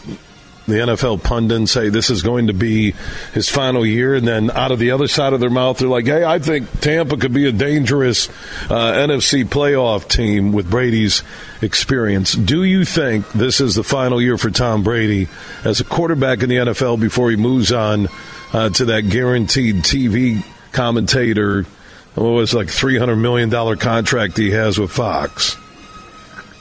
the 0.68 0.74
NFL 0.74 1.22
pundits 1.24 1.72
say 1.72 1.88
this 1.88 2.10
is 2.10 2.22
going 2.22 2.48
to 2.48 2.52
be 2.52 2.92
his 3.32 3.48
final 3.48 3.86
year, 3.86 4.14
and 4.14 4.28
then 4.28 4.50
out 4.50 4.70
of 4.70 4.78
the 4.78 4.90
other 4.90 5.08
side 5.08 5.32
of 5.32 5.40
their 5.40 5.50
mouth, 5.50 5.78
they're 5.78 5.88
like, 5.88 6.06
"Hey, 6.06 6.24
I 6.24 6.38
think 6.38 6.80
Tampa 6.80 7.16
could 7.16 7.32
be 7.32 7.48
a 7.48 7.52
dangerous 7.52 8.28
uh, 8.68 8.92
NFC 8.92 9.44
playoff 9.44 10.06
team 10.08 10.52
with 10.52 10.70
Brady's 10.70 11.22
experience." 11.62 12.34
Do 12.34 12.64
you 12.64 12.84
think 12.84 13.32
this 13.32 13.60
is 13.60 13.74
the 13.74 13.82
final 13.82 14.20
year 14.20 14.36
for 14.36 14.50
Tom 14.50 14.82
Brady 14.82 15.28
as 15.64 15.80
a 15.80 15.84
quarterback 15.84 16.42
in 16.42 16.50
the 16.50 16.56
NFL 16.56 17.00
before 17.00 17.30
he 17.30 17.36
moves 17.36 17.72
on 17.72 18.08
uh, 18.52 18.68
to 18.70 18.84
that 18.84 19.08
guaranteed 19.08 19.76
TV 19.76 20.44
commentator? 20.72 21.64
What 22.14 22.30
was 22.30 22.54
like 22.54 22.68
three 22.68 22.98
hundred 22.98 23.16
million 23.16 23.48
dollar 23.48 23.76
contract 23.76 24.36
he 24.36 24.50
has 24.50 24.78
with 24.78 24.90
Fox? 24.90 25.56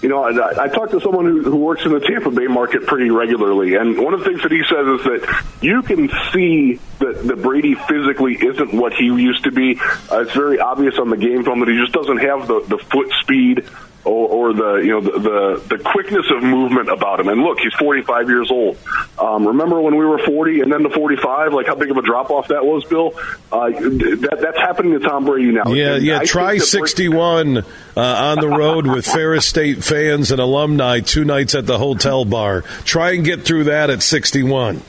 You 0.01 0.09
know, 0.09 0.23
I, 0.23 0.65
I 0.65 0.67
talked 0.67 0.91
to 0.91 1.01
someone 1.01 1.25
who, 1.25 1.41
who 1.41 1.55
works 1.55 1.83
in 1.83 1.91
the 1.91 1.99
Tampa 1.99 2.29
Bay 2.29 2.45
market 2.45 2.85
pretty 2.85 3.09
regularly, 3.09 3.73
and 3.73 3.97
one 3.97 4.13
of 4.13 4.19
the 4.19 4.25
things 4.27 4.43
that 4.43 4.51
he 4.51 4.63
says 4.63 4.85
is 4.99 5.03
that 5.05 5.43
you 5.61 5.81
can 5.81 6.09
see 6.31 6.79
that, 6.99 7.23
that 7.25 7.41
Brady 7.41 7.73
physically 7.73 8.35
isn't 8.35 8.73
what 8.73 8.93
he 8.93 9.05
used 9.05 9.45
to 9.45 9.51
be. 9.51 9.79
Uh, 10.11 10.21
it's 10.21 10.33
very 10.33 10.59
obvious 10.59 10.99
on 10.99 11.09
the 11.09 11.17
game 11.17 11.43
film 11.43 11.61
that 11.61 11.69
he 11.69 11.77
just 11.79 11.93
doesn't 11.93 12.19
have 12.19 12.47
the, 12.47 12.59
the 12.67 12.77
foot 12.77 13.11
speed 13.21 13.65
or, 14.07 14.49
or 14.49 14.53
the 14.53 14.75
you 14.75 14.91
know 14.91 15.01
the, 15.01 15.19
the, 15.19 15.77
the 15.77 15.83
quickness 15.83 16.25
of 16.31 16.41
movement 16.41 16.89
about 16.89 17.19
him. 17.19 17.27
And 17.27 17.41
look, 17.41 17.59
he's 17.59 17.73
45 17.73 18.29
years 18.29 18.51
old. 18.51 18.77
Um, 19.19 19.47
remember 19.47 19.81
when 19.81 19.95
we 19.95 20.05
were 20.05 20.19
40 20.19 20.61
and 20.61 20.71
then 20.71 20.83
to 20.83 20.89
45, 20.89 21.53
like 21.53 21.67
how 21.67 21.75
big 21.75 21.91
of 21.91 21.97
a 21.97 22.01
drop 22.01 22.31
off 22.31 22.47
that 22.47 22.65
was, 22.65 22.85
Bill? 22.85 23.13
Uh, 23.51 23.69
that, 23.69 24.37
that's 24.41 24.57
happening 24.57 24.93
to 24.93 24.99
Tom 24.99 25.25
Brady 25.25 25.51
now. 25.51 25.67
Yeah, 25.67 25.95
And 25.95 26.05
yeah. 26.05 26.19
I 26.19 26.25
Try 26.25 26.57
61 26.57 27.57
uh, 27.57 27.63
on 27.95 28.39
the 28.39 28.47
road 28.47 28.85
with 28.87 29.05
Ferris 29.05 29.47
State 29.47 29.83
fans 29.83 30.31
and 30.31 30.39
alumni, 30.39 30.99
two 30.99 31.25
nights 31.25 31.55
at 31.55 31.65
the 31.65 31.77
hotel 31.77 32.25
bar. 32.25 32.61
Try 32.83 33.11
and 33.11 33.25
get 33.25 33.43
through 33.43 33.65
that 33.65 33.89
at 33.89 34.03
61. 34.03 34.81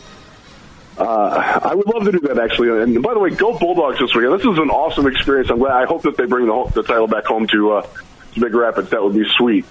Uh, 0.98 1.60
I 1.62 1.74
would 1.74 1.86
love 1.86 2.04
to 2.04 2.12
do 2.12 2.20
that 2.20 2.38
actually. 2.38 2.82
And 2.82 3.02
by 3.02 3.14
the 3.14 3.20
way, 3.20 3.30
go 3.30 3.56
Bulldogs 3.56 4.00
this 4.00 4.12
weekend. 4.14 4.34
This 4.34 4.46
is 4.46 4.58
an 4.58 4.68
awesome 4.68 5.06
experience. 5.06 5.48
I'm 5.48 5.58
glad. 5.58 5.72
I 5.72 5.86
hope 5.86 6.02
that 6.02 6.16
they 6.16 6.26
bring 6.26 6.46
the, 6.46 6.70
the 6.74 6.82
title 6.82 7.06
back 7.06 7.24
home 7.24 7.46
to, 7.48 7.72
uh, 7.74 7.82
to 7.82 8.07
Big 8.38 8.54
Rapids. 8.54 8.90
That 8.90 9.02
would 9.02 9.14
be 9.14 9.24
sweet. 9.36 9.64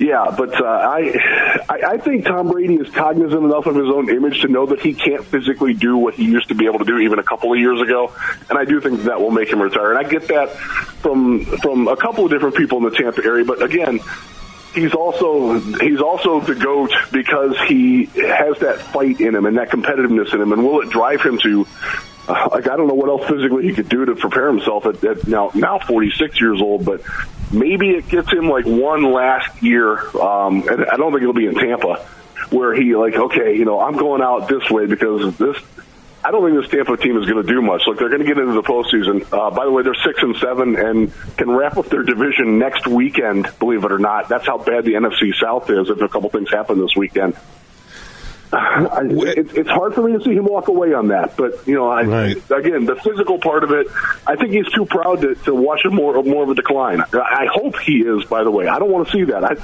Yeah, 0.00 0.34
but 0.34 0.58
uh, 0.58 0.64
I, 0.64 1.60
I 1.68 1.98
think 1.98 2.24
Tom 2.24 2.50
Brady 2.50 2.76
is 2.76 2.88
cognizant 2.88 3.44
enough 3.44 3.66
of 3.66 3.76
his 3.76 3.84
own 3.84 4.08
image 4.08 4.40
to 4.40 4.48
know 4.48 4.64
that 4.64 4.80
he 4.80 4.94
can't 4.94 5.22
physically 5.26 5.74
do 5.74 5.98
what 5.98 6.14
he 6.14 6.24
used 6.24 6.48
to 6.48 6.54
be 6.54 6.64
able 6.64 6.78
to 6.78 6.86
do 6.86 6.96
even 7.00 7.18
a 7.18 7.22
couple 7.22 7.52
of 7.52 7.58
years 7.58 7.82
ago, 7.82 8.10
and 8.48 8.58
I 8.58 8.64
do 8.64 8.80
think 8.80 9.02
that 9.02 9.20
will 9.20 9.30
make 9.30 9.50
him 9.50 9.60
retire. 9.60 9.92
And 9.92 9.98
I 9.98 10.08
get 10.08 10.28
that 10.28 10.56
from 10.56 11.44
from 11.44 11.86
a 11.86 11.98
couple 11.98 12.24
of 12.24 12.30
different 12.30 12.56
people 12.56 12.78
in 12.78 12.84
the 12.84 12.96
Tampa 12.96 13.22
area. 13.22 13.44
But 13.44 13.62
again, 13.62 14.00
he's 14.72 14.94
also 14.94 15.60
he's 15.60 16.00
also 16.00 16.40
the 16.40 16.54
goat 16.54 16.92
because 17.12 17.54
he 17.68 18.06
has 18.06 18.58
that 18.60 18.80
fight 18.80 19.20
in 19.20 19.34
him 19.34 19.44
and 19.44 19.58
that 19.58 19.68
competitiveness 19.68 20.32
in 20.32 20.40
him. 20.40 20.52
And 20.52 20.64
will 20.64 20.80
it 20.80 20.88
drive 20.88 21.20
him 21.20 21.38
to 21.42 21.66
uh, 22.26 22.48
like 22.52 22.68
I 22.68 22.76
don't 22.76 22.88
know 22.88 22.94
what 22.94 23.10
else 23.10 23.28
physically 23.28 23.64
he 23.64 23.74
could 23.74 23.90
do 23.90 24.06
to 24.06 24.14
prepare 24.14 24.48
himself 24.48 24.86
at, 24.86 25.04
at 25.04 25.28
now 25.28 25.50
now 25.54 25.78
46 25.78 26.40
years 26.40 26.62
old, 26.62 26.86
but 26.86 27.02
maybe 27.52 27.90
it 27.90 28.08
gets 28.08 28.30
him 28.32 28.48
like 28.48 28.66
one 28.66 29.12
last 29.12 29.62
year. 29.62 29.98
Um, 30.16 30.68
and 30.68 30.86
I 30.86 30.96
don't 30.96 31.12
think 31.12 31.22
it'll 31.22 31.32
be 31.32 31.46
in 31.46 31.54
Tampa 31.54 32.06
where 32.50 32.74
he 32.74 32.96
like 32.96 33.14
okay, 33.14 33.56
you 33.56 33.64
know, 33.64 33.80
I'm 33.80 33.96
going 33.96 34.22
out 34.22 34.48
this 34.48 34.68
way 34.70 34.86
because 34.86 35.36
this. 35.36 35.56
I 36.22 36.32
don't 36.32 36.44
think 36.44 36.62
this 36.62 36.70
Tampa 36.70 36.98
team 36.98 37.16
is 37.16 37.26
going 37.26 37.42
to 37.42 37.50
do 37.50 37.62
much. 37.62 37.80
Look, 37.86 37.98
they're 37.98 38.10
going 38.10 38.20
to 38.20 38.26
get 38.26 38.36
into 38.36 38.52
the 38.52 38.62
postseason. 38.62 39.22
Uh, 39.32 39.50
by 39.50 39.64
the 39.64 39.70
way, 39.70 39.82
they're 39.82 39.94
six 39.94 40.22
and 40.22 40.36
seven 40.36 40.76
and 40.76 41.10
can 41.38 41.50
wrap 41.50 41.78
up 41.78 41.86
their 41.86 42.02
division 42.02 42.58
next 42.58 42.86
weekend. 42.86 43.48
Believe 43.58 43.84
it 43.84 43.90
or 43.90 43.98
not, 43.98 44.28
that's 44.28 44.46
how 44.46 44.58
bad 44.58 44.84
the 44.84 44.92
NFC 44.92 45.32
South 45.40 45.70
is. 45.70 45.88
If 45.88 45.98
a 45.98 46.08
couple 46.10 46.28
things 46.28 46.50
happen 46.50 46.78
this 46.78 46.94
weekend, 46.94 47.38
I, 48.52 49.02
it, 49.04 49.56
it's 49.56 49.70
hard 49.70 49.94
for 49.94 50.02
me 50.02 50.18
to 50.18 50.24
see 50.24 50.34
him 50.34 50.44
walk 50.44 50.68
away 50.68 50.92
on 50.92 51.08
that. 51.08 51.36
But 51.36 51.66
you 51.66 51.74
know, 51.74 51.88
I, 51.88 52.02
again, 52.02 52.84
the 52.84 52.96
physical 53.02 53.38
part 53.38 53.62
of 53.62 53.70
it, 53.70 53.86
I 54.26 54.36
think 54.36 54.52
he's 54.52 54.70
too 54.72 54.86
proud 54.86 55.20
to, 55.20 55.34
to 55.36 55.54
watch 55.54 55.84
a 55.84 55.90
more 55.90 56.22
more 56.22 56.42
of 56.42 56.50
a 56.50 56.54
decline. 56.54 57.00
I 57.00 57.46
hope 57.52 57.78
he 57.78 57.98
is. 58.00 58.24
By 58.24 58.42
the 58.44 58.50
way, 58.50 58.66
I 58.66 58.78
don't 58.78 58.90
want 58.90 59.06
to 59.08 59.12
see 59.12 59.24
that. 59.24 59.44
I 59.44 59.56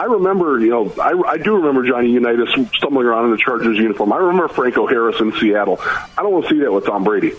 I 0.00 0.04
remember, 0.04 0.58
you 0.60 0.70
know, 0.70 0.92
I, 0.98 1.32
I 1.32 1.36
do 1.36 1.56
remember 1.56 1.86
Johnny 1.86 2.10
Unitas 2.10 2.48
stumbling 2.74 3.06
around 3.06 3.26
in 3.26 3.32
the 3.32 3.36
Chargers 3.36 3.76
uniform. 3.76 4.12
I 4.12 4.16
remember 4.16 4.48
Franco 4.48 4.86
Harris 4.86 5.20
in 5.20 5.32
Seattle. 5.32 5.78
I 5.82 6.22
don't 6.22 6.32
want 6.32 6.46
to 6.46 6.54
see 6.54 6.60
that 6.60 6.72
with 6.72 6.86
Tom 6.86 7.04
Brady. 7.04 7.32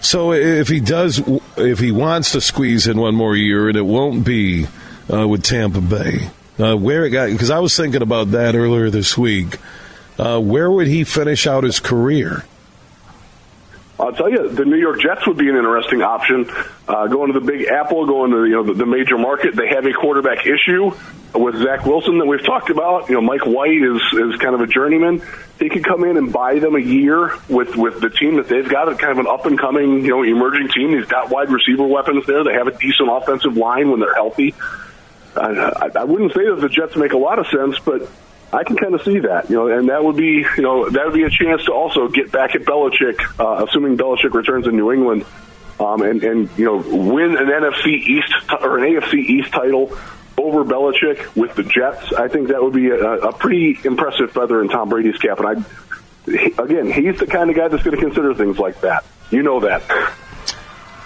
So 0.00 0.32
if 0.32 0.68
he 0.68 0.78
does, 0.78 1.20
if 1.56 1.80
he 1.80 1.90
wants 1.90 2.32
to 2.32 2.40
squeeze 2.40 2.86
in 2.86 2.98
one 2.98 3.16
more 3.16 3.34
year, 3.34 3.68
and 3.68 3.76
it 3.76 3.82
won't 3.82 4.24
be 4.24 4.66
uh, 5.12 5.26
with 5.26 5.42
Tampa 5.42 5.80
Bay, 5.80 6.30
uh, 6.60 6.76
where 6.76 7.04
it 7.04 7.10
got 7.10 7.30
because 7.30 7.50
I 7.50 7.58
was 7.58 7.76
thinking 7.76 8.02
about 8.02 8.30
that 8.30 8.54
earlier 8.54 8.90
this 8.90 9.18
week. 9.18 9.58
Uh, 10.18 10.40
where 10.40 10.70
would 10.70 10.88
he 10.88 11.04
finish 11.04 11.46
out 11.46 11.64
his 11.64 11.78
career? 11.80 12.44
I'll 14.00 14.12
tell 14.12 14.30
you, 14.30 14.48
the 14.48 14.64
New 14.64 14.76
York 14.76 15.00
Jets 15.00 15.26
would 15.26 15.36
be 15.36 15.48
an 15.48 15.56
interesting 15.56 16.02
option. 16.02 16.48
Uh, 16.86 17.08
going 17.08 17.32
to 17.32 17.40
the 17.40 17.44
Big 17.44 17.66
Apple, 17.66 18.06
going 18.06 18.30
to 18.30 18.44
you 18.44 18.52
know 18.52 18.62
the, 18.62 18.74
the 18.74 18.86
major 18.86 19.18
market. 19.18 19.56
They 19.56 19.68
have 19.68 19.86
a 19.86 19.92
quarterback 19.92 20.46
issue 20.46 20.92
with 21.34 21.56
Zach 21.56 21.84
Wilson 21.84 22.18
that 22.18 22.26
we've 22.26 22.44
talked 22.44 22.70
about. 22.70 23.08
You 23.08 23.16
know, 23.16 23.22
Mike 23.22 23.44
White 23.44 23.82
is 23.82 24.00
is 24.12 24.40
kind 24.40 24.54
of 24.54 24.60
a 24.60 24.68
journeyman. 24.68 25.20
He 25.58 25.68
could 25.68 25.84
come 25.84 26.04
in 26.04 26.16
and 26.16 26.32
buy 26.32 26.60
them 26.60 26.76
a 26.76 26.80
year 26.80 27.32
with 27.48 27.74
with 27.74 28.00
the 28.00 28.10
team 28.10 28.36
that 28.36 28.48
they've 28.48 28.68
got, 28.68 28.86
kind 29.00 29.12
of 29.12 29.18
an 29.18 29.26
up 29.26 29.46
and 29.46 29.58
coming, 29.58 30.04
you 30.04 30.10
know, 30.10 30.22
emerging 30.22 30.68
team. 30.68 30.96
He's 30.96 31.06
got 31.06 31.30
wide 31.30 31.50
receiver 31.50 31.86
weapons 31.86 32.24
there. 32.26 32.44
They 32.44 32.52
have 32.52 32.68
a 32.68 32.78
decent 32.78 33.08
offensive 33.10 33.56
line 33.56 33.90
when 33.90 33.98
they're 33.98 34.14
healthy. 34.14 34.54
I, 35.36 35.50
I, 35.50 35.90
I 36.00 36.04
wouldn't 36.04 36.32
say 36.34 36.44
that 36.44 36.60
the 36.60 36.68
Jets 36.68 36.96
make 36.96 37.12
a 37.12 37.18
lot 37.18 37.40
of 37.40 37.48
sense, 37.48 37.80
but 37.80 38.08
I 38.52 38.64
can 38.64 38.76
kind 38.76 38.94
of 38.94 39.02
see 39.02 39.18
that, 39.20 39.50
you 39.50 39.56
know, 39.56 39.68
and 39.68 39.90
that 39.90 40.02
would 40.02 40.16
be, 40.16 40.44
you 40.56 40.62
know, 40.62 40.88
that 40.88 41.04
would 41.04 41.14
be 41.14 41.24
a 41.24 41.30
chance 41.30 41.64
to 41.66 41.72
also 41.72 42.08
get 42.08 42.32
back 42.32 42.54
at 42.54 42.62
Belichick, 42.62 43.18
uh, 43.38 43.64
assuming 43.64 43.98
Belichick 43.98 44.32
returns 44.32 44.66
in 44.66 44.76
New 44.76 44.90
England, 44.90 45.26
um, 45.78 46.00
and 46.02 46.22
and 46.24 46.50
you 46.58 46.64
know, 46.64 46.76
win 46.76 47.36
an 47.36 47.46
NFC 47.46 47.86
East 47.88 48.32
or 48.62 48.78
an 48.78 48.84
AFC 48.84 49.14
East 49.14 49.52
title 49.52 49.96
over 50.38 50.64
Belichick 50.64 51.36
with 51.36 51.54
the 51.56 51.62
Jets. 51.62 52.12
I 52.12 52.28
think 52.28 52.48
that 52.48 52.62
would 52.62 52.72
be 52.72 52.88
a, 52.88 52.96
a 52.96 53.32
pretty 53.32 53.78
impressive 53.84 54.32
feather 54.32 54.62
in 54.62 54.68
Tom 54.68 54.88
Brady's 54.88 55.18
cap. 55.18 55.40
And 55.40 55.64
I, 56.26 56.62
again, 56.62 56.90
he's 56.90 57.18
the 57.18 57.26
kind 57.26 57.50
of 57.50 57.56
guy 57.56 57.68
that's 57.68 57.82
going 57.82 57.96
to 57.96 58.02
consider 58.02 58.34
things 58.34 58.58
like 58.58 58.80
that. 58.80 59.04
You 59.30 59.42
know 59.42 59.60
that. 59.60 59.82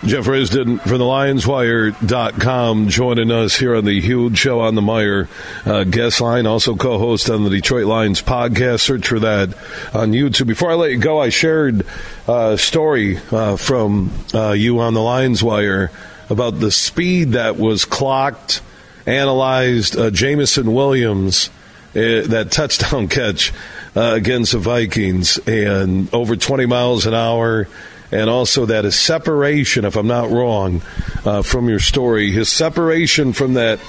Jeff 0.04 0.24
Risdon 0.24 0.80
for 0.80 0.98
the 0.98 1.04
LionsWire.com 1.04 2.88
joining 2.88 3.30
us 3.30 3.54
here 3.54 3.76
on 3.76 3.84
the 3.84 4.00
huge 4.00 4.36
show 4.36 4.58
on 4.58 4.74
the 4.74 4.80
Meijer 4.80 5.28
uh, 5.64 5.84
guest 5.84 6.20
line, 6.20 6.44
also 6.44 6.74
co 6.74 6.98
host 6.98 7.30
on 7.30 7.44
the 7.44 7.50
Detroit 7.50 7.86
Lions 7.86 8.20
podcast. 8.20 8.80
Search 8.80 9.06
for 9.06 9.20
that 9.20 9.50
on 9.94 10.10
YouTube. 10.10 10.48
Before 10.48 10.72
I 10.72 10.74
let 10.74 10.90
you 10.90 10.98
go, 10.98 11.20
I 11.20 11.28
shared 11.28 11.86
a 12.26 12.58
story 12.58 13.18
uh, 13.30 13.56
from 13.56 14.10
uh, 14.34 14.50
you 14.50 14.80
on 14.80 14.94
the 14.94 15.00
Lions 15.00 15.40
Wire 15.40 15.92
about 16.28 16.58
the 16.58 16.72
speed 16.72 17.32
that 17.32 17.56
was 17.56 17.84
clocked, 17.84 18.60
analyzed, 19.06 19.96
uh, 19.96 20.10
Jameson 20.10 20.74
Williams, 20.74 21.48
uh, 21.94 22.26
that 22.26 22.48
touchdown 22.50 23.06
catch 23.08 23.52
uh, 23.94 24.14
against 24.14 24.50
the 24.50 24.58
Vikings, 24.58 25.38
and 25.46 26.12
over 26.12 26.34
20 26.34 26.66
miles 26.66 27.06
an 27.06 27.14
hour 27.14 27.68
and 28.12 28.28
also 28.28 28.66
that 28.66 28.84
his 28.84 28.96
separation, 28.96 29.84
if 29.84 29.96
I'm 29.96 30.06
not 30.06 30.30
wrong, 30.30 30.82
uh, 31.24 31.42
from 31.42 31.68
your 31.68 31.80
story, 31.80 32.30
his 32.30 32.48
separation 32.48 33.32
from 33.32 33.54
that 33.54 33.80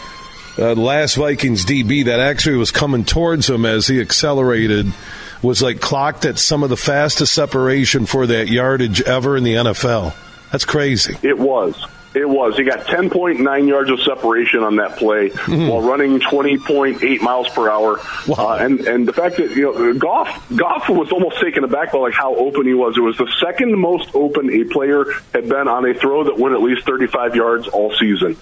uh, 0.58 0.74
last 0.76 1.16
Vikings 1.16 1.66
DB 1.66 2.06
that 2.06 2.20
actually 2.20 2.56
was 2.56 2.72
coming 2.72 3.06
towards 3.06 3.50
him 3.50 3.66
as 3.66 3.88
he 3.88 4.00
accelerated 4.00 4.92
was 5.42 5.62
like 5.62 5.82
clocked 5.82 6.26
at 6.26 6.40
some 6.40 6.64
of 6.64 6.70
the 6.70 6.78
fastest 6.78 7.34
separation 7.34 8.06
for 8.06 8.26
that 8.28 8.48
yardage 8.48 9.02
ever 9.02 9.36
in 9.36 9.44
the 9.44 9.56
NFL. 9.56 10.16
That's 10.52 10.66
crazy. 10.66 11.18
It 11.22 11.38
was. 11.38 11.86
It 12.16 12.30
was. 12.30 12.56
He 12.58 12.64
got 12.64 12.86
10.9 12.86 13.68
yards 13.68 13.90
of 13.90 14.02
separation 14.02 14.62
on 14.62 14.76
that 14.76 14.98
play 14.98 15.30
mm-hmm. 15.30 15.68
while 15.68 15.82
running 15.82 16.20
20.8 16.20 17.22
miles 17.22 17.50
per 17.50 17.70
hour. 17.70 18.00
Wow. 18.28 18.50
Uh, 18.50 18.58
and 18.62 18.82
and 18.82 19.08
the 19.08 19.14
fact 19.14 19.38
that 19.38 19.52
you 19.52 19.64
know 19.64 19.94
Goff 19.96 20.56
Goff 20.56 20.90
was 20.90 21.12
almost 21.12 21.42
taken 21.42 21.64
aback 21.64 21.92
by 21.92 22.00
like 22.00 22.14
how 22.14 22.36
open 22.36 22.68
he 22.68 22.74
was. 22.74 22.98
It 22.98 23.02
was 23.02 23.18
the 23.18 23.32
second 23.42 23.78
most 23.78 24.10
open 24.14 24.52
a 24.52 24.64
player 24.66 25.06
had 25.34 25.50
been 25.50 25.68
on 25.68 25.90
a 25.90 25.94
throw 25.94 26.24
that 26.26 26.38
went 26.38 26.54
at 26.54 26.62
least 26.62 26.86
35 26.86 27.36
yards 27.36 27.68
all 27.68 27.94
season. 27.96 28.38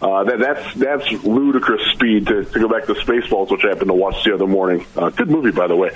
Uh, 0.00 0.24
that, 0.24 0.38
that's 0.38 0.74
that's 0.76 1.24
ludicrous 1.24 1.82
speed 1.92 2.26
to, 2.26 2.44
to 2.44 2.58
go 2.58 2.68
back 2.68 2.86
to 2.86 2.94
Spaceballs, 2.94 3.50
which 3.50 3.60
I 3.64 3.68
happened 3.68 3.88
to 3.88 3.94
watch 3.94 4.24
the 4.24 4.32
other 4.32 4.46
morning. 4.46 4.86
Uh, 4.96 5.10
good 5.10 5.28
movie, 5.28 5.50
by 5.50 5.66
the 5.66 5.76
way. 5.76 5.90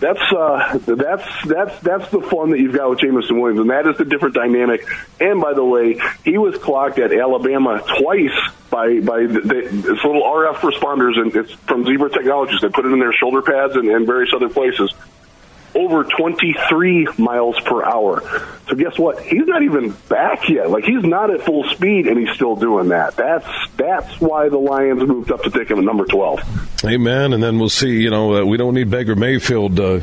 That's 0.00 0.20
uh, 0.32 0.78
that's 0.78 1.28
that's 1.46 1.80
that's 1.80 2.10
the 2.10 2.20
fun 2.20 2.50
that 2.50 2.58
you've 2.58 2.74
got 2.74 2.90
with 2.90 2.98
Jameson 2.98 3.40
Williams, 3.40 3.60
and 3.60 3.70
that 3.70 3.86
is 3.86 3.96
the 3.96 4.04
different 4.04 4.34
dynamic. 4.34 4.84
And 5.20 5.40
by 5.40 5.54
the 5.54 5.64
way, 5.64 6.00
he 6.24 6.36
was 6.36 6.58
clocked 6.58 6.98
at 6.98 7.12
Alabama 7.12 7.80
twice 8.00 8.36
by 8.70 8.98
by 8.98 9.20
the, 9.20 9.40
the, 9.40 9.58
it's 9.58 10.04
little 10.04 10.24
RF 10.24 10.56
responders, 10.56 11.16
and 11.16 11.34
it's 11.36 11.52
from 11.52 11.84
Zebra 11.84 12.10
Technologies. 12.10 12.60
They 12.60 12.70
put 12.70 12.86
it 12.86 12.92
in 12.92 12.98
their 12.98 13.12
shoulder 13.12 13.40
pads 13.40 13.76
and, 13.76 13.88
and 13.88 14.04
various 14.04 14.32
other 14.34 14.48
places 14.48 14.92
over 15.74 16.04
23 16.04 17.08
miles 17.18 17.58
per 17.60 17.84
hour. 17.84 18.22
So 18.68 18.76
guess 18.76 18.98
what? 18.98 19.20
He's 19.22 19.46
not 19.46 19.62
even 19.62 19.90
back 20.08 20.48
yet. 20.48 20.70
Like 20.70 20.84
he's 20.84 21.02
not 21.02 21.30
at 21.30 21.42
full 21.42 21.64
speed, 21.64 22.06
and 22.06 22.18
he's 22.18 22.34
still 22.34 22.56
doing 22.56 22.88
that. 22.88 23.16
That's 23.16 23.46
that's 23.76 24.20
why 24.20 24.48
the 24.48 24.58
Lions 24.58 25.02
moved 25.02 25.32
up 25.32 25.42
to 25.42 25.50
take 25.50 25.70
him 25.70 25.78
at 25.78 25.84
number 25.84 26.04
12. 26.04 26.84
Amen. 26.84 27.32
And 27.32 27.42
then 27.42 27.58
we'll 27.58 27.68
see. 27.68 28.02
You 28.02 28.10
know, 28.10 28.36
uh, 28.36 28.44
we 28.44 28.56
don't 28.56 28.74
need 28.74 28.90
Baker 28.90 29.16
Mayfield. 29.16 29.78
Uh, 29.78 30.00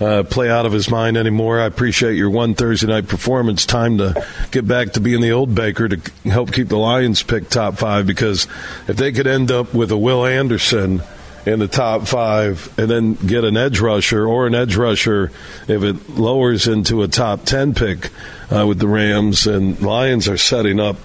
uh, 0.00 0.22
play 0.22 0.50
out 0.50 0.64
of 0.64 0.72
his 0.72 0.90
mind 0.90 1.18
anymore. 1.18 1.60
I 1.60 1.66
appreciate 1.66 2.16
your 2.16 2.30
one 2.30 2.54
Thursday 2.54 2.86
night 2.86 3.06
performance. 3.06 3.66
Time 3.66 3.98
to 3.98 4.26
get 4.50 4.66
back 4.66 4.92
to 4.94 5.00
being 5.00 5.20
the 5.20 5.32
old 5.32 5.54
Baker 5.54 5.88
to 5.88 6.00
help 6.24 6.52
keep 6.52 6.68
the 6.68 6.78
Lions 6.78 7.22
pick 7.22 7.50
top 7.50 7.76
five 7.76 8.06
because 8.06 8.46
if 8.88 8.96
they 8.96 9.12
could 9.12 9.26
end 9.26 9.50
up 9.50 9.74
with 9.74 9.90
a 9.90 9.98
Will 9.98 10.24
Anderson 10.24 11.02
in 11.46 11.58
the 11.58 11.68
top 11.68 12.06
five 12.06 12.72
and 12.78 12.90
then 12.90 13.14
get 13.14 13.44
an 13.44 13.56
edge 13.56 13.80
rusher 13.80 14.26
or 14.26 14.46
an 14.46 14.54
edge 14.54 14.76
rusher 14.76 15.32
if 15.68 15.82
it 15.82 16.10
lowers 16.10 16.66
into 16.66 17.02
a 17.02 17.08
top 17.08 17.44
10 17.44 17.74
pick 17.74 18.10
uh, 18.52 18.66
with 18.66 18.78
the 18.78 18.88
Rams. 18.88 19.46
And 19.46 19.80
Lions 19.80 20.28
are 20.28 20.36
setting 20.36 20.80
up 20.80 20.96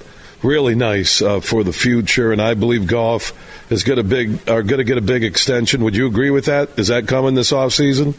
really 0.43 0.75
nice 0.75 1.21
uh, 1.21 1.39
for 1.39 1.63
the 1.63 1.73
future. 1.73 2.31
And 2.31 2.41
I 2.41 2.53
believe 2.53 2.87
Goff 2.87 3.33
is 3.71 3.83
going 3.83 3.97
to 3.97 4.03
big 4.03 4.49
are 4.49 4.63
going 4.63 4.79
to 4.79 4.83
get 4.83 4.97
a 4.97 5.01
big 5.01 5.23
extension. 5.23 5.83
Would 5.83 5.95
you 5.95 6.07
agree 6.07 6.29
with 6.29 6.45
that? 6.45 6.77
Is 6.77 6.87
that 6.89 7.07
coming 7.07 7.35
this 7.35 7.51
offseason? 7.51 8.15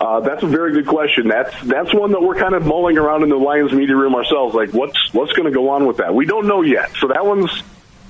Uh, 0.00 0.20
that's 0.20 0.42
a 0.42 0.46
very 0.46 0.72
good 0.72 0.86
question. 0.86 1.28
That's 1.28 1.54
that's 1.62 1.92
one 1.92 2.12
that 2.12 2.22
we're 2.22 2.36
kind 2.36 2.54
of 2.54 2.64
mulling 2.64 2.96
around 2.96 3.22
in 3.22 3.28
the 3.28 3.36
Lions 3.36 3.70
media 3.70 3.94
room 3.94 4.14
ourselves. 4.14 4.54
Like, 4.54 4.70
what's 4.72 5.12
what's 5.12 5.32
going 5.32 5.44
to 5.44 5.54
go 5.54 5.68
on 5.70 5.86
with 5.86 5.98
that? 5.98 6.14
We 6.14 6.24
don't 6.24 6.46
know 6.46 6.62
yet. 6.62 6.90
So 6.98 7.08
that 7.08 7.26
one's 7.26 7.50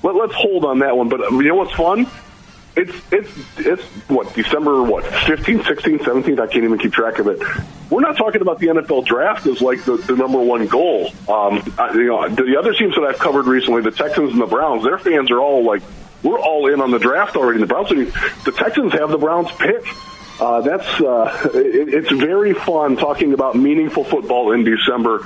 let, 0.02 0.14
us 0.16 0.34
hold 0.34 0.64
on 0.64 0.78
that 0.78 0.96
one. 0.96 1.08
But 1.08 1.30
you 1.32 1.48
know 1.48 1.56
what's 1.56 1.72
fun? 1.72 2.06
It's 2.80 3.12
it's 3.12 3.30
it's 3.58 3.82
what 4.08 4.32
December 4.34 4.82
what 4.82 5.04
15th, 5.04 5.62
16th, 5.62 6.00
17th. 6.00 6.40
I 6.40 6.46
can't 6.46 6.64
even 6.64 6.78
keep 6.78 6.92
track 6.92 7.18
of 7.18 7.26
it. 7.26 7.40
We're 7.90 8.00
not 8.00 8.16
talking 8.16 8.40
about 8.40 8.58
the 8.58 8.68
NFL 8.68 9.04
draft 9.04 9.46
as 9.46 9.60
like 9.60 9.84
the, 9.84 9.96
the 9.96 10.16
number 10.16 10.38
one 10.38 10.66
goal. 10.66 11.08
Um, 11.28 11.62
I, 11.78 11.92
you 11.92 12.06
know, 12.06 12.28
the 12.28 12.56
other 12.58 12.72
teams 12.72 12.94
that 12.94 13.02
I've 13.02 13.18
covered 13.18 13.46
recently, 13.46 13.82
the 13.82 13.90
Texans 13.90 14.32
and 14.32 14.40
the 14.40 14.46
Browns, 14.46 14.84
their 14.84 14.98
fans 14.98 15.30
are 15.30 15.40
all 15.40 15.64
like, 15.64 15.82
we're 16.22 16.38
all 16.38 16.72
in 16.72 16.80
on 16.80 16.90
the 16.90 16.98
draft 16.98 17.36
already. 17.36 17.60
The 17.60 17.66
Browns, 17.66 17.88
the 17.88 18.52
Texans 18.56 18.92
have 18.92 19.10
the 19.10 19.18
Browns 19.18 19.50
pick. 19.52 19.84
Uh, 20.40 20.62
that's 20.62 20.88
uh, 21.00 21.50
it, 21.54 21.92
it's 21.92 22.12
very 22.12 22.54
fun 22.54 22.96
talking 22.96 23.34
about 23.34 23.56
meaningful 23.56 24.04
football 24.04 24.52
in 24.52 24.64
December 24.64 25.20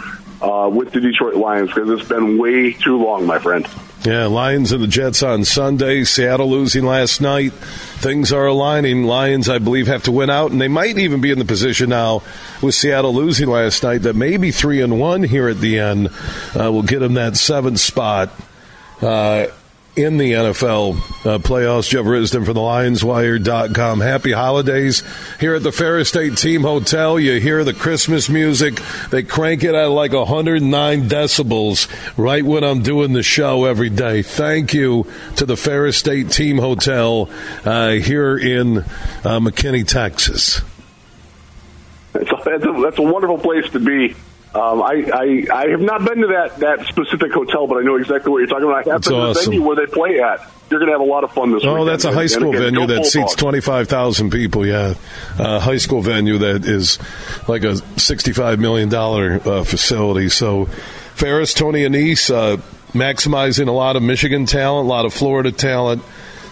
uh, 0.44 0.68
with 0.68 0.92
the 0.92 1.00
Detroit 1.00 1.36
Lions 1.36 1.72
because 1.72 1.88
it's 1.88 2.08
been 2.08 2.36
way 2.36 2.72
too 2.72 3.02
long, 3.02 3.26
my 3.26 3.38
friend. 3.38 3.66
Yeah, 4.04 4.26
Lions 4.26 4.70
and 4.70 4.82
the 4.82 4.86
Jets 4.86 5.22
on 5.22 5.46
Sunday. 5.46 6.04
Seattle 6.04 6.50
losing 6.50 6.84
last 6.84 7.22
night. 7.22 7.54
Things 7.54 8.30
are 8.34 8.44
aligning. 8.44 9.04
Lions, 9.04 9.48
I 9.48 9.56
believe, 9.58 9.86
have 9.86 10.02
to 10.02 10.12
win 10.12 10.28
out, 10.28 10.50
and 10.50 10.60
they 10.60 10.68
might 10.68 10.98
even 10.98 11.22
be 11.22 11.30
in 11.30 11.38
the 11.38 11.46
position 11.46 11.88
now 11.88 12.22
with 12.60 12.74
Seattle 12.74 13.14
losing 13.14 13.48
last 13.48 13.82
night 13.82 14.02
that 14.02 14.14
maybe 14.14 14.50
three 14.50 14.82
and 14.82 15.00
one 15.00 15.22
here 15.22 15.48
at 15.48 15.60
the 15.60 15.78
end 15.78 16.08
uh, 16.54 16.70
will 16.70 16.82
get 16.82 16.98
them 16.98 17.14
that 17.14 17.38
seventh 17.38 17.80
spot. 17.80 18.30
Uh, 19.00 19.46
in 19.96 20.16
the 20.18 20.32
NFL 20.32 20.96
uh, 21.24 21.38
playoffs. 21.38 21.88
Jeff 21.88 22.04
Risdon 22.04 22.44
from 22.44 22.54
the 22.54 22.60
LionsWire.com. 22.60 24.00
Happy 24.00 24.32
holidays 24.32 25.02
here 25.38 25.54
at 25.54 25.62
the 25.62 25.72
Ferris 25.72 26.08
State 26.08 26.36
Team 26.36 26.62
Hotel. 26.62 27.18
You 27.18 27.40
hear 27.40 27.62
the 27.62 27.74
Christmas 27.74 28.28
music. 28.28 28.80
They 29.10 29.22
crank 29.22 29.62
it 29.62 29.74
at 29.74 29.86
like 29.86 30.12
109 30.12 31.08
decibels 31.08 31.88
right 32.16 32.44
when 32.44 32.64
I'm 32.64 32.82
doing 32.82 33.12
the 33.12 33.22
show 33.22 33.64
every 33.64 33.90
day. 33.90 34.22
Thank 34.22 34.74
you 34.74 35.06
to 35.36 35.46
the 35.46 35.56
Ferris 35.56 35.96
State 35.96 36.30
Team 36.30 36.58
Hotel 36.58 37.30
uh, 37.64 37.90
here 37.90 38.36
in 38.36 38.78
uh, 38.78 39.40
McKinney, 39.40 39.86
Texas. 39.86 40.60
That's 42.12 42.30
a, 42.30 42.42
that's, 42.44 42.64
a, 42.64 42.80
that's 42.82 42.98
a 42.98 43.02
wonderful 43.02 43.38
place 43.38 43.68
to 43.70 43.80
be. 43.80 44.14
Um, 44.54 44.82
I, 44.82 45.10
I 45.12 45.46
I 45.52 45.68
have 45.70 45.80
not 45.80 46.04
been 46.04 46.18
to 46.18 46.28
that 46.28 46.58
that 46.58 46.86
specific 46.86 47.32
hotel, 47.32 47.66
but 47.66 47.78
I 47.78 47.82
know 47.82 47.96
exactly 47.96 48.30
what 48.30 48.38
you're 48.38 48.46
talking 48.46 48.66
about. 48.66 48.86
I 48.86 48.92
have 48.92 49.02
that's 49.02 49.08
been 49.08 49.16
awesome. 49.16 49.44
the 49.44 49.50
venue 49.50 49.66
where 49.66 49.76
they 49.76 49.86
play 49.86 50.20
at. 50.20 50.48
You're 50.70 50.78
going 50.78 50.90
to 50.90 50.92
have 50.92 51.00
a 51.00 51.10
lot 51.10 51.24
of 51.24 51.32
fun 51.32 51.52
this 51.52 51.64
oh, 51.64 51.72
weekend. 51.72 51.88
that's 51.88 52.04
a 52.04 52.12
high 52.12 52.26
school 52.26 52.50
again, 52.50 52.74
venue 52.74 52.86
that 52.86 53.04
seats 53.04 53.34
25,000 53.34 54.30
people, 54.30 54.64
yeah. 54.64 54.94
Uh, 55.38 55.60
high 55.60 55.76
school 55.76 56.00
venue 56.00 56.38
that 56.38 56.64
is 56.64 56.98
like 57.48 57.64
a 57.64 57.74
$65 57.74 58.58
million 58.58 58.92
uh, 58.92 59.62
facility. 59.62 60.30
So, 60.30 60.64
Ferris, 61.14 61.52
Tony 61.52 61.82
Annese, 61.82 62.34
uh, 62.34 62.56
maximizing 62.92 63.68
a 63.68 63.72
lot 63.72 63.96
of 63.96 64.02
Michigan 64.02 64.46
talent, 64.46 64.86
a 64.86 64.88
lot 64.88 65.04
of 65.04 65.12
Florida 65.12 65.52
talent. 65.52 66.02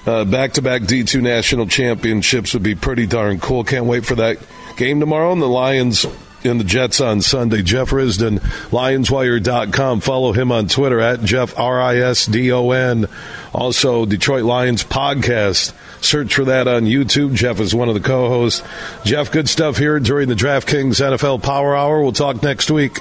Back 0.04 0.52
to 0.54 0.62
back 0.62 0.82
D2 0.82 1.22
national 1.22 1.66
championships 1.66 2.52
would 2.52 2.62
be 2.62 2.74
pretty 2.74 3.06
darn 3.06 3.40
cool. 3.40 3.64
Can't 3.64 3.86
wait 3.86 4.04
for 4.04 4.16
that 4.16 4.38
game 4.76 5.00
tomorrow. 5.00 5.32
And 5.32 5.40
the 5.40 5.46
Lions 5.46 6.04
in 6.44 6.58
the 6.58 6.64
Jets 6.64 7.00
on 7.00 7.20
Sunday. 7.20 7.62
Jeff 7.62 7.90
Risdon, 7.90 8.38
LionsWire.com. 8.70 10.00
Follow 10.00 10.32
him 10.32 10.52
on 10.52 10.68
Twitter 10.68 11.00
at 11.00 11.22
Jeff 11.22 11.58
R 11.58 11.80
I 11.80 11.96
S 11.98 12.26
D 12.26 12.52
O 12.52 12.70
N. 12.70 13.06
Also, 13.52 14.06
Detroit 14.06 14.44
Lions 14.44 14.84
podcast. 14.84 15.72
Search 16.02 16.34
for 16.34 16.44
that 16.46 16.66
on 16.66 16.84
YouTube. 16.84 17.34
Jeff 17.34 17.60
is 17.60 17.74
one 17.74 17.88
of 17.88 17.94
the 17.94 18.00
co 18.00 18.28
hosts. 18.28 18.62
Jeff, 19.04 19.30
good 19.30 19.48
stuff 19.48 19.78
here 19.78 20.00
during 20.00 20.28
the 20.28 20.34
DraftKings 20.34 21.00
NFL 21.00 21.42
Power 21.42 21.76
Hour. 21.76 22.02
We'll 22.02 22.12
talk 22.12 22.42
next 22.42 22.70
week. 22.70 22.98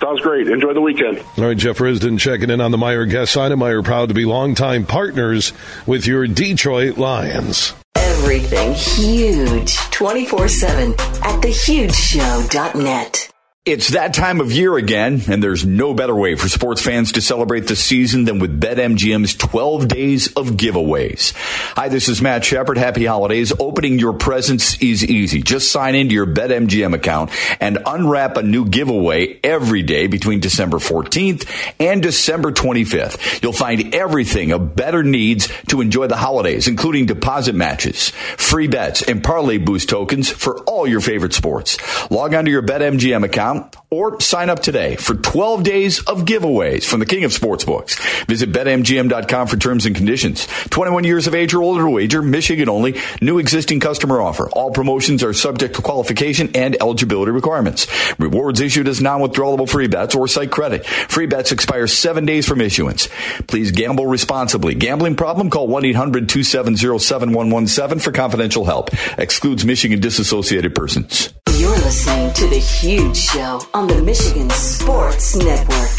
Sounds 0.00 0.20
great. 0.20 0.48
Enjoy 0.48 0.72
the 0.74 0.80
weekend. 0.80 1.18
All 1.38 1.44
right, 1.44 1.56
Jeff 1.56 1.78
Risdon 1.78 2.18
checking 2.18 2.50
in 2.50 2.60
on 2.60 2.72
the 2.72 2.76
Meijer 2.76 3.08
guest 3.08 3.32
sign. 3.32 3.52
Meijer 3.52 3.84
proud 3.84 4.08
to 4.08 4.14
be 4.14 4.24
longtime 4.24 4.84
partners 4.84 5.52
with 5.86 6.06
your 6.06 6.26
Detroit 6.26 6.98
Lions. 6.98 7.74
Everything 7.96 8.72
huge 8.74 9.76
24 9.90 10.48
7 10.48 10.92
at 10.92 11.42
thehugeshow.net. 11.42 13.31
It's 13.64 13.90
that 13.90 14.12
time 14.12 14.40
of 14.40 14.50
year 14.50 14.76
again, 14.76 15.22
and 15.28 15.40
there's 15.40 15.64
no 15.64 15.94
better 15.94 16.16
way 16.16 16.34
for 16.34 16.48
sports 16.48 16.82
fans 16.82 17.12
to 17.12 17.20
celebrate 17.20 17.68
the 17.68 17.76
season 17.76 18.24
than 18.24 18.40
with 18.40 18.60
BetMGM's 18.60 19.36
12 19.36 19.86
days 19.86 20.32
of 20.32 20.56
giveaways. 20.56 21.32
Hi, 21.76 21.88
this 21.88 22.08
is 22.08 22.20
Matt 22.20 22.44
Shepard. 22.44 22.76
Happy 22.76 23.04
holidays. 23.04 23.52
Opening 23.60 24.00
your 24.00 24.14
presents 24.14 24.82
is 24.82 25.04
easy. 25.04 25.42
Just 25.42 25.70
sign 25.70 25.94
into 25.94 26.12
your 26.12 26.26
BetMGM 26.26 26.92
account 26.92 27.30
and 27.60 27.78
unwrap 27.86 28.36
a 28.36 28.42
new 28.42 28.64
giveaway 28.64 29.38
every 29.44 29.84
day 29.84 30.08
between 30.08 30.40
December 30.40 30.78
14th 30.78 31.48
and 31.78 32.02
December 32.02 32.50
25th. 32.50 33.44
You'll 33.44 33.52
find 33.52 33.94
everything 33.94 34.50
a 34.50 34.58
better 34.58 35.04
needs 35.04 35.48
to 35.68 35.80
enjoy 35.80 36.08
the 36.08 36.16
holidays, 36.16 36.66
including 36.66 37.06
deposit 37.06 37.54
matches, 37.54 38.10
free 38.10 38.66
bets, 38.66 39.02
and 39.02 39.22
parlay 39.22 39.58
boost 39.58 39.88
tokens 39.88 40.28
for 40.28 40.58
all 40.64 40.84
your 40.84 41.00
favorite 41.00 41.32
sports. 41.32 41.78
Log 42.10 42.34
on 42.34 42.46
to 42.46 42.50
your 42.50 42.62
BetMGM 42.62 43.24
account 43.24 43.51
or 43.90 44.20
sign 44.20 44.50
up 44.50 44.60
today 44.60 44.96
for 44.96 45.14
12 45.14 45.62
days 45.62 46.00
of 46.04 46.24
giveaways 46.24 46.84
from 46.84 47.00
the 47.00 47.06
king 47.06 47.24
of 47.24 47.30
sportsbooks. 47.30 48.26
Visit 48.26 48.52
betmgm.com 48.52 49.46
for 49.46 49.56
terms 49.56 49.86
and 49.86 49.94
conditions. 49.94 50.46
21 50.70 51.04
years 51.04 51.26
of 51.26 51.34
age 51.34 51.54
or 51.54 51.62
older 51.62 51.84
to 51.84 51.90
wager, 51.90 52.22
Michigan 52.22 52.68
only, 52.68 53.00
new 53.20 53.38
existing 53.38 53.80
customer 53.80 54.20
offer. 54.20 54.48
All 54.50 54.70
promotions 54.70 55.22
are 55.22 55.32
subject 55.32 55.76
to 55.76 55.82
qualification 55.82 56.50
and 56.54 56.76
eligibility 56.80 57.32
requirements. 57.32 57.86
Rewards 58.18 58.60
issued 58.60 58.88
as 58.88 59.00
non-withdrawable 59.00 59.68
free 59.68 59.88
bets 59.88 60.14
or 60.14 60.28
site 60.28 60.50
credit. 60.50 60.86
Free 60.86 61.26
bets 61.26 61.52
expire 61.52 61.86
seven 61.86 62.24
days 62.24 62.48
from 62.48 62.60
issuance. 62.60 63.08
Please 63.46 63.72
gamble 63.72 64.06
responsibly. 64.06 64.74
Gambling 64.74 65.16
problem? 65.16 65.50
Call 65.50 65.68
1-800-270-7117 65.68 68.00
for 68.00 68.12
confidential 68.12 68.64
help. 68.64 68.90
Excludes 69.18 69.64
Michigan 69.64 70.00
disassociated 70.00 70.74
persons. 70.74 71.32
You're 71.62 71.70
listening 71.76 72.32
to 72.32 72.48
The 72.48 72.58
Huge 72.58 73.16
Show 73.16 73.60
on 73.72 73.86
the 73.86 74.02
Michigan 74.02 74.50
Sports 74.50 75.36
Network. 75.36 75.90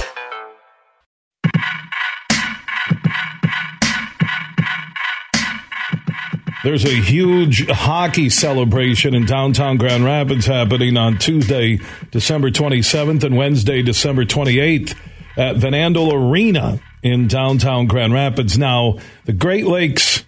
There's 6.66 6.84
a 6.84 6.94
huge 6.94 7.66
hockey 7.70 8.30
celebration 8.30 9.16
in 9.16 9.26
downtown 9.26 9.78
Grand 9.78 10.04
Rapids 10.04 10.46
happening 10.46 10.98
on 10.98 11.18
Tuesday, 11.18 11.80
December 12.12 12.52
27th 12.52 13.24
and 13.24 13.38
Wednesday, 13.38 13.82
December 13.82 14.26
28th 14.26 14.98
at 15.38 15.56
Van 15.56 15.72
Andel 15.72 16.12
Arena 16.12 16.82
in 17.04 17.30
downtown 17.30 17.88
Grand 17.88 18.12
Rapids. 18.12 18.58
Now, 18.58 18.98
the 19.24 19.32
Great 19.32 19.66
Lakes 19.66 20.26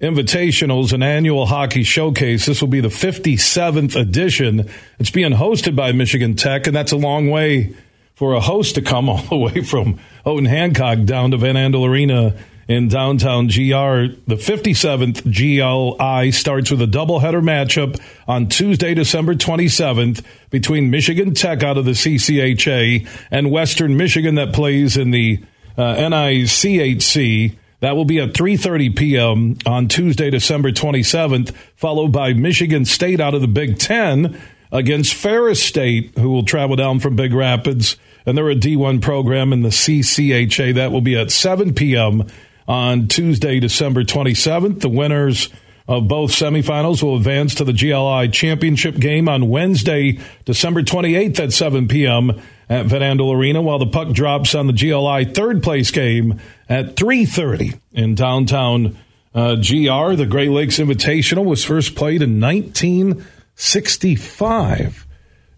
Invitational 0.00 0.84
is 0.84 0.92
an 0.92 1.02
annual 1.02 1.46
hockey 1.46 1.82
showcase. 1.82 2.46
This 2.46 2.60
will 2.60 2.68
be 2.68 2.80
the 2.80 2.88
57th 2.88 3.96
edition. 3.96 4.70
It's 5.00 5.10
being 5.10 5.32
hosted 5.32 5.74
by 5.74 5.90
Michigan 5.90 6.36
Tech, 6.36 6.68
and 6.68 6.76
that's 6.76 6.92
a 6.92 6.96
long 6.96 7.30
way 7.30 7.74
for 8.14 8.34
a 8.34 8.40
host 8.40 8.76
to 8.76 8.82
come 8.82 9.08
all 9.08 9.22
the 9.22 9.36
way 9.36 9.62
from 9.62 9.98
Houghton 10.24 10.44
Hancock 10.44 11.04
down 11.04 11.32
to 11.32 11.36
Van 11.36 11.56
Andel 11.56 11.84
Arena 11.84 12.36
in 12.68 12.86
downtown 12.86 13.48
GR. 13.48 14.14
The 14.28 14.36
57th 14.36 15.24
GLI 15.24 16.30
starts 16.30 16.70
with 16.70 16.80
a 16.80 16.86
doubleheader 16.86 17.42
matchup 17.42 18.00
on 18.28 18.48
Tuesday, 18.48 18.94
December 18.94 19.34
27th 19.34 20.24
between 20.50 20.90
Michigan 20.90 21.34
Tech 21.34 21.64
out 21.64 21.76
of 21.76 21.84
the 21.84 21.92
CCHA 21.92 23.08
and 23.32 23.50
Western 23.50 23.96
Michigan 23.96 24.36
that 24.36 24.52
plays 24.52 24.96
in 24.96 25.10
the 25.10 25.42
uh, 25.76 25.96
NCHC. 25.96 27.56
That 27.80 27.96
will 27.96 28.04
be 28.04 28.18
at 28.18 28.32
3:30 28.32 28.96
p.m. 28.96 29.56
on 29.64 29.88
Tuesday, 29.88 30.30
December 30.30 30.72
27th, 30.72 31.54
followed 31.76 32.12
by 32.12 32.32
Michigan 32.32 32.84
State 32.84 33.20
out 33.20 33.34
of 33.34 33.40
the 33.40 33.48
Big 33.48 33.78
10 33.78 34.40
against 34.72 35.14
Ferris 35.14 35.62
State, 35.62 36.16
who 36.18 36.30
will 36.30 36.44
travel 36.44 36.76
down 36.76 37.00
from 37.00 37.16
Big 37.16 37.32
Rapids, 37.32 37.96
and 38.26 38.36
they're 38.36 38.50
a 38.50 38.54
D1 38.54 39.00
program 39.00 39.52
in 39.52 39.62
the 39.62 39.68
CCHA. 39.68 40.74
That 40.74 40.92
will 40.92 41.00
be 41.00 41.16
at 41.16 41.30
7 41.30 41.74
p.m 41.74 42.26
on 42.68 43.08
Tuesday, 43.08 43.58
December 43.58 44.04
27th. 44.04 44.80
The 44.80 44.90
winners 44.90 45.48
of 45.88 46.06
both 46.06 46.30
semifinals 46.30 47.02
will 47.02 47.16
advance 47.16 47.56
to 47.56 47.64
the 47.64 47.72
GLI 47.72 48.28
championship 48.28 48.94
game 48.96 49.28
on 49.28 49.48
Wednesday, 49.48 50.20
December 50.44 50.82
28th 50.82 51.40
at 51.40 51.54
7 51.54 51.88
p.m. 51.88 52.38
at 52.68 52.84
Van 52.86 53.00
Andel 53.00 53.34
Arena, 53.34 53.62
while 53.62 53.78
the 53.78 53.86
puck 53.86 54.12
drops 54.12 54.54
on 54.54 54.66
the 54.66 54.74
GLI 54.74 55.24
third 55.24 55.62
place 55.62 55.90
game 55.90 56.38
at 56.68 56.94
3.30 56.94 57.80
in 57.92 58.14
downtown 58.14 58.98
uh, 59.34 59.54
GR. 59.54 60.12
The 60.14 60.26
Great 60.28 60.50
Lakes 60.50 60.78
Invitational 60.78 61.46
was 61.46 61.64
first 61.64 61.96
played 61.96 62.20
in 62.20 62.38
1965. 62.38 65.06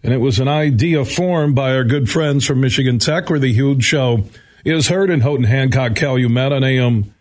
And 0.02 0.14
it 0.14 0.18
was 0.18 0.38
an 0.38 0.48
idea 0.48 1.04
formed 1.04 1.54
by 1.56 1.74
our 1.74 1.84
good 1.84 2.08
friends 2.08 2.46
from 2.46 2.60
Michigan 2.60 3.00
Tech, 3.00 3.28
where 3.28 3.40
the 3.40 3.52
huge 3.52 3.84
show 3.84 4.24
is 4.64 4.88
heard 4.88 5.10
in 5.10 5.20
Houghton, 5.20 5.44
Hancock, 5.44 5.94
Calumet 5.96 6.52
on 6.52 6.62
AM 6.62 7.12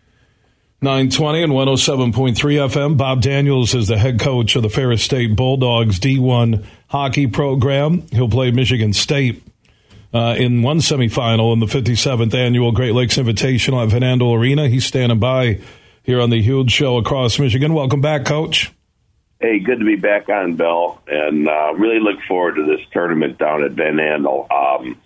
920 0.82 1.42
and 1.42 1.52
107.3 1.52 2.34
FM. 2.34 2.96
Bob 2.96 3.20
Daniels 3.20 3.74
is 3.74 3.88
the 3.88 3.98
head 3.98 4.18
coach 4.18 4.56
of 4.56 4.62
the 4.62 4.70
Ferris 4.70 5.02
State 5.02 5.36
Bulldogs 5.36 6.00
D1 6.00 6.64
hockey 6.88 7.26
program. 7.26 8.06
He'll 8.12 8.30
play 8.30 8.50
Michigan 8.50 8.94
State 8.94 9.42
uh, 10.14 10.36
in 10.38 10.62
one 10.62 10.78
semifinal 10.78 11.52
in 11.52 11.60
the 11.60 11.66
57th 11.66 12.32
annual 12.32 12.72
Great 12.72 12.94
Lakes 12.94 13.18
Invitational 13.18 13.82
at 13.82 13.90
Van 13.90 14.22
Arena. 14.22 14.68
He's 14.68 14.86
standing 14.86 15.18
by 15.18 15.60
here 16.02 16.18
on 16.18 16.30
the 16.30 16.40
huge 16.40 16.72
show 16.72 16.96
across 16.96 17.38
Michigan. 17.38 17.74
Welcome 17.74 18.00
back, 18.00 18.24
Coach. 18.24 18.72
Hey, 19.38 19.58
good 19.58 19.80
to 19.80 19.84
be 19.84 19.96
back 19.96 20.30
on, 20.30 20.56
Bill, 20.56 20.98
and 21.06 21.46
uh, 21.46 21.74
really 21.74 22.00
look 22.00 22.22
forward 22.26 22.54
to 22.54 22.64
this 22.64 22.80
tournament 22.90 23.36
down 23.36 23.64
at 23.64 23.72
Van 23.72 23.96
Andel. 23.96 24.50
Um, 24.50 24.98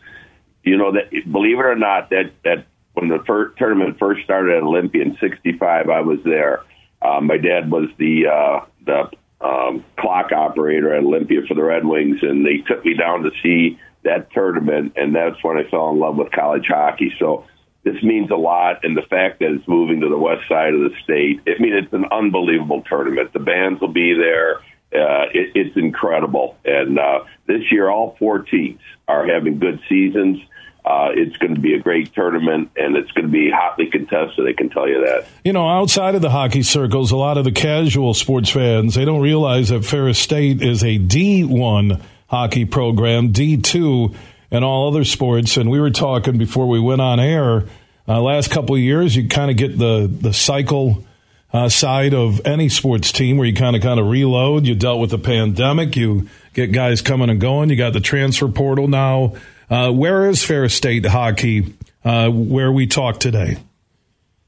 you 0.62 0.76
know 0.76 0.92
that 0.92 1.10
believe 1.30 1.58
it 1.58 1.64
or 1.64 1.76
not 1.76 2.10
that 2.10 2.30
that 2.44 2.66
when 2.94 3.08
the 3.08 3.22
first 3.26 3.56
tournament 3.58 3.98
first 3.98 4.24
started 4.24 4.56
at 4.56 4.62
Olympia 4.62 5.02
in 5.02 5.16
'65, 5.20 5.88
I 5.88 6.00
was 6.00 6.18
there. 6.24 6.62
Um, 7.02 7.26
my 7.26 7.36
dad 7.36 7.70
was 7.70 7.88
the 7.98 8.26
uh, 8.26 8.64
the 8.86 9.10
um, 9.44 9.84
clock 9.98 10.32
operator 10.32 10.94
at 10.94 11.04
Olympia 11.04 11.42
for 11.46 11.54
the 11.54 11.62
Red 11.62 11.84
Wings, 11.84 12.18
and 12.22 12.46
they 12.46 12.58
took 12.66 12.84
me 12.84 12.94
down 12.94 13.22
to 13.24 13.30
see 13.42 13.78
that 14.04 14.30
tournament, 14.32 14.94
and 14.96 15.14
that's 15.14 15.42
when 15.42 15.58
I 15.58 15.68
fell 15.70 15.90
in 15.90 15.98
love 15.98 16.16
with 16.16 16.30
college 16.32 16.66
hockey. 16.68 17.12
So 17.18 17.44
this 17.82 18.02
means 18.02 18.30
a 18.30 18.36
lot, 18.36 18.84
and 18.84 18.96
the 18.96 19.02
fact 19.02 19.40
that 19.40 19.50
it's 19.50 19.68
moving 19.68 20.00
to 20.00 20.08
the 20.08 20.16
west 20.16 20.48
side 20.48 20.72
of 20.72 20.80
the 20.80 20.90
state, 21.02 21.40
I 21.46 21.60
mean, 21.60 21.74
it's 21.74 21.92
an 21.92 22.06
unbelievable 22.10 22.82
tournament. 22.88 23.32
The 23.32 23.40
bands 23.40 23.80
will 23.80 23.92
be 23.92 24.14
there. 24.14 24.56
Uh, 24.94 25.26
it, 25.34 25.50
it's 25.54 25.76
incredible, 25.76 26.56
and 26.64 26.98
uh, 26.98 27.24
this 27.46 27.62
year 27.72 27.90
all 27.90 28.16
four 28.18 28.40
teams 28.40 28.80
are 29.08 29.26
having 29.26 29.58
good 29.58 29.80
seasons. 29.88 30.38
Uh, 30.84 31.08
it's 31.14 31.36
going 31.38 31.54
to 31.54 31.60
be 31.60 31.74
a 31.74 31.80
great 31.80 32.12
tournament 32.12 32.70
and 32.76 32.94
it's 32.94 33.10
going 33.12 33.26
to 33.26 33.32
be 33.32 33.50
hotly 33.50 33.86
contested. 33.86 34.46
I 34.46 34.52
can 34.52 34.68
tell 34.68 34.86
you 34.86 35.06
that. 35.06 35.26
You 35.42 35.54
know, 35.54 35.66
outside 35.66 36.14
of 36.14 36.20
the 36.20 36.28
hockey 36.28 36.62
circles, 36.62 37.10
a 37.10 37.16
lot 37.16 37.38
of 37.38 37.44
the 37.44 37.52
casual 37.52 38.12
sports 38.12 38.50
fans 38.50 38.94
they 38.94 39.06
don't 39.06 39.22
realize 39.22 39.70
that 39.70 39.86
Ferris 39.86 40.18
State 40.18 40.60
is 40.60 40.82
a 40.82 40.98
D1 40.98 42.02
hockey 42.28 42.66
program, 42.66 43.32
D2, 43.32 44.14
and 44.50 44.62
all 44.62 44.88
other 44.88 45.04
sports. 45.04 45.56
And 45.56 45.70
we 45.70 45.80
were 45.80 45.90
talking 45.90 46.36
before 46.36 46.68
we 46.68 46.80
went 46.80 47.00
on 47.00 47.18
air. 47.18 47.64
Uh, 48.06 48.20
last 48.20 48.50
couple 48.50 48.74
of 48.74 48.80
years, 48.82 49.16
you 49.16 49.26
kind 49.26 49.50
of 49.50 49.56
get 49.56 49.78
the 49.78 50.06
the 50.06 50.32
cycle. 50.32 51.04
Uh, 51.52 51.68
side 51.68 52.12
of 52.12 52.44
any 52.44 52.68
sports 52.68 53.12
team 53.12 53.36
where 53.36 53.46
you 53.46 53.54
kind 53.54 53.76
of 53.76 53.82
kind 53.82 54.00
of 54.00 54.08
reload. 54.08 54.66
You 54.66 54.74
dealt 54.74 54.98
with 54.98 55.10
the 55.10 55.20
pandemic. 55.20 55.94
You 55.94 56.28
get 56.52 56.72
guys 56.72 57.00
coming 57.00 57.30
and 57.30 57.40
going. 57.40 57.70
You 57.70 57.76
got 57.76 57.92
the 57.92 58.00
transfer 58.00 58.48
portal 58.48 58.88
now. 58.88 59.34
Uh, 59.70 59.90
where 59.90 60.28
is 60.28 60.44
Ferris 60.44 60.74
State 60.74 61.06
hockey 61.06 61.74
uh, 62.04 62.28
where 62.28 62.70
we 62.70 62.86
talk 62.86 63.18
today? 63.18 63.56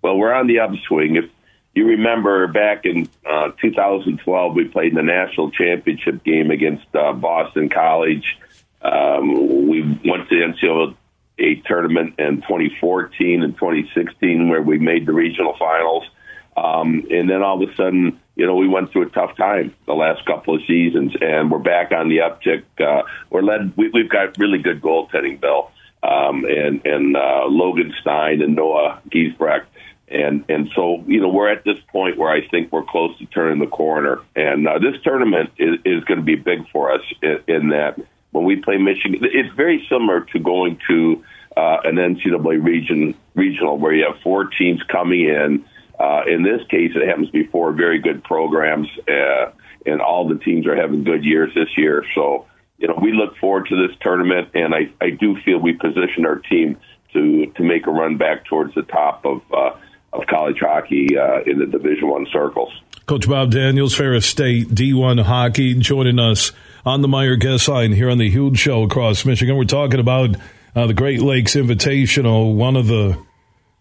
Well, 0.02 0.16
we're 0.18 0.32
on 0.32 0.46
the 0.46 0.60
upswing. 0.60 1.16
If 1.16 1.30
you 1.74 1.88
remember 1.88 2.46
back 2.48 2.84
in 2.84 3.08
uh, 3.24 3.50
2012, 3.60 4.54
we 4.54 4.64
played 4.64 4.88
in 4.88 4.94
the 4.94 5.02
national 5.02 5.50
championship 5.50 6.22
game 6.24 6.50
against 6.50 6.86
uh, 6.94 7.12
Boston 7.12 7.68
College. 7.68 8.38
Um, 8.82 9.68
we 9.68 9.82
went 9.82 10.28
to 10.28 10.54
the 10.56 10.96
NCAA 11.38 11.64
tournament 11.64 12.14
in 12.18 12.36
2014 12.42 13.42
and 13.42 13.54
2016 13.54 14.48
where 14.48 14.62
we 14.62 14.78
made 14.78 15.06
the 15.06 15.12
regional 15.12 15.56
finals. 15.58 16.04
Um, 16.56 17.06
and 17.10 17.28
then 17.28 17.42
all 17.42 17.62
of 17.62 17.68
a 17.68 17.74
sudden, 17.74 18.20
you 18.34 18.46
know, 18.46 18.54
we 18.54 18.66
went 18.68 18.90
through 18.90 19.02
a 19.02 19.10
tough 19.10 19.36
time 19.36 19.74
the 19.86 19.94
last 19.94 20.24
couple 20.24 20.54
of 20.54 20.62
seasons, 20.66 21.14
and 21.20 21.50
we're 21.50 21.58
back 21.58 21.92
on 21.92 22.08
the 22.08 22.18
uptick. 22.18 22.62
Uh, 22.78 23.02
we're 23.30 23.42
led. 23.42 23.76
We, 23.76 23.90
we've 23.90 24.08
got 24.08 24.38
really 24.38 24.58
good 24.58 24.80
goaltending, 24.80 25.40
Bill, 25.40 25.70
um, 26.02 26.44
and 26.44 26.84
and 26.86 27.16
uh, 27.16 27.44
Logan 27.46 27.94
Stein 28.00 28.40
and 28.42 28.56
Noah 28.56 29.00
Giesbrecht. 29.10 29.66
And 30.08 30.44
and 30.48 30.70
so 30.74 31.02
you 31.06 31.20
know 31.20 31.28
we're 31.28 31.50
at 31.50 31.64
this 31.64 31.78
point 31.90 32.16
where 32.16 32.30
I 32.30 32.46
think 32.46 32.72
we're 32.72 32.84
close 32.84 33.16
to 33.18 33.26
turning 33.26 33.58
the 33.58 33.66
corner, 33.66 34.20
and 34.34 34.66
uh, 34.66 34.78
this 34.78 35.00
tournament 35.02 35.50
is, 35.58 35.78
is 35.84 36.04
going 36.04 36.20
to 36.20 36.24
be 36.24 36.36
big 36.36 36.68
for 36.70 36.92
us 36.92 37.02
in, 37.22 37.42
in 37.48 37.68
that 37.70 37.98
when 38.30 38.44
we 38.44 38.56
play 38.56 38.76
Michigan, 38.76 39.18
it's 39.22 39.54
very 39.54 39.84
similar 39.88 40.20
to 40.32 40.38
going 40.38 40.78
to 40.88 41.24
uh, 41.56 41.78
an 41.84 41.96
NCAA 41.96 42.62
region 42.62 43.14
regional 43.34 43.78
where 43.78 43.92
you 43.92 44.04
have 44.04 44.20
four 44.22 44.44
teams 44.44 44.82
coming 44.84 45.22
in 45.22 45.64
uh, 45.98 46.22
in 46.26 46.42
this 46.42 46.60
case, 46.68 46.92
it 46.94 47.06
happens 47.06 47.30
before 47.30 47.72
very 47.72 48.00
good 48.00 48.22
programs, 48.24 48.88
uh, 49.08 49.50
and 49.86 50.00
all 50.00 50.28
the 50.28 50.38
teams 50.38 50.66
are 50.66 50.76
having 50.76 51.04
good 51.04 51.24
years 51.24 51.52
this 51.54 51.68
year. 51.76 52.04
So, 52.14 52.46
you 52.78 52.88
know, 52.88 52.98
we 53.00 53.12
look 53.12 53.36
forward 53.38 53.68
to 53.68 53.86
this 53.86 53.96
tournament, 54.00 54.50
and 54.54 54.74
I, 54.74 54.90
I 55.00 55.10
do 55.10 55.36
feel 55.44 55.58
we 55.58 55.72
position 55.72 56.26
our 56.26 56.36
team 56.36 56.78
to 57.12 57.46
to 57.56 57.62
make 57.62 57.86
a 57.86 57.90
run 57.90 58.18
back 58.18 58.44
towards 58.44 58.74
the 58.74 58.82
top 58.82 59.24
of 59.24 59.40
uh, 59.52 59.76
of 60.12 60.26
college 60.26 60.58
hockey 60.60 61.16
uh, 61.16 61.40
in 61.46 61.58
the 61.58 61.66
Division 61.66 62.08
One 62.08 62.26
circles. 62.32 62.72
Coach 63.06 63.28
Bob 63.28 63.52
Daniels, 63.52 63.94
Ferris 63.94 64.26
State 64.26 64.68
D1 64.68 65.22
hockey, 65.22 65.74
joining 65.74 66.18
us 66.18 66.52
on 66.84 67.02
the 67.02 67.08
Meijer 67.08 67.38
guest 67.38 67.68
line 67.68 67.92
here 67.92 68.10
on 68.10 68.18
the 68.18 68.28
Huge 68.28 68.58
Show 68.58 68.82
across 68.82 69.24
Michigan. 69.24 69.56
We're 69.56 69.64
talking 69.64 70.00
about 70.00 70.36
uh, 70.74 70.88
the 70.88 70.94
Great 70.94 71.22
Lakes 71.22 71.54
Invitational, 71.54 72.54
one 72.54 72.74
of 72.74 72.88
the 72.88 73.16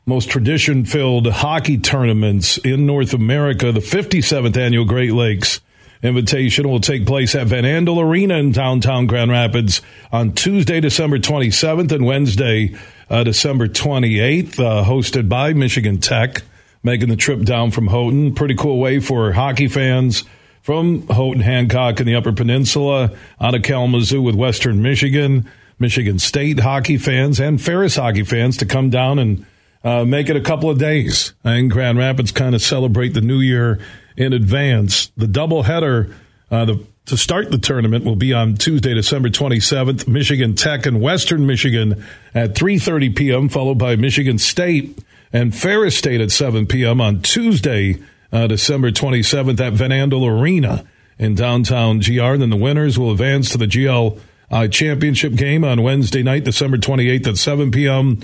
most 0.06 0.30
tradition 0.30 0.86
filled 0.86 1.28
hockey 1.28 1.78
tournaments 1.78 2.58
in 2.60 2.86
North 2.86 3.14
America. 3.14 3.72
The 3.72 3.80
57th 3.80 4.56
annual 4.56 4.86
Great 4.86 5.14
Lakes 5.14 5.62
Invitation 6.04 6.70
will 6.70 6.80
take 6.80 7.08
place 7.08 7.34
at 7.34 7.48
Van 7.48 7.64
Andel 7.64 8.00
Arena 8.00 8.36
in 8.36 8.52
downtown 8.52 9.08
Grand 9.08 9.32
Rapids 9.32 9.82
on 10.12 10.34
Tuesday, 10.34 10.80
December 10.80 11.18
27th 11.18 11.92
and 11.92 12.06
Wednesday, 12.06 12.76
uh, 13.10 13.24
December 13.24 13.68
28th, 13.68 14.60
uh, 14.60 14.84
hosted 14.84 15.28
by 15.28 15.54
Michigan 15.54 16.00
Tech, 16.00 16.44
making 16.84 17.10
the 17.10 17.16
trip 17.16 17.42
down 17.42 17.72
from 17.72 17.88
Houghton. 17.88 18.36
Pretty 18.36 18.54
cool 18.54 18.78
way 18.78 19.00
for 19.00 19.32
hockey 19.32 19.68
fans 19.68 20.26
from 20.62 21.08
Houghton, 21.08 21.42
Hancock, 21.42 22.00
and 22.00 22.08
the 22.08 22.14
Upper 22.14 22.34
Peninsula 22.34 23.12
out 23.42 23.56
of 23.56 23.64
Kalamazoo 23.64 24.22
with 24.22 24.36
Western 24.36 24.84
Michigan, 24.84 25.50
Michigan 25.80 26.20
State 26.20 26.60
hockey 26.60 26.98
fans, 26.98 27.40
and 27.40 27.60
Ferris 27.60 27.96
hockey 27.96 28.24
fans 28.24 28.58
to 28.58 28.68
come 28.68 28.92
down 28.92 29.18
and 29.18 29.44
uh, 29.86 30.04
make 30.04 30.28
it 30.30 30.36
a 30.36 30.42
couple 30.42 30.70
of 30.70 30.80
days 30.80 31.34
in 31.46 31.70
Grand 31.70 31.98
Rapids, 31.98 32.32
kind 32.32 32.56
of 32.56 32.62
celebrate 32.62 33.14
the 33.14 33.22
new 33.22 33.40
year 33.40 33.80
in 34.18 34.34
advance. 34.34 35.12
The 35.16 35.28
doubleheader 35.28 36.12
uh, 36.50 36.66
the, 36.66 36.86
to 37.06 37.18
start 37.18 37.52
the 37.52 37.58
tournament 37.60 38.04
will 38.04 38.16
be 38.16 38.34
on 38.34 38.56
Tuesday, 38.56 38.96
December 38.96 39.30
27th, 39.30 40.08
Michigan 40.08 40.56
Tech 40.56 40.86
and 40.86 41.00
Western 41.00 41.46
Michigan 41.46 42.04
at 42.34 42.56
3.30 42.56 43.16
p.m., 43.16 43.48
followed 43.48 43.78
by 43.78 43.96
Michigan 43.96 44.40
State 44.40 44.98
and 45.32 45.56
Ferris 45.56 45.98
State 45.98 46.20
at 46.20 46.32
7 46.32 46.66
p.m. 46.66 47.00
on 47.00 47.22
Tuesday, 47.22 48.02
uh, 48.32 48.48
December 48.48 48.90
27th 48.90 49.60
at 49.60 49.74
Van 49.74 49.92
Andel 49.92 50.28
Arena 50.28 50.84
in 51.20 51.36
downtown 51.36 52.00
GR. 52.00 52.38
Then 52.38 52.50
the 52.50 52.58
winners 52.58 52.98
will 52.98 53.12
advance 53.12 53.50
to 53.52 53.58
the 53.58 53.68
GL 53.68 54.20
uh, 54.50 54.68
championship 54.68 55.34
game 55.34 55.64
on 55.64 55.84
Wednesday 55.84 56.24
night, 56.24 56.44
December 56.44 56.78
28th 56.78 57.28
at 57.28 57.38
7 57.38 57.72
p.m. 57.72 58.20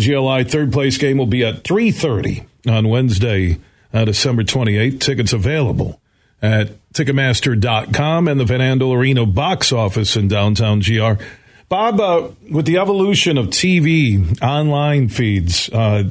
GLI 0.00 0.44
third 0.44 0.72
place 0.72 0.98
game 0.98 1.18
will 1.18 1.26
be 1.26 1.44
at 1.44 1.62
3:30 1.64 2.44
on 2.66 2.88
Wednesday, 2.88 3.58
uh, 3.92 4.04
December 4.04 4.42
28th. 4.42 5.00
Tickets 5.00 5.32
available 5.32 6.00
at 6.42 6.70
Ticketmaster.com 6.92 8.28
and 8.28 8.40
the 8.40 8.44
Van 8.44 8.60
Andel 8.60 8.96
Arena 8.96 9.26
box 9.26 9.72
office 9.72 10.16
in 10.16 10.28
downtown 10.28 10.80
GR. 10.80 11.22
Bob, 11.68 12.00
uh, 12.00 12.28
with 12.50 12.66
the 12.66 12.78
evolution 12.78 13.38
of 13.38 13.46
TV, 13.46 14.40
online 14.42 15.08
feeds, 15.08 15.68
uh, 15.68 16.04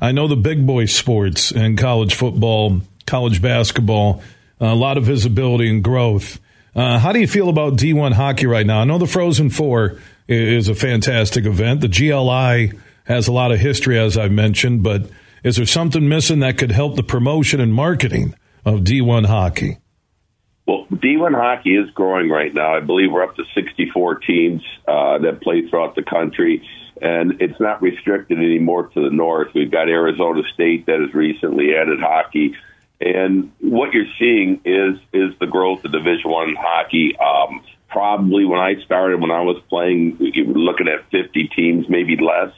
I 0.00 0.12
know 0.12 0.26
the 0.26 0.36
big 0.36 0.66
boy 0.66 0.86
sports 0.86 1.52
and 1.52 1.78
college 1.78 2.14
football, 2.14 2.80
college 3.06 3.40
basketball, 3.40 4.22
a 4.60 4.74
lot 4.74 4.98
of 4.98 5.04
visibility 5.04 5.70
and 5.70 5.82
growth. 5.82 6.40
Uh, 6.74 6.98
how 6.98 7.12
do 7.12 7.20
you 7.20 7.28
feel 7.28 7.48
about 7.48 7.76
D1 7.76 8.12
hockey 8.12 8.46
right 8.46 8.66
now? 8.66 8.80
I 8.80 8.84
know 8.84 8.98
the 8.98 9.06
Frozen 9.06 9.50
Four 9.50 9.98
is 10.28 10.68
a 10.68 10.74
fantastic 10.74 11.46
event. 11.46 11.80
The 11.80 11.88
GLI 11.88 12.72
has 13.06 13.28
a 13.28 13.32
lot 13.32 13.52
of 13.52 13.60
history, 13.60 13.98
as 13.98 14.18
I 14.18 14.28
mentioned, 14.28 14.82
but 14.82 15.10
is 15.44 15.56
there 15.56 15.66
something 15.66 16.08
missing 16.08 16.40
that 16.40 16.58
could 16.58 16.72
help 16.72 16.96
the 16.96 17.02
promotion 17.02 17.60
and 17.60 17.72
marketing 17.72 18.34
of 18.64 18.80
D1 18.80 19.26
hockey? 19.26 19.78
Well, 20.66 20.86
D1 20.90 21.32
hockey 21.32 21.76
is 21.76 21.88
growing 21.90 22.28
right 22.28 22.52
now. 22.52 22.76
I 22.76 22.80
believe 22.80 23.12
we're 23.12 23.22
up 23.22 23.36
to 23.36 23.44
64 23.54 24.16
teams 24.16 24.62
uh, 24.88 25.18
that 25.18 25.40
play 25.40 25.68
throughout 25.68 25.94
the 25.94 26.02
country, 26.02 26.68
and 27.00 27.40
it's 27.40 27.60
not 27.60 27.80
restricted 27.80 28.38
anymore 28.38 28.88
to 28.88 29.00
the 29.00 29.14
north. 29.14 29.54
We've 29.54 29.70
got 29.70 29.88
Arizona 29.88 30.42
State 30.54 30.86
that 30.86 31.00
has 31.00 31.14
recently 31.14 31.76
added 31.76 32.00
hockey, 32.00 32.56
and 33.00 33.52
what 33.60 33.92
you're 33.92 34.10
seeing 34.18 34.62
is 34.64 34.98
is 35.12 35.38
the 35.38 35.46
growth 35.46 35.84
of 35.84 35.92
Division 35.92 36.30
One 36.30 36.56
hockey. 36.58 37.14
Um, 37.16 37.62
probably 37.88 38.44
when 38.44 38.58
I 38.58 38.82
started, 38.84 39.20
when 39.20 39.30
I 39.30 39.42
was 39.42 39.62
playing, 39.68 40.18
were 40.18 40.58
looking 40.58 40.88
at 40.88 41.08
50 41.10 41.50
teams, 41.54 41.88
maybe 41.88 42.16
less, 42.16 42.52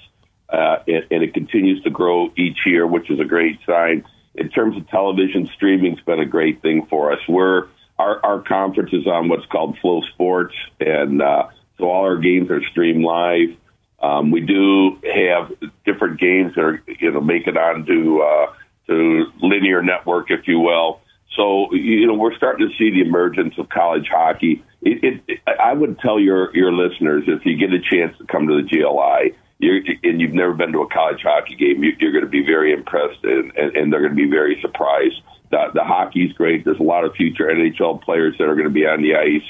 uh, 0.49 0.79
and, 0.87 1.05
and 1.11 1.23
it 1.23 1.35
continues 1.35 1.83
to 1.83 1.91
grow 1.91 2.33
each 2.37 2.59
year, 2.67 2.87
which 2.87 3.11
is 3.11 3.21
a 3.21 3.25
great 3.25 3.59
sign. 3.67 4.05
In 4.35 4.49
terms 4.51 4.77
of 4.77 4.89
television, 4.89 5.49
streaming, 5.55 5.93
it's 5.93 6.03
been 6.03 6.21
a 6.21 6.27
great 6.27 6.63
thing 6.63 6.87
for 6.89 7.13
us. 7.13 7.19
We're 7.29 7.69
our, 7.99 8.25
our 8.25 8.43
conference 8.43 8.93
is 8.93 9.07
on 9.07 9.29
what's 9.29 9.47
called 9.47 9.77
Flow 9.81 10.03
Sports, 10.15 10.55
and 10.79 11.21
uh, 11.21 11.49
so 11.79 11.91
all 11.91 12.05
our 12.05 12.17
games 12.17 12.51
are 12.51 12.63
streamed 12.71 13.05
live. 13.05 13.57
Um, 14.01 14.31
we 14.31 14.41
do 14.41 15.01
have 15.13 15.53
different 15.85 16.21
games 16.21 16.55
that 16.55 16.63
are 16.63 16.83
you 16.87 17.11
know 17.11 17.21
make 17.21 17.49
it 17.49 17.57
onto 17.57 18.21
uh, 18.21 18.53
to 18.87 19.27
linear 19.43 19.83
network, 19.83 20.31
if 20.31 20.47
you 20.47 20.61
will. 20.61 21.01
So 21.37 21.75
you 21.75 22.07
know 22.07 22.15
we're 22.15 22.37
starting 22.37 22.69
to 22.69 22.75
see 22.77 22.91
the 22.91 23.01
emergence 23.01 23.55
of 23.59 23.69
college 23.69 24.07
hockey. 24.09 24.65
It, 24.81 25.21
it, 25.27 25.41
I 25.47 25.73
would 25.73 25.99
tell 25.99 26.21
your 26.21 26.57
your 26.57 26.73
listeners 26.73 27.25
if 27.27 27.45
you 27.45 27.57
get 27.57 27.73
a 27.73 27.81
chance 27.81 28.17
to 28.19 28.27
come 28.27 28.47
to 28.47 28.63
the 28.63 28.69
GLI 28.69 29.37
you're, 29.59 29.81
and 30.05 30.21
you've 30.21 30.33
never 30.33 30.55
been 30.55 30.73
to 30.73 30.83
a 30.83 30.89
college 30.89 31.23
hockey 31.23 31.57
game, 31.57 31.83
you, 31.83 31.93
you're 31.99 32.13
going 32.13 32.25
to 32.25 32.31
be 32.31 32.45
very 32.45 32.73
impressed 32.73 33.23
and, 33.25 33.53
and, 33.57 33.77
and 33.77 33.93
they're 33.93 34.01
going 34.01 34.17
to 34.17 34.17
be 34.17 34.31
very 34.31 34.61
surprised 34.61 35.23
the, 35.51 35.71
the 35.75 35.85
hockey's 35.85 36.33
great. 36.33 36.65
There's 36.65 36.81
a 36.81 36.85
lot 36.85 37.05
of 37.05 37.15
future 37.15 37.45
NHL 37.45 38.03
players 38.03 38.37
that 38.39 38.45
are 38.45 38.55
going 38.55 38.69
to 38.69 38.75
be 38.75 38.87
on 38.87 39.03
the 39.03 39.15
ice. 39.15 39.43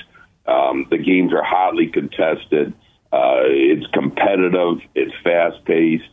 Um, 0.46 0.86
the 0.90 0.98
games 0.98 1.32
are 1.32 1.42
hotly 1.42 1.88
contested. 1.88 2.72
Uh, 3.12 3.44
it's 3.44 3.86
competitive. 3.92 4.78
It's 4.94 5.12
fast 5.24 5.64
paced. 5.64 6.04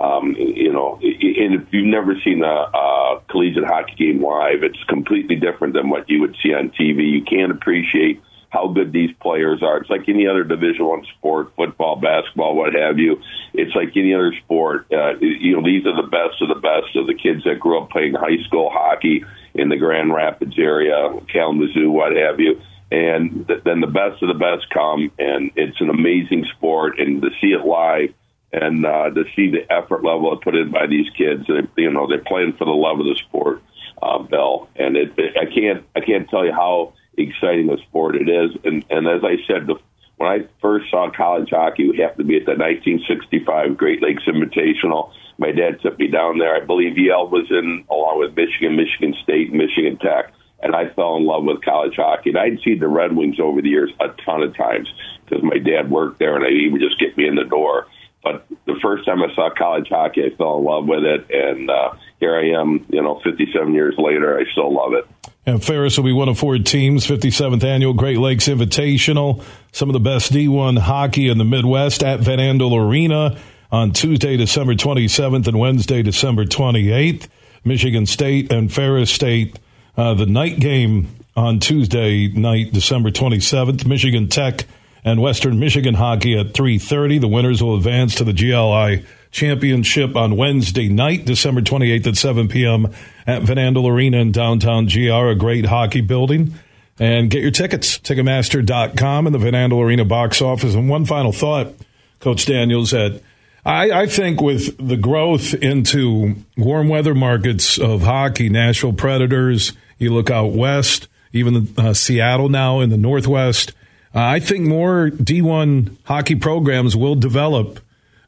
Um, 0.00 0.34
you 0.36 0.72
know, 0.72 0.98
and 1.02 1.54
if 1.54 1.68
you've 1.70 1.86
never 1.86 2.14
seen 2.24 2.42
a, 2.42 2.46
a 2.46 3.20
collegiate 3.28 3.64
hockey 3.64 3.94
game 3.96 4.22
live, 4.22 4.62
it's 4.62 4.82
completely 4.88 5.36
different 5.36 5.74
than 5.74 5.88
what 5.88 6.10
you 6.10 6.20
would 6.20 6.36
see 6.42 6.52
on 6.52 6.70
TV. 6.70 7.10
You 7.10 7.22
can't 7.22 7.52
appreciate 7.52 8.20
how 8.54 8.68
good 8.68 8.92
these 8.92 9.10
players 9.20 9.62
are. 9.62 9.78
It's 9.78 9.90
like 9.90 10.08
any 10.08 10.28
other 10.28 10.44
Division 10.44 10.86
One 10.86 11.04
sport, 11.18 11.52
football, 11.56 11.96
basketball, 11.96 12.54
what 12.54 12.72
have 12.74 12.98
you. 12.98 13.20
It's 13.52 13.74
like 13.74 13.96
any 13.96 14.14
other 14.14 14.32
sport. 14.44 14.86
Uh, 14.92 15.18
you 15.18 15.56
know, 15.56 15.64
these 15.64 15.84
are 15.86 15.96
the 16.00 16.08
best 16.08 16.40
of 16.40 16.48
the 16.48 16.62
best 16.62 16.94
of 16.94 17.08
the 17.08 17.14
kids 17.14 17.42
that 17.44 17.58
grew 17.58 17.80
up 17.80 17.90
playing 17.90 18.14
high 18.14 18.38
school 18.46 18.70
hockey 18.72 19.24
in 19.54 19.68
the 19.68 19.76
Grand 19.76 20.14
Rapids 20.14 20.54
area, 20.56 21.10
Kalamazoo, 21.32 21.90
what 21.90 22.14
have 22.14 22.38
you. 22.38 22.60
And 22.92 23.46
th- 23.48 23.64
then 23.64 23.80
the 23.80 23.88
best 23.88 24.22
of 24.22 24.28
the 24.28 24.38
best 24.38 24.70
come, 24.70 25.10
and 25.18 25.50
it's 25.56 25.80
an 25.80 25.90
amazing 25.90 26.46
sport. 26.56 27.00
And 27.00 27.20
to 27.22 27.30
see 27.40 27.48
it 27.48 27.66
live 27.66 28.14
and 28.52 28.86
uh, 28.86 29.10
to 29.10 29.24
see 29.34 29.50
the 29.50 29.70
effort 29.72 30.04
level 30.04 30.36
put 30.36 30.54
in 30.54 30.70
by 30.70 30.86
these 30.86 31.10
kids, 31.18 31.48
you 31.76 31.90
know, 31.90 32.06
they're 32.06 32.18
playing 32.18 32.52
for 32.52 32.66
the 32.66 32.70
love 32.70 33.00
of 33.00 33.06
the 33.06 33.16
sport, 33.26 33.62
uh, 34.00 34.18
Bill. 34.18 34.68
And 34.76 34.96
it, 34.96 35.12
it, 35.18 35.36
I 35.36 35.46
can't, 35.52 35.84
I 35.96 36.00
can't 36.00 36.28
tell 36.28 36.46
you 36.46 36.52
how 36.52 36.92
exciting 37.16 37.70
a 37.70 37.78
sport 37.78 38.16
it 38.16 38.28
is. 38.28 38.50
And, 38.64 38.84
and 38.90 39.06
as 39.06 39.22
I 39.24 39.36
said, 39.46 39.66
the, 39.66 39.76
when 40.16 40.30
I 40.30 40.46
first 40.60 40.90
saw 40.90 41.10
college 41.10 41.50
hockey, 41.50 41.90
we 41.90 41.98
happened 41.98 42.18
to 42.18 42.24
be 42.24 42.36
at 42.36 42.46
the 42.46 42.52
1965 42.52 43.76
Great 43.76 44.02
Lakes 44.02 44.24
Invitational. 44.26 45.12
My 45.38 45.50
dad 45.50 45.80
took 45.80 45.98
me 45.98 46.08
down 46.08 46.38
there. 46.38 46.54
I 46.54 46.60
believe 46.60 46.96
Yale 46.96 47.28
was 47.28 47.50
in, 47.50 47.84
along 47.90 48.20
with 48.20 48.36
Michigan, 48.36 48.76
Michigan 48.76 49.14
State, 49.22 49.52
Michigan 49.52 49.98
Tech. 49.98 50.32
And 50.62 50.74
I 50.74 50.88
fell 50.90 51.16
in 51.16 51.26
love 51.26 51.44
with 51.44 51.62
college 51.62 51.96
hockey. 51.96 52.30
And 52.30 52.38
I'd 52.38 52.60
seen 52.62 52.78
the 52.78 52.88
Red 52.88 53.14
Wings 53.14 53.40
over 53.40 53.60
the 53.60 53.68
years 53.68 53.90
a 54.00 54.08
ton 54.24 54.42
of 54.42 54.56
times 54.56 54.88
because 55.24 55.42
my 55.42 55.58
dad 55.58 55.90
worked 55.90 56.18
there 56.18 56.36
and 56.36 56.46
he 56.46 56.68
would 56.68 56.80
just 56.80 56.98
get 56.98 57.16
me 57.16 57.26
in 57.26 57.34
the 57.34 57.44
door. 57.44 57.86
But 58.22 58.46
the 58.64 58.78
first 58.80 59.04
time 59.04 59.22
I 59.22 59.34
saw 59.34 59.50
college 59.50 59.88
hockey, 59.90 60.24
I 60.24 60.34
fell 60.36 60.58
in 60.58 60.64
love 60.64 60.86
with 60.86 61.04
it. 61.04 61.30
And 61.30 61.68
uh, 61.68 61.92
here 62.20 62.36
I 62.36 62.58
am, 62.58 62.86
you 62.88 63.02
know, 63.02 63.20
57 63.22 63.74
years 63.74 63.94
later, 63.98 64.38
I 64.38 64.50
still 64.52 64.72
love 64.72 64.94
it. 64.94 65.06
And 65.46 65.62
Ferris 65.62 65.98
will 65.98 66.04
be 66.04 66.12
one 66.12 66.28
of 66.28 66.38
four 66.38 66.56
teams, 66.58 67.06
57th 67.06 67.62
annual 67.62 67.92
Great 67.92 68.18
Lakes 68.18 68.48
Invitational. 68.48 69.44
Some 69.72 69.90
of 69.90 69.92
the 69.92 70.00
best 70.00 70.32
D1 70.32 70.78
hockey 70.78 71.28
in 71.28 71.36
the 71.36 71.44
Midwest 71.44 72.02
at 72.02 72.20
Van 72.20 72.38
Andel 72.38 72.78
Arena 72.78 73.36
on 73.70 73.92
Tuesday, 73.92 74.36
December 74.38 74.74
27th 74.74 75.46
and 75.46 75.58
Wednesday, 75.58 76.02
December 76.02 76.46
28th. 76.46 77.28
Michigan 77.64 78.06
State 78.06 78.52
and 78.52 78.72
Ferris 78.72 79.10
State, 79.10 79.58
uh, 79.96 80.14
the 80.14 80.26
night 80.26 80.60
game 80.60 81.08
on 81.36 81.60
Tuesday 81.60 82.28
night, 82.28 82.72
December 82.72 83.10
27th. 83.10 83.86
Michigan 83.86 84.28
Tech 84.28 84.64
and 85.04 85.20
Western 85.20 85.58
Michigan 85.58 85.94
hockey 85.94 86.38
at 86.38 86.54
3:30. 86.54 87.18
The 87.18 87.28
winners 87.28 87.62
will 87.62 87.76
advance 87.76 88.14
to 88.16 88.24
the 88.24 88.32
GLI 88.32 89.02
Championship 89.34 90.14
on 90.14 90.36
Wednesday 90.36 90.88
night, 90.88 91.24
December 91.24 91.60
28th 91.60 92.06
at 92.06 92.16
7 92.16 92.46
p.m. 92.46 92.86
at 93.26 93.42
Van 93.42 93.56
Andel 93.56 93.90
Arena 93.90 94.18
in 94.18 94.30
downtown 94.30 94.86
GR, 94.86 95.10
a 95.10 95.34
great 95.34 95.66
hockey 95.66 96.00
building. 96.00 96.54
And 97.00 97.28
get 97.28 97.42
your 97.42 97.50
tickets, 97.50 97.98
Ticketmaster.com 97.98 99.26
and 99.26 99.34
the 99.34 99.40
Van 99.40 99.54
Andel 99.54 99.84
Arena 99.84 100.04
box 100.04 100.40
office. 100.40 100.74
And 100.74 100.88
one 100.88 101.04
final 101.04 101.32
thought, 101.32 101.74
Coach 102.20 102.46
Daniels, 102.46 102.92
that 102.92 103.20
I, 103.66 103.90
I 103.90 104.06
think 104.06 104.40
with 104.40 104.76
the 104.78 104.96
growth 104.96 105.52
into 105.52 106.36
warm 106.56 106.86
weather 106.86 107.14
markets 107.14 107.76
of 107.76 108.02
hockey, 108.02 108.48
Nashville 108.48 108.92
Predators, 108.92 109.72
you 109.98 110.14
look 110.14 110.30
out 110.30 110.52
west, 110.52 111.08
even 111.32 111.74
uh, 111.76 111.92
Seattle 111.92 112.48
now 112.48 112.78
in 112.78 112.90
the 112.90 112.96
Northwest, 112.96 113.72
uh, 114.14 114.20
I 114.20 114.38
think 114.38 114.64
more 114.68 115.10
D1 115.10 115.96
hockey 116.04 116.36
programs 116.36 116.94
will 116.94 117.16
develop 117.16 117.80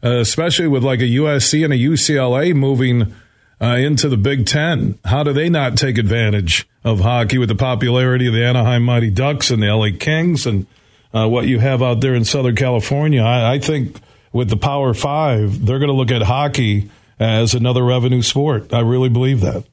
uh, 0.03 0.19
especially 0.19 0.69
with 0.69 0.85
like 0.85 1.01
a 1.01 1.05
USC 1.05 1.65
and 1.65 1.73
a 1.73 1.77
UCLA 1.77 2.55
moving 2.55 3.15
uh, 3.61 3.77
into 3.77 4.09
the 4.09 4.17
Big 4.17 4.47
Ten. 4.47 4.99
How 5.05 5.23
do 5.23 5.33
they 5.33 5.49
not 5.49 5.77
take 5.77 5.99
advantage 5.99 6.69
of 6.85 7.01
hockey 7.01 7.39
with 7.39 7.49
the 7.49 7.55
popularity 7.55 8.27
of 8.27 8.35
the 8.35 8.45
Anaheim 8.45 8.83
Mighty 8.83 9.11
Ducks 9.11 9.51
and 9.51 9.63
the 9.63 9.75
LA 9.75 9.89
Kings 9.99 10.47
and 10.47 10.67
uh, 11.15 11.29
what 11.29 11.47
you 11.47 11.59
have 11.59 11.83
out 11.83 12.01
there 12.01 12.15
in 12.15 12.25
Southern 12.25 12.57
California? 12.57 13.23
I, 13.23 13.55
I 13.55 13.59
think 13.59 13.99
with 14.33 14.51
the 14.51 14.57
Power 14.57 14.93
Five, 14.93 15.65
they're 15.65 15.79
going 15.79 15.89
to 15.89 15.95
look 15.95 16.11
at 16.11 16.23
hockey 16.23 16.91
as 17.19 17.55
another 17.55 17.83
revenue 17.83 18.23
sport. 18.23 18.73
I 18.73 18.81
really 18.81 19.09
believe 19.09 19.41
that. 19.41 19.65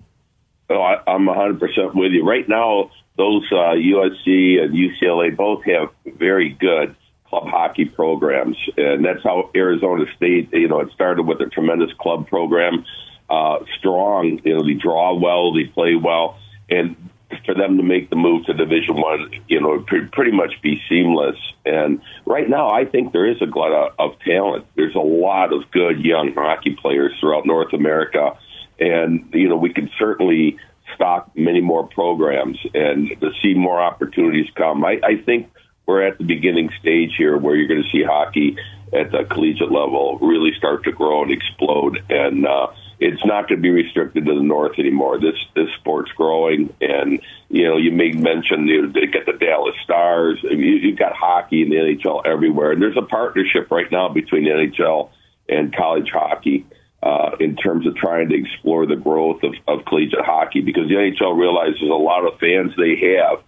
Oh, 0.70 0.82
I, 0.82 1.02
I'm 1.06 1.28
100% 1.28 1.60
with 1.94 2.14
you. 2.14 2.26
Right 2.26 2.48
now, 2.48 2.92
those 3.18 3.44
uh, 3.52 3.76
USC 3.76 4.62
and 4.62 4.74
UCLA 4.74 5.36
both 5.36 5.64
have 5.66 5.90
very 6.18 6.50
good 6.50 6.96
club 7.34 7.48
hockey 7.48 7.86
programs, 7.86 8.58
and 8.78 9.04
that's 9.04 9.24
how 9.24 9.50
Arizona 9.56 10.06
State. 10.16 10.50
You 10.54 10.68
know, 10.68 10.82
it 10.82 10.92
started 10.94 11.24
with 11.24 11.42
a 11.42 11.48
tremendous 11.48 11.92
club 12.00 12.28
program, 12.28 12.86
uh, 13.28 13.60
strong. 13.80 14.40
You 14.44 14.54
know, 14.54 14.64
they 14.64 14.74
draw 14.76 15.16
well, 15.16 15.52
they 15.52 15.64
play 15.64 15.96
well, 15.96 16.38
and 16.70 16.96
for 17.44 17.56
them 17.56 17.78
to 17.78 17.84
make 17.84 18.12
the 18.12 18.16
move 18.16 18.46
to 18.46 18.54
Division 18.54 18.98
One, 18.98 19.32
you 19.48 19.60
know, 19.60 19.84
it 19.92 20.12
pretty 20.12 20.32
much 20.32 20.54
be 20.62 20.80
seamless. 20.88 21.36
And 21.66 22.02
right 22.28 22.48
now, 22.48 22.70
I 22.70 22.86
think 22.86 23.12
there 23.12 23.26
is 23.26 23.42
a 23.42 23.48
glut 23.48 23.72
of, 23.72 23.94
of 23.98 24.20
talent. 24.20 24.68
There's 24.76 24.96
a 24.96 25.00
lot 25.00 25.52
of 25.52 25.72
good 25.72 26.06
young 26.06 26.36
hockey 26.36 26.78
players 26.80 27.14
throughout 27.20 27.48
North 27.48 27.74
America, 27.74 28.38
and 28.80 29.28
you 29.34 29.50
know, 29.50 29.58
we 29.58 29.74
can 29.74 29.90
certainly 29.98 30.60
stock 30.94 31.32
many 31.36 31.62
more 31.62 31.88
programs 31.88 32.60
and 32.76 33.10
to 33.20 33.32
see 33.42 33.56
more 33.56 33.82
opportunities 33.82 34.46
come. 34.56 34.86
I, 34.86 35.00
I 35.04 35.16
think 35.26 35.50
we're 35.86 36.06
at 36.06 36.18
the 36.18 36.24
beginning 36.24 36.70
stage 36.80 37.12
here 37.18 37.38
where 37.38 37.56
you're 37.56 37.68
going 37.68 37.84
to 37.84 37.90
see 37.90 38.04
hockey 38.04 38.58
at 38.94 39.12
the 39.12 39.26
collegiate 39.30 39.72
level 39.72 40.18
really 40.20 40.52
start 40.58 40.84
to 40.84 40.92
grow 40.92 41.24
and 41.24 41.32
explode. 41.32 42.04
And 42.10 42.46
uh, 42.46 42.68
it's 43.00 43.24
not 43.26 43.50
going 43.50 43.58
to 43.60 43.62
be 43.62 43.70
restricted 43.70 44.26
to 44.26 44.36
the 44.36 44.42
north 44.42 44.80
anymore. 44.80 45.20
This 45.20 45.36
this 45.56 45.68
sport's 45.80 46.12
growing, 46.12 46.74
and 46.80 47.20
you 47.50 47.66
know 47.66 47.78
you 47.78 47.92
made 47.92 48.20
mention 48.20 48.68
you 48.68 48.84
know, 48.84 48.92
they 48.92 49.08
get 49.08 49.26
the 49.26 49.34
Dallas 49.34 49.76
Stars. 49.84 50.40
You, 50.44 50.58
you've 50.58 51.00
got 51.00 51.14
hockey 51.14 51.64
in 51.64 51.70
the 51.70 51.76
NHL 51.76 52.26
everywhere, 52.26 52.72
and 52.72 52.82
there's 52.82 52.98
a 52.98 53.02
partnership 53.02 53.72
right 53.72 53.92
now 53.92 54.10
between 54.10 54.46
NHL 54.46 55.10
and 55.50 55.76
college 55.76 56.10
hockey. 56.12 56.66
Uh, 57.02 57.36
in 57.42 57.58
terms 57.58 57.86
of 57.86 57.94
trying 57.98 58.30
to 58.30 58.36
explore 58.36 58.86
the 58.86 58.96
growth 58.96 59.44
of, 59.44 59.54
of 59.68 59.84
collegiate 59.84 60.24
hockey, 60.24 60.62
because 60.62 60.88
the 60.88 60.96
NHL 60.96 61.38
realizes 61.38 61.82
a 61.82 61.86
lot 61.86 62.26
of 62.26 62.40
fans 62.40 62.72
they 62.78 62.96
have 62.96 63.44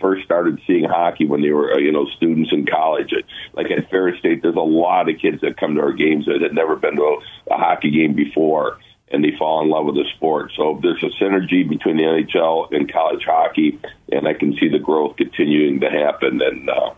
first 0.00 0.24
started 0.24 0.60
seeing 0.66 0.84
hockey 0.84 1.26
when 1.26 1.42
they 1.42 1.50
were, 1.50 1.74
uh, 1.74 1.78
you 1.78 1.92
know, 1.92 2.06
students 2.16 2.50
in 2.52 2.66
college. 2.66 3.12
Like 3.52 3.70
at 3.70 3.90
Ferris 3.90 4.18
State, 4.18 4.42
there's 4.42 4.56
a 4.56 4.60
lot 4.60 5.08
of 5.08 5.18
kids 5.18 5.40
that 5.42 5.56
come 5.56 5.74
to 5.74 5.80
our 5.82 5.92
games 5.92 6.26
that 6.26 6.40
had 6.42 6.54
never 6.54 6.76
been 6.76 6.96
to 6.96 7.02
a, 7.02 7.54
a 7.54 7.56
hockey 7.56 7.90
game 7.90 8.14
before, 8.14 8.78
and 9.08 9.22
they 9.22 9.36
fall 9.38 9.62
in 9.62 9.70
love 9.70 9.86
with 9.86 9.96
the 9.96 10.04
sport. 10.16 10.52
So 10.56 10.80
there's 10.82 11.02
a 11.02 11.22
synergy 11.22 11.68
between 11.68 11.96
the 11.96 12.04
NHL 12.04 12.72
and 12.72 12.92
college 12.92 13.24
hockey, 13.24 13.78
and 14.10 14.26
I 14.26 14.34
can 14.34 14.56
see 14.58 14.68
the 14.68 14.78
growth 14.78 15.16
continuing 15.16 15.80
to 15.80 15.90
happen. 15.90 16.40
And 16.42 16.68
uh, 16.68 16.94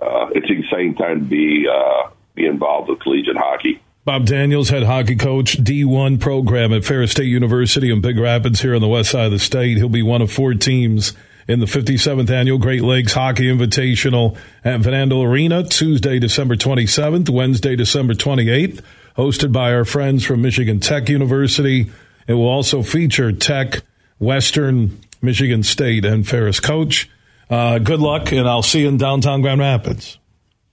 uh, 0.00 0.28
it's 0.34 0.48
an 0.48 0.64
exciting 0.64 0.94
time 0.94 1.20
to 1.20 1.24
be 1.26 1.66
uh, 1.70 2.10
be 2.34 2.46
involved 2.46 2.88
with 2.88 3.00
collegiate 3.00 3.36
hockey. 3.36 3.80
Bob 4.04 4.26
Daniels, 4.26 4.68
head 4.68 4.82
hockey 4.82 5.16
coach, 5.16 5.56
D1 5.56 6.20
program 6.20 6.74
at 6.74 6.84
Ferris 6.84 7.12
State 7.12 7.24
University 7.24 7.90
in 7.90 8.02
Big 8.02 8.18
Rapids 8.18 8.60
here 8.60 8.74
on 8.74 8.82
the 8.82 8.88
west 8.88 9.10
side 9.10 9.26
of 9.26 9.32
the 9.32 9.38
state. 9.38 9.78
He'll 9.78 9.88
be 9.88 10.02
one 10.02 10.20
of 10.20 10.30
four 10.30 10.52
teams 10.52 11.14
in 11.46 11.60
the 11.60 11.66
57th 11.66 12.30
annual 12.30 12.58
Great 12.58 12.82
Lakes 12.82 13.12
Hockey 13.12 13.44
Invitational 13.44 14.36
at 14.64 14.80
Van 14.80 15.08
Andel 15.08 15.26
Arena, 15.26 15.62
Tuesday, 15.62 16.18
December 16.18 16.56
27th, 16.56 17.28
Wednesday, 17.30 17.76
December 17.76 18.14
28th, 18.14 18.80
hosted 19.16 19.52
by 19.52 19.72
our 19.72 19.84
friends 19.84 20.24
from 20.24 20.42
Michigan 20.42 20.80
Tech 20.80 21.08
University. 21.08 21.90
It 22.26 22.34
will 22.34 22.48
also 22.48 22.82
feature 22.82 23.32
Tech, 23.32 23.82
Western, 24.18 25.00
Michigan 25.20 25.62
State, 25.62 26.04
and 26.04 26.26
Ferris 26.26 26.60
Coach. 26.60 27.10
Uh, 27.50 27.78
good 27.78 28.00
luck, 28.00 28.32
and 28.32 28.48
I'll 28.48 28.62
see 28.62 28.80
you 28.80 28.88
in 28.88 28.96
downtown 28.96 29.42
Grand 29.42 29.60
Rapids. 29.60 30.18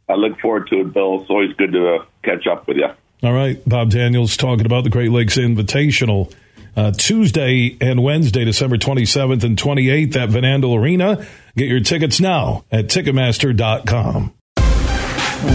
I 0.07 0.15
look 0.15 0.39
forward 0.39 0.68
to 0.68 0.81
it, 0.81 0.93
Bill. 0.93 1.22
It's 1.22 1.30
always 1.30 1.53
good 1.56 1.72
to 1.73 1.95
uh, 1.95 2.06
catch 2.23 2.48
up 2.48 2.68
with 2.68 2.77
you. 2.77 2.89
All 3.23 3.34
right. 3.34 3.61
Bob 3.68 3.91
Daniels 3.91 4.35
talking 4.35 4.65
about 4.65 4.84
the 4.84 4.89
Great 4.89 5.11
Lakes 5.11 5.38
Invitational 5.38 6.34
uh, 6.76 6.91
Tuesday 6.91 7.77
and 7.81 8.03
Wednesday, 8.03 8.45
December 8.45 8.77
27th 8.77 9.43
and 9.43 9.57
28th 9.57 10.15
at 10.15 10.30
Van 10.30 10.43
Andel 10.43 10.77
Arena. 10.77 11.26
Get 11.56 11.68
your 11.68 11.81
tickets 11.81 12.19
now 12.19 12.65
at 12.72 12.85
Ticketmaster.com. 12.85 14.34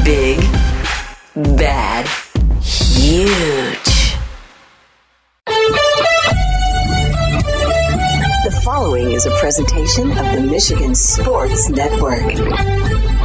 Big, 0.04 0.38
bad, 1.56 2.06
huge. 2.62 3.96
The 8.44 8.60
following 8.64 9.12
is 9.12 9.26
a 9.26 9.30
presentation 9.32 10.10
of 10.10 10.32
the 10.32 10.40
Michigan 10.48 10.94
Sports 10.94 11.68
Network. 11.68 13.15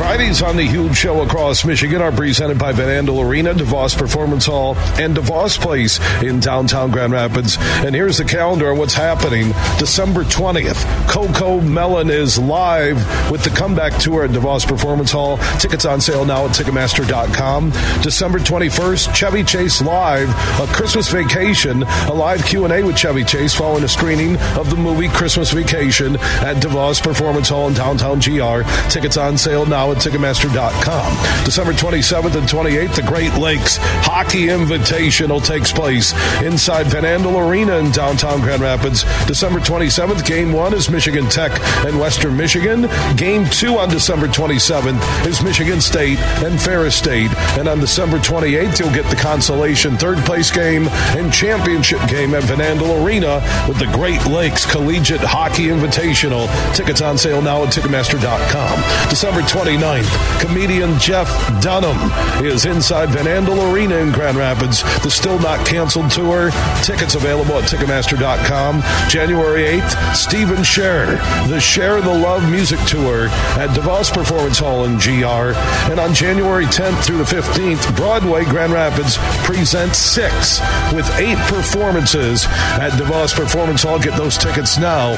Fridays 0.00 0.40
on 0.40 0.56
the 0.56 0.62
huge 0.62 0.96
show 0.96 1.20
across 1.20 1.62
Michigan 1.62 2.00
are 2.00 2.10
presented 2.10 2.58
by 2.58 2.72
Van 2.72 3.04
Andel 3.04 3.22
Arena, 3.22 3.52
DeVos 3.52 3.94
Performance 3.94 4.46
Hall, 4.46 4.74
and 4.98 5.14
DeVos 5.14 5.60
Place 5.60 6.00
in 6.22 6.40
downtown 6.40 6.90
Grand 6.90 7.12
Rapids. 7.12 7.58
And 7.60 7.94
here's 7.94 8.16
the 8.16 8.24
calendar 8.24 8.70
on 8.70 8.78
what's 8.78 8.94
happening. 8.94 9.48
December 9.78 10.24
20th, 10.24 10.86
CoComelon 11.04 12.08
is 12.08 12.38
live 12.38 12.96
with 13.30 13.44
the 13.44 13.50
comeback 13.50 14.00
tour 14.00 14.24
at 14.24 14.30
DeVos 14.30 14.66
Performance 14.66 15.12
Hall. 15.12 15.36
Tickets 15.58 15.84
on 15.84 16.00
sale 16.00 16.24
now 16.24 16.46
at 16.46 16.52
Ticketmaster.com. 16.52 17.70
December 18.00 18.38
21st, 18.38 19.14
Chevy 19.14 19.44
Chase 19.44 19.82
Live, 19.82 20.30
a 20.60 20.66
Christmas 20.72 21.10
Vacation, 21.10 21.82
a 21.82 22.14
live 22.14 22.42
Q&A 22.46 22.82
with 22.82 22.96
Chevy 22.96 23.22
Chase 23.22 23.54
following 23.54 23.84
a 23.84 23.88
screening 23.88 24.38
of 24.56 24.70
the 24.70 24.76
movie 24.76 25.08
Christmas 25.08 25.52
Vacation 25.52 26.16
at 26.16 26.56
DeVos 26.56 27.02
Performance 27.02 27.50
Hall 27.50 27.68
in 27.68 27.74
downtown 27.74 28.18
GR. 28.18 28.62
Tickets 28.88 29.18
on 29.18 29.36
sale 29.36 29.66
now 29.66 29.89
at 29.92 29.98
Ticketmaster.com. 29.98 31.44
December 31.44 31.72
27th 31.72 32.36
and 32.36 32.48
28th, 32.48 32.94
the 32.94 33.02
Great 33.02 33.34
Lakes 33.34 33.78
Hockey 33.80 34.46
Invitational 34.46 35.44
takes 35.44 35.72
place 35.72 36.12
inside 36.42 36.86
Van 36.86 37.04
Andel 37.04 37.48
Arena 37.48 37.76
in 37.78 37.90
downtown 37.90 38.40
Grand 38.40 38.62
Rapids. 38.62 39.04
December 39.26 39.60
27th, 39.60 40.24
Game 40.26 40.52
1 40.52 40.74
is 40.74 40.90
Michigan 40.90 41.26
Tech 41.28 41.52
and 41.84 41.98
Western 41.98 42.36
Michigan. 42.36 42.88
Game 43.16 43.44
2 43.46 43.78
on 43.78 43.88
December 43.88 44.28
27th 44.28 45.26
is 45.26 45.42
Michigan 45.42 45.80
State 45.80 46.18
and 46.44 46.60
Ferris 46.60 46.96
State. 46.96 47.30
And 47.58 47.68
on 47.68 47.80
December 47.80 48.18
28th, 48.18 48.78
you'll 48.78 48.94
get 48.94 49.08
the 49.10 49.16
consolation 49.16 49.96
third 49.96 50.18
place 50.18 50.50
game 50.50 50.88
and 51.16 51.32
championship 51.32 52.00
game 52.08 52.34
at 52.34 52.44
Van 52.44 52.58
Andel 52.58 53.04
Arena 53.04 53.42
with 53.68 53.78
the 53.78 53.86
Great 53.86 54.24
Lakes 54.26 54.64
Collegiate 54.70 55.20
Hockey 55.20 55.68
Invitational. 55.68 56.48
Tickets 56.74 57.00
on 57.00 57.18
sale 57.18 57.42
now 57.42 57.64
at 57.64 57.72
Ticketmaster.com. 57.72 59.08
December 59.08 59.40
29th, 59.40 59.79
29th. 59.80 60.40
Comedian 60.40 60.98
Jeff 60.98 61.28
Dunham 61.62 61.96
is 62.44 62.66
inside 62.66 63.10
Van 63.10 63.24
Andel 63.24 63.72
Arena 63.72 63.96
in 63.96 64.12
Grand 64.12 64.36
Rapids. 64.36 64.82
The 65.02 65.10
still 65.10 65.38
not 65.38 65.66
canceled 65.66 66.10
tour. 66.10 66.50
Tickets 66.82 67.14
available 67.14 67.54
at 67.54 67.64
Ticketmaster.com. 67.64 68.82
January 69.08 69.80
8th, 69.80 70.14
Stephen 70.14 70.62
Share, 70.62 71.16
the 71.48 71.60
Share 71.60 72.00
the 72.00 72.12
Love 72.12 72.50
music 72.50 72.78
tour 72.80 73.26
at 73.58 73.70
DeVos 73.70 74.12
Performance 74.12 74.58
Hall 74.58 74.84
in 74.84 74.96
GR. 74.96 75.56
And 75.90 75.98
on 75.98 76.14
January 76.14 76.66
10th 76.66 77.04
through 77.04 77.18
the 77.18 77.24
15th, 77.24 77.96
Broadway 77.96 78.44
Grand 78.44 78.72
Rapids 78.72 79.16
presents 79.44 79.98
six 79.98 80.60
with 80.92 81.08
eight 81.18 81.38
performances 81.48 82.44
at 82.78 82.90
DeVos 82.92 83.34
Performance 83.34 83.82
Hall. 83.82 83.98
Get 83.98 84.16
those 84.16 84.36
tickets 84.36 84.78
now 84.78 85.12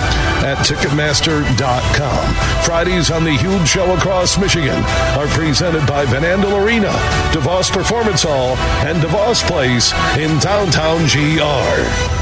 at 0.44 0.59
Ticketmaster.com. 0.59 2.34
Fridays 2.64 3.10
on 3.10 3.24
the 3.24 3.32
huge 3.32 3.68
show 3.68 3.94
across 3.97 4.39
Michigan 4.39 4.52
Michigan 4.55 4.85
are 5.16 5.27
presented 5.29 5.87
by 5.87 6.05
Van 6.05 6.20
Andel 6.20 6.62
Arena, 6.62 6.91
DeVos 7.33 7.73
Performance 7.73 8.23
Hall, 8.23 8.55
and 8.87 8.99
DeVos 8.99 9.43
Place 9.47 9.95
in 10.19 10.39
downtown 10.41 11.07
GR. 11.07 12.22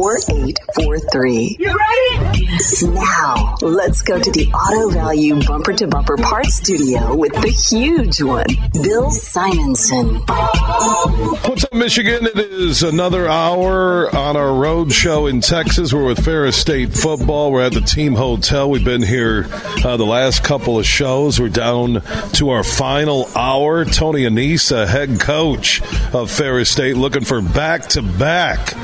4843. 0.01 1.57
You 1.59 1.67
ready? 1.67 2.47
Now, 2.87 3.55
let's 3.61 4.01
go 4.01 4.19
to 4.19 4.31
the 4.31 4.47
Auto 4.51 4.89
Value 4.89 5.39
Bumper 5.43 5.73
to 5.73 5.87
Bumper 5.87 6.17
Parts 6.17 6.55
Studio 6.55 7.15
with 7.15 7.33
the 7.33 7.49
huge 7.49 8.21
one, 8.21 8.45
Bill 8.81 9.11
Simonson. 9.11 10.15
What's 10.15 11.65
up, 11.65 11.73
Michigan? 11.73 12.25
It 12.25 12.37
is 12.37 12.81
another 12.81 13.27
hour 13.27 14.15
on 14.15 14.37
our 14.37 14.53
road 14.53 14.91
show 14.91 15.27
in 15.27 15.41
Texas. 15.41 15.93
We're 15.93 16.05
with 16.05 16.25
Ferris 16.25 16.57
State 16.57 16.93
football. 16.93 17.51
We're 17.51 17.65
at 17.65 17.73
the 17.73 17.81
team 17.81 18.15
hotel. 18.15 18.71
We've 18.71 18.83
been 18.83 19.03
here 19.03 19.47
uh, 19.85 19.97
the 19.97 20.05
last 20.05 20.43
couple 20.43 20.79
of 20.79 20.85
shows. 20.85 21.39
We're 21.39 21.49
down 21.49 22.01
to 22.33 22.49
our 22.49 22.63
final 22.63 23.27
hour. 23.35 23.85
Tony 23.85 24.23
Annese, 24.23 24.87
head 24.87 25.19
coach 25.19 25.81
of 26.13 26.31
Ferris 26.31 26.71
State, 26.71 26.97
looking 26.97 27.23
for 27.23 27.41
back 27.41 27.83
to 27.89 28.01
back 28.01 28.75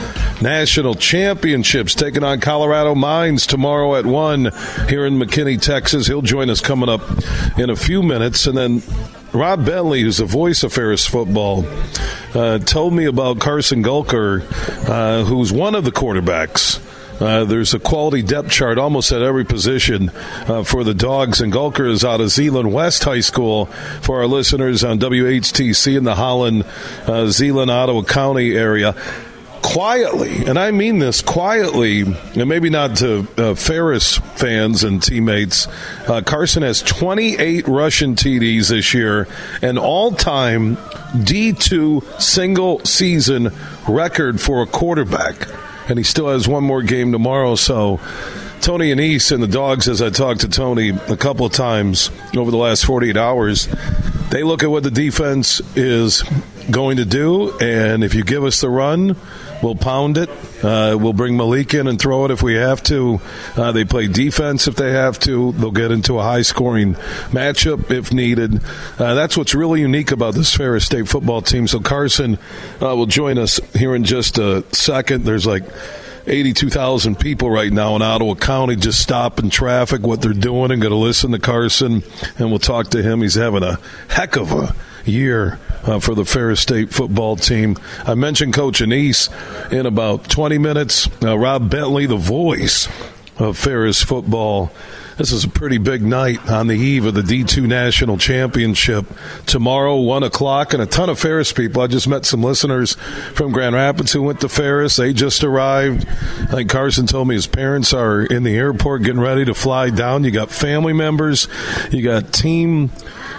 national 0.41 0.95
championships, 1.07 1.95
taking 1.95 2.21
on 2.21 2.41
Colorado 2.41 2.93
Mines 2.93 3.47
tomorrow 3.47 3.95
at 3.95 4.05
1 4.05 4.51
here 4.89 5.05
in 5.05 5.17
McKinney, 5.17 5.59
Texas. 5.59 6.05
He'll 6.05 6.21
join 6.21 6.49
us 6.49 6.59
coming 6.59 6.89
up 6.89 7.01
in 7.57 7.69
a 7.69 7.77
few 7.77 8.03
minutes. 8.03 8.45
And 8.45 8.57
then 8.57 8.84
Rob 9.31 9.65
Bentley, 9.65 10.01
who's 10.01 10.17
the 10.17 10.25
voice 10.25 10.63
of 10.63 10.73
Ferris 10.73 11.05
football, 11.05 11.65
uh, 12.35 12.59
told 12.59 12.93
me 12.93 13.05
about 13.05 13.39
Carson 13.39 13.81
Gulker, 13.81 14.43
uh, 14.89 15.23
who's 15.23 15.53
one 15.53 15.75
of 15.75 15.85
the 15.85 15.93
quarterbacks. 15.93 16.84
Uh, 17.21 17.45
there's 17.45 17.73
a 17.73 17.79
quality 17.79 18.21
depth 18.21 18.51
chart 18.51 18.77
almost 18.77 19.11
at 19.13 19.21
every 19.21 19.45
position 19.45 20.11
uh, 20.47 20.61
for 20.63 20.84
the 20.84 20.93
Dogs, 20.93 21.39
and 21.39 21.53
Gulker 21.53 21.89
is 21.89 22.03
out 22.03 22.19
of 22.19 22.29
Zeeland 22.29 22.71
West 22.73 23.05
High 23.05 23.21
School 23.21 23.67
for 24.01 24.19
our 24.19 24.27
listeners 24.27 24.84
on 24.84 24.99
WHTC 24.99 25.97
in 25.97 26.03
the 26.03 26.15
Holland, 26.15 26.65
uh, 27.07 27.27
Zeeland, 27.27 27.71
Ottawa 27.71 28.03
County 28.03 28.55
area 28.55 28.93
quietly, 29.61 30.45
and 30.45 30.57
I 30.57 30.71
mean 30.71 30.99
this 30.99 31.21
quietly, 31.21 32.01
and 32.01 32.47
maybe 32.47 32.69
not 32.69 32.97
to 32.97 33.27
uh, 33.38 33.55
Ferris 33.55 34.17
fans 34.17 34.84
and 34.84 35.01
teammates, 35.01 35.67
uh, 36.07 36.21
Carson 36.21 36.63
has 36.63 36.81
28 36.81 37.67
rushing 37.67 38.15
TDs 38.15 38.69
this 38.69 38.93
year, 38.93 39.27
an 39.61 39.77
all 39.77 40.11
time 40.11 40.77
D2 40.77 42.21
single 42.21 42.79
season 42.85 43.51
record 43.88 44.41
for 44.41 44.61
a 44.61 44.65
quarterback. 44.65 45.47
And 45.89 45.97
he 45.97 46.03
still 46.03 46.27
has 46.29 46.47
one 46.47 46.63
more 46.63 46.84
game 46.84 47.11
tomorrow, 47.11 47.55
so. 47.55 47.99
Tony 48.59 48.91
Annese 48.91 49.31
and 49.31 49.41
the 49.41 49.47
dogs, 49.47 49.88
as 49.88 50.01
I 50.01 50.09
talked 50.09 50.41
to 50.41 50.49
Tony 50.49 50.89
a 50.89 51.15
couple 51.15 51.45
of 51.45 51.53
times 51.53 52.09
over 52.35 52.49
the 52.49 52.57
last 52.57 52.85
48 52.85 53.15
hours, 53.15 53.69
they 54.29 54.43
look 54.43 54.63
at 54.63 54.69
what 54.69 54.84
the 54.84 54.91
defense 54.91 55.61
is 55.77 56.23
going 56.69 56.97
to 56.97 57.05
do, 57.05 57.57
and 57.59 58.03
if 58.03 58.13
you 58.13 58.23
give 58.23 58.43
us 58.43 58.59
the 58.59 58.69
run, 58.69 59.15
we'll 59.61 59.75
pound 59.75 60.17
it. 60.17 60.29
Uh, 60.63 60.97
we'll 60.99 61.13
bring 61.13 61.35
Mylik 61.35 61.79
in 61.79 61.88
and 61.88 61.99
throw 61.99 62.25
it 62.25 62.31
if 62.31 62.41
we 62.41 62.55
have 62.55 62.81
to. 62.84 63.19
Uh, 63.55 63.71
they 63.71 63.85
play 63.85 64.07
defense 64.07 64.67
if 64.67 64.75
they 64.75 64.91
have 64.91 65.19
to. 65.19 65.51
They'll 65.53 65.71
get 65.71 65.91
into 65.91 66.19
a 66.19 66.23
high 66.23 66.41
scoring 66.41 66.95
matchup 67.31 67.91
if 67.91 68.11
needed. 68.11 68.61
Uh, 68.97 69.13
that's 69.13 69.38
what's 69.38 69.53
really 69.53 69.81
unique 69.81 70.11
about 70.11 70.34
this 70.34 70.55
Ferris 70.55 70.85
State 70.85 71.07
football 71.07 71.41
team. 71.41 71.67
So 71.67 71.79
Carson 71.79 72.38
uh, 72.81 72.95
will 72.95 73.05
join 73.05 73.38
us 73.38 73.59
here 73.73 73.95
in 73.95 74.03
just 74.03 74.38
a 74.38 74.63
second. 74.73 75.25
There's 75.25 75.45
like 75.45 75.63
82,000 76.27 77.17
people 77.17 77.49
right 77.49 77.71
now 77.71 77.95
in 77.95 78.01
Ottawa 78.01 78.35
County 78.35 78.75
just 78.75 78.99
stopping 78.99 79.49
traffic, 79.49 80.01
what 80.01 80.21
they're 80.21 80.34
doing, 80.34 80.71
and 80.71 80.81
going 80.81 80.91
to 80.91 80.97
listen 80.97 81.31
to 81.31 81.39
Carson, 81.39 82.03
and 82.38 82.49
we'll 82.49 82.59
talk 82.59 82.89
to 82.89 83.01
him. 83.01 83.21
He's 83.21 83.35
having 83.35 83.63
a 83.63 83.79
heck 84.09 84.35
of 84.35 84.51
a 84.51 84.75
year 85.05 85.57
uh, 85.88 85.99
for 85.99 86.14
the 86.14 86.26
Ferris 86.26 86.61
State 86.61 86.91
football 86.93 87.35
team. 87.35 87.77
I 88.05 88.14
mentioned 88.14 88.53
Coach 88.53 88.80
Annese 88.80 89.30
in 89.72 89.85
about 89.85 90.30
20 90.30 90.57
minutes. 90.57 91.09
Uh, 91.23 91.38
Rob 91.38 91.69
Bentley, 91.69 92.05
the 92.05 92.18
voice 92.18 92.88
of 93.39 93.57
Ferris 93.57 94.03
football. 94.03 94.72
This 95.18 95.31
is 95.31 95.43
a 95.43 95.49
pretty 95.49 95.80
big 95.80 96.03
night 96.03 96.47
on 96.47 96.68
the 96.68 96.76
eve 96.76 97.05
of 97.05 97.15
the 97.15 97.23
D2 97.23 97.68
National 97.68 98.19
Championship. 98.19 99.05
Tomorrow, 99.47 99.99
1 100.01 100.22
o'clock, 100.22 100.73
and 100.73 100.84
a 100.84 100.85
ton 100.85 101.09
of 101.09 101.18
Ferris 101.18 101.51
people. 101.51 101.81
I 101.81 101.88
just 101.88 102.07
met 102.07 102.23
some 102.23 102.43
listeners 102.43 102.93
from 103.34 103.51
Grand 103.51 103.73
Rapids 103.73 104.11
who 104.11 104.22
went 104.22 104.41
to 104.41 104.49
Ferris. 104.49 104.95
They 104.97 105.14
just 105.14 105.43
arrived. 105.43 106.07
I 106.07 106.45
think 106.51 106.69
Carson 106.69 107.07
told 107.07 107.27
me 107.30 107.34
his 107.34 107.47
parents 107.47 107.93
are 107.93 108.22
in 108.22 108.43
the 108.43 108.55
airport 108.55 109.03
getting 109.03 109.19
ready 109.19 109.43
to 109.45 109.55
fly 109.55 109.89
down. 109.89 110.23
You 110.23 110.30
got 110.30 110.51
family 110.51 110.93
members, 110.93 111.47
you 111.91 112.03
got 112.03 112.31
team 112.31 112.91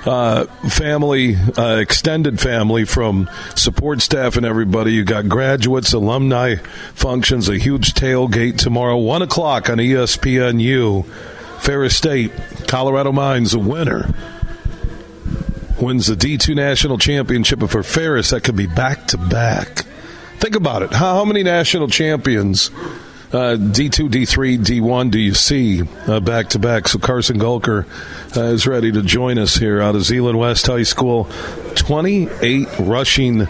uh, 0.07 0.45
family, 0.69 1.37
uh, 1.37 1.77
extended 1.77 2.41
family 2.41 2.85
from 2.85 3.29
support 3.55 4.01
staff 4.03 4.37
and 4.37 4.47
everybody. 4.47 4.93
You 4.93 5.05
got 5.05 5.29
graduates, 5.29 5.93
alumni 5.93 6.57
functions, 6.95 7.49
a 7.49 7.59
huge 7.59 7.95
tailgate 7.95 8.59
tomorrow, 8.59 8.97
1 8.97 9.23
o'clock 9.23 9.69
on 9.69 9.79
ESPNU. 9.79 11.05
Ferris 11.61 11.97
State, 11.97 12.33
Colorado 12.67 13.13
Mines, 13.13 13.53
a 13.55 13.59
winner. 13.59 14.15
Wins 15.81 16.07
the 16.07 16.15
D2 16.15 16.55
National 16.55 16.99
Championship. 16.99 17.61
And 17.61 17.71
for 17.71 17.83
Ferris, 17.83 18.31
that 18.31 18.43
could 18.43 18.57
be 18.57 18.67
back 18.67 19.07
to 19.09 19.19
back. 19.19 19.85
Think 20.39 20.55
about 20.55 20.83
it. 20.83 20.93
How 20.93 21.25
many 21.25 21.43
national 21.43 21.89
champions 21.89 22.71
uh, 23.33 23.57
D2, 23.57 24.09
D3, 24.09 24.59
D1 24.59 25.11
do 25.11 25.19
you 25.19 25.35
see 25.35 25.83
back 25.83 26.49
to 26.51 26.59
back? 26.59 26.89
So 26.89 26.99
Carson 26.99 27.39
Gulker 27.39 27.87
uh, 28.37 28.41
is 28.45 28.67
ready 28.67 28.91
to 28.93 29.03
join 29.03 29.39
us 29.39 29.57
here 29.57 29.81
out 29.81 29.95
of 29.95 30.03
Zeeland 30.03 30.39
West 30.39 30.67
High 30.67 30.83
School. 30.83 31.29
28 31.75 32.69
rushing 32.81 33.41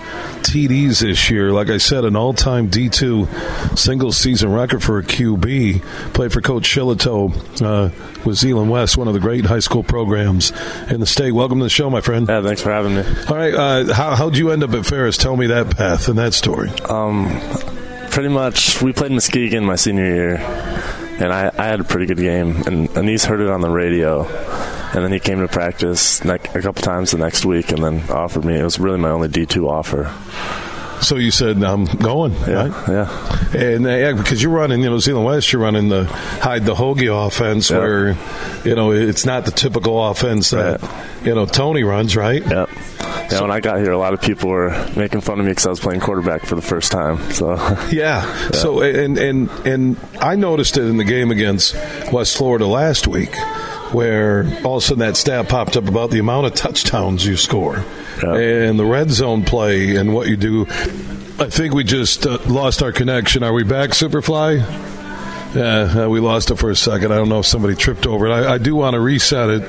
TDs 0.42 1.00
this 1.00 1.30
year. 1.30 1.52
Like 1.52 1.70
I 1.70 1.78
said, 1.78 2.04
an 2.04 2.16
all 2.16 2.34
time 2.34 2.70
D2 2.70 3.78
single 3.78 4.12
season 4.12 4.52
record 4.52 4.82
for 4.82 4.98
a 4.98 5.02
QB. 5.02 5.82
Played 6.12 6.32
for 6.32 6.40
Coach 6.40 6.64
Shillito 6.64 7.32
uh, 7.62 7.90
with 8.24 8.36
Zeeland 8.36 8.70
West, 8.70 8.96
one 8.96 9.08
of 9.08 9.14
the 9.14 9.20
great 9.20 9.46
high 9.46 9.58
school 9.60 9.82
programs 9.82 10.52
in 10.90 11.00
the 11.00 11.06
state. 11.06 11.32
Welcome 11.32 11.58
to 11.58 11.64
the 11.64 11.70
show, 11.70 11.88
my 11.88 12.00
friend. 12.00 12.28
Yeah, 12.28 12.42
thanks 12.42 12.62
for 12.62 12.70
having 12.70 12.96
me. 12.96 13.04
All 13.28 13.36
right, 13.36 13.54
uh, 13.54 13.92
how, 13.92 14.14
how'd 14.16 14.36
you 14.36 14.50
end 14.50 14.62
up 14.62 14.72
at 14.72 14.86
Ferris? 14.86 15.16
Tell 15.16 15.36
me 15.36 15.46
that 15.48 15.76
path 15.76 16.08
and 16.08 16.18
that 16.18 16.34
story. 16.34 16.70
Um, 16.88 17.28
pretty 18.18 18.34
much, 18.34 18.82
we 18.82 18.92
played 18.92 19.12
Muskegon 19.12 19.64
my 19.64 19.76
senior 19.76 20.04
year, 20.04 20.34
and 21.20 21.32
I, 21.32 21.52
I 21.56 21.66
had 21.66 21.78
a 21.78 21.84
pretty 21.84 22.06
good 22.06 22.16
game. 22.16 22.56
And 22.66 22.88
Annese 22.88 23.24
heard 23.24 23.40
it 23.40 23.48
on 23.48 23.60
the 23.60 23.70
radio, 23.70 24.26
and 24.26 25.04
then 25.04 25.12
he 25.12 25.20
came 25.20 25.38
to 25.38 25.46
practice 25.46 26.24
ne- 26.24 26.32
a 26.34 26.60
couple 26.60 26.82
times 26.82 27.12
the 27.12 27.18
next 27.18 27.44
week, 27.44 27.70
and 27.70 27.84
then 27.84 28.10
offered 28.10 28.44
me. 28.44 28.58
It 28.58 28.64
was 28.64 28.80
really 28.80 28.98
my 28.98 29.10
only 29.10 29.28
D 29.28 29.46
two 29.46 29.68
offer. 29.68 30.12
So 31.00 31.16
you 31.16 31.30
said 31.30 31.62
I'm 31.62 31.84
going, 31.84 32.32
yeah, 32.32 32.68
right? 32.68 32.88
Yeah, 32.88 33.56
and 33.56 33.86
uh, 33.86 33.90
yeah, 33.90 34.12
because 34.12 34.42
you're 34.42 34.52
running, 34.52 34.82
you 34.82 34.90
know, 34.90 34.98
Zeeland 34.98 35.24
West, 35.26 35.52
you're 35.52 35.62
running 35.62 35.88
the 35.88 36.04
hide 36.04 36.64
the 36.64 36.74
hoagie 36.74 37.08
offense, 37.26 37.70
Yeah. 37.70 37.78
where 37.78 38.16
you 38.64 38.74
know 38.74 38.90
it's 38.92 39.24
not 39.24 39.44
the 39.44 39.50
typical 39.52 40.04
offense 40.08 40.50
that 40.50 40.80
you 41.24 41.34
know 41.34 41.46
Tony 41.46 41.82
runs, 41.84 42.16
right? 42.16 42.42
Yep. 42.44 42.68
Yeah, 43.30 43.42
when 43.42 43.50
I 43.50 43.60
got 43.60 43.78
here, 43.78 43.92
a 43.92 43.98
lot 43.98 44.14
of 44.14 44.22
people 44.22 44.48
were 44.48 44.70
making 44.96 45.20
fun 45.20 45.38
of 45.38 45.44
me 45.44 45.52
because 45.52 45.66
I 45.66 45.70
was 45.70 45.80
playing 45.80 46.00
quarterback 46.00 46.46
for 46.46 46.54
the 46.54 46.62
first 46.62 46.90
time. 46.90 47.18
So 47.32 47.54
Yeah. 47.92 48.50
So 48.52 48.80
and 48.80 49.18
and 49.18 49.50
and 49.66 49.96
I 50.20 50.34
noticed 50.36 50.76
it 50.78 50.84
in 50.84 50.96
the 50.96 51.04
game 51.04 51.30
against 51.30 51.74
West 52.12 52.36
Florida 52.38 52.66
last 52.66 53.06
week, 53.06 53.32
where 53.92 54.44
all 54.64 54.76
of 54.76 54.82
a 54.82 54.86
sudden 54.86 55.00
that 55.00 55.16
stat 55.16 55.48
popped 55.48 55.76
up 55.76 55.88
about 55.88 56.10
the 56.10 56.18
amount 56.18 56.46
of 56.46 56.54
touchdowns 56.54 57.26
you 57.26 57.36
score 57.36 57.84
and 58.22 58.78
the 58.78 58.84
red 58.84 59.10
zone 59.10 59.44
play 59.44 59.96
and 59.96 60.14
what 60.14 60.28
you 60.28 60.36
do. 60.36 60.66
I 61.40 61.48
think 61.48 61.72
we 61.72 61.84
just 61.84 62.26
uh, 62.26 62.38
lost 62.46 62.82
our 62.82 62.92
connection. 62.92 63.42
Are 63.42 63.52
we 63.52 63.62
back, 63.62 63.90
Superfly? 63.90 64.58
Yeah, 65.54 66.04
uh, 66.04 66.08
we 66.08 66.20
lost 66.20 66.50
it 66.50 66.56
for 66.56 66.68
a 66.68 66.76
second. 66.76 67.12
I 67.12 67.16
don't 67.16 67.28
know 67.30 67.38
if 67.38 67.46
somebody 67.46 67.74
tripped 67.74 68.06
over 68.06 68.26
it. 68.26 68.32
I, 68.32 68.54
I 68.54 68.58
do 68.58 68.74
want 68.74 68.94
to 68.94 69.00
reset 69.00 69.48
it. 69.48 69.62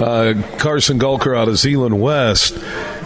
Uh, 0.00 0.34
Carson 0.58 0.98
Gulker 0.98 1.36
out 1.36 1.48
of 1.48 1.58
Zeeland 1.58 2.00
West 2.00 2.56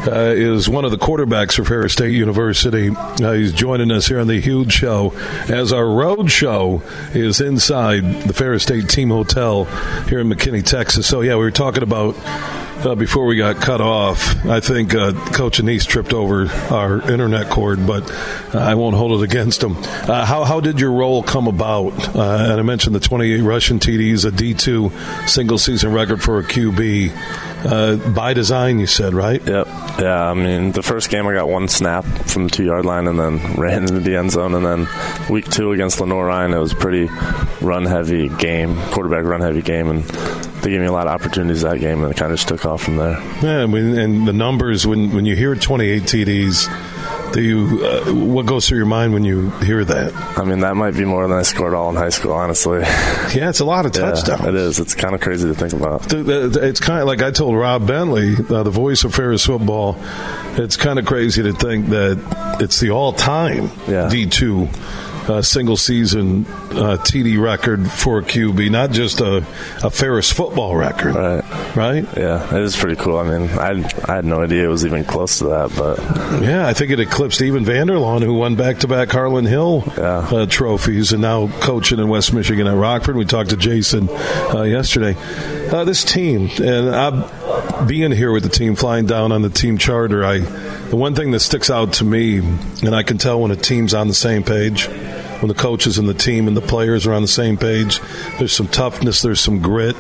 uh, 0.06 0.32
is 0.34 0.68
one 0.68 0.84
of 0.84 0.90
the 0.90 0.96
quarterbacks 0.96 1.56
for 1.56 1.64
Ferris 1.64 1.92
State 1.92 2.12
University. 2.12 2.90
Uh, 2.90 3.32
he's 3.32 3.52
joining 3.52 3.90
us 3.90 4.06
here 4.06 4.20
on 4.20 4.26
the 4.26 4.40
Huge 4.40 4.72
Show 4.72 5.12
as 5.48 5.72
our 5.72 5.86
road 5.86 6.30
show 6.30 6.82
is 7.14 7.40
inside 7.40 8.02
the 8.22 8.32
Ferris 8.32 8.62
State 8.64 8.88
Team 8.88 9.10
Hotel 9.10 9.64
here 10.06 10.20
in 10.20 10.28
McKinney, 10.28 10.64
Texas. 10.64 11.06
So, 11.06 11.20
yeah, 11.20 11.34
we 11.34 11.42
were 11.42 11.50
talking 11.50 11.82
about 11.82 12.16
uh, 12.84 12.94
before 12.96 13.26
we 13.26 13.36
got 13.36 13.56
cut 13.56 13.80
off, 13.80 14.44
I 14.44 14.60
think 14.60 14.94
uh, 14.94 15.12
Coach 15.32 15.60
Annese 15.60 15.86
tripped 15.86 16.12
over 16.12 16.48
our 16.72 17.00
internet 17.10 17.48
cord, 17.48 17.86
but 17.86 18.10
uh, 18.54 18.58
I 18.58 18.74
won't 18.74 18.96
hold 18.96 19.20
it 19.20 19.24
against 19.24 19.62
him. 19.62 19.76
Uh, 19.76 20.24
how, 20.24 20.44
how 20.44 20.60
did 20.60 20.80
your 20.80 20.90
role 20.90 21.22
come 21.22 21.46
about? 21.46 21.92
Uh, 22.16 22.48
and 22.50 22.58
I 22.58 22.62
mentioned 22.62 22.94
the 22.94 23.00
28 23.00 23.40
rushing 23.42 23.78
TDs, 23.78 24.26
a 24.26 24.30
D2 24.30 25.28
single 25.28 25.58
season 25.58 25.92
record 25.92 26.22
for 26.22 26.40
a 26.40 26.42
QB. 26.42 27.12
Uh, 27.64 27.96
by 28.10 28.32
design, 28.34 28.78
you 28.78 28.86
said, 28.86 29.14
right? 29.14 29.40
Yep. 29.46 29.66
Yeah, 30.00 30.30
I 30.30 30.34
mean, 30.34 30.72
the 30.72 30.82
first 30.82 31.10
game 31.10 31.26
I 31.26 31.34
got 31.34 31.48
one 31.48 31.68
snap 31.68 32.04
from 32.04 32.44
the 32.44 32.50
two 32.50 32.64
yard 32.64 32.84
line 32.84 33.06
and 33.06 33.18
then 33.18 33.54
ran 33.56 33.82
into 33.82 34.00
the 34.00 34.16
end 34.16 34.32
zone. 34.32 34.54
And 34.54 34.64
then 34.64 34.88
week 35.30 35.48
two 35.48 35.72
against 35.72 36.00
Lenoir-Rhyne, 36.00 36.52
it 36.52 36.58
was 36.58 36.72
a 36.72 36.76
pretty 36.76 37.08
run 37.60 37.84
heavy 37.84 38.28
game, 38.28 38.76
quarterback 38.90 39.24
run 39.24 39.40
heavy 39.40 39.62
game. 39.62 39.88
And 39.88 40.04
they 40.62 40.70
gave 40.70 40.80
me 40.80 40.86
a 40.86 40.92
lot 40.92 41.06
of 41.06 41.12
opportunities 41.12 41.62
that 41.62 41.80
game, 41.80 42.02
and 42.02 42.12
it 42.12 42.16
kind 42.16 42.32
of 42.32 42.38
just 42.38 42.48
took 42.48 42.64
off 42.64 42.82
from 42.82 42.96
there. 42.96 43.20
Yeah, 43.42 43.62
I 43.62 43.66
mean, 43.66 43.98
and 43.98 44.26
the 44.26 44.32
numbers 44.32 44.86
when 44.86 45.12
when 45.12 45.24
you 45.24 45.34
hear 45.36 45.54
28 45.54 46.02
TDs, 46.02 46.68
do 47.32 47.42
you 47.42 47.84
uh, 47.84 48.12
what 48.12 48.46
goes 48.46 48.68
through 48.68 48.78
your 48.78 48.86
mind 48.86 49.12
when 49.12 49.24
you 49.24 49.50
hear 49.60 49.84
that? 49.84 50.14
I 50.38 50.44
mean, 50.44 50.60
that 50.60 50.76
might 50.76 50.94
be 50.94 51.04
more 51.04 51.26
than 51.26 51.36
I 51.36 51.42
scored 51.42 51.74
all 51.74 51.90
in 51.90 51.96
high 51.96 52.10
school, 52.10 52.32
honestly. 52.32 52.82
Yeah, 53.32 53.48
it's 53.48 53.60
a 53.60 53.64
lot 53.64 53.86
of 53.86 53.92
touchdowns. 53.92 54.44
it 54.46 54.54
is. 54.54 54.78
It's 54.78 54.94
kind 54.94 55.14
of 55.14 55.22
crazy 55.22 55.48
to 55.48 55.54
think 55.54 55.72
about. 55.72 56.12
It's 56.12 56.80
kind 56.80 57.00
of 57.00 57.06
like 57.06 57.22
I 57.22 57.30
told 57.30 57.56
Rob 57.56 57.86
Bentley, 57.86 58.34
uh, 58.34 58.62
the 58.62 58.70
voice 58.70 59.04
of 59.04 59.14
Ferris 59.14 59.46
football. 59.46 59.96
It's 60.58 60.76
kind 60.76 60.98
of 60.98 61.06
crazy 61.06 61.42
to 61.44 61.54
think 61.54 61.86
that 61.86 62.58
it's 62.60 62.78
the 62.78 62.90
all-time 62.90 63.68
D2 63.68 64.68
uh, 65.28 65.42
single 65.42 65.76
season 65.76 66.44
uh, 66.46 66.96
TD 66.98 67.40
record 67.40 67.90
for 67.90 68.18
a 68.18 68.22
QB, 68.22 68.70
not 68.70 68.90
just 68.90 69.20
a, 69.20 69.38
a 69.82 69.90
Ferris 69.90 70.32
football 70.32 70.76
record. 70.76 71.14
Right. 71.14 71.76
Right? 71.76 72.04
Yeah, 72.16 72.54
it 72.54 72.62
is 72.62 72.76
pretty 72.76 72.96
cool. 73.02 73.18
I 73.18 73.24
mean, 73.38 73.48
I, 73.50 73.70
I 74.04 74.16
had 74.16 74.24
no 74.24 74.42
idea 74.42 74.64
it 74.64 74.68
was 74.68 74.84
even 74.84 75.04
close 75.04 75.38
to 75.38 75.44
that, 75.44 75.72
but 75.76 75.98
Yeah, 76.42 76.66
I 76.66 76.74
think 76.74 76.90
it 76.90 77.00
eclipsed 77.00 77.40
even 77.42 77.64
Vander 77.64 77.94
Laan, 77.94 78.22
who 78.22 78.34
won 78.34 78.56
back-to-back 78.56 79.10
Harlan 79.10 79.46
Hill 79.46 79.84
uh, 79.96 80.46
trophies, 80.46 81.12
and 81.12 81.22
now 81.22 81.48
coaching 81.60 81.98
in 81.98 82.08
West 82.08 82.32
Michigan 82.32 82.66
at 82.66 82.76
Rockford. 82.76 83.16
We 83.16 83.24
talked 83.24 83.50
to 83.50 83.56
Jason 83.56 84.08
uh, 84.10 84.62
yesterday. 84.62 85.16
Uh, 85.70 85.84
this 85.84 86.04
team, 86.04 86.50
and 86.62 86.94
I'm 86.94 87.22
being 87.86 88.12
here 88.12 88.32
with 88.32 88.42
the 88.42 88.48
team, 88.48 88.74
flying 88.74 89.06
down 89.06 89.32
on 89.32 89.42
the 89.42 89.50
team 89.50 89.78
charter. 89.78 90.24
I, 90.24 90.38
the 90.38 90.96
one 90.96 91.14
thing 91.14 91.30
that 91.32 91.40
sticks 91.40 91.70
out 91.70 91.94
to 91.94 92.04
me, 92.04 92.38
and 92.38 92.94
I 92.94 93.02
can 93.02 93.18
tell 93.18 93.40
when 93.40 93.50
a 93.50 93.56
team's 93.56 93.94
on 93.94 94.08
the 94.08 94.14
same 94.14 94.42
page, 94.42 94.86
when 94.86 95.48
the 95.48 95.54
coaches 95.54 95.98
and 95.98 96.08
the 96.08 96.14
team 96.14 96.46
and 96.46 96.56
the 96.56 96.60
players 96.60 97.06
are 97.06 97.12
on 97.14 97.22
the 97.22 97.28
same 97.28 97.56
page. 97.56 98.00
There's 98.38 98.52
some 98.52 98.68
toughness, 98.68 99.22
there's 99.22 99.40
some 99.40 99.60
grit. 99.60 99.96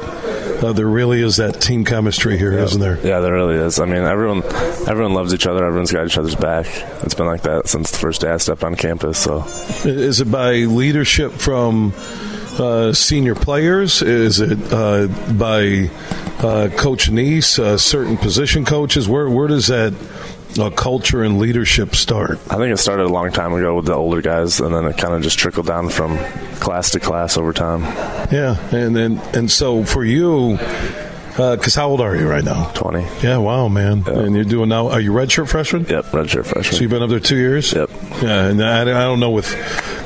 uh, 0.62 0.72
there 0.72 0.86
really 0.86 1.20
is 1.20 1.38
that 1.38 1.60
team 1.60 1.84
chemistry 1.84 2.38
here, 2.38 2.52
Yeah. 2.52 2.60
not 2.66 2.78
there? 2.78 2.98
Yeah, 3.04 3.18
there 3.18 3.32
really 3.32 3.56
is. 3.56 3.80
I 3.80 3.84
mean, 3.86 4.04
everyone 4.04 4.44
everyone 4.88 5.14
loves 5.14 5.34
each 5.34 5.46
other. 5.48 5.64
Everyone's 5.64 5.90
got 5.90 6.06
each 6.06 6.16
other's 6.18 6.36
back. 6.36 6.66
It's 7.02 7.14
been 7.14 7.26
like 7.26 7.42
that 7.42 7.66
since 7.68 7.90
the 7.90 7.98
first 7.98 8.20
day 8.20 8.30
I 8.30 8.36
stepped 8.36 8.62
on 8.62 8.76
campus. 8.76 9.18
So 9.18 9.44
Is 9.84 10.20
it 10.20 10.30
by 10.30 10.52
leadership 10.58 11.32
from 11.32 11.92
uh, 12.60 12.92
senior 12.92 13.34
players? 13.34 14.00
Is 14.02 14.38
it 14.38 14.58
uh, 14.72 15.08
by 15.32 15.90
uh, 16.42 16.68
Coach 16.76 17.10
Annese, 17.10 17.58
uh, 17.58 17.78
certain 17.78 18.16
position 18.16 18.64
coaches? 18.64 19.08
Where 19.08 19.28
where 19.28 19.48
does 19.48 19.68
that 19.68 19.94
uh, 20.58 20.70
culture 20.70 21.22
and 21.22 21.38
leadership 21.38 21.94
start? 21.94 22.38
I 22.50 22.56
think 22.56 22.72
it 22.72 22.78
started 22.78 23.04
a 23.04 23.08
long 23.08 23.30
time 23.32 23.52
ago 23.54 23.76
with 23.76 23.86
the 23.86 23.94
older 23.94 24.20
guys, 24.20 24.60
and 24.60 24.74
then 24.74 24.84
it 24.86 24.98
kind 24.98 25.14
of 25.14 25.22
just 25.22 25.38
trickled 25.38 25.66
down 25.66 25.88
from 25.88 26.18
class 26.60 26.90
to 26.90 27.00
class 27.00 27.36
over 27.36 27.52
time. 27.52 27.82
Yeah, 28.32 28.56
and 28.74 28.94
then 28.94 29.18
and 29.34 29.50
so 29.50 29.84
for 29.84 30.04
you, 30.04 30.58
because 31.36 31.74
how 31.74 31.88
old 31.88 32.00
are 32.00 32.14
you 32.14 32.28
right 32.28 32.44
now? 32.44 32.70
Twenty. 32.74 33.06
Yeah, 33.22 33.38
wow, 33.38 33.68
man. 33.68 34.06
And 34.06 34.34
you're 34.34 34.44
doing 34.44 34.68
now? 34.68 34.88
Are 34.88 35.00
you 35.00 35.12
redshirt 35.12 35.48
freshman? 35.48 35.86
Yep, 35.86 36.04
redshirt 36.06 36.44
freshman. 36.46 36.64
So 36.74 36.80
you've 36.82 36.90
been 36.90 37.02
up 37.02 37.10
there 37.10 37.20
two 37.20 37.36
years? 37.36 37.72
Yep. 37.72 37.90
Yeah, 38.22 38.46
and 38.46 38.62
I, 38.62 38.82
I 38.82 38.84
don't 38.84 39.18
know 39.20 39.30
with 39.30 39.46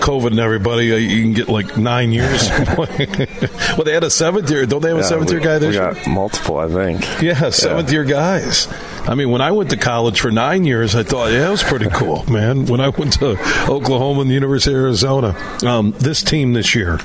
COVID 0.01 0.29
and 0.29 0.39
everybody, 0.41 0.93
uh, 0.93 0.97
you 0.97 1.23
can 1.23 1.33
get 1.33 1.49
like 1.49 1.77
nine 1.77 2.13
years. 2.13 2.49
well, 2.79 3.85
they 3.85 3.93
had 3.93 4.05
a 4.05 4.11
seventh 4.11 4.51
year. 4.51 4.65
Don't 4.67 4.81
they 4.83 4.89
have 4.89 4.99
a 4.99 5.01
Yeah, 5.01 5.07
seventh 5.09 5.31
year 5.33 5.41
guy 5.41 5.59
this 5.59 5.75
year? 5.75 5.95
got 5.95 6.07
multiple, 6.07 6.59
I 6.59 6.69
think. 6.69 7.01
Yeah, 7.23 7.51
seventh 7.51 7.91
year 7.91 8.05
guys. 8.05 8.69
I 9.09 9.15
mean, 9.15 9.31
when 9.31 9.41
I 9.41 9.51
went 9.51 9.71
to 9.71 9.77
college 9.77 10.21
for 10.21 10.31
nine 10.31 10.65
years, 10.65 10.95
I 10.95 11.03
thought, 11.03 11.33
yeah, 11.33 11.49
it 11.49 11.51
was 11.51 11.63
pretty 11.63 11.89
cool, 11.93 12.25
man. 12.31 12.67
When 12.67 12.81
I 12.81 12.89
went 12.91 13.15
to 13.15 13.31
Oklahoma 13.69 14.21
and 14.23 14.31
the 14.31 14.35
University 14.35 14.73
of 14.75 14.81
Arizona, 14.81 15.37
um, 15.65 15.93
this 15.99 16.23
team 16.23 16.53
this 16.53 16.75
year, 16.75 16.99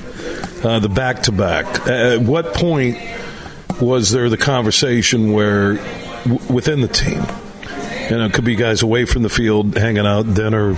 uh, 0.64 0.78
the 0.78 0.88
back 0.88 1.22
to 1.24 1.32
back, 1.32 1.66
at 1.88 2.20
what 2.20 2.54
point 2.54 2.98
was 3.80 4.10
there 4.10 4.28
the 4.28 4.36
conversation 4.36 5.32
where 5.32 5.74
w- 6.24 6.52
within 6.52 6.80
the 6.80 6.88
team, 6.88 7.22
you 8.10 8.18
know, 8.18 8.26
it 8.26 8.32
could 8.32 8.44
be 8.44 8.56
guys 8.56 8.82
away 8.82 9.04
from 9.04 9.22
the 9.22 9.28
field, 9.28 9.76
hanging 9.76 10.06
out, 10.06 10.34
dinner, 10.34 10.74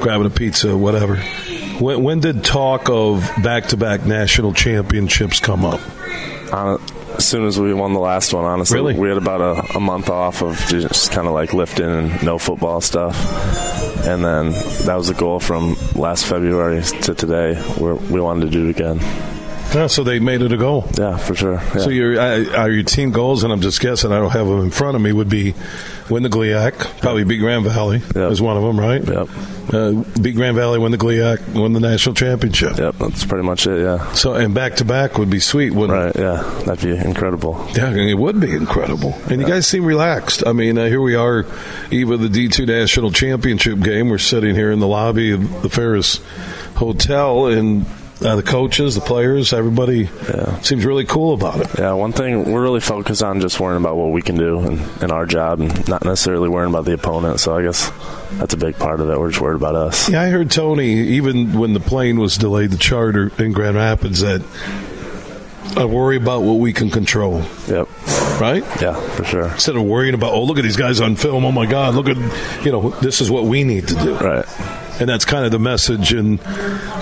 grabbing 0.00 0.26
a 0.26 0.30
pizza, 0.30 0.76
whatever. 0.76 1.16
When, 1.16 2.02
when 2.02 2.20
did 2.20 2.44
talk 2.44 2.88
of 2.88 3.28
back 3.42 3.66
to 3.68 3.76
back 3.76 4.04
national 4.06 4.52
championships 4.54 5.40
come 5.40 5.64
up? 5.64 5.80
Hon- 6.50 6.80
as 7.16 7.26
soon 7.28 7.44
as 7.44 7.60
we 7.60 7.74
won 7.74 7.92
the 7.92 8.00
last 8.00 8.32
one, 8.32 8.44
honestly, 8.46 8.76
Really? 8.76 8.94
we 8.94 9.08
had 9.08 9.18
about 9.18 9.40
a, 9.42 9.76
a 9.76 9.80
month 9.80 10.08
off 10.08 10.42
of 10.42 10.56
just 10.68 11.12
kind 11.12 11.26
of 11.28 11.34
like 11.34 11.52
lifting 11.52 11.84
and 11.84 12.22
no 12.22 12.38
football 12.38 12.80
stuff. 12.80 13.14
And 14.06 14.24
then 14.24 14.52
that 14.86 14.94
was 14.96 15.08
the 15.08 15.14
goal 15.14 15.38
from 15.38 15.76
last 15.94 16.24
February 16.26 16.82
to 16.82 17.14
today, 17.14 17.54
where 17.78 17.94
we 17.94 18.18
wanted 18.20 18.46
to 18.46 18.50
do 18.50 18.66
it 18.66 18.70
again. 18.70 18.98
Yeah, 19.74 19.86
so 19.86 20.04
they 20.04 20.18
made 20.20 20.42
it 20.42 20.52
a 20.52 20.56
goal. 20.56 20.88
Yeah, 20.98 21.16
for 21.16 21.34
sure. 21.34 21.54
Yeah. 21.54 21.78
So 21.78 21.90
your 21.90 22.20
are 22.20 22.70
your 22.70 22.82
team 22.82 23.10
goals, 23.10 23.42
and 23.42 23.52
I'm 23.52 23.60
just 23.60 23.80
guessing. 23.80 24.12
I 24.12 24.18
don't 24.18 24.30
have 24.30 24.46
them 24.46 24.60
in 24.60 24.70
front 24.70 24.96
of 24.96 25.02
me. 25.02 25.12
Would 25.12 25.28
be 25.28 25.54
win 26.10 26.22
the 26.22 26.28
GLIAC, 26.28 27.00
probably 27.00 27.24
beat 27.24 27.38
Grand 27.38 27.64
Valley 27.64 28.02
is 28.14 28.42
one 28.42 28.56
of 28.56 28.62
them, 28.62 28.78
right? 28.78 29.02
Yep. 29.06 29.28
Uh, 29.72 30.20
beat 30.20 30.34
Grand 30.34 30.56
Valley, 30.56 30.78
win 30.78 30.92
the 30.92 30.98
GLIAC, 30.98 31.54
win 31.54 31.72
the 31.72 31.80
national 31.80 32.14
championship. 32.14 32.76
Yep, 32.76 32.96
that's 32.98 33.24
pretty 33.24 33.44
much 33.44 33.66
it. 33.66 33.80
Yeah. 33.80 34.12
So 34.12 34.34
and 34.34 34.54
back 34.54 34.76
to 34.76 34.84
back 34.84 35.16
would 35.18 35.30
be 35.30 35.40
sweet, 35.40 35.72
wouldn't 35.72 36.14
Right. 36.14 36.16
Yeah, 36.16 36.42
that'd 36.66 36.82
be 36.84 36.96
incredible. 36.96 37.66
it? 37.70 37.78
Yeah, 37.78 37.90
it 37.94 38.18
would 38.18 38.40
be 38.40 38.52
incredible. 38.52 39.14
And 39.30 39.40
you 39.40 39.46
guys 39.46 39.66
seem 39.66 39.84
relaxed. 39.84 40.46
I 40.46 40.52
mean, 40.52 40.76
uh, 40.76 40.86
here 40.86 41.00
we 41.00 41.14
are, 41.14 41.46
eve 41.90 42.10
of 42.10 42.20
the 42.20 42.28
D2 42.28 42.66
national 42.66 43.10
championship 43.12 43.80
game. 43.80 44.08
We're 44.10 44.18
sitting 44.18 44.54
here 44.54 44.70
in 44.70 44.80
the 44.80 44.88
lobby 44.88 45.32
of 45.32 45.62
the 45.62 45.70
Ferris 45.70 46.20
Hotel, 46.74 47.46
and 47.46 47.86
uh, 48.24 48.36
the 48.36 48.42
coaches, 48.42 48.94
the 48.94 49.00
players, 49.00 49.52
everybody 49.52 50.08
seems 50.62 50.84
really 50.84 51.04
cool 51.04 51.34
about 51.34 51.60
it. 51.60 51.78
Yeah, 51.78 51.92
one 51.92 52.12
thing 52.12 52.50
we're 52.52 52.62
really 52.62 52.80
focused 52.80 53.22
on 53.22 53.40
just 53.40 53.58
worrying 53.58 53.82
about 53.82 53.96
what 53.96 54.12
we 54.12 54.22
can 54.22 54.36
do 54.36 54.60
in, 54.60 54.80
in 55.02 55.10
our 55.10 55.26
job 55.26 55.60
and 55.60 55.88
not 55.88 56.04
necessarily 56.04 56.48
worrying 56.48 56.72
about 56.72 56.84
the 56.84 56.94
opponent. 56.94 57.40
So 57.40 57.56
I 57.56 57.62
guess 57.62 57.90
that's 58.32 58.54
a 58.54 58.56
big 58.56 58.76
part 58.78 59.00
of 59.00 59.10
it. 59.10 59.18
We're 59.18 59.30
just 59.30 59.40
worried 59.40 59.56
about 59.56 59.74
us. 59.74 60.08
Yeah, 60.08 60.22
I 60.22 60.28
heard 60.28 60.50
Tony, 60.50 60.92
even 61.16 61.58
when 61.58 61.74
the 61.74 61.80
plane 61.80 62.18
was 62.18 62.36
delayed, 62.36 62.70
the 62.70 62.78
charter 62.78 63.32
in 63.38 63.52
Grand 63.52 63.76
Rapids, 63.76 64.20
that 64.20 64.42
I 65.76 65.84
worry 65.84 66.16
about 66.16 66.42
what 66.42 66.54
we 66.54 66.72
can 66.72 66.90
control. 66.90 67.42
Yep. 67.66 67.88
Right? 68.40 68.64
Yeah, 68.80 68.94
for 68.94 69.24
sure. 69.24 69.48
Instead 69.48 69.76
of 69.76 69.84
worrying 69.84 70.14
about, 70.14 70.32
oh, 70.32 70.44
look 70.44 70.58
at 70.58 70.64
these 70.64 70.76
guys 70.76 71.00
on 71.00 71.16
film. 71.16 71.44
Oh, 71.44 71.52
my 71.52 71.66
God, 71.66 71.94
look 71.94 72.08
at, 72.08 72.16
you 72.64 72.72
know, 72.72 72.90
this 72.90 73.20
is 73.20 73.30
what 73.30 73.44
we 73.44 73.64
need 73.64 73.88
to 73.88 73.94
do. 73.94 74.14
Right. 74.16 74.46
And 75.00 75.08
that's 75.08 75.24
kind 75.24 75.44
of 75.44 75.50
the 75.50 75.58
message. 75.58 76.12
And, 76.12 76.38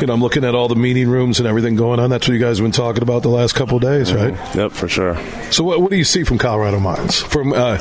you 0.01 0.07
know, 0.07 0.15
I'm 0.15 0.21
looking 0.21 0.45
at 0.45 0.55
all 0.55 0.69
the 0.69 0.77
meeting 0.77 1.09
rooms 1.09 1.39
and 1.39 1.49
everything 1.49 1.77
going 1.77 2.01
on. 2.01 2.11
That's 2.11 2.29
what 2.29 2.35
you 2.35 2.41
guys 2.41 2.59
have 2.59 2.65
been 2.65 2.73
talking 2.73 3.03
about 3.03 3.23
the 3.23 3.29
last 3.29 3.55
couple 3.55 3.77
of 3.77 3.83
days, 3.83 4.13
right? 4.13 4.35
Yep, 4.55 4.73
for 4.73 4.89
sure. 4.89 5.17
So, 5.51 5.65
what, 5.65 5.81
what 5.83 5.91
do 5.91 5.97
you 5.97 6.05
see 6.05 6.25
from 6.25 6.39
Colorado 6.39 6.81
Mines? 6.81 7.21
From 7.21 7.53
uh, 7.53 7.79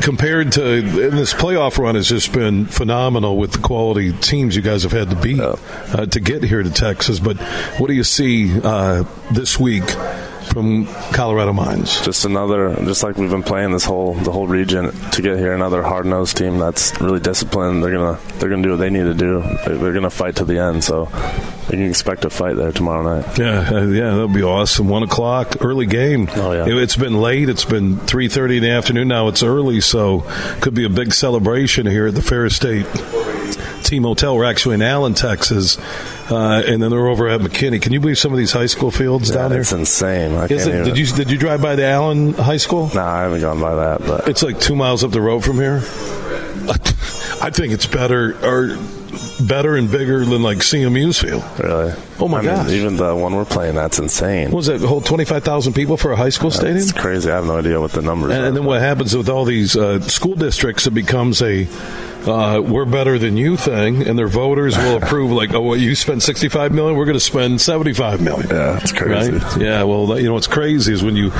compared 0.00 0.52
to 0.52 0.78
and 0.78 1.18
this 1.18 1.34
playoff 1.34 1.78
run 1.78 1.94
has 1.94 2.08
just 2.08 2.32
been 2.32 2.66
phenomenal 2.66 3.36
with 3.36 3.52
the 3.52 3.58
quality 3.58 4.12
teams 4.12 4.56
you 4.56 4.62
guys 4.62 4.82
have 4.84 4.92
had 4.92 5.10
to 5.10 5.16
beat 5.16 5.40
uh, 5.40 6.06
to 6.06 6.20
get 6.20 6.42
here 6.42 6.62
to 6.62 6.70
Texas. 6.70 7.18
But 7.18 7.36
what 7.78 7.88
do 7.88 7.94
you 7.94 8.04
see 8.04 8.58
uh, 8.62 9.04
this 9.30 9.58
week 9.58 9.84
from 10.46 10.86
Colorado 11.12 11.52
Mines? 11.52 12.00
Just 12.04 12.24
another, 12.24 12.74
just 12.84 13.02
like 13.02 13.16
we've 13.16 13.30
been 13.30 13.42
playing 13.42 13.72
this 13.72 13.84
whole 13.84 14.14
the 14.14 14.32
whole 14.32 14.46
region 14.46 14.92
to 15.10 15.22
get 15.22 15.38
here. 15.38 15.54
Another 15.54 15.82
hard 15.82 16.06
nosed 16.06 16.36
team 16.36 16.58
that's 16.58 16.98
really 17.00 17.20
disciplined. 17.20 17.82
They're 17.82 17.92
gonna 17.92 18.18
they're 18.38 18.48
gonna 18.48 18.62
do 18.62 18.70
what 18.70 18.78
they 18.78 18.90
need 18.90 19.04
to 19.04 19.14
do. 19.14 19.42
They're, 19.64 19.76
they're 19.76 19.92
gonna 19.92 20.10
fight 20.10 20.36
to 20.36 20.44
the 20.44 20.58
end. 20.58 20.84
So 20.84 21.08
you 21.64 21.70
can 21.70 21.88
expect 21.88 22.24
a 22.24 22.30
fight 22.30 22.56
there 22.56 22.72
tomorrow 22.72 23.20
night. 23.20 23.38
Yeah, 23.38 23.68
uh, 23.68 23.86
yeah, 23.86 24.10
that'll 24.10 24.28
be 24.28 24.42
awesome. 24.42 24.88
One 24.88 25.02
o'clock, 25.02 25.56
early 25.60 25.86
game. 25.86 26.28
Oh 26.36 26.52
yeah, 26.52 26.66
it, 26.66 26.78
has 26.78 26.96
been 26.96 27.20
late. 27.20 27.48
It's 27.48 27.64
been 27.64 27.98
three 27.98 28.28
thirty 28.28 28.58
in 28.58 28.62
the 28.62 28.70
afternoon. 28.70 29.08
Now 29.08 29.28
it's 29.28 29.42
early, 29.42 29.80
so 29.80 30.20
could 30.60 30.74
be 30.74 30.84
a 30.84 30.90
big 30.90 31.12
celebration 31.12 31.86
here 31.86 32.06
at 32.06 32.14
the 32.14 32.22
Ferris 32.22 32.56
State 32.56 32.86
Team 33.86 34.02
Hotel. 34.02 34.36
We're 34.36 34.44
actually 34.44 34.74
in 34.74 34.82
Allen, 34.82 35.14
Texas, 35.14 35.78
uh, 36.30 36.62
and 36.66 36.82
then 36.82 36.90
they're 36.90 37.06
over 37.06 37.28
at 37.28 37.40
McKinney. 37.40 37.80
Can 37.80 37.92
you 37.92 38.00
believe 38.00 38.18
some 38.18 38.32
of 38.32 38.38
these 38.38 38.52
high 38.52 38.66
school 38.66 38.90
fields 38.90 39.30
down 39.30 39.50
there? 39.50 39.60
It's 39.60 39.72
insane. 39.72 40.32
It, 40.32 40.50
even, 40.50 40.84
did 40.84 40.98
you 40.98 41.06
did 41.06 41.30
you 41.30 41.38
drive 41.38 41.62
by 41.62 41.76
the 41.76 41.86
Allen 41.86 42.34
High 42.34 42.56
School? 42.56 42.90
No, 42.94 43.00
I 43.00 43.22
haven't 43.22 43.40
gone 43.40 43.60
by 43.60 43.74
that, 43.76 44.00
but 44.00 44.28
It's 44.28 44.42
like 44.42 44.60
two 44.60 44.76
miles 44.76 45.04
up 45.04 45.12
the 45.12 45.20
road 45.20 45.44
from 45.44 45.56
here. 45.56 45.76
I 47.40 47.50
think 47.50 47.72
it's 47.72 47.86
better 47.86 48.34
or 48.44 48.76
better 49.40 49.76
and 49.76 49.90
bigger 49.90 50.24
than 50.24 50.42
like 50.42 50.58
CMU's 50.58 51.20
field. 51.20 51.44
Really? 51.58 51.92
Oh 52.18 52.28
my 52.28 52.38
I 52.38 52.64
mean, 52.64 52.70
even 52.74 52.96
the 52.96 53.14
one 53.14 53.34
we're 53.34 53.44
playing, 53.44 53.74
that's 53.74 53.98
insane. 53.98 54.46
What 54.50 54.56
was 54.58 54.66
that 54.66 54.80
hold 54.80 55.04
twenty 55.04 55.24
five 55.24 55.44
thousand 55.44 55.74
people 55.74 55.96
for 55.96 56.12
a 56.12 56.16
high 56.16 56.30
school 56.30 56.50
stadium? 56.50 56.78
It's 56.78 56.92
crazy. 56.92 57.30
I 57.30 57.34
have 57.36 57.46
no 57.46 57.58
idea 57.58 57.80
what 57.80 57.92
the 57.92 58.02
numbers 58.02 58.32
And, 58.32 58.42
are. 58.42 58.46
and 58.46 58.56
then 58.56 58.64
what 58.64 58.80
happens 58.80 59.16
with 59.16 59.28
all 59.28 59.44
these 59.44 59.76
uh, 59.76 60.00
school 60.00 60.34
districts? 60.34 60.86
It 60.86 60.92
becomes 60.92 61.42
a 61.42 61.66
uh, 62.26 62.60
"we're 62.60 62.86
better 62.86 63.18
than 63.18 63.36
you" 63.36 63.56
thing, 63.56 64.06
and 64.08 64.18
their 64.18 64.28
voters 64.28 64.76
will 64.78 64.96
approve. 65.02 65.30
Like, 65.30 65.52
oh, 65.52 65.60
well, 65.60 65.76
you 65.76 65.94
spend 65.94 66.22
sixty-five 66.22 66.72
million, 66.72 66.96
we're 66.96 67.04
going 67.04 67.18
to 67.18 67.20
spend 67.20 67.60
seventy-five 67.60 68.20
million. 68.22 68.48
Yeah, 68.48 68.72
that's 68.72 68.92
crazy. 68.92 69.32
Right? 69.32 69.60
Yeah, 69.60 69.82
well, 69.82 70.18
you 70.18 70.26
know 70.26 70.34
what's 70.34 70.46
crazy 70.46 70.92
is 70.94 71.04
when 71.04 71.16
you 71.16 71.30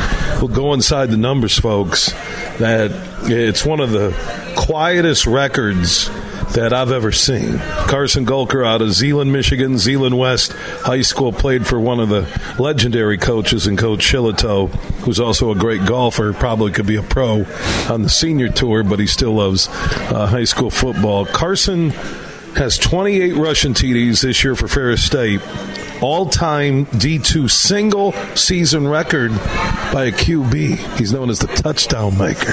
go 0.53 0.75
inside 0.75 1.07
the 1.11 1.17
numbers, 1.17 1.59
folks. 1.59 2.13
That 2.59 2.91
it's 3.25 3.65
one 3.67 3.81
of 3.81 3.91
the 3.91 4.13
quietest 4.57 5.27
records 5.27 6.09
that 6.55 6.73
I've 6.73 6.91
ever 6.91 7.13
seen. 7.13 7.59
Carson 7.59 8.25
Gulker 8.25 8.67
out 8.67 8.81
of 8.83 8.93
Zeeland, 8.93 9.33
Michigan, 9.33 9.79
Zeeland 9.79 10.19
West 10.19 10.53
High 10.53 11.03
School, 11.03 11.33
played 11.33 11.67
for 11.67 11.81
one 11.81 12.01
of 12.01 12.09
the 12.09 12.27
legendary 12.59 13.19
coaches 13.19 13.67
and 13.67 13.77
Coach 13.77 14.01
Shillito, 14.01 14.69
who's 15.01 15.21
also 15.21 15.51
a 15.51 15.55
great 15.55 15.85
golfer, 15.85 16.33
probably 16.33 16.73
could 16.73 16.87
be 16.87 16.97
a 16.97 17.03
pro 17.03 17.45
on 17.91 18.03
the 18.03 18.09
senior 18.09 18.49
tour, 18.49 18.83
but 18.83 18.99
he 18.99 19.07
still 19.07 19.35
loves 19.35 19.69
uh, 19.69 20.27
high 20.27 20.45
school 20.45 20.71
football. 20.71 21.27
Carson 21.27 21.91
has 22.57 22.79
28 22.79 23.35
rushing 23.35 23.75
TDs 23.75 24.23
this 24.23 24.43
year 24.43 24.57
for 24.57 24.67
Ferris 24.67 25.05
State. 25.05 25.41
All 26.03 26.27
time 26.27 26.87
D2 26.87 27.51
single 27.51 28.13
season 28.35 28.87
record 28.87 29.31
by 29.93 30.05
a 30.05 30.13
QB. 30.13 30.99
He's 30.99 31.13
known 31.13 31.31
as 31.31 31.39
the 31.39 31.47
touchdown 31.47 32.19
maker. 32.19 32.53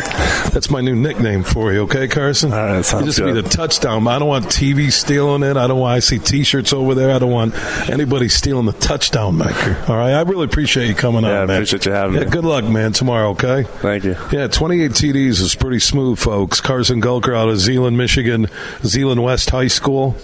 That's 0.51 0.69
my 0.69 0.79
new 0.81 0.95
nickname 0.95 1.43
for 1.43 1.73
you, 1.73 1.81
okay, 1.81 2.07
Carson? 2.07 2.51
Right, 2.51 2.83
sounds 2.85 3.05
just 3.05 3.19
be 3.19 3.31
the 3.33 3.41
touchdown. 3.43 4.07
I 4.07 4.17
don't 4.19 4.27
want 4.29 4.45
TV 4.45 4.91
stealing 4.91 5.43
it. 5.43 5.57
I 5.57 5.67
don't 5.67 5.79
want 5.79 5.93
I 5.95 5.99
see 5.99 6.19
t 6.19 6.43
shirts 6.43 6.71
over 6.73 6.95
there. 6.95 7.11
I 7.13 7.19
don't 7.19 7.31
want 7.31 7.53
anybody 7.89 8.29
stealing 8.29 8.65
the 8.65 8.71
touchdown 8.73 9.37
maker. 9.37 9.77
All 9.89 9.97
right. 9.97 10.13
I 10.13 10.21
really 10.21 10.45
appreciate 10.45 10.87
you 10.87 10.95
coming 10.95 11.23
Yeah, 11.23 11.41
on, 11.41 11.47
man. 11.47 11.57
appreciate 11.57 11.85
you 11.85 11.91
having 11.91 12.15
yeah, 12.15 12.23
me. 12.25 12.29
Good 12.29 12.45
luck, 12.45 12.63
man, 12.63 12.93
tomorrow, 12.93 13.31
okay? 13.31 13.63
Thank 13.63 14.05
you. 14.05 14.15
Yeah, 14.31 14.47
28 14.47 14.91
TDs 14.91 15.41
is 15.41 15.53
pretty 15.55 15.79
smooth, 15.79 16.17
folks. 16.17 16.61
Carson 16.61 17.01
Gulker 17.01 17.35
out 17.37 17.49
of 17.49 17.59
Zeeland, 17.59 17.97
Michigan, 17.97 18.47
Zeeland 18.83 19.21
West 19.21 19.49
High 19.49 19.67
School. 19.67 20.15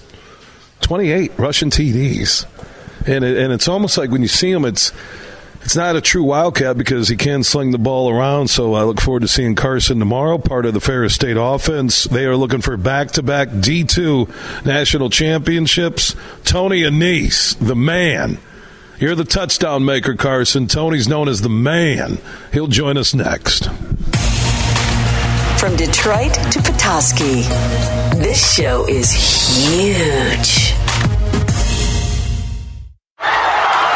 28 0.81 1.33
rushing 1.37 1.69
TDs. 1.69 2.45
And 3.07 3.23
it, 3.23 3.37
and 3.37 3.53
it's 3.53 3.67
almost 3.67 3.97
like 3.97 4.09
when 4.11 4.21
you 4.21 4.27
see 4.27 4.51
him, 4.51 4.65
it's 4.65 4.91
it's 5.61 5.75
not 5.75 5.95
a 5.95 6.01
true 6.01 6.23
Wildcat 6.23 6.77
because 6.77 7.09
he 7.09 7.15
can 7.17 7.43
sling 7.43 7.71
the 7.71 7.77
ball 7.77 8.09
around. 8.09 8.47
So 8.49 8.73
I 8.75 8.83
look 8.83 9.01
forward 9.01 9.21
to 9.21 9.27
seeing 9.27 9.55
Carson 9.55 9.99
tomorrow, 9.99 10.37
part 10.37 10.65
of 10.65 10.73
the 10.73 10.79
Ferris 10.79 11.13
State 11.15 11.37
offense. 11.37 12.05
They 12.05 12.25
are 12.25 12.35
looking 12.37 12.61
for 12.61 12.77
back 12.77 13.11
to 13.11 13.23
back 13.23 13.49
D2 13.49 14.65
national 14.65 15.09
championships. 15.09 16.15
Tony 16.45 16.81
Annese, 16.83 17.57
the 17.59 17.75
man, 17.75 18.37
You're 18.99 19.15
the 19.15 19.25
touchdown 19.25 19.85
maker, 19.85 20.15
Carson. 20.15 20.67
Tony's 20.67 21.07
known 21.07 21.27
as 21.29 21.41
the 21.41 21.49
man. 21.49 22.17
He'll 22.51 22.67
join 22.67 22.97
us 22.97 23.13
next. 23.13 23.69
From 25.59 25.75
Detroit 25.75 26.33
to 26.33 26.61
Petoskey, 26.61 27.41
this 28.21 28.55
show 28.55 28.87
is 28.87 29.11
huge. 29.11 30.78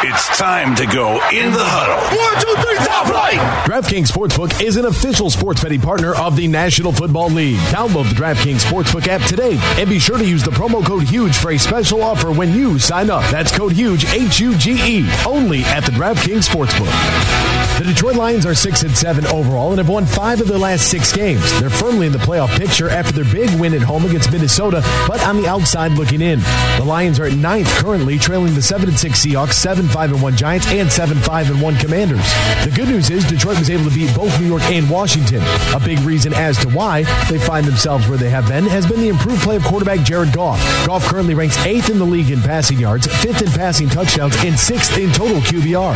It's 0.06 0.36
time 0.36 0.76
to 0.76 0.84
go 0.84 1.14
in 1.32 1.50
the 1.50 1.64
huddle. 1.64 1.96
One, 2.18 2.34
two, 2.36 2.62
three, 2.62 2.76
top 2.84 3.06
flight. 3.06 3.38
DraftKings 3.64 4.12
Sportsbook 4.12 4.62
is 4.62 4.76
an 4.76 4.84
official 4.84 5.30
sports 5.30 5.62
betting 5.62 5.80
partner 5.80 6.14
of 6.14 6.36
the 6.36 6.46
National 6.46 6.92
Football 6.92 7.30
League. 7.30 7.56
Download 7.72 8.06
the 8.06 8.14
DraftKings 8.14 8.60
Sportsbook 8.60 9.08
app 9.08 9.26
today 9.26 9.56
and 9.80 9.88
be 9.88 9.98
sure 9.98 10.18
to 10.18 10.26
use 10.26 10.42
the 10.42 10.50
promo 10.50 10.84
code 10.84 11.04
HUGE 11.04 11.34
for 11.34 11.52
a 11.52 11.58
special 11.58 12.02
offer 12.02 12.30
when 12.30 12.52
you 12.52 12.78
sign 12.78 13.08
up. 13.08 13.22
That's 13.30 13.50
code 13.56 13.72
HUGE, 13.72 14.04
H 14.12 14.40
U 14.40 14.54
G 14.58 14.72
E, 14.72 15.10
only 15.26 15.62
at 15.64 15.86
the 15.86 15.92
DraftKings 15.92 16.46
Sportsbook. 16.46 17.54
The 17.78 17.84
Detroit 17.84 18.14
Lions 18.14 18.46
are 18.46 18.54
6 18.54 18.82
and 18.84 18.96
7 18.96 19.26
overall 19.26 19.70
and 19.70 19.78
have 19.78 19.88
won 19.88 20.06
5 20.06 20.42
of 20.42 20.46
their 20.46 20.58
last 20.58 20.88
6 20.90 21.12
games. 21.12 21.58
They're 21.58 21.70
firmly 21.70 22.06
in 22.06 22.12
the 22.12 22.18
playoff 22.18 22.56
picture 22.56 22.88
after 22.88 23.10
their 23.10 23.24
big 23.24 23.50
win 23.58 23.74
at 23.74 23.82
home 23.82 24.04
against 24.04 24.30
Minnesota, 24.30 24.80
but 25.08 25.20
on 25.26 25.42
the 25.42 25.48
outside 25.48 25.90
looking 25.92 26.20
in. 26.20 26.38
The 26.78 26.84
Lions 26.86 27.18
are 27.18 27.24
at 27.24 27.32
ninth 27.32 27.68
currently, 27.70 28.16
trailing 28.16 28.54
the 28.54 28.62
7 28.62 28.88
and 28.88 28.96
6 28.96 29.26
Seahawks, 29.26 29.54
7 29.54 29.88
5 29.94 30.10
and 30.10 30.22
1 30.22 30.36
Giants, 30.36 30.66
and 30.72 30.90
7 30.90 31.16
5 31.16 31.50
and 31.50 31.62
1 31.62 31.76
Commanders. 31.76 32.26
The 32.64 32.72
good 32.74 32.88
news 32.88 33.10
is 33.10 33.24
Detroit 33.24 33.60
was 33.60 33.70
able 33.70 33.84
to 33.84 33.94
beat 33.94 34.12
both 34.12 34.40
New 34.40 34.48
York 34.48 34.62
and 34.62 34.90
Washington. 34.90 35.40
A 35.72 35.78
big 35.78 36.00
reason 36.00 36.34
as 36.34 36.58
to 36.58 36.68
why 36.70 37.04
they 37.30 37.38
find 37.38 37.64
themselves 37.64 38.08
where 38.08 38.18
they 38.18 38.28
have 38.28 38.48
been 38.48 38.64
has 38.64 38.88
been 38.88 39.00
the 39.00 39.08
improved 39.08 39.42
play 39.42 39.54
of 39.54 39.62
quarterback 39.62 40.00
Jared 40.04 40.32
Goff. 40.32 40.58
Goff 40.84 41.04
currently 41.04 41.34
ranks 41.34 41.56
8th 41.58 41.90
in 41.90 41.98
the 42.00 42.04
league 42.04 42.32
in 42.32 42.42
passing 42.42 42.80
yards, 42.80 43.06
5th 43.06 43.46
in 43.46 43.52
passing 43.52 43.88
touchdowns, 43.88 44.34
and 44.38 44.56
6th 44.56 45.00
in 45.00 45.12
total 45.12 45.40
QBR. 45.42 45.94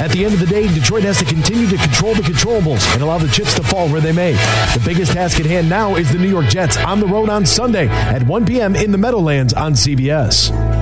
At 0.00 0.12
the 0.12 0.24
end 0.24 0.34
of 0.34 0.40
the 0.40 0.46
day, 0.46 0.68
Detroit 0.72 1.02
has 1.02 1.18
to 1.18 1.24
continue 1.24 1.66
to 1.66 1.76
control 1.78 2.14
the 2.14 2.22
controllables 2.22 2.86
and 2.94 3.02
allow 3.02 3.18
the 3.18 3.26
chips 3.26 3.54
to 3.54 3.64
fall 3.64 3.88
where 3.88 4.00
they 4.00 4.12
may. 4.12 4.34
The 4.34 4.82
biggest 4.84 5.14
task 5.14 5.40
at 5.40 5.46
hand 5.46 5.68
now 5.68 5.96
is 5.96 6.12
the 6.12 6.18
New 6.18 6.30
York 6.30 6.46
Jets 6.46 6.76
on 6.76 7.00
the 7.00 7.08
road 7.08 7.28
on 7.28 7.44
Sunday 7.44 7.88
at 7.88 8.22
1 8.22 8.46
p.m. 8.46 8.76
in 8.76 8.92
the 8.92 8.98
Meadowlands 8.98 9.52
on 9.52 9.72
CBS. 9.72 10.81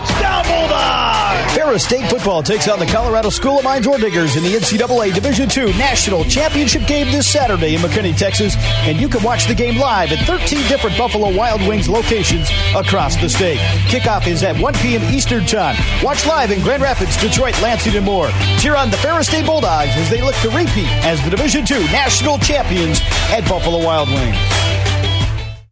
Bulldogs! 0.51 1.53
Ferris 1.55 1.83
State 1.85 2.09
football 2.09 2.43
takes 2.43 2.67
on 2.67 2.79
the 2.79 2.85
Colorado 2.85 3.29
School 3.29 3.59
of 3.59 3.63
Mines 3.63 3.87
Diggers 3.87 4.35
in 4.35 4.43
the 4.43 4.53
NCAA 4.53 5.13
Division 5.13 5.49
II 5.49 5.71
National 5.77 6.23
Championship 6.25 6.85
game 6.85 7.07
this 7.11 7.31
Saturday 7.31 7.75
in 7.75 7.81
McKinney, 7.81 8.15
Texas. 8.17 8.55
And 8.83 8.99
you 8.99 9.07
can 9.07 9.23
watch 9.23 9.47
the 9.47 9.55
game 9.55 9.77
live 9.77 10.11
at 10.11 10.19
13 10.25 10.67
different 10.67 10.97
Buffalo 10.97 11.33
Wild 11.33 11.65
Wings 11.67 11.87
locations 11.87 12.49
across 12.75 13.15
the 13.15 13.29
state. 13.29 13.59
Kickoff 13.87 14.27
is 14.27 14.43
at 14.43 14.57
1 14.59 14.73
p.m. 14.75 15.03
Eastern 15.13 15.45
Time. 15.45 15.75
Watch 16.03 16.25
live 16.25 16.51
in 16.51 16.61
Grand 16.61 16.83
Rapids, 16.83 17.15
Detroit, 17.17 17.59
Lansing, 17.61 17.95
and 17.95 18.05
more. 18.05 18.29
Cheer 18.59 18.75
on 18.75 18.89
the 18.89 18.97
Ferris 18.97 19.27
State 19.27 19.45
Bulldogs 19.45 19.91
as 19.95 20.09
they 20.09 20.21
look 20.21 20.35
to 20.35 20.49
repeat 20.49 20.89
as 21.05 21.23
the 21.23 21.29
Division 21.29 21.65
II 21.69 21.83
National 21.91 22.37
Champions 22.37 22.99
at 23.29 23.47
Buffalo 23.47 23.83
Wild 23.83 24.09
Wings. 24.09 24.70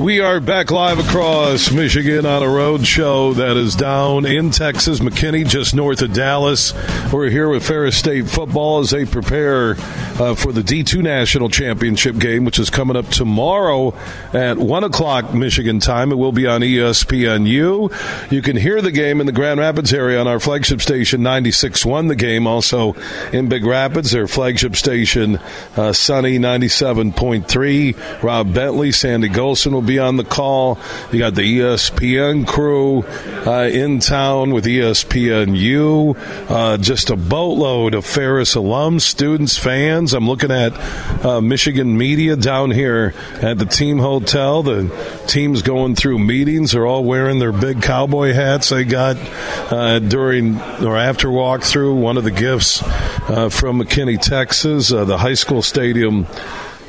We 0.00 0.20
are 0.20 0.40
back 0.40 0.70
live 0.70 0.98
across 0.98 1.70
Michigan 1.70 2.24
on 2.24 2.42
a 2.42 2.48
road 2.48 2.86
show 2.86 3.34
that 3.34 3.58
is 3.58 3.74
down 3.74 4.24
in 4.24 4.50
Texas, 4.50 5.00
McKinney, 5.00 5.46
just 5.46 5.74
north 5.74 6.00
of 6.00 6.14
Dallas. 6.14 6.72
We're 7.12 7.28
here 7.28 7.50
with 7.50 7.66
Ferris 7.66 7.98
State 7.98 8.26
football 8.26 8.78
as 8.78 8.88
they 8.88 9.04
prepare 9.04 9.72
uh, 10.18 10.34
for 10.34 10.52
the 10.52 10.62
D2 10.62 11.02
National 11.02 11.50
Championship 11.50 12.16
game, 12.16 12.46
which 12.46 12.58
is 12.58 12.70
coming 12.70 12.96
up 12.96 13.08
tomorrow 13.08 13.94
at 14.32 14.56
1 14.56 14.84
o'clock 14.84 15.34
Michigan 15.34 15.80
time. 15.80 16.12
It 16.12 16.16
will 16.16 16.32
be 16.32 16.46
on 16.46 16.62
ESPNU. 16.62 18.32
You 18.32 18.40
can 18.40 18.56
hear 18.56 18.80
the 18.80 18.92
game 18.92 19.20
in 19.20 19.26
the 19.26 19.32
Grand 19.32 19.60
Rapids 19.60 19.92
area 19.92 20.18
on 20.18 20.26
our 20.26 20.40
flagship 20.40 20.80
station 20.80 21.20
96.1. 21.20 22.08
The 22.08 22.16
game 22.16 22.46
also 22.46 22.94
in 23.34 23.50
Big 23.50 23.66
Rapids, 23.66 24.12
their 24.12 24.26
flagship 24.26 24.76
station 24.76 25.38
uh, 25.76 25.92
Sunny 25.92 26.38
97.3. 26.38 28.22
Rob 28.22 28.54
Bentley, 28.54 28.92
Sandy 28.92 29.28
Gholston 29.28 29.72
will 29.72 29.82
be 29.82 29.89
on 29.98 30.16
the 30.16 30.24
call. 30.24 30.78
You 31.12 31.18
got 31.18 31.34
the 31.34 31.42
ESPN 31.42 32.46
crew 32.46 33.04
uh, 33.46 33.68
in 33.68 34.00
town 34.00 34.52
with 34.52 34.64
ESPNU. 34.64 36.16
Uh, 36.50 36.76
just 36.78 37.10
a 37.10 37.16
boatload 37.16 37.94
of 37.94 38.06
Ferris 38.06 38.54
alums, 38.54 39.02
students, 39.02 39.56
fans. 39.56 40.14
I'm 40.14 40.26
looking 40.26 40.50
at 40.50 40.72
uh, 41.24 41.40
Michigan 41.40 41.96
media 41.96 42.36
down 42.36 42.70
here 42.70 43.14
at 43.42 43.58
the 43.58 43.66
team 43.66 43.98
hotel. 43.98 44.62
The 44.62 45.24
team's 45.26 45.62
going 45.62 45.94
through 45.94 46.18
meetings. 46.18 46.72
They're 46.72 46.86
all 46.86 47.04
wearing 47.04 47.38
their 47.38 47.52
big 47.52 47.82
cowboy 47.82 48.32
hats 48.32 48.68
they 48.68 48.84
got 48.84 49.16
uh, 49.72 49.98
during 49.98 50.60
or 50.82 50.96
after 50.96 51.28
walkthrough. 51.28 51.94
One 51.94 52.16
of 52.16 52.24
the 52.24 52.30
gifts 52.30 52.82
uh, 52.82 53.48
from 53.50 53.80
McKinney, 53.80 54.20
Texas, 54.20 54.92
uh, 54.92 55.04
the 55.04 55.18
high 55.18 55.34
school 55.34 55.62
stadium 55.62 56.26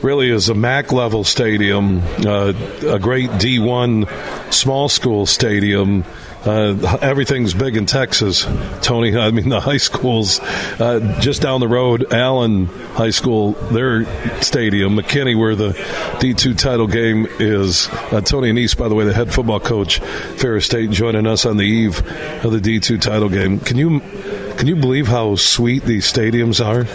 really 0.03 0.29
is 0.29 0.49
a 0.49 0.55
MAC 0.55 0.91
level 0.91 1.23
stadium, 1.23 2.01
uh, 2.25 2.53
a 2.87 2.99
great 2.99 3.29
D1 3.31 4.53
small 4.53 4.89
school 4.89 5.25
stadium. 5.25 6.03
Uh, 6.43 6.97
everything's 7.01 7.53
big 7.53 7.77
in 7.77 7.85
Texas, 7.85 8.47
Tony. 8.81 9.15
I 9.17 9.29
mean, 9.29 9.49
the 9.49 9.59
high 9.59 9.77
schools 9.77 10.39
uh, 10.79 11.19
just 11.21 11.41
down 11.41 11.59
the 11.59 11.67
road, 11.67 12.11
Allen 12.11 12.65
High 12.65 13.11
School, 13.11 13.51
their 13.51 14.05
stadium, 14.41 14.97
McKinney, 14.97 15.37
where 15.37 15.55
the 15.55 15.69
D2 15.69 16.57
title 16.57 16.87
game 16.87 17.27
is. 17.39 17.87
Uh, 18.11 18.21
Tony 18.21 18.51
Annese, 18.51 18.75
by 18.75 18.89
the 18.89 18.95
way, 18.95 19.05
the 19.05 19.13
head 19.13 19.31
football 19.31 19.59
coach, 19.59 19.99
Ferris 19.99 20.65
State, 20.65 20.89
joining 20.89 21.27
us 21.27 21.45
on 21.45 21.57
the 21.57 21.63
eve 21.63 21.99
of 22.43 22.51
the 22.51 22.59
D2 22.59 22.99
title 22.99 23.29
game. 23.29 23.59
Can 23.59 23.77
you 23.77 24.01
can 24.61 24.67
you 24.67 24.75
believe 24.75 25.07
how 25.07 25.35
sweet 25.35 25.85
these 25.85 26.05
stadiums 26.05 26.63
are? 26.63 26.85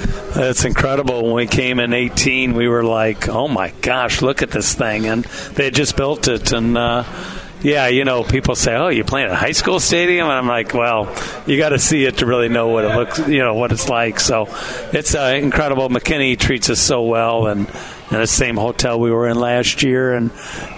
It's 0.40 0.64
incredible. 0.64 1.24
When 1.24 1.34
we 1.34 1.46
came 1.48 1.80
in 1.80 1.94
18, 1.94 2.54
we 2.54 2.68
were 2.68 2.84
like, 2.84 3.28
"Oh 3.28 3.48
my 3.48 3.72
gosh, 3.80 4.22
look 4.22 4.40
at 4.40 4.52
this 4.52 4.74
thing!" 4.74 5.06
And 5.06 5.24
they 5.54 5.72
just 5.72 5.96
built 5.96 6.28
it, 6.28 6.52
and 6.52 6.78
uh, 6.78 7.02
yeah, 7.62 7.88
you 7.88 8.04
know, 8.04 8.22
people 8.22 8.54
say, 8.54 8.76
"Oh, 8.76 8.86
you're 8.86 9.04
playing 9.04 9.32
a 9.32 9.34
high 9.34 9.50
school 9.50 9.80
stadium?" 9.80 10.28
And 10.28 10.34
I'm 10.34 10.46
like, 10.46 10.74
"Well, 10.74 11.12
you 11.44 11.58
got 11.58 11.70
to 11.70 11.80
see 11.80 12.04
it 12.04 12.18
to 12.18 12.26
really 12.26 12.48
know 12.48 12.68
what 12.68 12.84
it 12.84 12.94
looks, 12.94 13.18
you 13.26 13.40
know, 13.40 13.54
what 13.54 13.72
it's 13.72 13.88
like." 13.88 14.20
So 14.20 14.46
it's 14.92 15.16
uh, 15.16 15.36
incredible. 15.42 15.88
McKinney 15.88 16.38
treats 16.38 16.70
us 16.70 16.78
so 16.78 17.02
well, 17.02 17.48
and 17.48 17.66
in 18.10 18.18
the 18.18 18.26
same 18.26 18.56
hotel 18.56 19.00
we 19.00 19.10
were 19.10 19.28
in 19.28 19.38
last 19.38 19.82
year, 19.82 20.14
and 20.14 20.30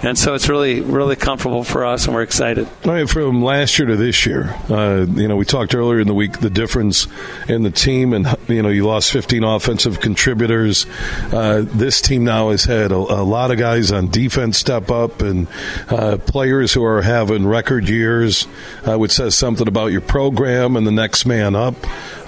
and 0.03 0.17
so 0.17 0.35
it's 0.35 0.49
really 0.49 0.81
really 0.81 1.17
comfortable 1.17 1.65
for 1.65 1.85
us, 1.85 2.07
and 2.07 2.15
we're 2.15 2.23
excited. 2.23 2.69
Right, 2.85 3.09
from 3.09 3.43
last 3.43 3.79
year 3.79 3.89
to 3.89 3.97
this 3.97 4.25
year, 4.25 4.55
uh, 4.71 5.07
you 5.09 5.29
know, 5.29 5.37
we 5.37 5.45
talked 5.45 5.75
earlier 5.75 6.01
in 6.01 6.07
the 6.07 6.15
week 6.15 6.41
the 6.41 6.51
difference 6.51 7.07
in 7.49 7.63
the 7.63 7.71
team, 7.71 8.13
and 8.13 8.27
you 8.49 8.63
know, 8.63 8.71
you 8.71 8.87
lost 8.87 9.13
15 9.13 9.45
offensive 9.45 10.01
contributors. 10.01 10.87
Uh, 11.33 11.65
this 11.67 12.01
team 12.01 12.25
now 12.25 12.51
has 12.51 12.65
had 12.65 12.93
a, 12.93 12.97
a, 12.97 13.23
lot 13.23 13.51
of 13.51 13.59
guys 13.59 13.93
on 13.93 14.09
defense 14.09 14.59
step 14.59 14.91
up, 14.91 15.21
and 15.21 15.49
uh, 15.91 16.17
players 16.17 16.73
who 16.73 16.85
are 16.85 17.03
having 17.03 17.47
record 17.47 17.89
years, 17.89 18.47
uh, 18.87 18.99
which 18.99 19.13
says 19.13 19.35
something 19.35 19.69
about 19.69 19.93
your 19.93 20.01
program 20.01 20.77
and 20.77 20.87
the 20.87 20.93
next 20.93 21.27
man 21.27 21.55
up 21.55 21.75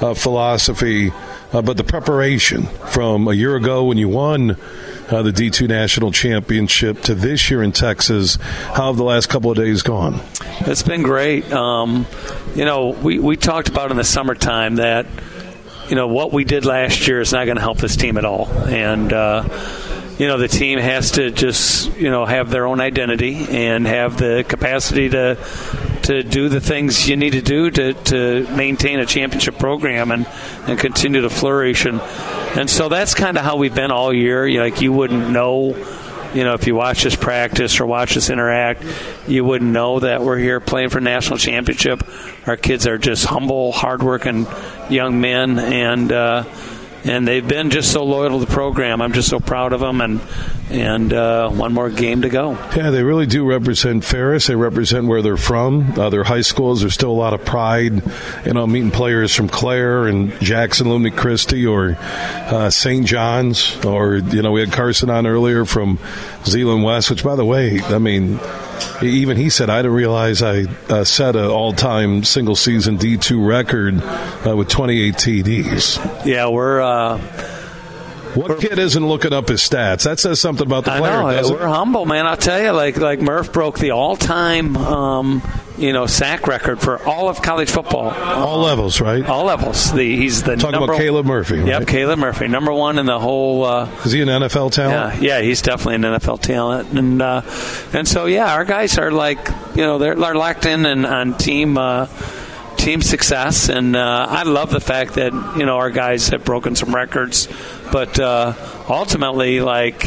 uh, 0.02 0.14
philosophy. 0.14 1.12
Uh, 1.52 1.62
but 1.62 1.76
the 1.76 1.84
preparation 1.84 2.62
from 2.62 3.26
a 3.26 3.34
year 3.34 3.56
ago 3.56 3.84
when 3.84 3.98
you 3.98 4.08
won 4.08 4.56
uh, 5.10 5.22
the 5.22 5.32
D2 5.32 5.68
National 5.68 6.12
Championship 6.12 7.02
to 7.02 7.14
this 7.14 7.50
year 7.50 7.62
in 7.62 7.72
Texas. 7.72 8.36
How 8.36 8.86
have 8.86 8.96
the 8.96 9.04
last 9.04 9.28
couple 9.28 9.50
of 9.50 9.56
days 9.56 9.82
gone? 9.82 10.20
It's 10.60 10.82
been 10.82 11.02
great. 11.02 11.50
Um, 11.52 12.06
you 12.54 12.64
know, 12.64 12.90
we, 12.90 13.18
we 13.18 13.36
talked 13.36 13.68
about 13.68 13.90
in 13.90 13.96
the 13.96 14.04
summertime 14.04 14.76
that, 14.76 15.06
you 15.88 15.96
know, 15.96 16.06
what 16.06 16.32
we 16.32 16.44
did 16.44 16.64
last 16.64 17.08
year 17.08 17.20
is 17.20 17.32
not 17.32 17.44
going 17.44 17.56
to 17.56 17.62
help 17.62 17.78
this 17.78 17.96
team 17.96 18.16
at 18.16 18.24
all. 18.24 18.48
And, 18.48 19.12
uh, 19.12 19.48
you 20.18 20.26
know 20.26 20.36
the 20.36 20.48
team 20.48 20.78
has 20.78 21.12
to 21.12 21.30
just 21.30 21.96
you 21.96 22.10
know 22.10 22.26
have 22.26 22.50
their 22.50 22.66
own 22.66 22.78
identity 22.78 23.46
and 23.48 23.86
have 23.86 24.18
the 24.18 24.44
capacity 24.46 25.08
to 25.08 25.38
to 26.04 26.22
do 26.22 26.48
the 26.48 26.60
things 26.60 27.08
you 27.08 27.16
need 27.16 27.32
to 27.32 27.42
do 27.42 27.70
to, 27.70 27.94
to 27.94 28.46
maintain 28.56 29.00
a 29.00 29.06
championship 29.06 29.58
program 29.58 30.10
and, 30.10 30.26
and 30.66 30.78
continue 30.78 31.20
to 31.22 31.30
flourish 31.30 31.84
and 31.84 32.00
and 32.56 32.68
so 32.68 32.88
that's 32.88 33.14
kind 33.14 33.38
of 33.38 33.44
how 33.44 33.56
we've 33.56 33.74
been 33.74 33.92
all 33.92 34.12
year. 34.12 34.60
Like 34.60 34.80
you 34.80 34.92
wouldn't 34.92 35.30
know, 35.30 35.76
you 36.34 36.42
know, 36.42 36.54
if 36.54 36.66
you 36.66 36.74
watch 36.74 37.06
us 37.06 37.14
practice 37.14 37.78
or 37.78 37.86
watch 37.86 38.16
us 38.16 38.28
interact, 38.28 38.84
you 39.28 39.44
wouldn't 39.44 39.70
know 39.70 40.00
that 40.00 40.22
we're 40.22 40.38
here 40.38 40.58
playing 40.58 40.88
for 40.88 41.00
national 41.00 41.38
championship. 41.38 42.02
Our 42.48 42.56
kids 42.56 42.88
are 42.88 42.98
just 42.98 43.24
humble, 43.24 43.70
hardworking 43.70 44.48
young 44.88 45.20
men, 45.20 45.60
and 45.60 46.10
uh, 46.10 46.42
and 47.04 47.26
they've 47.26 47.46
been 47.46 47.70
just 47.70 47.92
so 47.92 48.04
loyal 48.04 48.38
to 48.38 48.44
the 48.44 48.52
program. 48.52 49.00
I'm 49.00 49.12
just 49.12 49.28
so 49.28 49.40
proud 49.40 49.72
of 49.72 49.80
them, 49.80 50.00
and 50.00 50.20
and 50.70 51.12
uh, 51.12 51.50
one 51.50 51.72
more 51.72 51.90
game 51.90 52.22
to 52.22 52.28
go. 52.28 52.52
Yeah, 52.76 52.90
they 52.90 53.02
really 53.02 53.26
do 53.26 53.44
represent 53.44 54.04
Ferris. 54.04 54.46
They 54.46 54.54
represent 54.54 55.06
where 55.06 55.20
they're 55.20 55.36
from. 55.36 55.98
Uh, 55.98 56.10
their 56.10 56.24
high 56.24 56.42
schools. 56.42 56.80
There's 56.80 56.94
still 56.94 57.10
a 57.10 57.12
lot 57.12 57.34
of 57.34 57.44
pride, 57.44 58.02
you 58.44 58.52
know, 58.52 58.66
meeting 58.66 58.90
players 58.90 59.34
from 59.34 59.48
Clare 59.48 60.06
and 60.06 60.32
Jackson, 60.40 60.88
Lumen 60.88 61.12
Christi, 61.12 61.66
or 61.66 61.96
uh, 62.00 62.70
St. 62.70 63.04
John's, 63.06 63.84
or 63.84 64.16
you 64.16 64.42
know, 64.42 64.52
we 64.52 64.60
had 64.60 64.72
Carson 64.72 65.10
on 65.10 65.26
earlier 65.26 65.64
from 65.64 65.98
Zeeland 66.44 66.82
West. 66.84 67.10
Which, 67.10 67.24
by 67.24 67.36
the 67.36 67.44
way, 67.44 67.80
I 67.80 67.98
mean 67.98 68.38
even 69.02 69.36
he 69.36 69.50
said, 69.50 69.70
I 69.70 69.78
didn't 69.82 69.96
realize 69.96 70.42
I 70.42 70.64
uh, 70.88 71.04
set 71.04 71.36
an 71.36 71.46
all 71.46 71.72
time 71.72 72.24
single 72.24 72.56
season 72.56 72.98
D2 72.98 73.46
record 73.46 74.02
uh, 74.46 74.56
with 74.56 74.68
28 74.68 75.14
TDs. 75.14 76.26
Yeah, 76.26 76.48
we're. 76.48 76.80
Uh, 76.80 77.18
what 78.34 78.50
we're, 78.50 78.56
kid 78.56 78.78
isn't 78.78 79.06
looking 79.06 79.32
up 79.32 79.48
his 79.48 79.60
stats? 79.60 80.04
That 80.04 80.18
says 80.18 80.40
something 80.40 80.66
about 80.66 80.84
the 80.84 80.92
player. 80.92 81.12
I 81.12 81.40
know, 81.40 81.50
we're 81.50 81.66
humble, 81.66 82.06
man. 82.06 82.26
I'll 82.26 82.36
tell 82.36 82.62
you, 82.62 82.72
like 82.72 82.96
like 82.96 83.20
Murph 83.20 83.52
broke 83.52 83.78
the 83.78 83.90
all 83.92 84.16
time 84.16 84.76
um, 84.76 85.42
you 85.78 85.92
know 85.92 86.06
sack 86.06 86.46
record 86.46 86.80
for 86.80 87.02
all 87.06 87.28
of 87.28 87.42
college 87.42 87.70
football. 87.70 88.10
All 88.10 88.58
levels, 88.58 89.00
right? 89.00 89.24
All 89.24 89.44
levels. 89.44 89.92
The, 89.92 90.16
he's 90.16 90.42
the 90.42 90.56
talking 90.56 90.82
about 90.82 90.96
Caleb 90.96 91.26
Murphy. 91.26 91.58
Right? 91.58 91.68
Yep, 91.68 91.88
Caleb 91.88 92.18
Murphy, 92.18 92.48
number 92.48 92.72
one 92.72 92.98
in 92.98 93.06
the 93.06 93.18
whole. 93.18 93.64
Uh, 93.64 93.90
Is 94.04 94.12
he 94.12 94.20
an 94.20 94.28
NFL 94.28 94.72
talent? 94.72 95.22
Yeah, 95.22 95.38
yeah, 95.38 95.42
he's 95.42 95.62
definitely 95.62 95.96
an 95.96 96.02
NFL 96.02 96.40
talent, 96.40 96.92
and 96.92 97.22
uh, 97.22 97.42
and 97.92 98.06
so 98.06 98.26
yeah, 98.26 98.52
our 98.52 98.64
guys 98.64 98.98
are 98.98 99.10
like 99.10 99.48
you 99.74 99.82
know 99.82 99.98
they're, 99.98 100.14
they're 100.14 100.34
locked 100.34 100.66
in 100.66 100.86
and 100.86 101.06
on 101.06 101.36
team. 101.36 101.78
Uh, 101.78 102.06
team 102.80 103.02
success, 103.02 103.68
and 103.68 103.94
uh, 103.94 104.26
I 104.28 104.44
love 104.44 104.70
the 104.70 104.80
fact 104.80 105.14
that 105.14 105.32
you 105.56 105.66
know 105.66 105.76
our 105.76 105.90
guys 105.90 106.28
have 106.28 106.44
broken 106.44 106.74
some 106.74 106.94
records, 106.94 107.46
but 107.92 108.18
uh, 108.18 108.54
ultimately, 108.88 109.60
like 109.60 110.06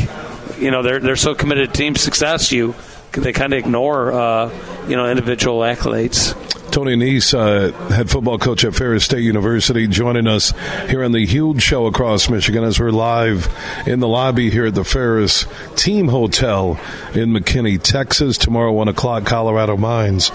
you 0.57 0.71
know, 0.71 0.81
they're 0.81 0.99
they're 0.99 1.15
so 1.15 1.35
committed 1.35 1.71
to 1.71 1.77
team 1.77 1.95
success, 1.95 2.51
you 2.51 2.73
they 3.11 3.31
kind 3.31 3.53
of 3.53 3.59
ignore 3.59 4.11
uh, 4.11 4.49
you 4.88 4.95
know 4.95 5.10
individual 5.10 5.60
accolades. 5.60 6.35
Tony 6.73 6.95
Annese, 6.95 7.35
uh, 7.35 7.72
head 7.93 8.10
football 8.10 8.39
coach 8.39 8.65
at 8.65 8.73
Ferris 8.73 9.03
State 9.03 9.22
University, 9.22 9.85
joining 9.85 10.26
us 10.26 10.53
here 10.89 11.03
on 11.03 11.11
the 11.11 11.23
huge 11.23 11.61
show 11.61 11.85
across 11.85 12.31
Michigan 12.31 12.64
as 12.64 12.80
we're 12.80 12.89
live 12.89 13.47
in 13.85 13.99
the 13.99 14.07
lobby 14.07 14.49
here 14.49 14.65
at 14.65 14.73
the 14.73 14.84
Ferris 14.84 15.45
Team 15.76 16.07
Hotel 16.07 16.80
in 17.14 17.31
McKinney, 17.31 17.80
Texas. 17.80 18.39
Tomorrow, 18.39 18.72
1 18.72 18.88
o'clock, 18.88 19.23
Colorado 19.23 19.77
Mines. 19.77 20.31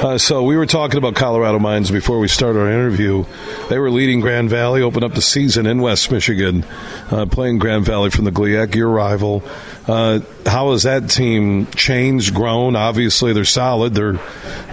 Uh, 0.00 0.16
so 0.16 0.42
we 0.44 0.56
were 0.56 0.64
talking 0.64 0.96
about 0.96 1.14
Colorado 1.14 1.58
Mines 1.58 1.90
before 1.90 2.18
we 2.18 2.26
started 2.26 2.60
our 2.60 2.70
interview. 2.70 3.26
They 3.68 3.78
were 3.78 3.90
leading 3.90 4.20
Grand 4.20 4.48
Valley, 4.48 4.80
open 4.80 5.04
up 5.04 5.12
the 5.12 5.20
season 5.20 5.66
in 5.66 5.82
West 5.82 6.10
Michigan, 6.10 6.64
uh, 7.10 7.26
playing 7.26 7.58
Grand 7.58 7.84
Valley 7.84 8.08
from 8.08 8.24
the 8.24 8.32
GLIAC, 8.32 8.74
your 8.74 8.88
rival. 8.88 9.42
Uh, 9.86 10.20
how 10.46 10.72
has 10.72 10.84
that 10.84 11.10
team 11.10 11.66
changed, 11.66 12.34
grown? 12.34 12.76
Obviously, 12.76 13.32
they're 13.32 13.44
solid. 13.44 13.91
They're 13.94 14.18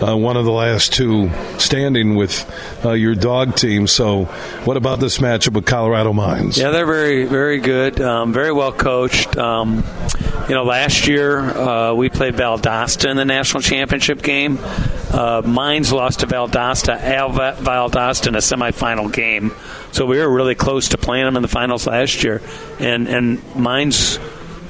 uh, 0.01 0.15
one 0.15 0.37
of 0.37 0.45
the 0.45 0.51
last 0.51 0.93
two 0.93 1.31
standing 1.57 2.15
with 2.15 2.45
uh, 2.83 2.91
your 2.91 3.15
dog 3.15 3.55
team. 3.55 3.87
So, 3.87 4.25
what 4.65 4.77
about 4.77 4.99
this 4.99 5.17
matchup 5.17 5.53
with 5.53 5.65
Colorado 5.65 6.13
Mines? 6.13 6.57
Yeah, 6.57 6.71
they're 6.71 6.85
very, 6.85 7.25
very 7.25 7.59
good, 7.59 7.99
um, 8.01 8.33
very 8.33 8.51
well 8.51 8.71
coached. 8.71 9.37
Um, 9.37 9.83
you 10.47 10.55
know, 10.55 10.63
last 10.63 11.07
year 11.07 11.39
uh, 11.39 11.93
we 11.93 12.09
played 12.09 12.33
Valdosta 12.33 13.09
in 13.09 13.17
the 13.17 13.25
national 13.25 13.61
championship 13.61 14.21
game. 14.21 14.57
Uh, 15.11 15.41
Mines 15.45 15.91
lost 15.91 16.21
to 16.21 16.27
Valdosta, 16.27 16.99
Al 17.01 17.29
Valdosta 17.29 18.27
in 18.27 18.35
a 18.35 18.39
semifinal 18.39 19.11
game. 19.11 19.53
So 19.91 20.05
we 20.05 20.17
were 20.17 20.29
really 20.29 20.55
close 20.55 20.89
to 20.89 20.97
playing 20.97 21.25
them 21.25 21.35
in 21.35 21.41
the 21.41 21.47
finals 21.47 21.87
last 21.87 22.23
year, 22.23 22.41
and 22.79 23.07
and 23.07 23.55
Mines 23.55 24.19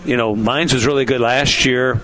you 0.05 0.17
know, 0.17 0.35
Mines 0.35 0.73
was 0.73 0.85
really 0.85 1.05
good 1.05 1.21
last 1.21 1.65
year. 1.65 2.01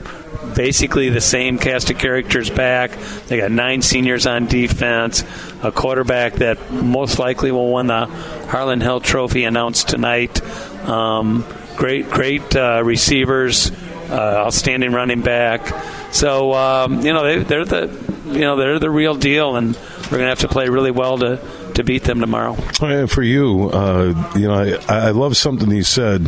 Basically, 0.54 1.10
the 1.10 1.22
same 1.22 1.58
cast 1.58 1.90
of 1.90 1.98
characters 1.98 2.50
back. 2.50 2.92
They 3.28 3.38
got 3.38 3.52
nine 3.52 3.82
seniors 3.82 4.28
on 4.28 4.46
defense, 4.46 5.24
a 5.64 5.72
quarterback 5.72 6.36
that 6.36 6.72
most 6.72 7.20
likely 7.20 7.52
will 7.52 7.74
win 7.74 7.88
the 7.88 8.06
Harlan 8.50 8.82
Hill 8.82 9.00
Trophy 9.00 9.44
announced 9.44 9.90
tonight. 9.90 10.42
Um, 10.88 11.46
great, 11.76 12.10
great 12.10 12.56
uh, 12.56 12.82
receivers, 12.84 13.72
uh, 14.10 14.46
outstanding 14.46 14.92
running 14.92 15.22
back. 15.22 15.68
So 16.14 16.54
um, 16.54 17.02
you 17.02 17.14
know 17.14 17.24
they, 17.24 17.44
they're 17.44 17.66
the 17.66 17.88
you 18.28 18.42
know 18.42 18.56
they're 18.56 18.80
the 18.80 18.90
real 18.90 19.16
deal, 19.16 19.56
and 19.56 19.76
we're 19.76 20.18
going 20.18 20.22
to 20.22 20.30
have 20.30 20.40
to 20.40 20.48
play 20.48 20.70
really 20.70 20.92
well 20.92 21.18
to 21.18 21.40
to 21.76 21.84
beat 21.84 22.04
them 22.04 22.20
tomorrow. 22.20 22.58
And 22.82 23.10
for 23.10 23.22
you, 23.22 23.70
uh, 23.70 24.32
you 24.36 24.48
know, 24.48 24.54
I, 24.54 25.08
I 25.08 25.12
love 25.12 25.38
something 25.38 25.70
you 25.72 25.84
said 25.84 26.28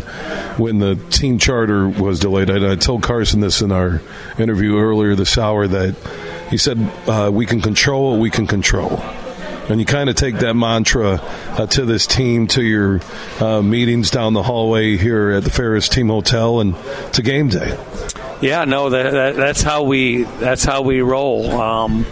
when 0.57 0.79
the 0.79 0.95
team 1.09 1.39
charter 1.39 1.87
was 1.87 2.19
delayed. 2.19 2.49
I, 2.49 2.73
I 2.73 2.75
told 2.75 3.03
Carson 3.03 3.39
this 3.39 3.61
in 3.61 3.71
our 3.71 4.01
interview 4.37 4.77
earlier 4.77 5.15
this 5.15 5.37
hour 5.37 5.67
that 5.67 5.95
he 6.49 6.57
said 6.57 6.77
uh, 7.07 7.29
we 7.31 7.45
can 7.45 7.61
control 7.61 8.11
what 8.11 8.19
we 8.19 8.29
can 8.29 8.47
control. 8.47 8.99
And 9.69 9.81
you 9.81 9.85
kind 9.85 10.09
of 10.09 10.15
take 10.15 10.35
that 10.39 10.53
mantra 10.53 11.19
uh, 11.21 11.65
to 11.67 11.83
this 11.83 12.07
team, 12.07 12.47
to 12.47 12.63
your 12.63 13.01
uh, 13.41 13.61
meetings 13.61 14.09
down 14.09 14.31
the 14.31 14.43
hallway 14.43 14.95
here 14.95 15.31
at 15.31 15.43
the 15.43 15.49
Ferris 15.49 15.89
Team 15.89 16.07
Hotel, 16.07 16.61
and 16.61 16.73
to 17.13 17.21
game 17.21 17.49
day. 17.49 17.77
Yeah, 18.39 18.63
no, 18.63 18.89
that, 18.89 19.11
that, 19.11 19.35
that's 19.35 19.61
how 19.63 19.83
we 19.83 20.23
that's 20.23 20.63
how 20.63 20.83
we 20.83 21.01
roll. 21.01 21.51
Um, 21.59 22.05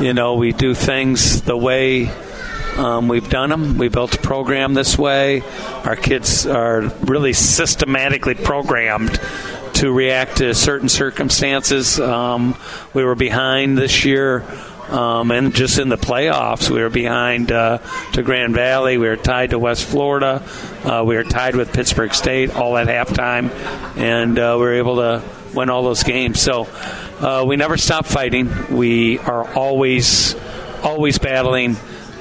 you 0.00 0.12
know, 0.12 0.34
we 0.34 0.52
do 0.52 0.74
things 0.74 1.40
the 1.42 1.56
way 1.56 2.10
um, 2.78 3.08
we've 3.08 3.28
done 3.28 3.50
them. 3.50 3.76
We 3.76 3.88
built 3.88 4.14
a 4.14 4.18
program 4.18 4.72
this 4.74 4.96
way. 4.96 5.42
Our 5.84 5.96
kids 5.96 6.46
are 6.46 6.82
really 7.02 7.32
systematically 7.32 8.34
programmed 8.34 9.20
to 9.74 9.92
react 9.92 10.38
to 10.38 10.54
certain 10.54 10.88
circumstances. 10.88 11.98
Um, 11.98 12.56
we 12.94 13.04
were 13.04 13.14
behind 13.14 13.76
this 13.76 14.04
year. 14.04 14.44
Um, 14.88 15.30
and 15.32 15.54
just 15.54 15.78
in 15.78 15.90
the 15.90 15.98
playoffs, 15.98 16.70
we 16.70 16.80
were 16.80 16.88
behind 16.88 17.52
uh, 17.52 17.78
to 18.12 18.22
Grand 18.22 18.54
Valley. 18.54 18.96
We 18.96 19.06
were 19.06 19.16
tied 19.16 19.50
to 19.50 19.58
West 19.58 19.84
Florida. 19.84 20.42
Uh, 20.82 21.04
we 21.04 21.16
were 21.16 21.24
tied 21.24 21.56
with 21.56 21.74
Pittsburg 21.74 22.14
State 22.14 22.56
all 22.56 22.74
at 22.78 22.86
halftime, 22.86 23.50
and 23.98 24.38
uh, 24.38 24.54
we 24.58 24.64
were 24.64 24.74
able 24.74 24.96
to 24.96 25.22
win 25.52 25.68
all 25.68 25.82
those 25.82 26.04
games. 26.04 26.40
So 26.40 26.68
uh, 27.20 27.44
we 27.46 27.56
never 27.56 27.76
stop 27.76 28.06
fighting. 28.06 28.74
We 28.74 29.18
are 29.18 29.46
always, 29.54 30.34
always 30.82 31.18
battling. 31.18 31.76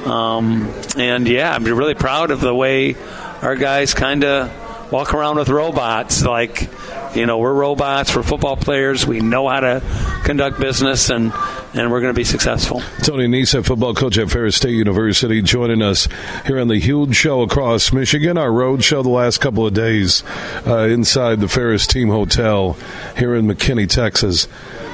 Um, 0.07 0.73
and 0.97 1.27
yeah, 1.27 1.53
I'm 1.53 1.65
really 1.65 1.95
proud 1.95 2.31
of 2.31 2.39
the 2.39 2.55
way 2.55 2.95
our 3.41 3.55
guys 3.55 3.93
kind 3.93 4.23
of 4.23 4.91
walk 4.91 5.13
around 5.13 5.37
with 5.37 5.49
robots. 5.49 6.23
Like, 6.23 6.69
you 7.13 7.25
know, 7.25 7.37
we're 7.39 7.53
robots. 7.53 8.15
We're 8.15 8.23
football 8.23 8.55
players. 8.55 9.05
We 9.05 9.19
know 9.19 9.47
how 9.47 9.59
to 9.59 10.21
conduct 10.23 10.59
business, 10.59 11.09
and 11.09 11.33
and 11.73 11.91
we're 11.91 12.01
going 12.01 12.13
to 12.13 12.17
be 12.17 12.23
successful. 12.23 12.81
Tony 13.03 13.27
Annese, 13.27 13.65
football 13.65 13.93
coach 13.93 14.17
at 14.17 14.31
Ferris 14.31 14.55
State 14.55 14.75
University, 14.75 15.41
joining 15.41 15.81
us 15.81 16.07
here 16.45 16.59
on 16.59 16.67
the 16.67 16.79
huge 16.79 17.15
show 17.15 17.41
across 17.41 17.91
Michigan. 17.91 18.37
Our 18.37 18.51
road 18.51 18.83
show 18.83 19.03
the 19.03 19.09
last 19.09 19.39
couple 19.39 19.67
of 19.67 19.73
days 19.73 20.23
uh, 20.65 20.79
inside 20.83 21.39
the 21.39 21.47
Ferris 21.47 21.85
Team 21.85 22.09
Hotel 22.09 22.77
here 23.17 23.35
in 23.35 23.45
McKinney, 23.47 23.89
Texas. 23.89 24.47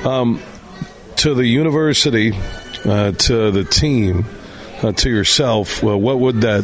Um, 0.04 0.42
to 1.18 1.34
the 1.34 1.46
university, 1.46 2.34
uh, 2.86 3.12
to 3.12 3.52
the 3.52 3.64
team, 3.64 4.26
to 4.92 5.10
yourself, 5.10 5.82
what 5.82 6.20
would 6.20 6.42
that 6.42 6.64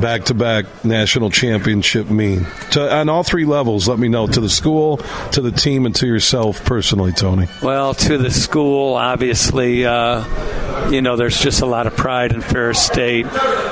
back 0.00 0.24
to 0.24 0.34
back 0.34 0.84
national 0.84 1.30
championship 1.30 2.08
mean? 2.10 2.46
To, 2.72 2.94
on 2.94 3.08
all 3.08 3.22
three 3.22 3.44
levels, 3.44 3.88
let 3.88 3.98
me 3.98 4.08
know 4.08 4.26
to 4.26 4.40
the 4.40 4.48
school, 4.48 4.98
to 5.32 5.40
the 5.40 5.50
team, 5.50 5.86
and 5.86 5.94
to 5.96 6.06
yourself 6.06 6.64
personally, 6.64 7.12
Tony. 7.12 7.48
Well, 7.62 7.94
to 7.94 8.18
the 8.18 8.30
school, 8.30 8.94
obviously, 8.94 9.84
uh, 9.84 10.90
you 10.90 11.02
know, 11.02 11.16
there's 11.16 11.40
just 11.40 11.62
a 11.62 11.66
lot 11.66 11.86
of 11.86 11.96
pride 11.96 12.32
in 12.32 12.42
Ferris 12.42 12.80
State. 12.80 13.26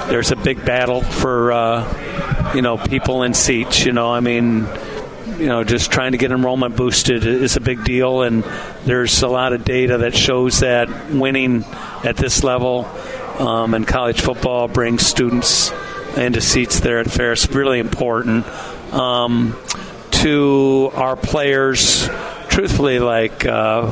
There's 0.09 0.33
a 0.33 0.37
big 0.37 0.65
battle 0.65 1.03
for, 1.03 1.53
uh, 1.53 2.53
you 2.55 2.63
know, 2.63 2.77
people 2.77 3.23
in 3.23 3.35
seats. 3.35 3.85
You 3.85 3.93
know, 3.93 4.13
I 4.13 4.21
mean, 4.21 4.67
you 5.39 5.47
know, 5.47 5.65
just 5.65 5.93
trying 5.93 6.13
to 6.13 6.19
get 6.19 6.33
enrollment 6.33 6.77
boosted 6.77 7.25
is 7.25 7.57
a 7.57 7.61
big 7.61 7.85
deal, 7.85 8.23
and 8.23 8.43
there's 8.85 9.23
a 9.23 9.29
lot 9.29 9.53
of 9.53 9.65
data 9.65 9.99
that 9.99 10.17
shows 10.17 10.61
that 10.61 10.89
winning 11.11 11.65
at 12.03 12.17
this 12.17 12.43
level 12.43 12.89
um, 13.39 13.75
in 13.75 13.85
college 13.85 14.21
football 14.21 14.69
brings 14.69 15.07
students 15.07 15.71
into 16.17 16.41
seats 16.41 16.81
there 16.81 16.99
at 16.99 17.11
Ferris. 17.11 17.49
Really 17.51 17.81
important 17.81 18.47
um, 18.93 19.57
to 20.11 20.91
our 20.95 21.17
players. 21.17 22.09
Truthfully, 22.49 23.01
like 23.01 23.45
uh, 23.45 23.91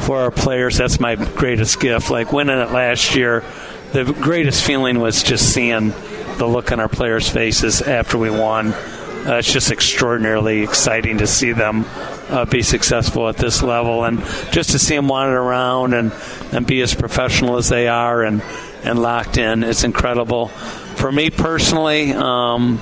for 0.00 0.18
our 0.18 0.30
players, 0.32 0.76
that's 0.76 0.98
my 0.98 1.14
greatest 1.14 1.78
gift. 1.78 2.10
Like 2.10 2.32
winning 2.32 2.58
it 2.58 2.72
last 2.72 3.14
year, 3.14 3.44
the 3.92 4.04
greatest 4.04 4.64
feeling 4.64 4.98
was 4.98 5.22
just 5.22 5.54
seeing 5.54 5.90
the 6.38 6.46
look 6.46 6.72
on 6.72 6.80
our 6.80 6.88
players' 6.88 7.28
faces 7.28 7.82
after 7.82 8.18
we 8.18 8.30
won. 8.30 8.72
Uh, 8.72 9.36
it's 9.36 9.52
just 9.52 9.70
extraordinarily 9.70 10.62
exciting 10.62 11.18
to 11.18 11.26
see 11.26 11.52
them 11.52 11.84
uh, 12.30 12.46
be 12.46 12.62
successful 12.62 13.28
at 13.28 13.36
this 13.36 13.62
level, 13.62 14.02
and 14.02 14.18
just 14.50 14.70
to 14.70 14.78
see 14.78 14.96
them 14.96 15.06
wander 15.06 15.38
around 15.38 15.92
and, 15.92 16.12
and 16.52 16.66
be 16.66 16.80
as 16.80 16.94
professional 16.94 17.58
as 17.58 17.68
they 17.68 17.86
are, 17.86 18.22
and 18.22 18.42
and 18.84 19.00
locked 19.00 19.38
in. 19.38 19.62
It's 19.62 19.84
incredible. 19.84 20.48
For 20.48 21.10
me 21.10 21.30
personally, 21.30 22.12
um, 22.12 22.80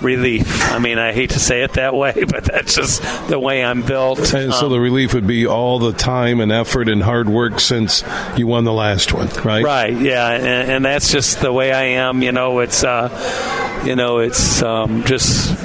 relief. 0.00 0.70
I 0.70 0.78
mean, 0.78 0.98
I 0.98 1.12
hate 1.12 1.30
to 1.30 1.38
say 1.38 1.62
it 1.62 1.74
that 1.74 1.94
way, 1.94 2.12
but 2.28 2.44
that's 2.44 2.74
just 2.74 3.02
the 3.28 3.38
way 3.38 3.64
I'm 3.64 3.82
built. 3.82 4.18
And 4.34 4.52
so 4.52 4.66
um, 4.66 4.72
the 4.72 4.80
relief 4.80 5.14
would 5.14 5.26
be 5.26 5.46
all 5.46 5.78
the 5.78 5.92
time 5.92 6.40
and 6.40 6.50
effort 6.50 6.88
and 6.88 7.02
hard 7.02 7.28
work 7.28 7.60
since 7.60 8.02
you 8.36 8.46
won 8.46 8.64
the 8.64 8.72
last 8.72 9.12
one, 9.12 9.28
right? 9.44 9.64
Right. 9.64 9.96
Yeah, 9.96 10.30
and, 10.30 10.70
and 10.70 10.84
that's 10.84 11.12
just 11.12 11.40
the 11.40 11.52
way 11.52 11.72
I 11.72 11.82
am. 11.82 12.22
You 12.22 12.32
know, 12.32 12.60
it's 12.60 12.82
uh, 12.84 13.82
you 13.84 13.96
know, 13.96 14.18
it's 14.18 14.62
um, 14.62 15.04
just 15.04 15.56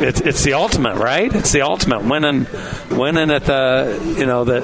it's 0.00 0.20
it's 0.20 0.42
the 0.44 0.54
ultimate, 0.54 0.96
right? 0.96 1.32
It's 1.34 1.52
the 1.52 1.62
ultimate 1.62 2.02
winning, 2.04 2.46
winning 2.90 3.30
at 3.30 3.44
the 3.44 4.14
you 4.18 4.26
know 4.26 4.44
the 4.44 4.60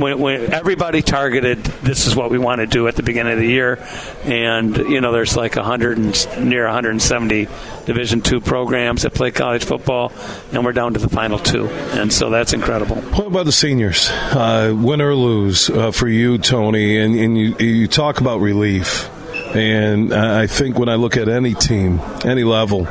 when, 0.00 0.18
when, 0.18 0.52
everybody 0.52 1.02
targeted 1.02 1.58
this 1.58 2.06
is 2.06 2.16
what 2.16 2.30
we 2.30 2.38
want 2.38 2.60
to 2.60 2.66
do 2.66 2.88
at 2.88 2.96
the 2.96 3.02
beginning 3.02 3.34
of 3.34 3.38
the 3.38 3.46
year, 3.46 3.78
and 4.24 4.76
you 4.76 5.00
know 5.00 5.12
there's 5.12 5.36
like 5.36 5.56
100 5.56 5.98
and 5.98 6.48
near 6.48 6.64
170 6.64 7.48
Division 7.86 8.20
two 8.20 8.40
programs 8.40 9.02
that 9.02 9.14
play 9.14 9.30
college 9.30 9.64
football, 9.64 10.12
and 10.52 10.64
we're 10.64 10.72
down 10.72 10.94
to 10.94 11.00
the 11.00 11.08
final 11.08 11.38
two, 11.38 11.68
and 11.68 12.12
so 12.12 12.30
that's 12.30 12.52
incredible. 12.52 12.96
What 12.96 13.26
about 13.26 13.46
the 13.46 13.52
seniors? 13.52 14.08
Uh, 14.10 14.74
win 14.76 15.00
or 15.00 15.14
lose 15.14 15.70
uh, 15.70 15.90
for 15.90 16.08
you, 16.08 16.38
Tony, 16.38 16.98
and, 16.98 17.14
and 17.14 17.38
you, 17.38 17.56
you 17.58 17.88
talk 17.88 18.20
about 18.20 18.40
relief, 18.40 19.08
and 19.54 20.12
I 20.12 20.46
think 20.46 20.78
when 20.78 20.88
I 20.88 20.94
look 20.94 21.16
at 21.16 21.28
any 21.28 21.54
team, 21.54 22.00
any 22.24 22.44
level, 22.44 22.86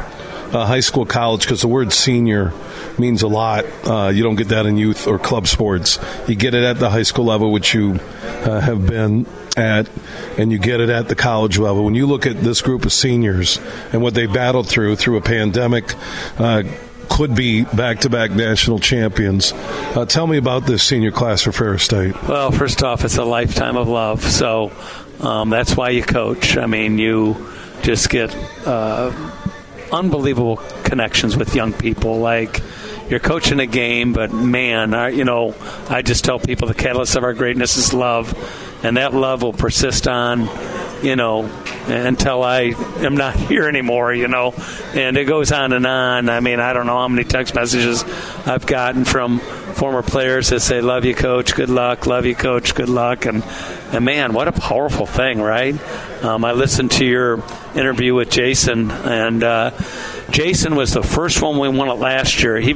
uh, 0.52 0.66
high 0.66 0.80
school, 0.80 1.06
college, 1.06 1.42
because 1.42 1.62
the 1.62 1.68
word 1.68 1.94
senior 1.94 2.54
means 2.98 3.22
a 3.22 3.28
lot. 3.28 3.66
Uh, 3.86 4.10
you 4.10 4.24
don't 4.24 4.36
get 4.36 4.50
that 4.50 4.66
in 4.66 4.78
youth 4.78 5.08
or 5.08 5.20
club 5.20 5.48
sports. 5.48 6.00
You 6.28 6.36
get 6.36 6.54
it 6.54 6.64
at 6.64 6.80
the 6.80 6.90
high 6.90 7.04
school 7.04 7.26
level, 7.26 7.52
which 7.52 7.74
you 7.74 8.00
uh, 8.22 8.60
have 8.60 8.86
been 8.86 9.26
at, 9.58 9.90
and 10.38 10.52
you 10.52 10.58
get 10.58 10.80
it 10.80 10.90
at 10.90 11.08
the 11.08 11.16
college 11.16 11.58
level. 11.58 11.84
When 11.86 11.96
you 11.96 12.08
look 12.08 12.26
at 12.26 12.42
this 12.42 12.62
group 12.62 12.86
of 12.86 12.94
seniors 12.94 13.60
and 13.92 14.02
what 14.02 14.14
they 14.14 14.26
battled 14.26 14.68
through 14.68 14.96
through 14.96 15.18
a 15.18 15.22
pandemic, 15.22 15.96
uh, 16.38 16.64
could 17.10 17.34
be 17.34 17.64
back-to-back 17.64 18.32
national 18.32 18.80
champions. 18.80 19.52
Uh, 19.54 20.06
tell 20.06 20.28
me 20.28 20.38
about 20.38 20.68
this 20.68 20.84
senior 20.84 21.12
class 21.12 21.42
for 21.42 21.52
Ferris 21.52 21.84
State. 21.84 22.14
Well, 22.24 22.52
first 22.52 22.84
off, 22.84 23.04
it's 23.04 23.18
a 23.18 23.26
lifetime 23.26 23.76
of 23.78 23.88
love, 23.88 24.24
so 24.24 24.72
um, 25.20 25.50
that's 25.50 25.76
why 25.76 25.90
you 25.90 26.04
coach. 26.04 26.56
I 26.56 26.68
mean, 26.68 27.00
you 27.00 27.52
just 27.82 28.10
get 28.10 28.34
uh, 28.66 29.12
unbelievable 29.92 30.58
connections 30.84 31.38
with 31.38 31.56
young 31.56 31.74
people. 31.74 32.20
Like 32.20 32.62
you're 33.10 33.20
coaching 33.20 33.60
a 33.60 33.66
game, 33.66 34.14
but 34.14 34.32
man, 34.32 34.94
I, 34.94 35.10
you 35.10 35.24
know, 35.24 35.56
I 35.90 36.02
just 36.02 36.24
tell 36.24 36.40
people 36.40 36.68
the 36.68 36.74
catalyst 36.74 37.16
of 37.16 37.24
our 37.24 37.34
greatness 37.34 37.78
is 37.78 37.94
love, 37.94 38.34
and 38.84 38.98
that 38.98 39.14
love 39.14 39.42
will 39.42 39.54
persist 39.54 40.08
on, 40.08 40.48
you 41.04 41.16
know, 41.16 41.46
until 41.88 42.44
I 42.44 42.74
am 42.98 43.16
not 43.16 43.36
here 43.50 43.68
anymore, 43.68 44.14
you 44.14 44.28
know, 44.28 44.54
and 44.94 45.18
it 45.18 45.26
goes 45.26 45.52
on 45.52 45.74
and 45.74 45.86
on. 45.88 46.30
I 46.30 46.40
mean, 46.40 46.60
I 46.60 46.74
don't 46.74 46.86
know 46.86 46.98
how 46.98 47.08
many 47.08 47.24
text 47.24 47.56
messages 47.56 48.04
I've 48.46 48.66
gotten 48.66 49.06
from 49.06 49.40
former 49.40 50.04
players 50.04 50.50
that 50.50 50.60
say, 50.60 50.82
"Love 50.82 51.06
you, 51.06 51.16
coach. 51.16 51.56
Good 51.56 51.70
luck. 51.70 52.06
Love 52.06 52.26
you, 52.26 52.36
coach. 52.36 52.76
Good 52.76 52.90
luck." 52.90 53.26
And 53.26 53.44
and 53.92 54.06
man, 54.06 54.34
what 54.34 54.48
a 54.48 54.52
powerful 54.52 55.06
thing, 55.06 55.42
right? 55.42 55.76
Um, 56.24 56.46
I 56.46 56.52
listened 56.52 56.92
to 56.92 57.06
your 57.06 57.44
interview 57.76 58.14
with 58.14 58.30
Jason, 58.30 58.92
and 58.92 59.44
uh, 59.44 59.72
Jason 60.32 60.76
was 60.76 60.94
the 60.94 61.04
first 61.04 61.42
one 61.42 61.60
we 61.60 61.70
won 61.70 61.90
it 61.90 61.94
last 61.94 62.42
year. 62.44 62.58
He 62.58 62.74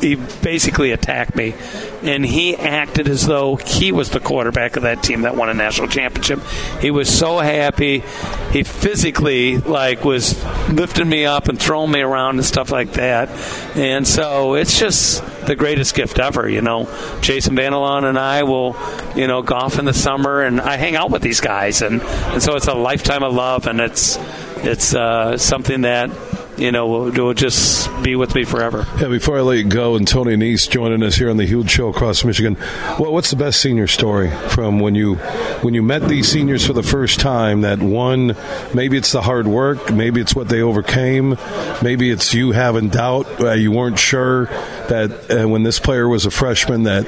he 0.00 0.16
basically 0.16 0.90
attacked 0.90 1.36
me, 1.36 1.54
and 2.02 2.24
he 2.24 2.56
acted 2.56 3.08
as 3.08 3.26
though 3.26 3.56
he 3.56 3.92
was 3.92 4.10
the 4.10 4.20
quarterback 4.20 4.76
of 4.76 4.82
that 4.82 5.02
team 5.02 5.22
that 5.22 5.36
won 5.36 5.48
a 5.48 5.54
national 5.54 5.88
championship. 5.88 6.40
He 6.80 6.90
was 6.90 7.08
so 7.08 7.38
happy. 7.38 8.02
He 8.50 8.64
physically 8.64 9.58
like 9.58 10.04
was 10.04 10.42
lifting 10.68 11.08
me 11.08 11.24
up 11.24 11.48
and 11.48 11.58
throwing 11.58 11.90
me 11.92 12.00
around 12.00 12.36
and 12.36 12.44
stuff 12.44 12.72
like 12.72 12.92
that. 12.94 13.28
And 13.76 14.06
so 14.06 14.54
it's 14.54 14.78
just 14.78 15.24
the 15.46 15.54
greatest 15.54 15.94
gift 15.94 16.18
ever. 16.18 16.48
You 16.48 16.62
know, 16.62 16.88
Jason 17.20 17.54
Vander 17.54 17.78
Laan 17.78 18.04
and 18.04 18.18
I 18.18 18.42
will, 18.42 18.76
you 19.14 19.26
know, 19.26 19.42
golf 19.42 19.78
in 19.78 19.84
the 19.84 19.94
summer, 19.94 20.42
and 20.42 20.60
I 20.60 20.76
hang 20.76 20.96
out 20.96 21.10
with 21.10 21.22
these 21.22 21.40
guys, 21.40 21.82
and 21.82 22.02
and 22.02 22.42
so 22.42 22.56
it's 22.56 22.66
a 22.68 22.74
lifetime 22.74 23.22
of 23.22 23.32
love, 23.34 23.66
and 23.66 23.80
it's 23.80 24.18
it's 24.64 24.94
uh, 24.94 25.36
something 25.38 25.82
that 25.82 26.10
you 26.56 26.70
know, 26.70 26.86
will, 26.86 27.10
will 27.10 27.34
just 27.34 27.88
be 28.02 28.16
with 28.16 28.34
me 28.34 28.44
forever. 28.44 28.86
Yeah, 29.00 29.08
before 29.08 29.38
I 29.38 29.40
let 29.40 29.58
you 29.58 29.64
go, 29.64 29.96
and 29.96 30.06
Tony 30.06 30.36
Annese 30.36 30.68
joining 30.68 31.02
us 31.02 31.16
here 31.16 31.30
on 31.30 31.36
the 31.36 31.46
huge 31.46 31.70
show 31.70 31.88
across 31.88 32.24
Michigan, 32.24 32.56
what's 32.98 33.30
the 33.30 33.36
best 33.36 33.60
senior 33.60 33.86
story 33.86 34.30
from 34.48 34.80
when 34.80 34.94
you 34.94 35.16
when 35.62 35.74
you 35.74 35.82
met 35.82 36.02
these 36.08 36.28
seniors 36.28 36.66
for 36.66 36.72
the 36.72 36.82
first 36.82 37.20
time? 37.20 37.62
That 37.62 37.80
one, 37.80 38.36
maybe 38.74 38.96
it's 38.96 39.12
the 39.12 39.22
hard 39.22 39.46
work, 39.46 39.92
maybe 39.92 40.20
it's 40.20 40.34
what 40.34 40.48
they 40.48 40.60
overcame, 40.60 41.36
maybe 41.82 42.10
it's 42.10 42.34
you 42.34 42.52
having 42.52 42.88
doubt, 42.88 43.40
uh, 43.40 43.52
you 43.52 43.72
weren't 43.72 43.98
sure 43.98 44.46
that 44.88 45.30
uh, 45.30 45.48
when 45.48 45.62
this 45.62 45.78
player 45.78 46.08
was 46.08 46.26
a 46.26 46.30
freshman 46.30 46.84
that 46.84 47.06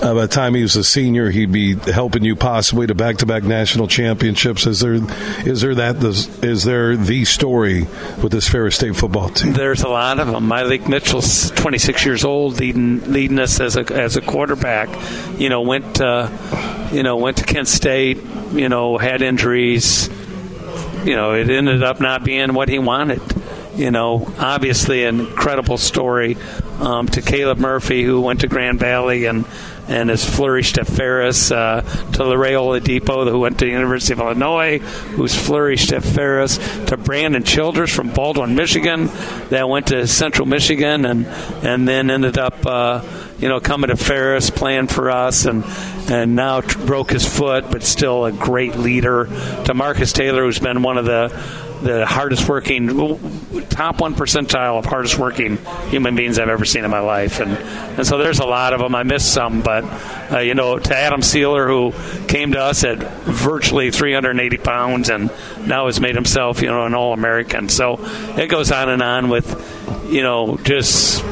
uh, 0.00 0.14
by 0.14 0.22
the 0.22 0.28
time 0.28 0.54
he 0.54 0.62
was 0.62 0.76
a 0.76 0.84
senior, 0.84 1.30
he'd 1.30 1.50
be 1.50 1.74
helping 1.74 2.24
you 2.24 2.36
possibly 2.36 2.86
to 2.86 2.94
back-to-back 2.94 3.42
national 3.42 3.88
championships. 3.88 4.66
Is 4.66 4.80
there 4.80 4.94
is 5.46 5.60
there 5.60 5.74
that 5.74 6.02
is 6.42 6.64
there 6.64 6.96
the 6.96 7.24
story 7.24 7.82
with 8.22 8.32
this 8.32 8.48
Ferris 8.48 8.76
State 8.76 8.96
football 8.96 9.28
team? 9.30 9.52
There's 9.52 9.82
a 9.82 9.88
lot 9.88 10.18
of 10.18 10.28
them. 10.28 10.48
Mylik 10.48 10.88
Mitchell's 10.88 11.50
26 11.52 12.04
years 12.04 12.24
old, 12.24 12.60
leading 12.60 13.12
leading 13.12 13.38
us 13.38 13.60
as 13.60 13.76
a 13.76 13.92
as 13.92 14.16
a 14.16 14.20
quarterback. 14.20 14.88
You 15.38 15.48
know, 15.48 15.62
went 15.62 15.98
you 16.92 17.02
know 17.02 17.16
went 17.16 17.38
to 17.38 17.44
Kent 17.44 17.68
State. 17.68 18.18
You 18.52 18.68
know, 18.68 18.98
had 18.98 19.22
injuries. 19.22 20.08
You 21.04 21.16
know, 21.16 21.34
it 21.34 21.50
ended 21.50 21.82
up 21.82 22.00
not 22.00 22.22
being 22.22 22.54
what 22.54 22.68
he 22.68 22.78
wanted 22.78 23.20
you 23.74 23.90
know, 23.90 24.32
obviously 24.38 25.04
an 25.04 25.20
incredible 25.20 25.78
story 25.78 26.36
um, 26.78 27.06
to 27.08 27.22
Caleb 27.22 27.58
Murphy, 27.58 28.02
who 28.02 28.20
went 28.20 28.40
to 28.40 28.48
Grand 28.48 28.78
Valley 28.78 29.24
and 29.24 29.46
and 29.92 30.10
has 30.10 30.24
flourished 30.24 30.78
at 30.78 30.86
Ferris, 30.86 31.50
uh, 31.50 31.82
to 31.82 32.22
Larray 32.22 32.82
Depot, 32.82 33.30
who 33.30 33.40
went 33.40 33.58
to 33.58 33.66
the 33.66 33.70
University 33.70 34.14
of 34.14 34.20
Illinois, 34.20 34.78
who's 34.78 35.34
flourished 35.34 35.92
at 35.92 36.02
Ferris, 36.02 36.56
to 36.86 36.96
Brandon 36.96 37.42
Childers 37.42 37.94
from 37.94 38.08
Baldwin, 38.08 38.54
Michigan, 38.54 39.10
that 39.50 39.68
went 39.68 39.88
to 39.88 40.06
Central 40.06 40.46
Michigan 40.46 41.04
and 41.04 41.26
and 41.62 41.86
then 41.86 42.10
ended 42.10 42.38
up. 42.38 42.66
Uh, 42.66 43.02
you 43.42 43.48
know, 43.48 43.58
coming 43.58 43.88
to 43.88 43.96
Ferris, 43.96 44.50
playing 44.50 44.86
for 44.86 45.10
us, 45.10 45.46
and 45.46 45.64
and 46.08 46.36
now 46.36 46.60
broke 46.60 47.10
his 47.10 47.26
foot, 47.26 47.70
but 47.72 47.82
still 47.82 48.24
a 48.24 48.30
great 48.30 48.76
leader. 48.76 49.26
To 49.64 49.74
Marcus 49.74 50.12
Taylor, 50.12 50.44
who's 50.44 50.60
been 50.60 50.82
one 50.82 50.96
of 50.96 51.04
the 51.04 51.28
the 51.82 52.06
hardest 52.06 52.48
working, 52.48 52.86
top 53.68 54.00
one 54.00 54.14
percentile 54.14 54.78
of 54.78 54.84
hardest 54.84 55.18
working 55.18 55.58
human 55.88 56.14
beings 56.14 56.38
I've 56.38 56.48
ever 56.48 56.64
seen 56.64 56.84
in 56.84 56.90
my 56.92 57.00
life, 57.00 57.40
and 57.40 57.50
and 57.98 58.06
so 58.06 58.16
there's 58.18 58.38
a 58.38 58.46
lot 58.46 58.74
of 58.74 58.80
them. 58.80 58.94
I 58.94 59.02
missed 59.02 59.34
some, 59.34 59.60
but 59.60 59.82
uh, 60.30 60.38
you 60.38 60.54
know, 60.54 60.78
to 60.78 60.96
Adam 60.96 61.20
Sealer, 61.20 61.66
who 61.66 61.92
came 62.28 62.52
to 62.52 62.60
us 62.60 62.84
at 62.84 62.98
virtually 62.98 63.90
380 63.90 64.58
pounds, 64.58 65.10
and 65.10 65.32
now 65.66 65.86
has 65.86 66.00
made 66.00 66.14
himself, 66.14 66.62
you 66.62 66.68
know, 66.68 66.86
an 66.86 66.94
All 66.94 67.12
American. 67.12 67.68
So 67.68 67.96
it 68.38 68.46
goes 68.46 68.70
on 68.70 68.88
and 68.88 69.02
on 69.02 69.28
with, 69.28 70.06
you 70.08 70.22
know, 70.22 70.58
just 70.58 71.24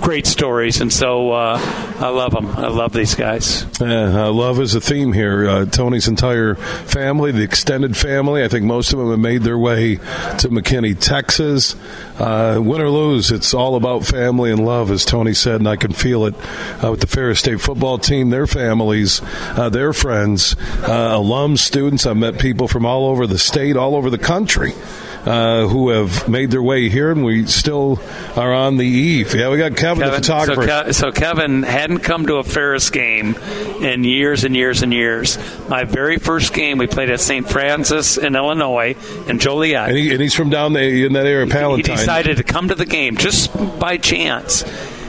great 0.00 0.26
stories, 0.26 0.80
and 0.80 0.92
so 0.92 1.32
uh, 1.32 1.58
I 1.98 2.08
love 2.08 2.32
them. 2.32 2.46
I 2.46 2.68
love 2.68 2.92
these 2.92 3.14
guys. 3.14 3.64
Uh, 3.80 4.32
love 4.32 4.60
is 4.60 4.74
a 4.74 4.80
theme 4.80 5.12
here. 5.12 5.48
Uh, 5.48 5.66
Tony's 5.66 6.08
entire 6.08 6.54
family, 6.54 7.32
the 7.32 7.42
extended 7.42 7.96
family, 7.96 8.44
I 8.44 8.48
think 8.48 8.64
most 8.64 8.92
of 8.92 8.98
them 8.98 9.10
have 9.10 9.18
made 9.18 9.42
their 9.42 9.58
way 9.58 9.96
to 9.96 10.48
McKinney, 10.48 10.98
Texas. 10.98 11.76
Uh, 12.18 12.60
win 12.62 12.80
or 12.80 12.88
lose, 12.88 13.30
it's 13.30 13.52
all 13.52 13.76
about 13.76 14.04
family 14.04 14.50
and 14.50 14.64
love, 14.64 14.90
as 14.90 15.04
Tony 15.04 15.34
said, 15.34 15.56
and 15.56 15.68
I 15.68 15.76
can 15.76 15.92
feel 15.92 16.24
it 16.26 16.34
uh, 16.82 16.90
with 16.90 17.00
the 17.00 17.06
Ferris 17.06 17.40
State 17.40 17.60
football 17.60 17.98
team, 17.98 18.30
their 18.30 18.46
families, 18.46 19.20
uh, 19.24 19.68
their 19.68 19.92
friends, 19.92 20.54
alums, 20.84 21.58
students. 21.58 22.06
I've 22.06 22.16
met 22.16 22.38
people 22.38 22.68
from 22.68 22.86
all 22.86 23.06
over 23.06 23.26
the 23.26 23.38
state, 23.38 23.76
all 23.76 23.94
over 23.94 24.10
the 24.10 24.18
country 24.18 24.72
uh, 25.26 25.66
who 25.66 25.90
have 25.90 26.28
made 26.28 26.50
their 26.50 26.62
way 26.62 26.88
here, 26.88 27.10
and 27.10 27.24
we 27.24 27.46
still 27.46 28.00
are 28.36 28.54
on 28.54 28.76
the 28.76 28.86
eve. 28.86 29.34
Yeah, 29.34 29.50
we 29.50 29.58
got 29.58 29.76
Kevin, 29.76 30.04
Kevin 30.04 30.08
the 30.08 30.16
photographer. 30.16 30.66
So, 30.66 30.84
Ke- 30.84 30.94
so, 30.94 31.12
Kevin 31.12 31.62
hadn't 31.64 32.00
come 32.00 32.26
to 32.26 32.36
a 32.36 32.44
Ferris 32.44 32.90
game 32.90 33.34
in 33.80 34.04
years 34.04 34.44
and 34.44 34.54
years 34.54 34.82
and 34.82 34.92
years. 34.92 35.38
My 35.68 35.84
very 35.84 36.18
first 36.18 36.54
game, 36.54 36.78
we 36.78 36.86
played 36.86 37.10
at 37.10 37.20
St. 37.20 37.48
Francis 37.48 38.16
in 38.16 38.36
Illinois 38.36 38.96
in 39.26 39.38
Joliet. 39.38 39.88
And, 39.88 39.98
he, 39.98 40.12
and 40.12 40.20
he's 40.20 40.34
from 40.34 40.50
down 40.50 40.72
there 40.72 40.88
in 40.88 41.12
that 41.14 41.26
area, 41.26 41.46
Palatine. 41.46 41.84
He 41.84 41.96
decided 41.96 42.36
to 42.36 42.44
come 42.44 42.68
to 42.68 42.74
the 42.74 42.86
game 42.86 43.16
just 43.16 43.52
by 43.78 43.96
chance 43.96 44.64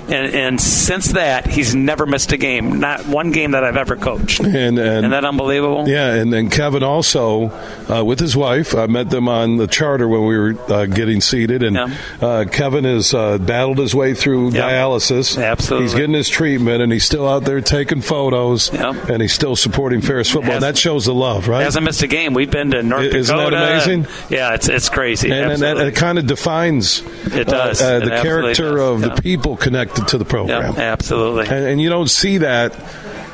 and, 0.10 0.34
and, 0.34 0.62
since 0.62 1.14
that, 1.14 1.48
he's 1.48 1.76
never 1.76 2.06
missed 2.06 2.32
a 2.32 2.38
game. 2.38 2.80
Not 2.80 3.06
one 3.08 3.32
game 3.32 3.52
that 3.52 3.64
I've 3.64 3.78
ever 3.78 3.96
coached. 3.96 4.40
And, 4.40 4.80
and 4.80 4.80
Isn't 4.80 5.12
that 5.12 5.26
unbelievable? 5.26 5.88
Yeah, 5.88 6.14
and 6.14 6.32
then 6.32 6.50
Kevin 6.50 6.84
also 6.84 7.50
uh, 7.90 8.04
with 8.04 8.20
his 8.20 8.36
wife. 8.36 8.76
I 8.76 8.88
met 8.88 9.10
them 9.10 9.28
on 9.28 9.58
the 9.58 9.68
charter 9.68 10.08
when 10.08 10.26
we 10.26 10.38
were 10.38 10.72
uh, 10.72 10.86
getting 10.86 11.22
seated, 11.22 11.64
and 11.64 11.76
yeah. 11.76 11.98
uh, 12.22 12.46
Kevin 12.46 12.86
has 12.86 13.14
uh, 13.14 13.38
battled 13.38 13.80
his 13.80 13.94
way 13.94 14.14
through 14.14 14.52
yep. 14.52 14.64
dialysis. 14.64 15.42
Absolutely, 15.42 15.88
he's 15.88 15.94
getting 15.96 16.16
his 16.16 16.30
treatment, 16.30 16.82
and 16.82 16.92
he's 16.92 17.06
still 17.06 17.28
out 17.28 17.44
there 17.44 17.62
taking 17.62 18.02
photos, 18.02 18.72
yep. 18.74 19.10
and 19.10 19.22
he's 19.22 19.34
still 19.34 19.56
supporting 19.56 20.02
Ferris 20.02 20.32
football. 20.32 20.54
and 20.54 20.64
that 20.64 20.78
shows 20.78 21.06
the 21.06 21.14
love, 21.14 21.48
right? 21.48 21.64
Hasn't 21.64 21.86
missed 21.86 22.02
a 22.04 22.08
game. 22.08 22.34
We've 22.34 22.52
been 22.52 22.72
to 22.72 22.82
North 22.84 23.04
Isn't 23.04 23.36
Dakota. 23.36 23.58
Isn't 23.58 23.68
that 23.68 23.72
amazing? 23.72 24.06
And, 24.06 24.32
yeah, 24.32 24.54
it's 24.54 24.70
it's 24.70 24.90
crazy. 24.90 25.32
And, 25.32 25.52
and 25.52 25.62
that, 25.62 25.78
it 25.78 25.96
kind 25.96 26.18
of 26.18 26.28
defines 26.28 27.02
it 27.34 27.48
does 27.48 27.82
uh, 27.82 28.00
the 28.00 28.16
it 28.16 28.22
character 28.22 28.76
does. 28.78 28.82
of 28.82 29.02
yeah. 29.02 29.16
the 29.16 29.22
people 29.22 29.58
connected 29.58 29.97
to 30.06 30.18
the 30.18 30.26
program. 30.26 30.76
Absolutely. 30.78 31.48
And, 31.48 31.66
and, 31.66 31.82
you 31.82 31.90
don't 31.90 32.10
see 32.10 32.40
that 32.40 32.74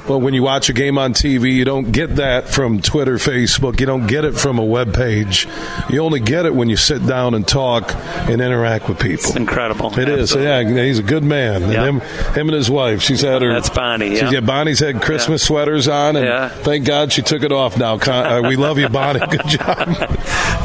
well, 0.07 0.19
when 0.19 0.33
you 0.33 0.43
watch 0.43 0.69
a 0.69 0.73
game 0.73 0.97
on 0.97 1.13
TV, 1.13 1.53
you 1.53 1.63
don't 1.63 1.91
get 1.91 2.17
that 2.17 2.49
from 2.49 2.81
Twitter, 2.81 3.15
Facebook. 3.15 3.79
You 3.79 3.85
don't 3.85 4.07
get 4.07 4.25
it 4.25 4.33
from 4.33 4.59
a 4.59 4.63
web 4.63 4.93
page. 4.93 5.47
You 5.89 6.01
only 6.01 6.19
get 6.19 6.45
it 6.45 6.53
when 6.53 6.69
you 6.69 6.75
sit 6.75 7.05
down 7.05 7.33
and 7.33 7.47
talk 7.47 7.93
and 7.95 8.41
interact 8.41 8.89
with 8.89 8.99
people. 8.99 9.25
It's 9.25 9.35
incredible. 9.35 9.97
It 9.97 10.09
is. 10.09 10.35
Yeah, 10.35 10.63
he's 10.63 10.99
a 10.99 11.03
good 11.03 11.23
man. 11.23 11.61
Yep. 11.61 11.69
And 11.69 12.01
him, 12.01 12.33
him 12.33 12.49
and 12.49 12.55
his 12.55 12.69
wife. 12.69 13.01
She's 13.01 13.21
had 13.21 13.41
her. 13.41 13.53
That's 13.53 13.69
Bonnie. 13.69 14.15
Yeah. 14.15 14.41
Bonnie's 14.41 14.79
had 14.79 15.01
Christmas 15.01 15.41
yeah. 15.43 15.47
sweaters 15.47 15.87
on, 15.87 16.17
and 16.17 16.25
yeah. 16.25 16.49
thank 16.49 16.85
God 16.85 17.13
she 17.13 17.21
took 17.21 17.43
it 17.43 17.51
off. 17.51 17.77
Now 17.77 17.95
uh, 17.95 18.41
we 18.45 18.55
love 18.55 18.77
you, 18.77 18.89
Bonnie. 18.89 19.19
Good 19.29 19.47
job. 19.47 19.87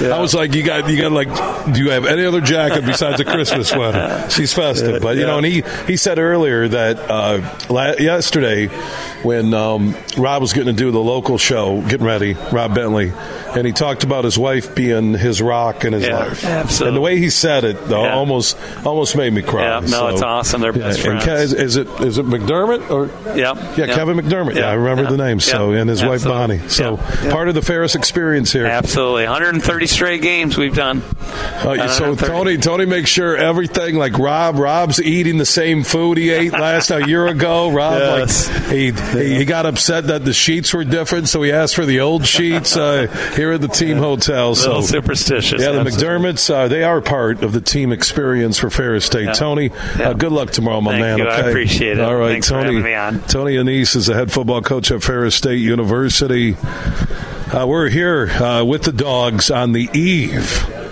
yeah. 0.01 0.15
I 0.15 0.21
was 0.21 0.35
like, 0.35 0.55
you 0.55 0.65
got, 0.65 0.91
you 0.91 1.01
got 1.01 1.13
like, 1.13 1.75
do 1.75 1.83
you 1.83 1.91
have 1.91 2.07
any 2.07 2.25
other 2.25 2.41
jacket 2.41 2.85
besides 2.85 3.21
a 3.21 3.25
Christmas 3.25 3.69
sweater? 3.69 4.29
She's 4.31 4.53
festive, 4.53 5.01
but 5.01 5.17
you 5.17 5.27
know, 5.27 5.37
and 5.37 5.47
he 5.47 5.63
he 5.87 5.97
said 5.97 6.19
earlier 6.19 6.67
that 6.69 6.99
uh, 7.09 7.95
yesterday 7.99 8.69
when 9.23 9.55
um, 9.55 9.97
Rob 10.17 10.43
was 10.43 10.53
getting 10.53 10.75
to 10.75 10.79
do 10.79 10.91
the 10.91 11.01
local 11.01 11.39
show, 11.39 11.81
getting 11.83 12.07
ready, 12.07 12.35
Rob 12.53 12.75
Bentley, 12.75 13.13
and 13.57 13.67
he 13.67 13.73
talked 13.73 14.05
about 14.05 14.25
his 14.25 14.39
wife 14.39 14.75
being 14.75 15.15
his 15.15 15.41
rock 15.43 15.85
in 15.85 15.93
his 15.93 16.07
yeah, 16.07 16.19
life. 16.19 16.45
Absolutely. 16.45 16.89
And 16.89 16.97
the 16.97 17.01
way 17.01 17.19
he 17.19 17.31
said 17.31 17.65
it, 17.65 17.87
though, 17.87 18.05
yeah. 18.05 18.15
almost 18.15 18.57
almost 18.85 19.17
made 19.17 19.33
me 19.33 19.43
cry. 19.43 19.63
Yeah, 19.63 19.81
no, 19.81 19.87
so, 19.87 20.09
it's 20.09 20.23
awesome. 20.23 20.61
They're 20.61 20.73
best 20.73 21.01
friends. 21.01 21.25
Ke- 21.25 21.29
is, 21.29 21.53
is, 21.53 21.77
it 21.77 21.89
is 22.01 22.19
it 22.19 22.27
McDermott 22.27 22.91
or 22.91 23.07
yeah, 23.37 23.55
yeah, 23.77 23.87
Kevin 23.87 24.17
McDermott? 24.17 24.55
Yeah, 24.55 24.71
I 24.71 24.75
remember 24.75 25.11
the 25.11 25.17
name. 25.17 25.41
So 25.41 25.73
and 25.73 25.89
his 25.89 26.03
absolutely. 26.03 26.31
wife 26.31 26.49
Bonnie. 26.49 26.69
So 26.69 26.97
part 27.31 27.49
of 27.49 27.55
the 27.55 27.63
Ferris 27.63 27.95
experience 27.95 28.53
here. 28.53 28.67
Absolutely, 28.67 29.25
130 29.25 29.87
straight 29.87 30.23
games 30.23 30.57
we've 30.57 30.75
done. 30.75 31.03
Uh, 31.21 31.89
so 31.89 32.15
Tony, 32.15 32.57
Tony 32.57 32.87
makes 32.87 33.11
sure 33.11 33.37
everything 33.37 33.97
like 33.97 34.19
Rob. 34.19 34.57
Rob's 34.57 35.01
eating 35.01 35.39
the 35.39 35.47
same 35.47 35.83
food 35.83 36.19
he 36.19 36.31
ate 36.31 36.53
last 36.53 36.91
a 36.91 37.07
year 37.07 37.27
ago. 37.27 37.71
Rob, 37.71 37.99
yes. 37.99 38.49
like 38.49 38.73
he, 38.73 38.91
he, 39.13 39.37
he 39.37 39.45
got 39.45 39.67
upset 39.67 40.07
that 40.09 40.25
the 40.25 40.33
sheets 40.33 40.73
were 40.73 40.85
different, 40.85 41.29
so 41.29 41.43
he 41.43 41.53
asked 41.53 41.75
for 41.75 41.87
the 41.87 42.01
old 42.01 42.27
sheets 42.27 42.77
uh, 42.77 43.07
here 43.35 43.53
at 43.53 43.61
the 43.61 43.69
team 43.69 43.99
hotel. 43.99 44.55
So 44.55 44.81
superstitious. 44.81 45.61
Yeah, 45.61 45.73
the 45.73 45.81
absolutely. 45.81 46.31
McDermotts 46.31 46.55
uh, 46.55 46.69
they 46.69 46.83
are 46.83 47.01
part 47.01 47.43
of 47.43 47.53
the 47.53 47.61
team 47.61 47.93
experience 47.93 48.59
for 48.59 48.71
Ferris 48.71 49.05
State. 49.05 49.25
Yeah. 49.25 49.33
Tony, 49.33 49.71
yeah. 49.99 50.11
Uh, 50.11 50.13
good 50.15 50.33
luck 50.33 50.51
tomorrow, 50.51 50.81
my 50.81 50.93
Thank 50.93 51.03
man. 51.03 51.19
You. 51.19 51.29
Okay, 51.29 51.35
I 51.35 51.49
appreciate 51.49 51.99
it. 51.99 52.01
All 52.01 52.17
right, 52.17 52.33
Thanks 52.33 52.49
Tony. 52.49 52.83
Tony 52.83 53.57
Annese 53.57 53.97
is 53.97 54.07
the 54.07 54.15
head 54.15 54.33
football 54.33 54.63
coach 54.63 54.91
at 54.91 55.03
Ferris 55.03 55.35
State 55.35 55.61
University. 55.61 56.57
Uh, 56.57 57.67
we're 57.67 57.89
here 57.89 58.29
uh, 58.29 58.65
with 58.65 58.83
the 58.83 58.93
dogs 58.93 59.51
on 59.51 59.73
the 59.73 59.89
eve 59.95 60.88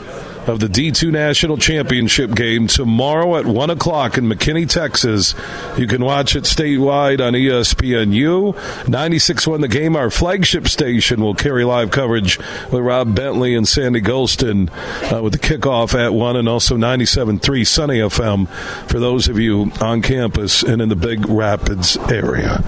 of 0.46 0.60
the 0.60 0.68
D2 0.68 1.10
National 1.10 1.56
Championship 1.56 2.34
game 2.34 2.66
tomorrow 2.66 3.36
at 3.36 3.46
1 3.46 3.70
o'clock 3.70 4.16
in 4.16 4.26
McKinney, 4.26 4.68
Texas. 4.68 5.34
You 5.76 5.86
can 5.86 6.04
watch 6.04 6.36
it 6.36 6.44
statewide 6.44 7.20
on 7.20 7.32
ESPNU. 7.32 8.54
96.1 8.84 9.60
The 9.60 9.68
Game, 9.68 9.96
our 9.96 10.10
flagship 10.10 10.68
station, 10.68 11.20
will 11.20 11.34
carry 11.34 11.64
live 11.64 11.90
coverage 11.90 12.38
with 12.70 12.82
Rob 12.82 13.14
Bentley 13.14 13.54
and 13.54 13.66
Sandy 13.66 14.00
Gholston 14.00 14.70
uh, 15.12 15.22
with 15.22 15.32
the 15.32 15.38
kickoff 15.38 15.94
at 15.94 16.14
1 16.14 16.36
and 16.36 16.48
also 16.48 16.76
97.3 16.76 17.66
Sunny 17.66 17.98
FM 17.98 18.48
for 18.88 19.00
those 19.00 19.28
of 19.28 19.38
you 19.38 19.72
on 19.80 20.02
campus 20.02 20.62
and 20.62 20.80
in 20.80 20.88
the 20.88 20.96
Big 20.96 21.28
Rapids 21.28 21.96
area. 22.10 22.58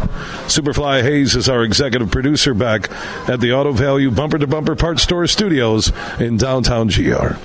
Superfly 0.46 1.02
Hayes 1.02 1.36
is 1.36 1.48
our 1.48 1.62
executive 1.62 2.10
producer 2.10 2.54
back 2.54 2.90
at 3.28 3.40
the 3.40 3.52
Auto 3.52 3.72
Value 3.72 4.10
Bumper 4.10 4.38
to 4.38 4.46
Bumper 4.46 4.74
Parts 4.74 5.02
Store 5.02 5.26
Studios 5.26 5.92
in 6.18 6.36
downtown 6.36 6.88
GR 6.88 7.36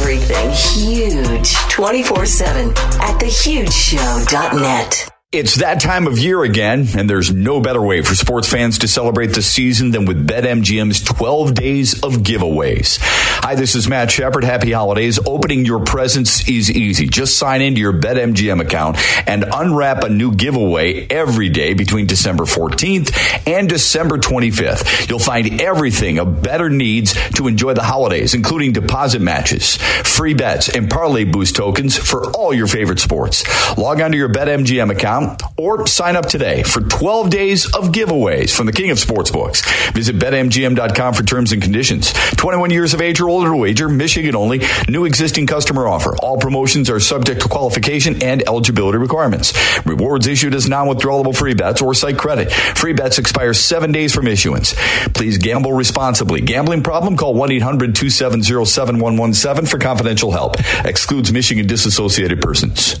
everything 0.00 0.50
huge 0.50 1.54
24 1.68 2.26
7 2.26 2.68
at 2.70 3.20
thehugeshow.net. 3.20 5.17
It's 5.30 5.56
that 5.56 5.82
time 5.82 6.06
of 6.06 6.18
year 6.18 6.42
again, 6.42 6.86
and 6.96 7.08
there's 7.08 7.30
no 7.30 7.60
better 7.60 7.82
way 7.82 8.00
for 8.00 8.14
sports 8.14 8.48
fans 8.48 8.78
to 8.78 8.88
celebrate 8.88 9.26
the 9.26 9.42
season 9.42 9.90
than 9.90 10.06
with 10.06 10.26
BetMGM's 10.26 11.02
12 11.02 11.52
days 11.52 12.02
of 12.02 12.22
giveaways. 12.22 12.96
Hi, 13.02 13.54
this 13.54 13.74
is 13.74 13.86
Matt 13.86 14.10
Shepard. 14.10 14.42
Happy 14.42 14.72
holidays. 14.72 15.18
Opening 15.26 15.66
your 15.66 15.84
presents 15.84 16.48
is 16.48 16.70
easy. 16.70 17.08
Just 17.08 17.36
sign 17.36 17.60
into 17.60 17.78
your 17.78 17.92
BetMGM 17.92 18.62
account 18.62 18.96
and 19.28 19.44
unwrap 19.52 20.02
a 20.02 20.08
new 20.08 20.34
giveaway 20.34 21.06
every 21.08 21.50
day 21.50 21.74
between 21.74 22.06
December 22.06 22.44
14th 22.44 23.46
and 23.46 23.68
December 23.68 24.16
25th. 24.16 25.10
You'll 25.10 25.18
find 25.18 25.60
everything 25.60 26.18
a 26.18 26.24
better 26.24 26.70
needs 26.70 27.12
to 27.32 27.48
enjoy 27.48 27.74
the 27.74 27.82
holidays, 27.82 28.32
including 28.32 28.72
deposit 28.72 29.20
matches, 29.20 29.76
free 29.76 30.32
bets, 30.32 30.74
and 30.74 30.88
parlay 30.88 31.24
boost 31.24 31.54
tokens 31.54 31.98
for 31.98 32.30
all 32.30 32.54
your 32.54 32.66
favorite 32.66 32.98
sports. 32.98 33.44
Log 33.76 34.00
on 34.00 34.12
to 34.12 34.16
your 34.16 34.30
BetMGM 34.30 34.90
account 34.90 35.17
or 35.56 35.86
sign 35.86 36.16
up 36.16 36.26
today 36.26 36.62
for 36.62 36.80
12 36.80 37.30
days 37.30 37.66
of 37.74 37.92
giveaways 37.92 38.54
from 38.54 38.66
the 38.66 38.72
king 38.72 38.90
of 38.90 38.98
sportsbooks. 38.98 39.64
Visit 39.92 40.16
betmgm.com 40.16 41.14
for 41.14 41.22
terms 41.22 41.52
and 41.52 41.62
conditions. 41.62 42.12
21 42.36 42.70
years 42.70 42.94
of 42.94 43.00
age 43.00 43.20
or 43.20 43.28
older 43.28 43.50
to 43.50 43.56
wager, 43.56 43.88
Michigan 43.88 44.36
only. 44.36 44.60
New 44.88 45.04
existing 45.04 45.46
customer 45.46 45.88
offer. 45.88 46.16
All 46.18 46.38
promotions 46.38 46.90
are 46.90 47.00
subject 47.00 47.42
to 47.42 47.48
qualification 47.48 48.22
and 48.22 48.42
eligibility 48.46 48.98
requirements. 48.98 49.52
Rewards 49.86 50.26
issued 50.26 50.54
as 50.54 50.68
non-withdrawable 50.68 51.36
free 51.36 51.54
bets 51.54 51.82
or 51.82 51.94
site 51.94 52.18
credit. 52.18 52.52
Free 52.52 52.92
bets 52.92 53.18
expire 53.18 53.54
seven 53.54 53.92
days 53.92 54.14
from 54.14 54.26
issuance. 54.26 54.74
Please 55.14 55.38
gamble 55.38 55.72
responsibly. 55.72 56.40
Gambling 56.40 56.82
problem? 56.82 57.16
Call 57.16 57.34
1-800-270-7117 57.34 59.68
for 59.68 59.78
confidential 59.78 60.30
help. 60.30 60.56
Excludes 60.84 61.32
Michigan 61.32 61.66
disassociated 61.66 62.40
persons. 62.40 63.00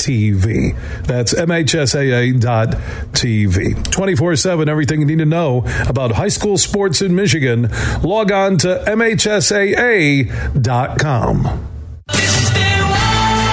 TV. 0.00 0.74
That's 1.06 1.34
MHSAA.tv. 1.34 2.40
24 3.90 4.36
7, 4.36 4.68
everything 4.68 5.00
you 5.00 5.06
need 5.06 5.18
to 5.18 5.26
know 5.26 5.64
about 5.86 6.12
high 6.12 6.28
school 6.28 6.56
sports 6.58 7.02
in 7.02 7.14
Michigan. 7.14 7.68
Log 8.02 8.32
on 8.32 8.56
to 8.58 8.82
MHSAA.com. 8.86 10.28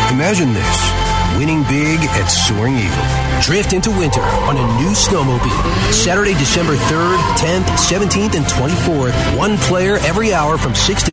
Imagine 0.10 0.53
this 0.53 0.98
winning 1.38 1.61
big 1.64 1.99
at 2.18 2.28
Soaring 2.28 2.76
Eagle. 2.76 3.06
Drift 3.41 3.74
into 3.74 3.91
winter 3.91 4.22
on 4.22 4.57
a 4.57 4.65
new 4.82 4.90
snowmobile. 4.90 5.94
Saturday, 5.94 6.34
December 6.34 6.76
3rd, 6.76 7.18
10th, 7.38 7.68
17th, 7.78 8.36
and 8.36 8.45
24th. 8.45 9.38
One 9.38 9.57
player 9.57 9.98
every 9.98 10.34
hour 10.34 10.57
from 10.57 10.74
6 10.74 11.03
to 11.03 11.11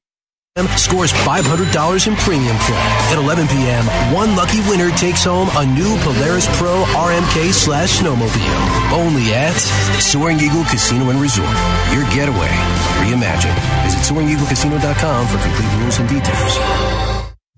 scores 0.78 1.12
$500 1.12 2.06
in 2.06 2.14
premium 2.14 2.56
play. 2.58 2.78
At 3.10 3.18
11 3.18 3.48
p.m., 3.48 3.84
one 4.14 4.36
lucky 4.36 4.60
winner 4.70 4.90
takes 4.90 5.24
home 5.24 5.48
a 5.56 5.66
new 5.66 5.98
Polaris 5.98 6.46
Pro 6.56 6.84
RMK 6.94 7.52
slash 7.52 7.98
snowmobile. 7.98 8.92
Only 8.92 9.34
at 9.34 9.56
Soaring 9.98 10.38
Eagle 10.38 10.62
Casino 10.64 11.10
and 11.10 11.20
Resort. 11.20 11.50
Your 11.90 12.04
getaway 12.14 12.54
reimagined. 13.02 13.58
Visit 13.82 14.06
SoaringEagleCasino.com 14.06 15.26
for 15.26 15.42
complete 15.42 15.80
rules 15.80 15.98
and 15.98 16.08
details. 16.08 17.13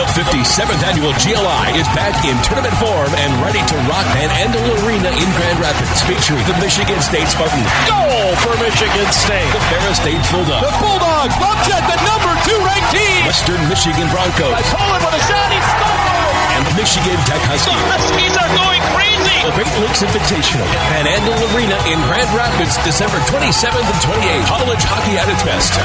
The 0.00 0.08
57th 0.16 0.80
annual 0.88 1.12
GLI 1.20 1.76
is 1.76 1.84
back 1.92 2.16
in 2.24 2.32
tournament 2.40 2.72
form 2.80 3.12
and 3.12 3.30
ready 3.44 3.60
to 3.60 3.76
rock 3.86 4.08
Van 4.16 4.32
Andel 4.40 4.64
Arena 4.80 5.12
in 5.12 5.28
Grand 5.36 5.60
Rapids, 5.60 6.00
featuring 6.08 6.40
the 6.48 6.56
Michigan 6.64 6.96
State 7.04 7.28
Spartans. 7.28 7.68
Goal 7.84 8.32
for 8.40 8.56
Michigan 8.56 9.08
State. 9.12 9.52
The 9.52 9.60
Ferris 9.68 10.00
State 10.00 10.22
Bulldogs. 10.32 10.64
The 10.64 10.74
Bulldogs 10.80 11.36
upset 11.36 11.84
the 11.84 11.98
number 12.08 12.32
two 12.48 12.56
ranked 12.64 12.88
team. 12.88 13.20
Western 13.28 13.60
Michigan 13.68 14.08
Broncos. 14.08 14.56
Poland 14.72 15.02
with 15.04 15.20
a 15.20 15.22
shot. 15.28 15.48
He 15.52 15.60
scored. 15.60 16.32
And 16.56 16.62
the 16.68 16.74
Michigan 16.76 17.18
Tech 17.28 17.42
Huskies. 17.48 17.76
The 17.76 17.92
Huskies 17.92 18.34
are 18.40 18.52
going 18.56 18.82
crazy. 18.96 19.38
The 19.44 19.52
Great 19.60 19.76
Lakes 19.84 20.00
Invitational 20.00 20.68
at 20.72 20.82
Van 20.88 21.06
Andel 21.20 21.36
Arena 21.52 21.76
in 21.88 22.00
Grand 22.08 22.32
Rapids, 22.32 22.80
December 22.80 23.20
27th 23.28 23.84
and 23.84 24.00
28th. 24.00 24.48
College 24.48 24.84
hockey 24.88 25.20
at 25.20 25.28
its 25.28 25.44
best. 25.44 25.76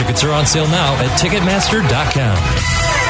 Tickets 0.00 0.24
are 0.24 0.32
on 0.32 0.48
sale 0.48 0.68
now 0.72 0.96
at 0.96 1.12
Ticketmaster.com. 1.20 3.09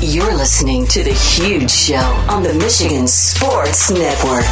You're 0.00 0.36
listening 0.36 0.86
to 0.86 1.02
The 1.02 1.12
Huge 1.12 1.68
Show 1.68 1.96
on 2.30 2.44
the 2.44 2.54
Michigan 2.54 3.08
Sports 3.08 3.90
Network. 3.90 4.44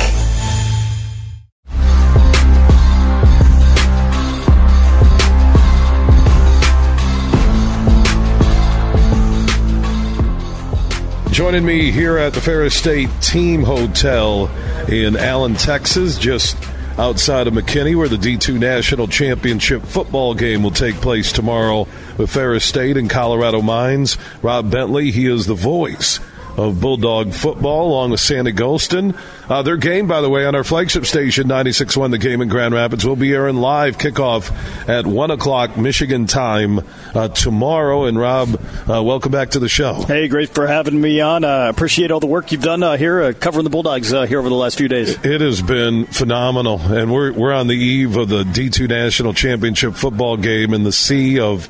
Joining 11.31 11.65
me 11.65 11.93
here 11.93 12.19
at 12.19 12.33
the 12.33 12.41
Ferris 12.41 12.75
State 12.75 13.09
Team 13.21 13.63
Hotel 13.63 14.51
in 14.89 15.17
Allen, 15.17 15.55
Texas, 15.55 16.19
just 16.19 16.57
outside 16.99 17.47
of 17.47 17.55
McKinney, 17.55 17.95
where 17.97 18.09
the 18.09 18.17
D2 18.17 18.59
National 18.59 19.07
Championship 19.07 19.83
football 19.83 20.35
game 20.35 20.63
will 20.63 20.71
take 20.71 20.97
place 20.97 21.33
tomorrow 21.33 21.87
with 22.17 22.31
Ferris 22.31 22.65
State 22.65 22.97
and 22.97 23.11
Colorado 23.11 23.61
Mines. 23.61 24.17
Rob 24.43 24.71
Bentley, 24.71 25.11
he 25.11 25.27
is 25.27 25.47
the 25.47 25.55
voice 25.55 26.21
of 26.57 26.81
Bulldog 26.81 27.33
football 27.33 27.89
along 27.89 28.11
with 28.11 28.21
Sandy 28.21 28.53
Gholston. 28.53 29.17
Uh, 29.49 29.63
their 29.63 29.77
game, 29.77 30.07
by 30.07 30.21
the 30.21 30.31
way, 30.31 30.47
on 30.47 30.55
our 30.55 30.65
flagship 30.65 31.07
station, 31.07 31.49
96.1 31.49 32.11
The 32.11 32.19
Game 32.19 32.41
in 32.41 32.49
Grand 32.49 32.75
Rapids, 32.75 33.05
will 33.05 33.17
be 33.17 33.33
airing 33.33 33.57
live 33.57 33.99
kickoff 33.99 34.51
at 34.89 35.07
1 35.07 35.31
o'clock 35.31 35.77
Michigan 35.77 36.27
time 36.27 36.81
uh, 37.15 37.29
tomorrow. 37.29 38.05
And 38.05 38.19
Rob, 38.19 38.61
uh, 38.89 39.03
welcome 39.03 39.31
back 39.31 39.51
to 39.51 39.59
the 39.59 39.69
show. 39.69 39.95
Hey, 39.95 40.29
great 40.29 40.51
for 40.51 40.67
having 40.67 41.01
me 41.01 41.21
on. 41.21 41.45
Uh, 41.45 41.69
appreciate 41.69 42.11
all 42.11 42.21
the 42.21 42.27
work 42.27 42.53
you've 42.53 42.63
done 42.63 42.83
uh, 42.83 42.97
here 42.97 43.23
uh, 43.23 43.33
covering 43.33 43.65
the 43.65 43.71
Bulldogs 43.71 44.11
here 44.11 44.39
over 44.39 44.49
the 44.49 44.55
last 44.55 44.79
few 44.79 44.89
days. 44.89 45.11
It 45.25 45.41
has 45.41 45.63
been 45.63 46.07
phenomenal. 46.07 46.81
And 46.81 47.13
we're, 47.13 47.33
we're 47.33 47.53
on 47.53 47.67
the 47.67 47.77
eve 47.77 48.17
of 48.17 48.29
the 48.29 48.45
D2 48.45 48.89
National 48.89 49.35
Championship 49.35 49.95
football 49.95 50.37
game 50.37 50.73
in 50.73 50.85
the 50.85 50.93
sea 50.93 51.39
of 51.39 51.69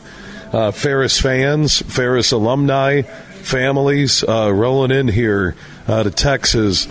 Ferris 0.75 1.21
fans, 1.21 1.83
Ferris 1.83 2.33
alumni, 2.33 3.03
families 3.47 4.25
uh, 4.25 4.53
rolling 4.53 4.91
in 4.91 5.09
here 5.09 5.55
uh, 5.87 6.03
to 6.03 6.11
Texas. 6.11 6.89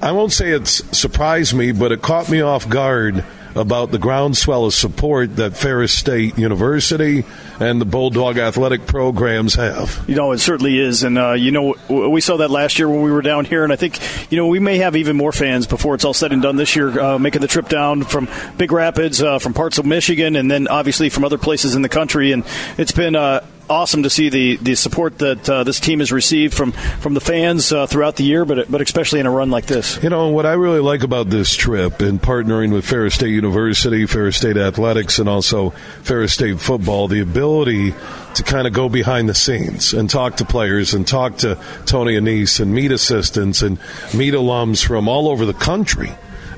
I 0.00 0.12
won't 0.12 0.32
say 0.32 0.50
it 0.50 0.66
surprised 0.68 1.54
me, 1.54 1.72
but 1.72 1.90
it 1.90 2.02
caught 2.02 2.30
me 2.30 2.40
off 2.40 2.68
guard 2.68 3.24
about 3.56 3.92
the 3.92 3.98
groundswell 3.98 4.66
of 4.66 4.74
support 4.74 5.36
that 5.36 5.56
Ferris 5.56 5.92
State 5.92 6.36
University 6.36 7.24
and 7.60 7.80
the 7.80 7.84
Bulldog 7.84 8.36
athletic 8.36 8.86
programs 8.86 9.54
have. 9.54 10.04
You 10.08 10.16
know, 10.16 10.32
it 10.32 10.38
certainly 10.38 10.78
is. 10.78 11.04
And, 11.04 11.16
uh, 11.16 11.32
you 11.32 11.52
know, 11.52 11.76
we 11.88 12.20
saw 12.20 12.38
that 12.38 12.50
last 12.50 12.78
year 12.78 12.88
when 12.88 13.02
we 13.02 13.12
were 13.12 13.22
down 13.22 13.44
here. 13.44 13.62
And 13.62 13.72
I 13.72 13.76
think, 13.76 14.00
you 14.30 14.36
know, 14.36 14.48
we 14.48 14.58
may 14.58 14.78
have 14.78 14.96
even 14.96 15.16
more 15.16 15.30
fans 15.30 15.68
before 15.68 15.94
it's 15.94 16.04
all 16.04 16.14
said 16.14 16.32
and 16.32 16.42
done 16.42 16.56
this 16.56 16.74
year, 16.74 16.98
uh, 17.00 17.18
making 17.18 17.42
the 17.42 17.48
trip 17.48 17.68
down 17.68 18.02
from 18.02 18.28
Big 18.56 18.72
Rapids, 18.72 19.22
uh, 19.22 19.38
from 19.38 19.54
parts 19.54 19.78
of 19.78 19.86
Michigan, 19.86 20.34
and 20.34 20.50
then 20.50 20.66
obviously 20.66 21.08
from 21.08 21.24
other 21.24 21.38
places 21.38 21.76
in 21.76 21.82
the 21.82 21.88
country. 21.88 22.32
And 22.32 22.44
it's 22.76 22.92
been, 22.92 23.14
uh, 23.14 23.46
awesome 23.68 24.02
to 24.02 24.10
see 24.10 24.28
the, 24.28 24.56
the 24.56 24.74
support 24.74 25.18
that 25.18 25.48
uh, 25.48 25.64
this 25.64 25.80
team 25.80 26.00
has 26.00 26.12
received 26.12 26.54
from, 26.54 26.72
from 26.72 27.14
the 27.14 27.20
fans 27.20 27.72
uh, 27.72 27.86
throughout 27.86 28.16
the 28.16 28.24
year, 28.24 28.44
but 28.44 28.70
but 28.70 28.80
especially 28.80 29.20
in 29.20 29.26
a 29.26 29.30
run 29.30 29.50
like 29.50 29.66
this. 29.66 30.02
You 30.02 30.10
know 30.10 30.28
what 30.28 30.46
I 30.46 30.52
really 30.52 30.80
like 30.80 31.02
about 31.02 31.30
this 31.30 31.54
trip 31.54 32.00
and 32.00 32.20
partnering 32.20 32.72
with 32.72 32.84
Ferris 32.84 33.14
State 33.14 33.30
University, 33.30 34.06
Ferris 34.06 34.36
State 34.36 34.56
Athletics, 34.56 35.18
and 35.18 35.28
also 35.28 35.70
Ferris 36.02 36.32
State 36.32 36.60
football, 36.60 37.08
the 37.08 37.20
ability 37.20 37.94
to 38.34 38.42
kind 38.42 38.66
of 38.66 38.72
go 38.72 38.88
behind 38.88 39.28
the 39.28 39.34
scenes 39.34 39.94
and 39.94 40.10
talk 40.10 40.36
to 40.36 40.44
players 40.44 40.94
and 40.94 41.06
talk 41.06 41.38
to 41.38 41.58
Tony 41.86 42.14
Annese 42.14 42.60
and 42.60 42.74
meet 42.74 42.90
assistants 42.90 43.62
and 43.62 43.78
meet 44.12 44.34
alums 44.34 44.84
from 44.84 45.08
all 45.08 45.28
over 45.28 45.46
the 45.46 45.54
country 45.54 46.10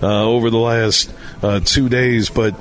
uh, 0.03 0.25
over 0.25 0.51
the 0.51 0.59
last 0.59 1.13
uh, 1.43 1.61
two 1.61 1.89
days, 1.89 2.31
but 2.31 2.55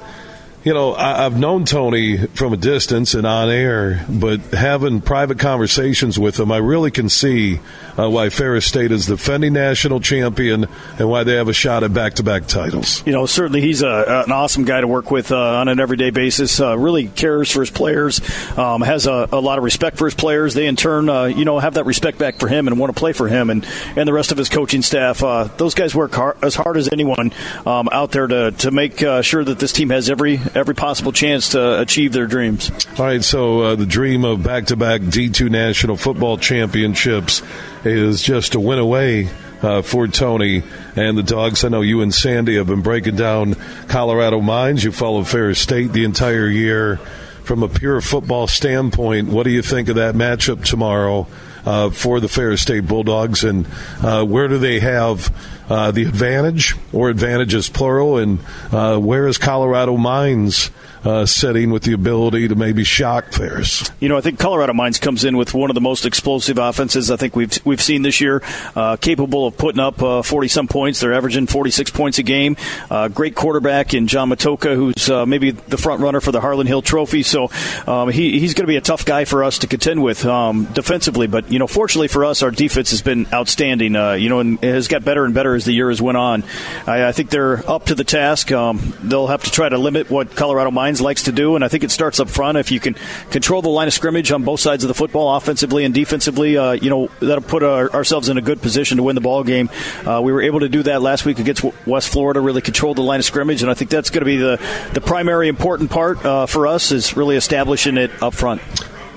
you 0.66 0.74
know, 0.74 0.96
I, 0.96 1.22
have 1.22 1.38
known 1.38 1.64
Tony 1.66 2.18
from 2.18 2.52
a 2.52 2.58
distance 2.58 3.14
and 3.14 3.26
on 3.28 3.52
air, 3.52 4.04
but 4.10 4.42
having 4.46 5.00
private 5.00 5.38
conversations 5.38 6.18
with 6.18 6.40
him, 6.40 6.52
I 6.52 6.58
really 6.58 6.90
can 6.90 7.08
see 7.08 7.60
uh, 8.00 8.10
why 8.10 8.30
Ferris 8.30 8.66
State 8.66 8.92
is 8.92 9.06
defending 9.06 9.54
national 9.54 10.00
champion 10.00 10.66
and 10.98 11.08
why 11.08 11.24
they 11.24 11.36
have 11.36 11.48
a 11.50 11.54
shot 11.54 11.84
at 11.84 11.94
back-to-back 11.94 12.48
titles. 12.48 13.06
You 13.06 13.14
know, 13.14 13.28
certainly 13.28 13.62
he's 13.62 13.84
a, 13.84 14.24
an 14.26 14.32
awesome 14.32 14.66
guy 14.66 14.82
to 14.82 14.88
work 14.88 15.12
with 15.12 15.32
uh, 15.32 15.38
on 15.38 15.68
an 15.68 15.80
everyday 15.80 16.10
basis. 16.10 16.60
Uh, 16.60 16.76
really 16.76 17.10
cares 17.10 17.52
for 17.52 17.60
his 17.60 17.70
players, 17.70 18.20
um, 18.58 18.82
has 18.82 19.06
a, 19.06 19.30
a, 19.32 19.40
lot 19.40 19.60
of 19.60 19.64
respect 19.64 20.00
for 20.00 20.06
his 20.06 20.16
players. 20.16 20.56
They 20.56 20.66
in 20.66 20.76
turn, 20.76 21.10
uh, 21.10 21.26
you 21.26 21.46
know, 21.46 21.60
have 21.60 21.76
that 21.76 21.86
respect 21.86 22.18
back 22.18 22.40
for 22.40 22.48
him 22.48 22.68
and 22.68 22.80
want 22.80 22.94
to 22.94 23.00
play 23.00 23.14
for 23.14 23.28
him 23.28 23.52
and, 23.52 23.68
and 23.96 24.08
the 24.08 24.14
rest 24.14 24.32
of 24.32 24.40
his 24.40 24.50
coaching 24.50 24.82
staff. 24.82 25.22
Uh, 25.22 25.44
those 25.58 25.76
guys 25.76 25.94
work 25.94 26.14
hard, 26.14 26.44
as 26.44 26.56
hard 26.56 26.78
as 26.78 26.90
anyone 26.92 27.32
um, 27.68 27.88
out 27.92 28.10
there 28.10 28.26
to 28.26 28.52
to 28.52 28.72
make 28.72 29.04
uh, 29.04 29.22
sure 29.22 29.44
that 29.44 29.60
this 29.60 29.72
team 29.72 29.92
has 29.92 30.10
every 30.10 30.40
every 30.56 30.74
possible 30.74 31.12
chance 31.12 31.50
to 31.50 31.82
achieve 31.82 32.14
their 32.14 32.26
dreams. 32.26 32.72
All 32.98 33.06
right, 33.06 33.24
so 33.24 33.60
uh, 33.62 33.76
the 33.76 33.86
dream 33.86 34.24
of 34.26 34.42
back-to-back 34.42 35.02
D2 35.02 35.50
national 35.52 35.98
football 35.98 36.38
championships 36.38 37.42
is 37.84 38.22
just 38.22 38.56
a 38.56 38.60
win 38.60 38.80
away. 38.80 39.30
Uh, 39.62 39.82
for 39.82 40.06
Tony 40.08 40.62
and 40.96 41.18
the 41.18 41.24
dogs. 41.24 41.64
I 41.64 41.70
know 41.70 41.82
you 41.82 42.02
and 42.02 42.14
Sandy 42.14 42.58
have 42.58 42.68
been 42.68 42.82
breaking 42.82 43.16
down 43.16 43.56
Colorado 43.88 44.40
Mines. 44.42 44.84
You 44.84 44.92
followed 44.92 45.28
Ferris 45.28 45.60
State 45.60 45.92
the 45.92 46.04
entire 46.04 46.48
year. 46.48 47.00
from 47.46 47.64
a 47.64 47.70
pure 47.70 48.02
football 48.02 48.48
standpoint, 48.48 49.30
what 49.30 49.44
do 49.44 49.52
you 49.52 49.62
think 49.62 49.88
of 49.88 49.96
that 49.96 50.16
matchup 50.16 50.66
tomorrow 50.66 51.28
uh, 51.66 51.90
for 51.90 52.20
the 52.20 52.28
Ferris 52.28 52.62
State 52.62 52.88
Bulldogs, 52.88 53.44
and 53.44 53.68
uh, 54.02 54.24
where 54.24 54.48
do 54.48 54.58
they 54.58 54.80
have 54.80 55.34
uh, 55.70 55.92
the 55.92 56.04
advantage 56.04 56.76
or 56.94 57.10
advantages 57.10 57.70
plural, 57.70 58.18
and 58.18 58.40
uh, 58.72 58.98
where 58.98 59.28
is 59.28 59.38
Colorado 59.38 59.98
Mines? 59.98 60.70
Uh, 61.06 61.24
setting 61.24 61.70
with 61.70 61.84
the 61.84 61.94
ability 61.94 62.48
to 62.48 62.56
maybe 62.56 62.84
shock 62.84 63.32
Ferris. 63.32 63.92
You 64.00 64.10
know, 64.10 64.18
I 64.18 64.22
think 64.22 64.40
Colorado 64.40 64.74
Mines 64.74 64.98
comes 64.98 65.24
in 65.24 65.38
with 65.38 65.54
one 65.54 65.70
of 65.70 65.76
the 65.76 65.82
most 65.82 66.04
explosive 66.04 66.58
offenses 66.58 67.12
I 67.12 67.16
think 67.16 67.36
we've 67.36 67.64
we've 67.64 67.82
seen 67.82 68.02
this 68.02 68.20
year, 68.20 68.42
uh, 68.76 68.96
capable 68.96 69.46
of 69.46 69.56
putting 69.56 69.80
up 69.80 69.98
forty 70.26 70.48
uh, 70.48 70.50
some 70.50 70.68
points. 70.68 71.02
They're 71.02 71.14
averaging 71.14 71.46
forty 71.46 71.70
six 71.70 71.92
points 71.92 72.18
a 72.18 72.24
game. 72.24 72.58
Uh, 72.90 73.08
great 73.08 73.36
quarterback 73.36 73.94
in 73.94 74.08
John 74.08 74.30
Matocha, 74.30 74.76
who's 74.76 75.08
uh, 75.08 75.28
maybe 75.28 75.52
the 75.52 75.78
front 75.78 76.02
runner 76.02 76.22
for 76.22 76.32
the 76.32 76.42
Harlan 76.42 76.66
Hill 76.66 76.82
Trophy. 76.82 77.22
So 77.22 77.52
um, 77.86 78.10
he, 78.10 78.40
he's 78.40 78.56
going 78.56 78.64
to 78.64 78.72
be 78.72 78.78
a 78.78 78.82
tough 78.82 79.06
guy 79.06 79.26
for 79.26 79.44
us 79.44 79.60
to 79.60 79.68
contend 79.68 80.02
with 80.02 80.26
um, 80.26 80.66
defensively. 80.74 81.28
But 81.28 81.52
you 81.52 81.60
know, 81.60 81.68
fortunately 81.68 82.08
for 82.08 82.26
us, 82.26 82.42
our 82.42 82.50
defense 82.50 82.90
has 82.90 83.04
been 83.04 83.28
outstanding. 83.32 83.96
Uh, 83.96 84.14
you 84.14 84.30
know, 84.30 84.40
and 84.40 84.60
has 84.64 84.88
got 84.88 85.06
better 85.06 85.24
and 85.24 85.36
better 85.36 85.54
as 85.54 85.66
the 85.66 85.72
year 85.72 85.90
has 85.90 86.02
went 86.02 86.18
on. 86.18 86.44
I, 86.88 87.10
I 87.10 87.12
think 87.12 87.30
they're 87.30 87.70
up 87.70 87.86
to 87.86 87.96
the 87.96 88.04
task. 88.04 88.52
Um, 88.52 88.96
they'll 89.04 89.28
have 89.28 89.44
to 89.44 89.52
try 89.52 89.70
to 89.70 89.78
limit 89.78 90.10
what 90.10 90.36
Colorado 90.36 90.72
Mines 90.72 90.95
likes 91.02 91.24
to 91.24 91.32
do, 91.32 91.56
and 91.56 91.64
I 91.64 91.68
think 91.68 91.84
it 91.84 91.92
starts 91.92 92.20
up 92.20 92.30
front. 92.30 92.58
If 92.58 92.72
you 92.72 92.80
can 92.80 92.96
control 93.32 93.62
the 93.62 93.70
line 93.70 93.88
of 93.88 93.94
scrimmage 93.94 94.32
on 94.32 94.44
both 94.44 94.60
sides 94.60 94.84
of 94.84 94.88
the 94.88 94.94
football, 94.94 95.36
offensively 95.36 95.86
and 95.86 95.94
defensively, 95.94 96.58
uh, 96.58 96.74
you 96.74 96.90
know 96.90 97.10
that'll 97.20 97.44
put 97.44 97.64
our, 97.64 97.92
ourselves 97.92 98.30
in 98.30 98.38
a 98.38 98.42
good 98.42 98.62
position 98.62 98.98
to 98.98 99.04
win 99.04 99.16
the 99.16 99.22
ball 99.22 99.44
game. 99.44 99.70
Uh, 100.06 100.22
we 100.24 100.32
were 100.32 100.42
able 100.42 100.60
to 100.60 100.70
do 100.70 100.84
that 100.84 101.02
last 101.02 101.26
week 101.26 101.40
against 101.40 101.64
West 101.86 102.10
Florida. 102.10 102.40
Really 102.40 102.62
controlled 102.62 102.98
the 102.98 103.04
line 103.04 103.20
of 103.20 103.26
scrimmage, 103.26 103.62
and 103.62 103.72
I 103.72 103.74
think 103.74 103.90
that's 103.90 104.10
going 104.10 104.22
to 104.22 104.26
be 104.26 104.38
the 104.38 104.62
the 104.94 105.02
primary 105.02 105.48
important 105.48 105.92
part 105.92 106.24
uh, 106.26 106.46
for 106.46 106.68
us 106.68 106.92
is 106.92 107.16
really 107.16 107.36
establishing 107.36 107.98
it 107.98 108.12
up 108.22 108.34
front. 108.34 108.62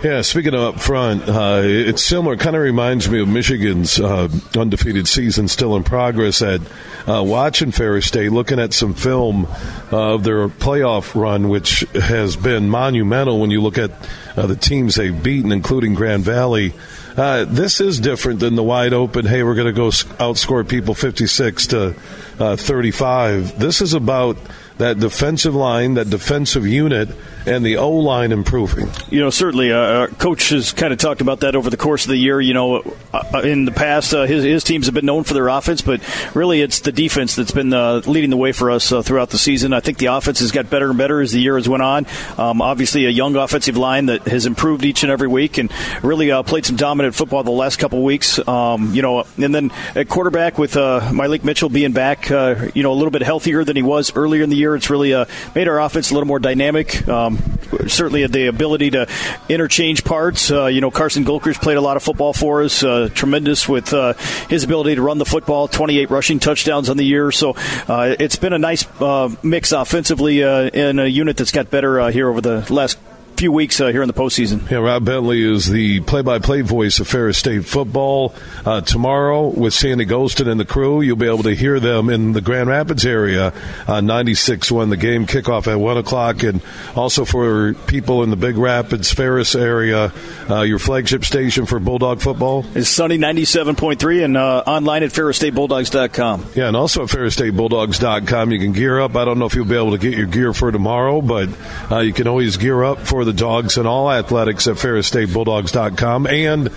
Yeah, 0.00 0.22
speaking 0.22 0.54
of 0.54 0.60
up 0.60 0.80
front, 0.80 1.28
uh, 1.28 1.60
it's 1.64 2.04
similar. 2.04 2.36
Kind 2.36 2.54
of 2.54 2.62
reminds 2.62 3.10
me 3.10 3.20
of 3.20 3.26
Michigan's 3.26 3.98
uh, 3.98 4.28
undefeated 4.56 5.08
season 5.08 5.48
still 5.48 5.74
in 5.74 5.82
progress. 5.82 6.40
At 6.40 6.60
uh, 7.08 7.24
watching 7.24 7.72
Ferris 7.72 8.06
State, 8.06 8.30
looking 8.30 8.60
at 8.60 8.72
some 8.72 8.94
film 8.94 9.48
of 9.90 10.22
their 10.22 10.46
playoff 10.48 11.20
run, 11.20 11.48
which 11.48 11.80
has 11.94 12.36
been 12.36 12.68
monumental 12.68 13.40
when 13.40 13.50
you 13.50 13.60
look 13.60 13.76
at 13.76 13.90
uh, 14.36 14.46
the 14.46 14.54
teams 14.54 14.94
they've 14.94 15.20
beaten, 15.20 15.50
including 15.50 15.94
Grand 15.94 16.22
Valley. 16.24 16.74
Uh, 17.16 17.44
this 17.46 17.80
is 17.80 17.98
different 17.98 18.38
than 18.38 18.54
the 18.54 18.62
wide 18.62 18.92
open. 18.92 19.26
Hey, 19.26 19.42
we're 19.42 19.56
going 19.56 19.66
to 19.66 19.72
go 19.72 19.88
outscore 19.88 20.66
people 20.66 20.94
fifty-six 20.94 21.66
to 21.68 21.96
uh, 22.38 22.54
thirty-five. 22.54 23.58
This 23.58 23.80
is 23.80 23.94
about 23.94 24.36
that 24.76 25.00
defensive 25.00 25.56
line, 25.56 25.94
that 25.94 26.08
defensive 26.08 26.64
unit, 26.64 27.08
and 27.48 27.64
the 27.64 27.78
O 27.78 27.90
line 27.90 28.32
improving. 28.32 28.90
You 29.10 29.20
know, 29.20 29.30
certainly, 29.30 29.72
uh, 29.72 30.08
coach 30.08 30.50
has 30.50 30.72
kind 30.72 30.92
of 30.92 30.98
talked 30.98 31.20
about 31.20 31.40
that 31.40 31.56
over 31.56 31.70
the 31.70 31.76
course 31.76 32.04
of 32.04 32.10
the 32.10 32.16
year. 32.16 32.40
You 32.40 32.54
know, 32.54 32.96
uh, 33.12 33.40
in 33.44 33.64
the 33.64 33.72
past, 33.72 34.12
uh, 34.14 34.24
his, 34.24 34.44
his 34.44 34.64
teams 34.64 34.86
have 34.86 34.94
been 34.94 35.06
known 35.06 35.24
for 35.24 35.34
their 35.34 35.48
offense, 35.48 35.82
but 35.82 36.02
really 36.34 36.60
it's 36.60 36.80
the 36.80 36.92
defense 36.92 37.34
that's 37.34 37.50
been 37.50 37.72
uh, 37.72 38.02
leading 38.06 38.30
the 38.30 38.36
way 38.36 38.52
for 38.52 38.70
us 38.70 38.92
uh, 38.92 39.02
throughout 39.02 39.30
the 39.30 39.38
season. 39.38 39.72
I 39.72 39.80
think 39.80 39.98
the 39.98 40.06
offense 40.06 40.40
has 40.40 40.52
got 40.52 40.70
better 40.70 40.90
and 40.90 40.98
better 40.98 41.20
as 41.20 41.32
the 41.32 41.40
year 41.40 41.56
has 41.56 41.68
went 41.68 41.82
on. 41.82 42.06
Um, 42.36 42.60
obviously, 42.60 43.06
a 43.06 43.10
young 43.10 43.36
offensive 43.36 43.76
line 43.76 44.06
that 44.06 44.26
has 44.28 44.46
improved 44.46 44.84
each 44.84 45.02
and 45.02 45.10
every 45.10 45.28
week 45.28 45.58
and 45.58 45.72
really 46.02 46.30
uh, 46.30 46.42
played 46.42 46.66
some 46.66 46.76
dominant 46.76 47.14
football 47.14 47.42
the 47.42 47.50
last 47.50 47.78
couple 47.78 48.02
weeks. 48.02 48.38
Um, 48.46 48.94
you 48.94 49.02
know, 49.02 49.24
and 49.36 49.54
then 49.54 49.70
at 49.94 50.08
quarterback 50.08 50.58
with 50.58 50.76
uh, 50.76 51.00
Mylik 51.12 51.44
Mitchell 51.44 51.68
being 51.68 51.92
back, 51.92 52.28
you 52.28 52.82
know, 52.82 52.92
a 52.92 52.98
little 52.98 53.10
bit 53.10 53.22
healthier 53.22 53.64
than 53.64 53.76
he 53.76 53.82
was 53.82 54.14
earlier 54.14 54.42
in 54.42 54.50
the 54.50 54.56
year, 54.56 54.76
it's 54.76 54.90
really 54.90 55.12
made 55.54 55.68
our 55.68 55.80
offense 55.80 56.10
a 56.10 56.14
little 56.14 56.26
more 56.26 56.38
dynamic. 56.38 57.06
Um, 57.08 57.37
certainly 57.86 58.26
the 58.26 58.46
ability 58.46 58.90
to 58.90 59.06
interchange 59.48 60.04
parts. 60.04 60.50
Uh, 60.50 60.66
you 60.66 60.80
know, 60.80 60.90
Carson 60.90 61.24
Gulker's 61.24 61.58
played 61.58 61.76
a 61.76 61.80
lot 61.80 61.96
of 61.96 62.02
football 62.02 62.32
for 62.32 62.62
us, 62.62 62.82
uh, 62.82 63.08
tremendous 63.14 63.68
with 63.68 63.92
uh, 63.92 64.14
his 64.48 64.64
ability 64.64 64.94
to 64.94 65.02
run 65.02 65.18
the 65.18 65.24
football, 65.24 65.68
28 65.68 66.10
rushing 66.10 66.38
touchdowns 66.38 66.88
on 66.88 66.96
the 66.96 67.04
year. 67.04 67.30
So 67.30 67.54
uh, 67.88 68.14
it's 68.18 68.36
been 68.36 68.52
a 68.52 68.58
nice 68.58 68.86
uh, 69.00 69.34
mix 69.42 69.72
offensively 69.72 70.40
in 70.40 70.98
a 70.98 71.06
unit 71.06 71.36
that's 71.36 71.52
got 71.52 71.70
better 71.70 72.10
here 72.10 72.28
over 72.28 72.40
the 72.40 72.72
last 72.72 72.98
few 73.38 73.52
weeks 73.52 73.80
uh, 73.80 73.86
here 73.86 74.02
in 74.02 74.08
the 74.08 74.14
postseason. 74.14 74.68
Yeah, 74.68 74.78
Rob 74.78 75.04
Bentley 75.04 75.42
is 75.42 75.68
the 75.68 76.00
play-by-play 76.00 76.62
voice 76.62 76.98
of 76.98 77.06
Ferris 77.06 77.38
State 77.38 77.64
football. 77.64 78.34
Uh, 78.66 78.80
tomorrow 78.80 79.46
with 79.46 79.72
Sandy 79.72 80.04
Gholston 80.04 80.50
and 80.50 80.58
the 80.58 80.64
crew, 80.64 81.00
you'll 81.00 81.16
be 81.16 81.28
able 81.28 81.44
to 81.44 81.54
hear 81.54 81.78
them 81.78 82.10
in 82.10 82.32
the 82.32 82.40
Grand 82.40 82.68
Rapids 82.68 83.06
area 83.06 83.52
on 83.86 84.06
96 84.06 84.72
when 84.72 84.90
the 84.90 84.96
game 84.96 85.24
kickoff 85.24 85.68
at 85.68 85.78
1 85.78 85.96
o'clock. 85.98 86.42
And 86.42 86.60
also 86.96 87.24
for 87.24 87.74
people 87.86 88.24
in 88.24 88.30
the 88.30 88.36
Big 88.36 88.56
Rapids, 88.56 89.12
Ferris 89.12 89.54
area, 89.54 90.12
uh, 90.50 90.62
your 90.62 90.80
flagship 90.80 91.24
station 91.24 91.64
for 91.64 91.78
Bulldog 91.78 92.20
football? 92.20 92.64
Is 92.74 92.88
Sunny 92.88 93.18
97.3 93.18 94.24
and 94.24 94.36
uh, 94.36 94.64
online 94.66 95.04
at 95.04 95.10
ferrisstatebulldogs.com. 95.10 96.46
Yeah, 96.56 96.66
and 96.66 96.76
also 96.76 97.04
at 97.04 97.08
ferrisstatebulldogs.com. 97.08 98.50
You 98.50 98.58
can 98.58 98.72
gear 98.72 98.98
up. 98.98 99.14
I 99.14 99.24
don't 99.24 99.38
know 99.38 99.46
if 99.46 99.54
you'll 99.54 99.64
be 99.64 99.76
able 99.76 99.92
to 99.92 99.98
get 99.98 100.18
your 100.18 100.26
gear 100.26 100.52
for 100.52 100.72
tomorrow, 100.72 101.20
but 101.20 101.48
uh, 101.90 102.00
you 102.00 102.12
can 102.12 102.26
always 102.26 102.56
gear 102.56 102.82
up 102.82 102.98
for 103.06 103.27
the 103.28 103.34
dogs 103.34 103.76
and 103.76 103.86
all 103.86 104.10
athletics 104.10 104.66
at 104.66 104.76
ferrisstatebulldogs.com. 104.76 106.26
And 106.26 106.68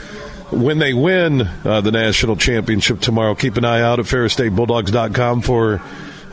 when 0.51 0.79
they 0.79 0.93
win 0.93 1.41
uh, 1.41 1.81
the 1.81 1.91
national 1.91 2.35
championship 2.35 2.99
tomorrow, 2.99 3.35
keep 3.35 3.55
an 3.55 3.63
eye 3.63 3.81
out 3.81 3.99
at 3.99 4.05
ferrisstatebulldogs.com 4.05 5.41
for 5.41 5.81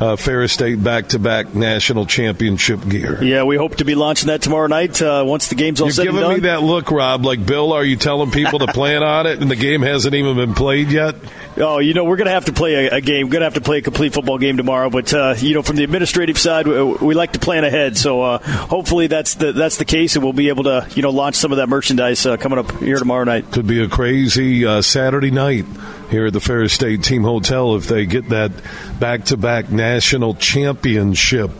uh, 0.00 0.16
Ferris 0.16 0.52
State 0.52 0.82
back 0.82 1.08
to 1.08 1.18
back 1.18 1.54
national 1.54 2.06
championship 2.06 2.86
gear. 2.88 3.22
Yeah, 3.22 3.44
we 3.44 3.56
hope 3.56 3.76
to 3.76 3.84
be 3.84 3.94
launching 3.94 4.28
that 4.28 4.42
tomorrow 4.42 4.66
night 4.66 5.00
uh, 5.02 5.24
once 5.26 5.48
the 5.48 5.54
game's 5.54 5.80
all 5.80 5.88
You're 5.88 5.94
said 5.94 6.04
giving 6.04 6.22
and 6.22 6.34
me 6.34 6.40
that 6.40 6.62
look, 6.62 6.90
Rob. 6.90 7.24
Like, 7.24 7.44
Bill, 7.44 7.72
are 7.72 7.84
you 7.84 7.96
telling 7.96 8.30
people 8.30 8.60
to 8.60 8.66
plan 8.72 9.02
on 9.02 9.26
it 9.26 9.40
and 9.40 9.50
the 9.50 9.56
game 9.56 9.82
hasn't 9.82 10.14
even 10.14 10.36
been 10.36 10.54
played 10.54 10.90
yet? 10.90 11.16
Oh, 11.56 11.78
you 11.78 11.94
know, 11.94 12.04
we're 12.04 12.16
going 12.16 12.26
to 12.26 12.32
have 12.32 12.44
to 12.44 12.52
play 12.52 12.86
a, 12.86 12.96
a 12.96 13.00
game. 13.00 13.26
We're 13.26 13.32
going 13.32 13.40
to 13.40 13.46
have 13.46 13.54
to 13.54 13.60
play 13.60 13.78
a 13.78 13.82
complete 13.82 14.14
football 14.14 14.38
game 14.38 14.56
tomorrow. 14.56 14.90
But, 14.90 15.12
uh, 15.12 15.34
you 15.38 15.54
know, 15.54 15.62
from 15.62 15.76
the 15.76 15.84
administrative 15.84 16.38
side, 16.38 16.68
we, 16.68 16.82
we 16.82 17.14
like 17.14 17.32
to 17.32 17.40
plan 17.40 17.64
ahead. 17.64 17.96
So 17.96 18.22
uh, 18.22 18.38
hopefully 18.38 19.08
that's 19.08 19.34
the, 19.34 19.52
that's 19.52 19.78
the 19.78 19.84
case, 19.84 20.14
and 20.14 20.22
we'll 20.22 20.32
be 20.32 20.48
able 20.48 20.64
to, 20.64 20.86
you 20.94 21.02
know, 21.02 21.10
launch 21.10 21.34
some 21.34 21.50
of 21.50 21.58
that 21.58 21.68
merchandise 21.68 22.24
uh, 22.24 22.36
coming 22.36 22.58
up 22.58 22.70
here 22.78 22.98
tomorrow 22.98 23.24
night. 23.24 23.50
Could 23.50 23.66
be 23.66 23.82
a 23.82 23.88
crazy 23.88 24.64
uh, 24.64 24.82
Saturday 24.82 25.32
night 25.32 25.66
here 26.10 26.26
at 26.26 26.32
the 26.32 26.40
Ferris 26.40 26.72
State 26.72 27.02
Team 27.02 27.22
Hotel 27.22 27.76
if 27.76 27.86
they 27.86 28.06
get 28.06 28.28
that 28.30 28.52
back 28.98 29.24
to 29.26 29.36
back 29.36 29.70
national 29.70 30.34
championship 30.34 31.50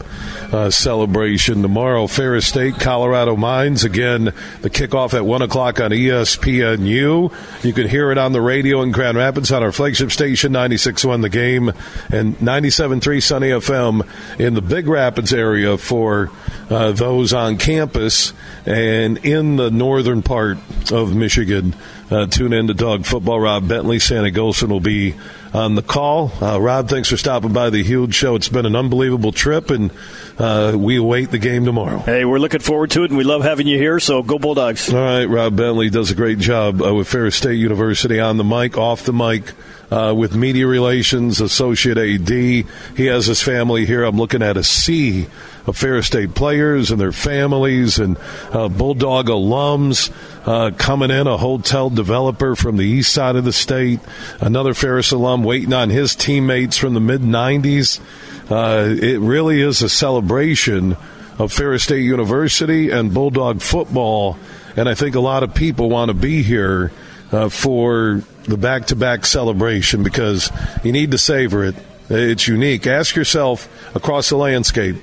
uh, 0.52 0.70
celebration 0.70 1.62
tomorrow. 1.62 2.06
Ferris 2.06 2.46
State, 2.46 2.74
Colorado 2.76 3.36
Mines. 3.36 3.84
Again, 3.84 4.24
the 4.62 4.70
kickoff 4.70 5.14
at 5.14 5.24
1 5.24 5.42
o'clock 5.42 5.80
on 5.80 5.90
ESPNU. 5.90 7.64
You 7.64 7.72
can 7.72 7.88
hear 7.88 8.10
it 8.10 8.18
on 8.18 8.32
the 8.32 8.40
radio 8.40 8.82
in 8.82 8.92
Grand 8.92 9.16
Rapids 9.16 9.52
on 9.52 9.62
our 9.62 9.72
flagship 9.72 10.10
station, 10.10 10.52
96.1 10.52 11.22
The 11.22 11.28
Game, 11.28 11.68
and 12.10 12.36
97.3 12.38 13.22
Sunny 13.22 13.48
FM 13.48 14.08
in 14.40 14.54
the 14.54 14.62
Big 14.62 14.88
Rapids 14.88 15.32
area 15.32 15.76
for 15.76 16.30
uh, 16.70 16.92
those 16.92 17.32
on 17.32 17.58
campus 17.58 18.32
and 18.66 19.18
in 19.18 19.56
the 19.56 19.70
northern 19.70 20.22
part 20.22 20.58
of 20.90 21.14
Michigan. 21.14 21.74
Uh, 22.10 22.26
tune 22.26 22.54
in 22.54 22.66
to 22.68 22.74
Dog 22.74 23.04
Football. 23.04 23.40
Rob 23.40 23.68
Bentley, 23.68 23.98
Sandy 23.98 24.32
Gholston 24.32 24.68
will 24.68 24.80
be 24.80 25.14
on 25.52 25.74
the 25.74 25.82
call. 25.82 26.32
Uh, 26.40 26.58
Rob, 26.58 26.88
thanks 26.88 27.10
for 27.10 27.18
stopping 27.18 27.52
by 27.52 27.68
the 27.68 27.82
huge 27.82 28.14
show. 28.14 28.34
It's 28.34 28.48
been 28.48 28.64
an 28.64 28.74
unbelievable 28.74 29.30
trip, 29.30 29.70
and 29.70 29.90
uh, 30.38 30.74
we 30.76 30.96
await 30.96 31.30
the 31.30 31.38
game 31.38 31.64
tomorrow. 31.64 31.98
Hey, 31.98 32.24
we're 32.24 32.38
looking 32.38 32.60
forward 32.60 32.90
to 32.92 33.02
it, 33.02 33.10
and 33.10 33.18
we 33.18 33.24
love 33.24 33.42
having 33.42 33.66
you 33.66 33.76
here. 33.76 33.98
So 34.00 34.22
go 34.22 34.38
Bulldogs! 34.38 34.92
All 34.92 35.00
right, 35.00 35.24
Rob 35.24 35.56
Bentley 35.56 35.90
does 35.90 36.10
a 36.10 36.14
great 36.14 36.38
job 36.38 36.80
uh, 36.82 36.94
with 36.94 37.08
Ferris 37.08 37.36
State 37.36 37.56
University 37.56 38.20
on 38.20 38.36
the 38.36 38.44
mic, 38.44 38.76
off 38.76 39.02
the 39.02 39.12
mic. 39.12 39.52
Uh, 39.90 40.12
with 40.14 40.36
media 40.36 40.66
relations, 40.66 41.40
associate 41.40 41.96
AD. 41.96 42.28
He 42.28 43.06
has 43.06 43.24
his 43.24 43.42
family 43.42 43.86
here. 43.86 44.04
I'm 44.04 44.18
looking 44.18 44.42
at 44.42 44.58
a 44.58 44.62
sea 44.62 45.28
of 45.66 45.78
Ferris 45.78 46.08
State 46.08 46.34
players 46.34 46.90
and 46.90 47.00
their 47.00 47.10
families 47.10 47.98
and 47.98 48.18
uh, 48.52 48.68
Bulldog 48.68 49.28
alums 49.28 50.10
uh, 50.46 50.72
coming 50.76 51.10
in, 51.10 51.26
a 51.26 51.36
hotel 51.36 51.90
developer 51.90 52.54
from 52.54 52.76
the 52.76 52.84
east 52.84 53.12
side 53.14 53.36
of 53.36 53.44
the 53.44 53.52
state, 53.52 54.00
another 54.40 54.74
Ferris 54.74 55.10
alum 55.10 55.42
waiting 55.42 55.72
on 55.72 55.90
his 55.90 56.14
teammates 56.14 56.76
from 56.76 56.94
the 56.94 57.00
mid 57.00 57.22
90s. 57.22 58.00
Uh, 58.50 58.88
it 58.88 59.20
really 59.20 59.60
is 59.60 59.82
a 59.82 59.88
celebration 59.88 60.96
of 61.38 61.52
Ferris 61.52 61.84
State 61.84 62.02
University 62.02 62.90
and 62.90 63.12
Bulldog 63.12 63.60
football, 63.60 64.38
and 64.76 64.88
I 64.88 64.94
think 64.94 65.14
a 65.14 65.20
lot 65.20 65.42
of 65.42 65.54
people 65.54 65.90
want 65.90 66.08
to 66.08 66.14
be 66.14 66.42
here 66.42 66.90
uh, 67.30 67.48
for 67.48 68.22
the 68.44 68.56
back 68.56 68.86
to 68.86 68.96
back 68.96 69.26
celebration 69.26 70.02
because 70.02 70.50
you 70.82 70.92
need 70.92 71.10
to 71.10 71.18
savor 71.18 71.64
it. 71.64 71.74
It's 72.08 72.48
unique. 72.48 72.86
Ask 72.86 73.14
yourself 73.14 73.68
across 73.94 74.30
the 74.30 74.36
landscape 74.36 74.96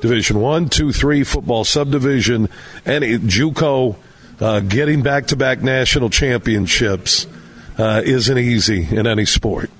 Division 0.00 0.40
One, 0.40 0.68
Two, 0.68 0.92
Three 0.92 1.22
football 1.22 1.64
subdivision, 1.64 2.48
any 2.84 3.16
JUCO 3.16 3.96
uh, 4.40 4.60
getting 4.60 5.02
back 5.02 5.26
to 5.28 5.36
back 5.36 5.62
national 5.62 6.10
championships 6.10 7.26
uh, 7.78 8.02
isn't 8.04 8.38
easy 8.38 8.86
in 8.90 9.06
any 9.06 9.24
sport. 9.24 9.70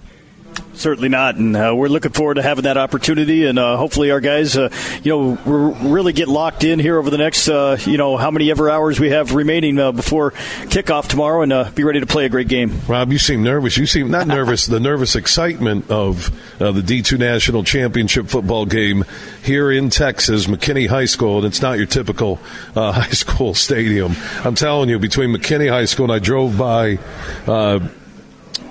Certainly 0.74 1.09
not, 1.09 1.35
and 1.35 1.56
uh, 1.56 1.74
we're 1.74 1.89
looking 1.89 2.12
forward 2.12 2.35
to 2.35 2.43
having 2.43 2.62
that 2.62 2.76
opportunity, 2.76 3.47
and 3.47 3.59
uh, 3.59 3.76
hopefully 3.76 4.12
our 4.12 4.20
guys, 4.20 4.56
uh, 4.56 4.68
you 5.02 5.10
know, 5.10 5.74
really 5.90 6.12
get 6.12 6.28
locked 6.28 6.62
in 6.62 6.78
here 6.78 6.98
over 6.98 7.10
the 7.10 7.18
next, 7.18 7.48
uh, 7.48 7.76
you 7.85 7.98
know, 7.98 8.16
how 8.16 8.30
many 8.30 8.48
ever 8.51 8.70
hours 8.70 9.01
we 9.01 9.10
have 9.10 9.35
remaining 9.35 9.78
uh, 9.78 9.90
before 9.90 10.30
kickoff 10.70 11.09
tomorrow, 11.09 11.43
and 11.43 11.52
uh, 11.52 11.68
be 11.74 11.82
ready 11.82 11.98
to 11.98 12.06
play 12.06 12.26
a 12.26 12.28
great 12.28 12.47
game. 12.47 12.80
Rob, 12.86 13.10
you 13.10 13.18
seem 13.18 13.43
nervous. 13.43 13.76
You 13.76 13.86
seem 13.86 14.09
not 14.09 14.28
nervous. 14.28 14.66
the 14.66 14.78
nervous 14.78 15.16
excitement 15.16 15.90
of 15.90 16.30
the 16.59 16.80
D2 16.80 17.18
National 17.18 17.64
Championship 17.64 18.28
football 18.28 18.64
game 18.64 19.05
here 19.43 19.72
in 19.72 19.90
Texas, 19.90 20.47
McKinney 20.47 20.86
High 20.89 21.06
School, 21.06 21.39
and 21.39 21.47
it's 21.47 21.60
not 21.60 21.78
your 21.78 21.86
typical 21.86 22.36
high 22.74 23.10
school 23.10 23.52
stadium. 23.52 24.14
I'm 24.44 24.55
telling 24.55 24.89
you, 24.89 25.01
between 25.01 25.35
McKinney 25.35 25.70
High 25.70 25.86
School 25.86 26.05
and 26.05 26.12
I 26.12 26.20
drove 26.20 26.56
by 26.56 26.98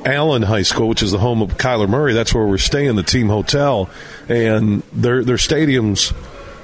Allen 0.07 0.43
High 0.43 0.61
School, 0.61 0.87
which 0.87 1.03
is 1.03 1.11
the 1.11 1.19
home 1.19 1.41
of 1.41 1.57
Kyler 1.57 1.89
Murray. 1.89 2.13
That's 2.13 2.33
where 2.33 2.45
we're 2.45 2.57
staying, 2.57 2.95
the 2.95 3.03
team 3.03 3.27
hotel, 3.27 3.89
and 4.29 4.81
their 4.93 5.23
their 5.23 5.35
stadiums 5.35 6.15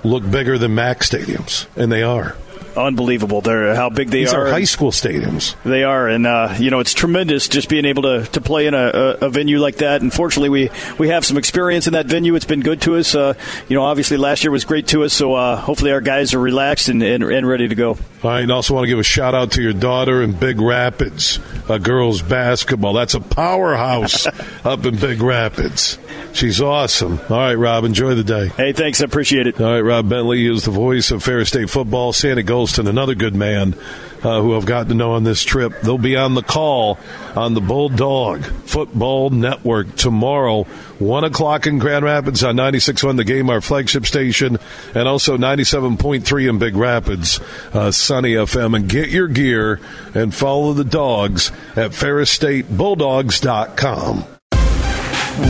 look 0.03 0.29
bigger 0.29 0.57
than 0.57 0.75
Mac 0.75 0.99
stadiums, 0.99 1.67
and 1.75 1.91
they 1.91 2.03
are 2.03 2.35
unbelievable. 2.77 3.41
They're 3.41 3.75
how 3.75 3.89
big 3.89 4.09
they 4.09 4.19
These 4.19 4.33
are. 4.33 4.47
are 4.47 4.51
high 4.51 4.63
school 4.63 4.91
stadiums. 4.91 5.55
They 5.63 5.83
are, 5.83 6.07
and 6.07 6.25
uh, 6.27 6.55
you 6.59 6.69
know 6.69 6.79
it's 6.79 6.93
tremendous 6.93 7.47
just 7.47 7.69
being 7.69 7.85
able 7.85 8.03
to, 8.03 8.25
to 8.31 8.41
play 8.41 8.67
in 8.67 8.73
a, 8.73 8.77
a, 8.77 9.09
a, 9.27 9.29
venue 9.29 9.59
like 9.59 9.77
that. 9.77 10.01
Unfortunately, 10.01 10.49
we 10.49 10.69
we 10.97 11.09
have 11.09 11.25
some 11.25 11.37
experience 11.37 11.87
in 11.87 11.93
that 11.93 12.07
venue. 12.07 12.35
It's 12.35 12.45
been 12.45 12.61
good 12.61 12.81
to 12.81 12.95
us. 12.95 13.15
Uh, 13.15 13.33
you 13.67 13.75
know, 13.75 13.83
obviously 13.83 14.17
last 14.17 14.43
year 14.43 14.51
was 14.51 14.65
great 14.65 14.87
to 14.87 15.03
us. 15.03 15.13
So 15.13 15.33
uh, 15.33 15.55
hopefully 15.55 15.91
our 15.91 16.01
guys 16.01 16.33
are 16.33 16.39
relaxed 16.39 16.89
and, 16.89 17.01
and, 17.03 17.23
and, 17.23 17.47
ready 17.47 17.67
to 17.67 17.75
go. 17.75 17.89
All 17.91 17.97
right, 18.23 18.41
and 18.41 18.51
also 18.51 18.73
want 18.73 18.85
to 18.85 18.87
give 18.87 18.99
a 18.99 19.03
shout 19.03 19.35
out 19.35 19.51
to 19.53 19.61
your 19.61 19.73
daughter 19.73 20.21
in 20.21 20.31
Big 20.33 20.59
Rapids, 20.59 21.39
uh, 21.69 21.77
girls 21.77 22.21
basketball. 22.21 22.93
That's 22.93 23.13
a 23.13 23.19
powerhouse 23.21 24.27
up 24.65 24.85
in 24.85 24.97
Big 24.97 25.21
Rapids. 25.21 25.97
She's 26.33 26.61
awesome. 26.61 27.19
All 27.29 27.37
right, 27.37 27.53
Rob, 27.53 27.83
enjoy 27.83 28.15
the 28.15 28.23
day. 28.23 28.47
Hey, 28.47 28.73
thanks. 28.73 29.01
I 29.01 29.05
appreciate 29.05 29.45
it. 29.45 29.61
All 29.61 29.71
right, 29.71 29.81
Rob 29.81 30.09
Bentley 30.09 30.45
is 30.47 30.65
the 30.65 30.71
voice 30.71 31.11
of 31.11 31.23
Ferris 31.23 31.49
State 31.49 31.69
football. 31.69 32.11
Sandy 32.11 32.41
Gholston, 32.63 32.87
another 32.87 33.13
good 33.13 33.35
man 33.35 33.75
uh, 34.23 34.41
who 34.41 34.55
I've 34.55 34.65
gotten 34.65 34.87
to 34.89 34.95
know 34.95 35.13
on 35.13 35.23
this 35.25 35.43
trip. 35.43 35.81
They'll 35.81 35.97
be 35.97 36.15
on 36.15 36.33
the 36.33 36.41
call 36.41 36.97
on 37.35 37.55
the 37.55 37.61
Bulldog 37.61 38.45
Football 38.45 39.31
Network 39.31 39.97
tomorrow, 39.97 40.63
1 40.63 41.23
o'clock 41.25 41.67
in 41.67 41.77
Grand 41.77 42.05
Rapids 42.05 42.41
on 42.43 42.55
96.1 42.55 43.17
The 43.17 43.25
Game, 43.25 43.49
our 43.49 43.59
flagship 43.59 44.05
station, 44.05 44.59
and 44.95 45.09
also 45.09 45.35
97.3 45.37 46.49
in 46.49 46.57
Big 46.57 46.77
Rapids, 46.77 47.41
uh, 47.73 47.91
Sunny 47.91 48.31
FM. 48.33 48.77
And 48.77 48.87
get 48.87 49.09
your 49.09 49.27
gear 49.27 49.81
and 50.13 50.33
follow 50.33 50.71
the 50.73 50.85
dogs 50.85 51.51
at 51.75 51.91
FerrisStateBulldogs.com. 51.91 54.23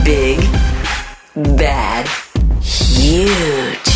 Big, 0.04 0.40
bad, 1.58 2.08
huge. 2.64 3.93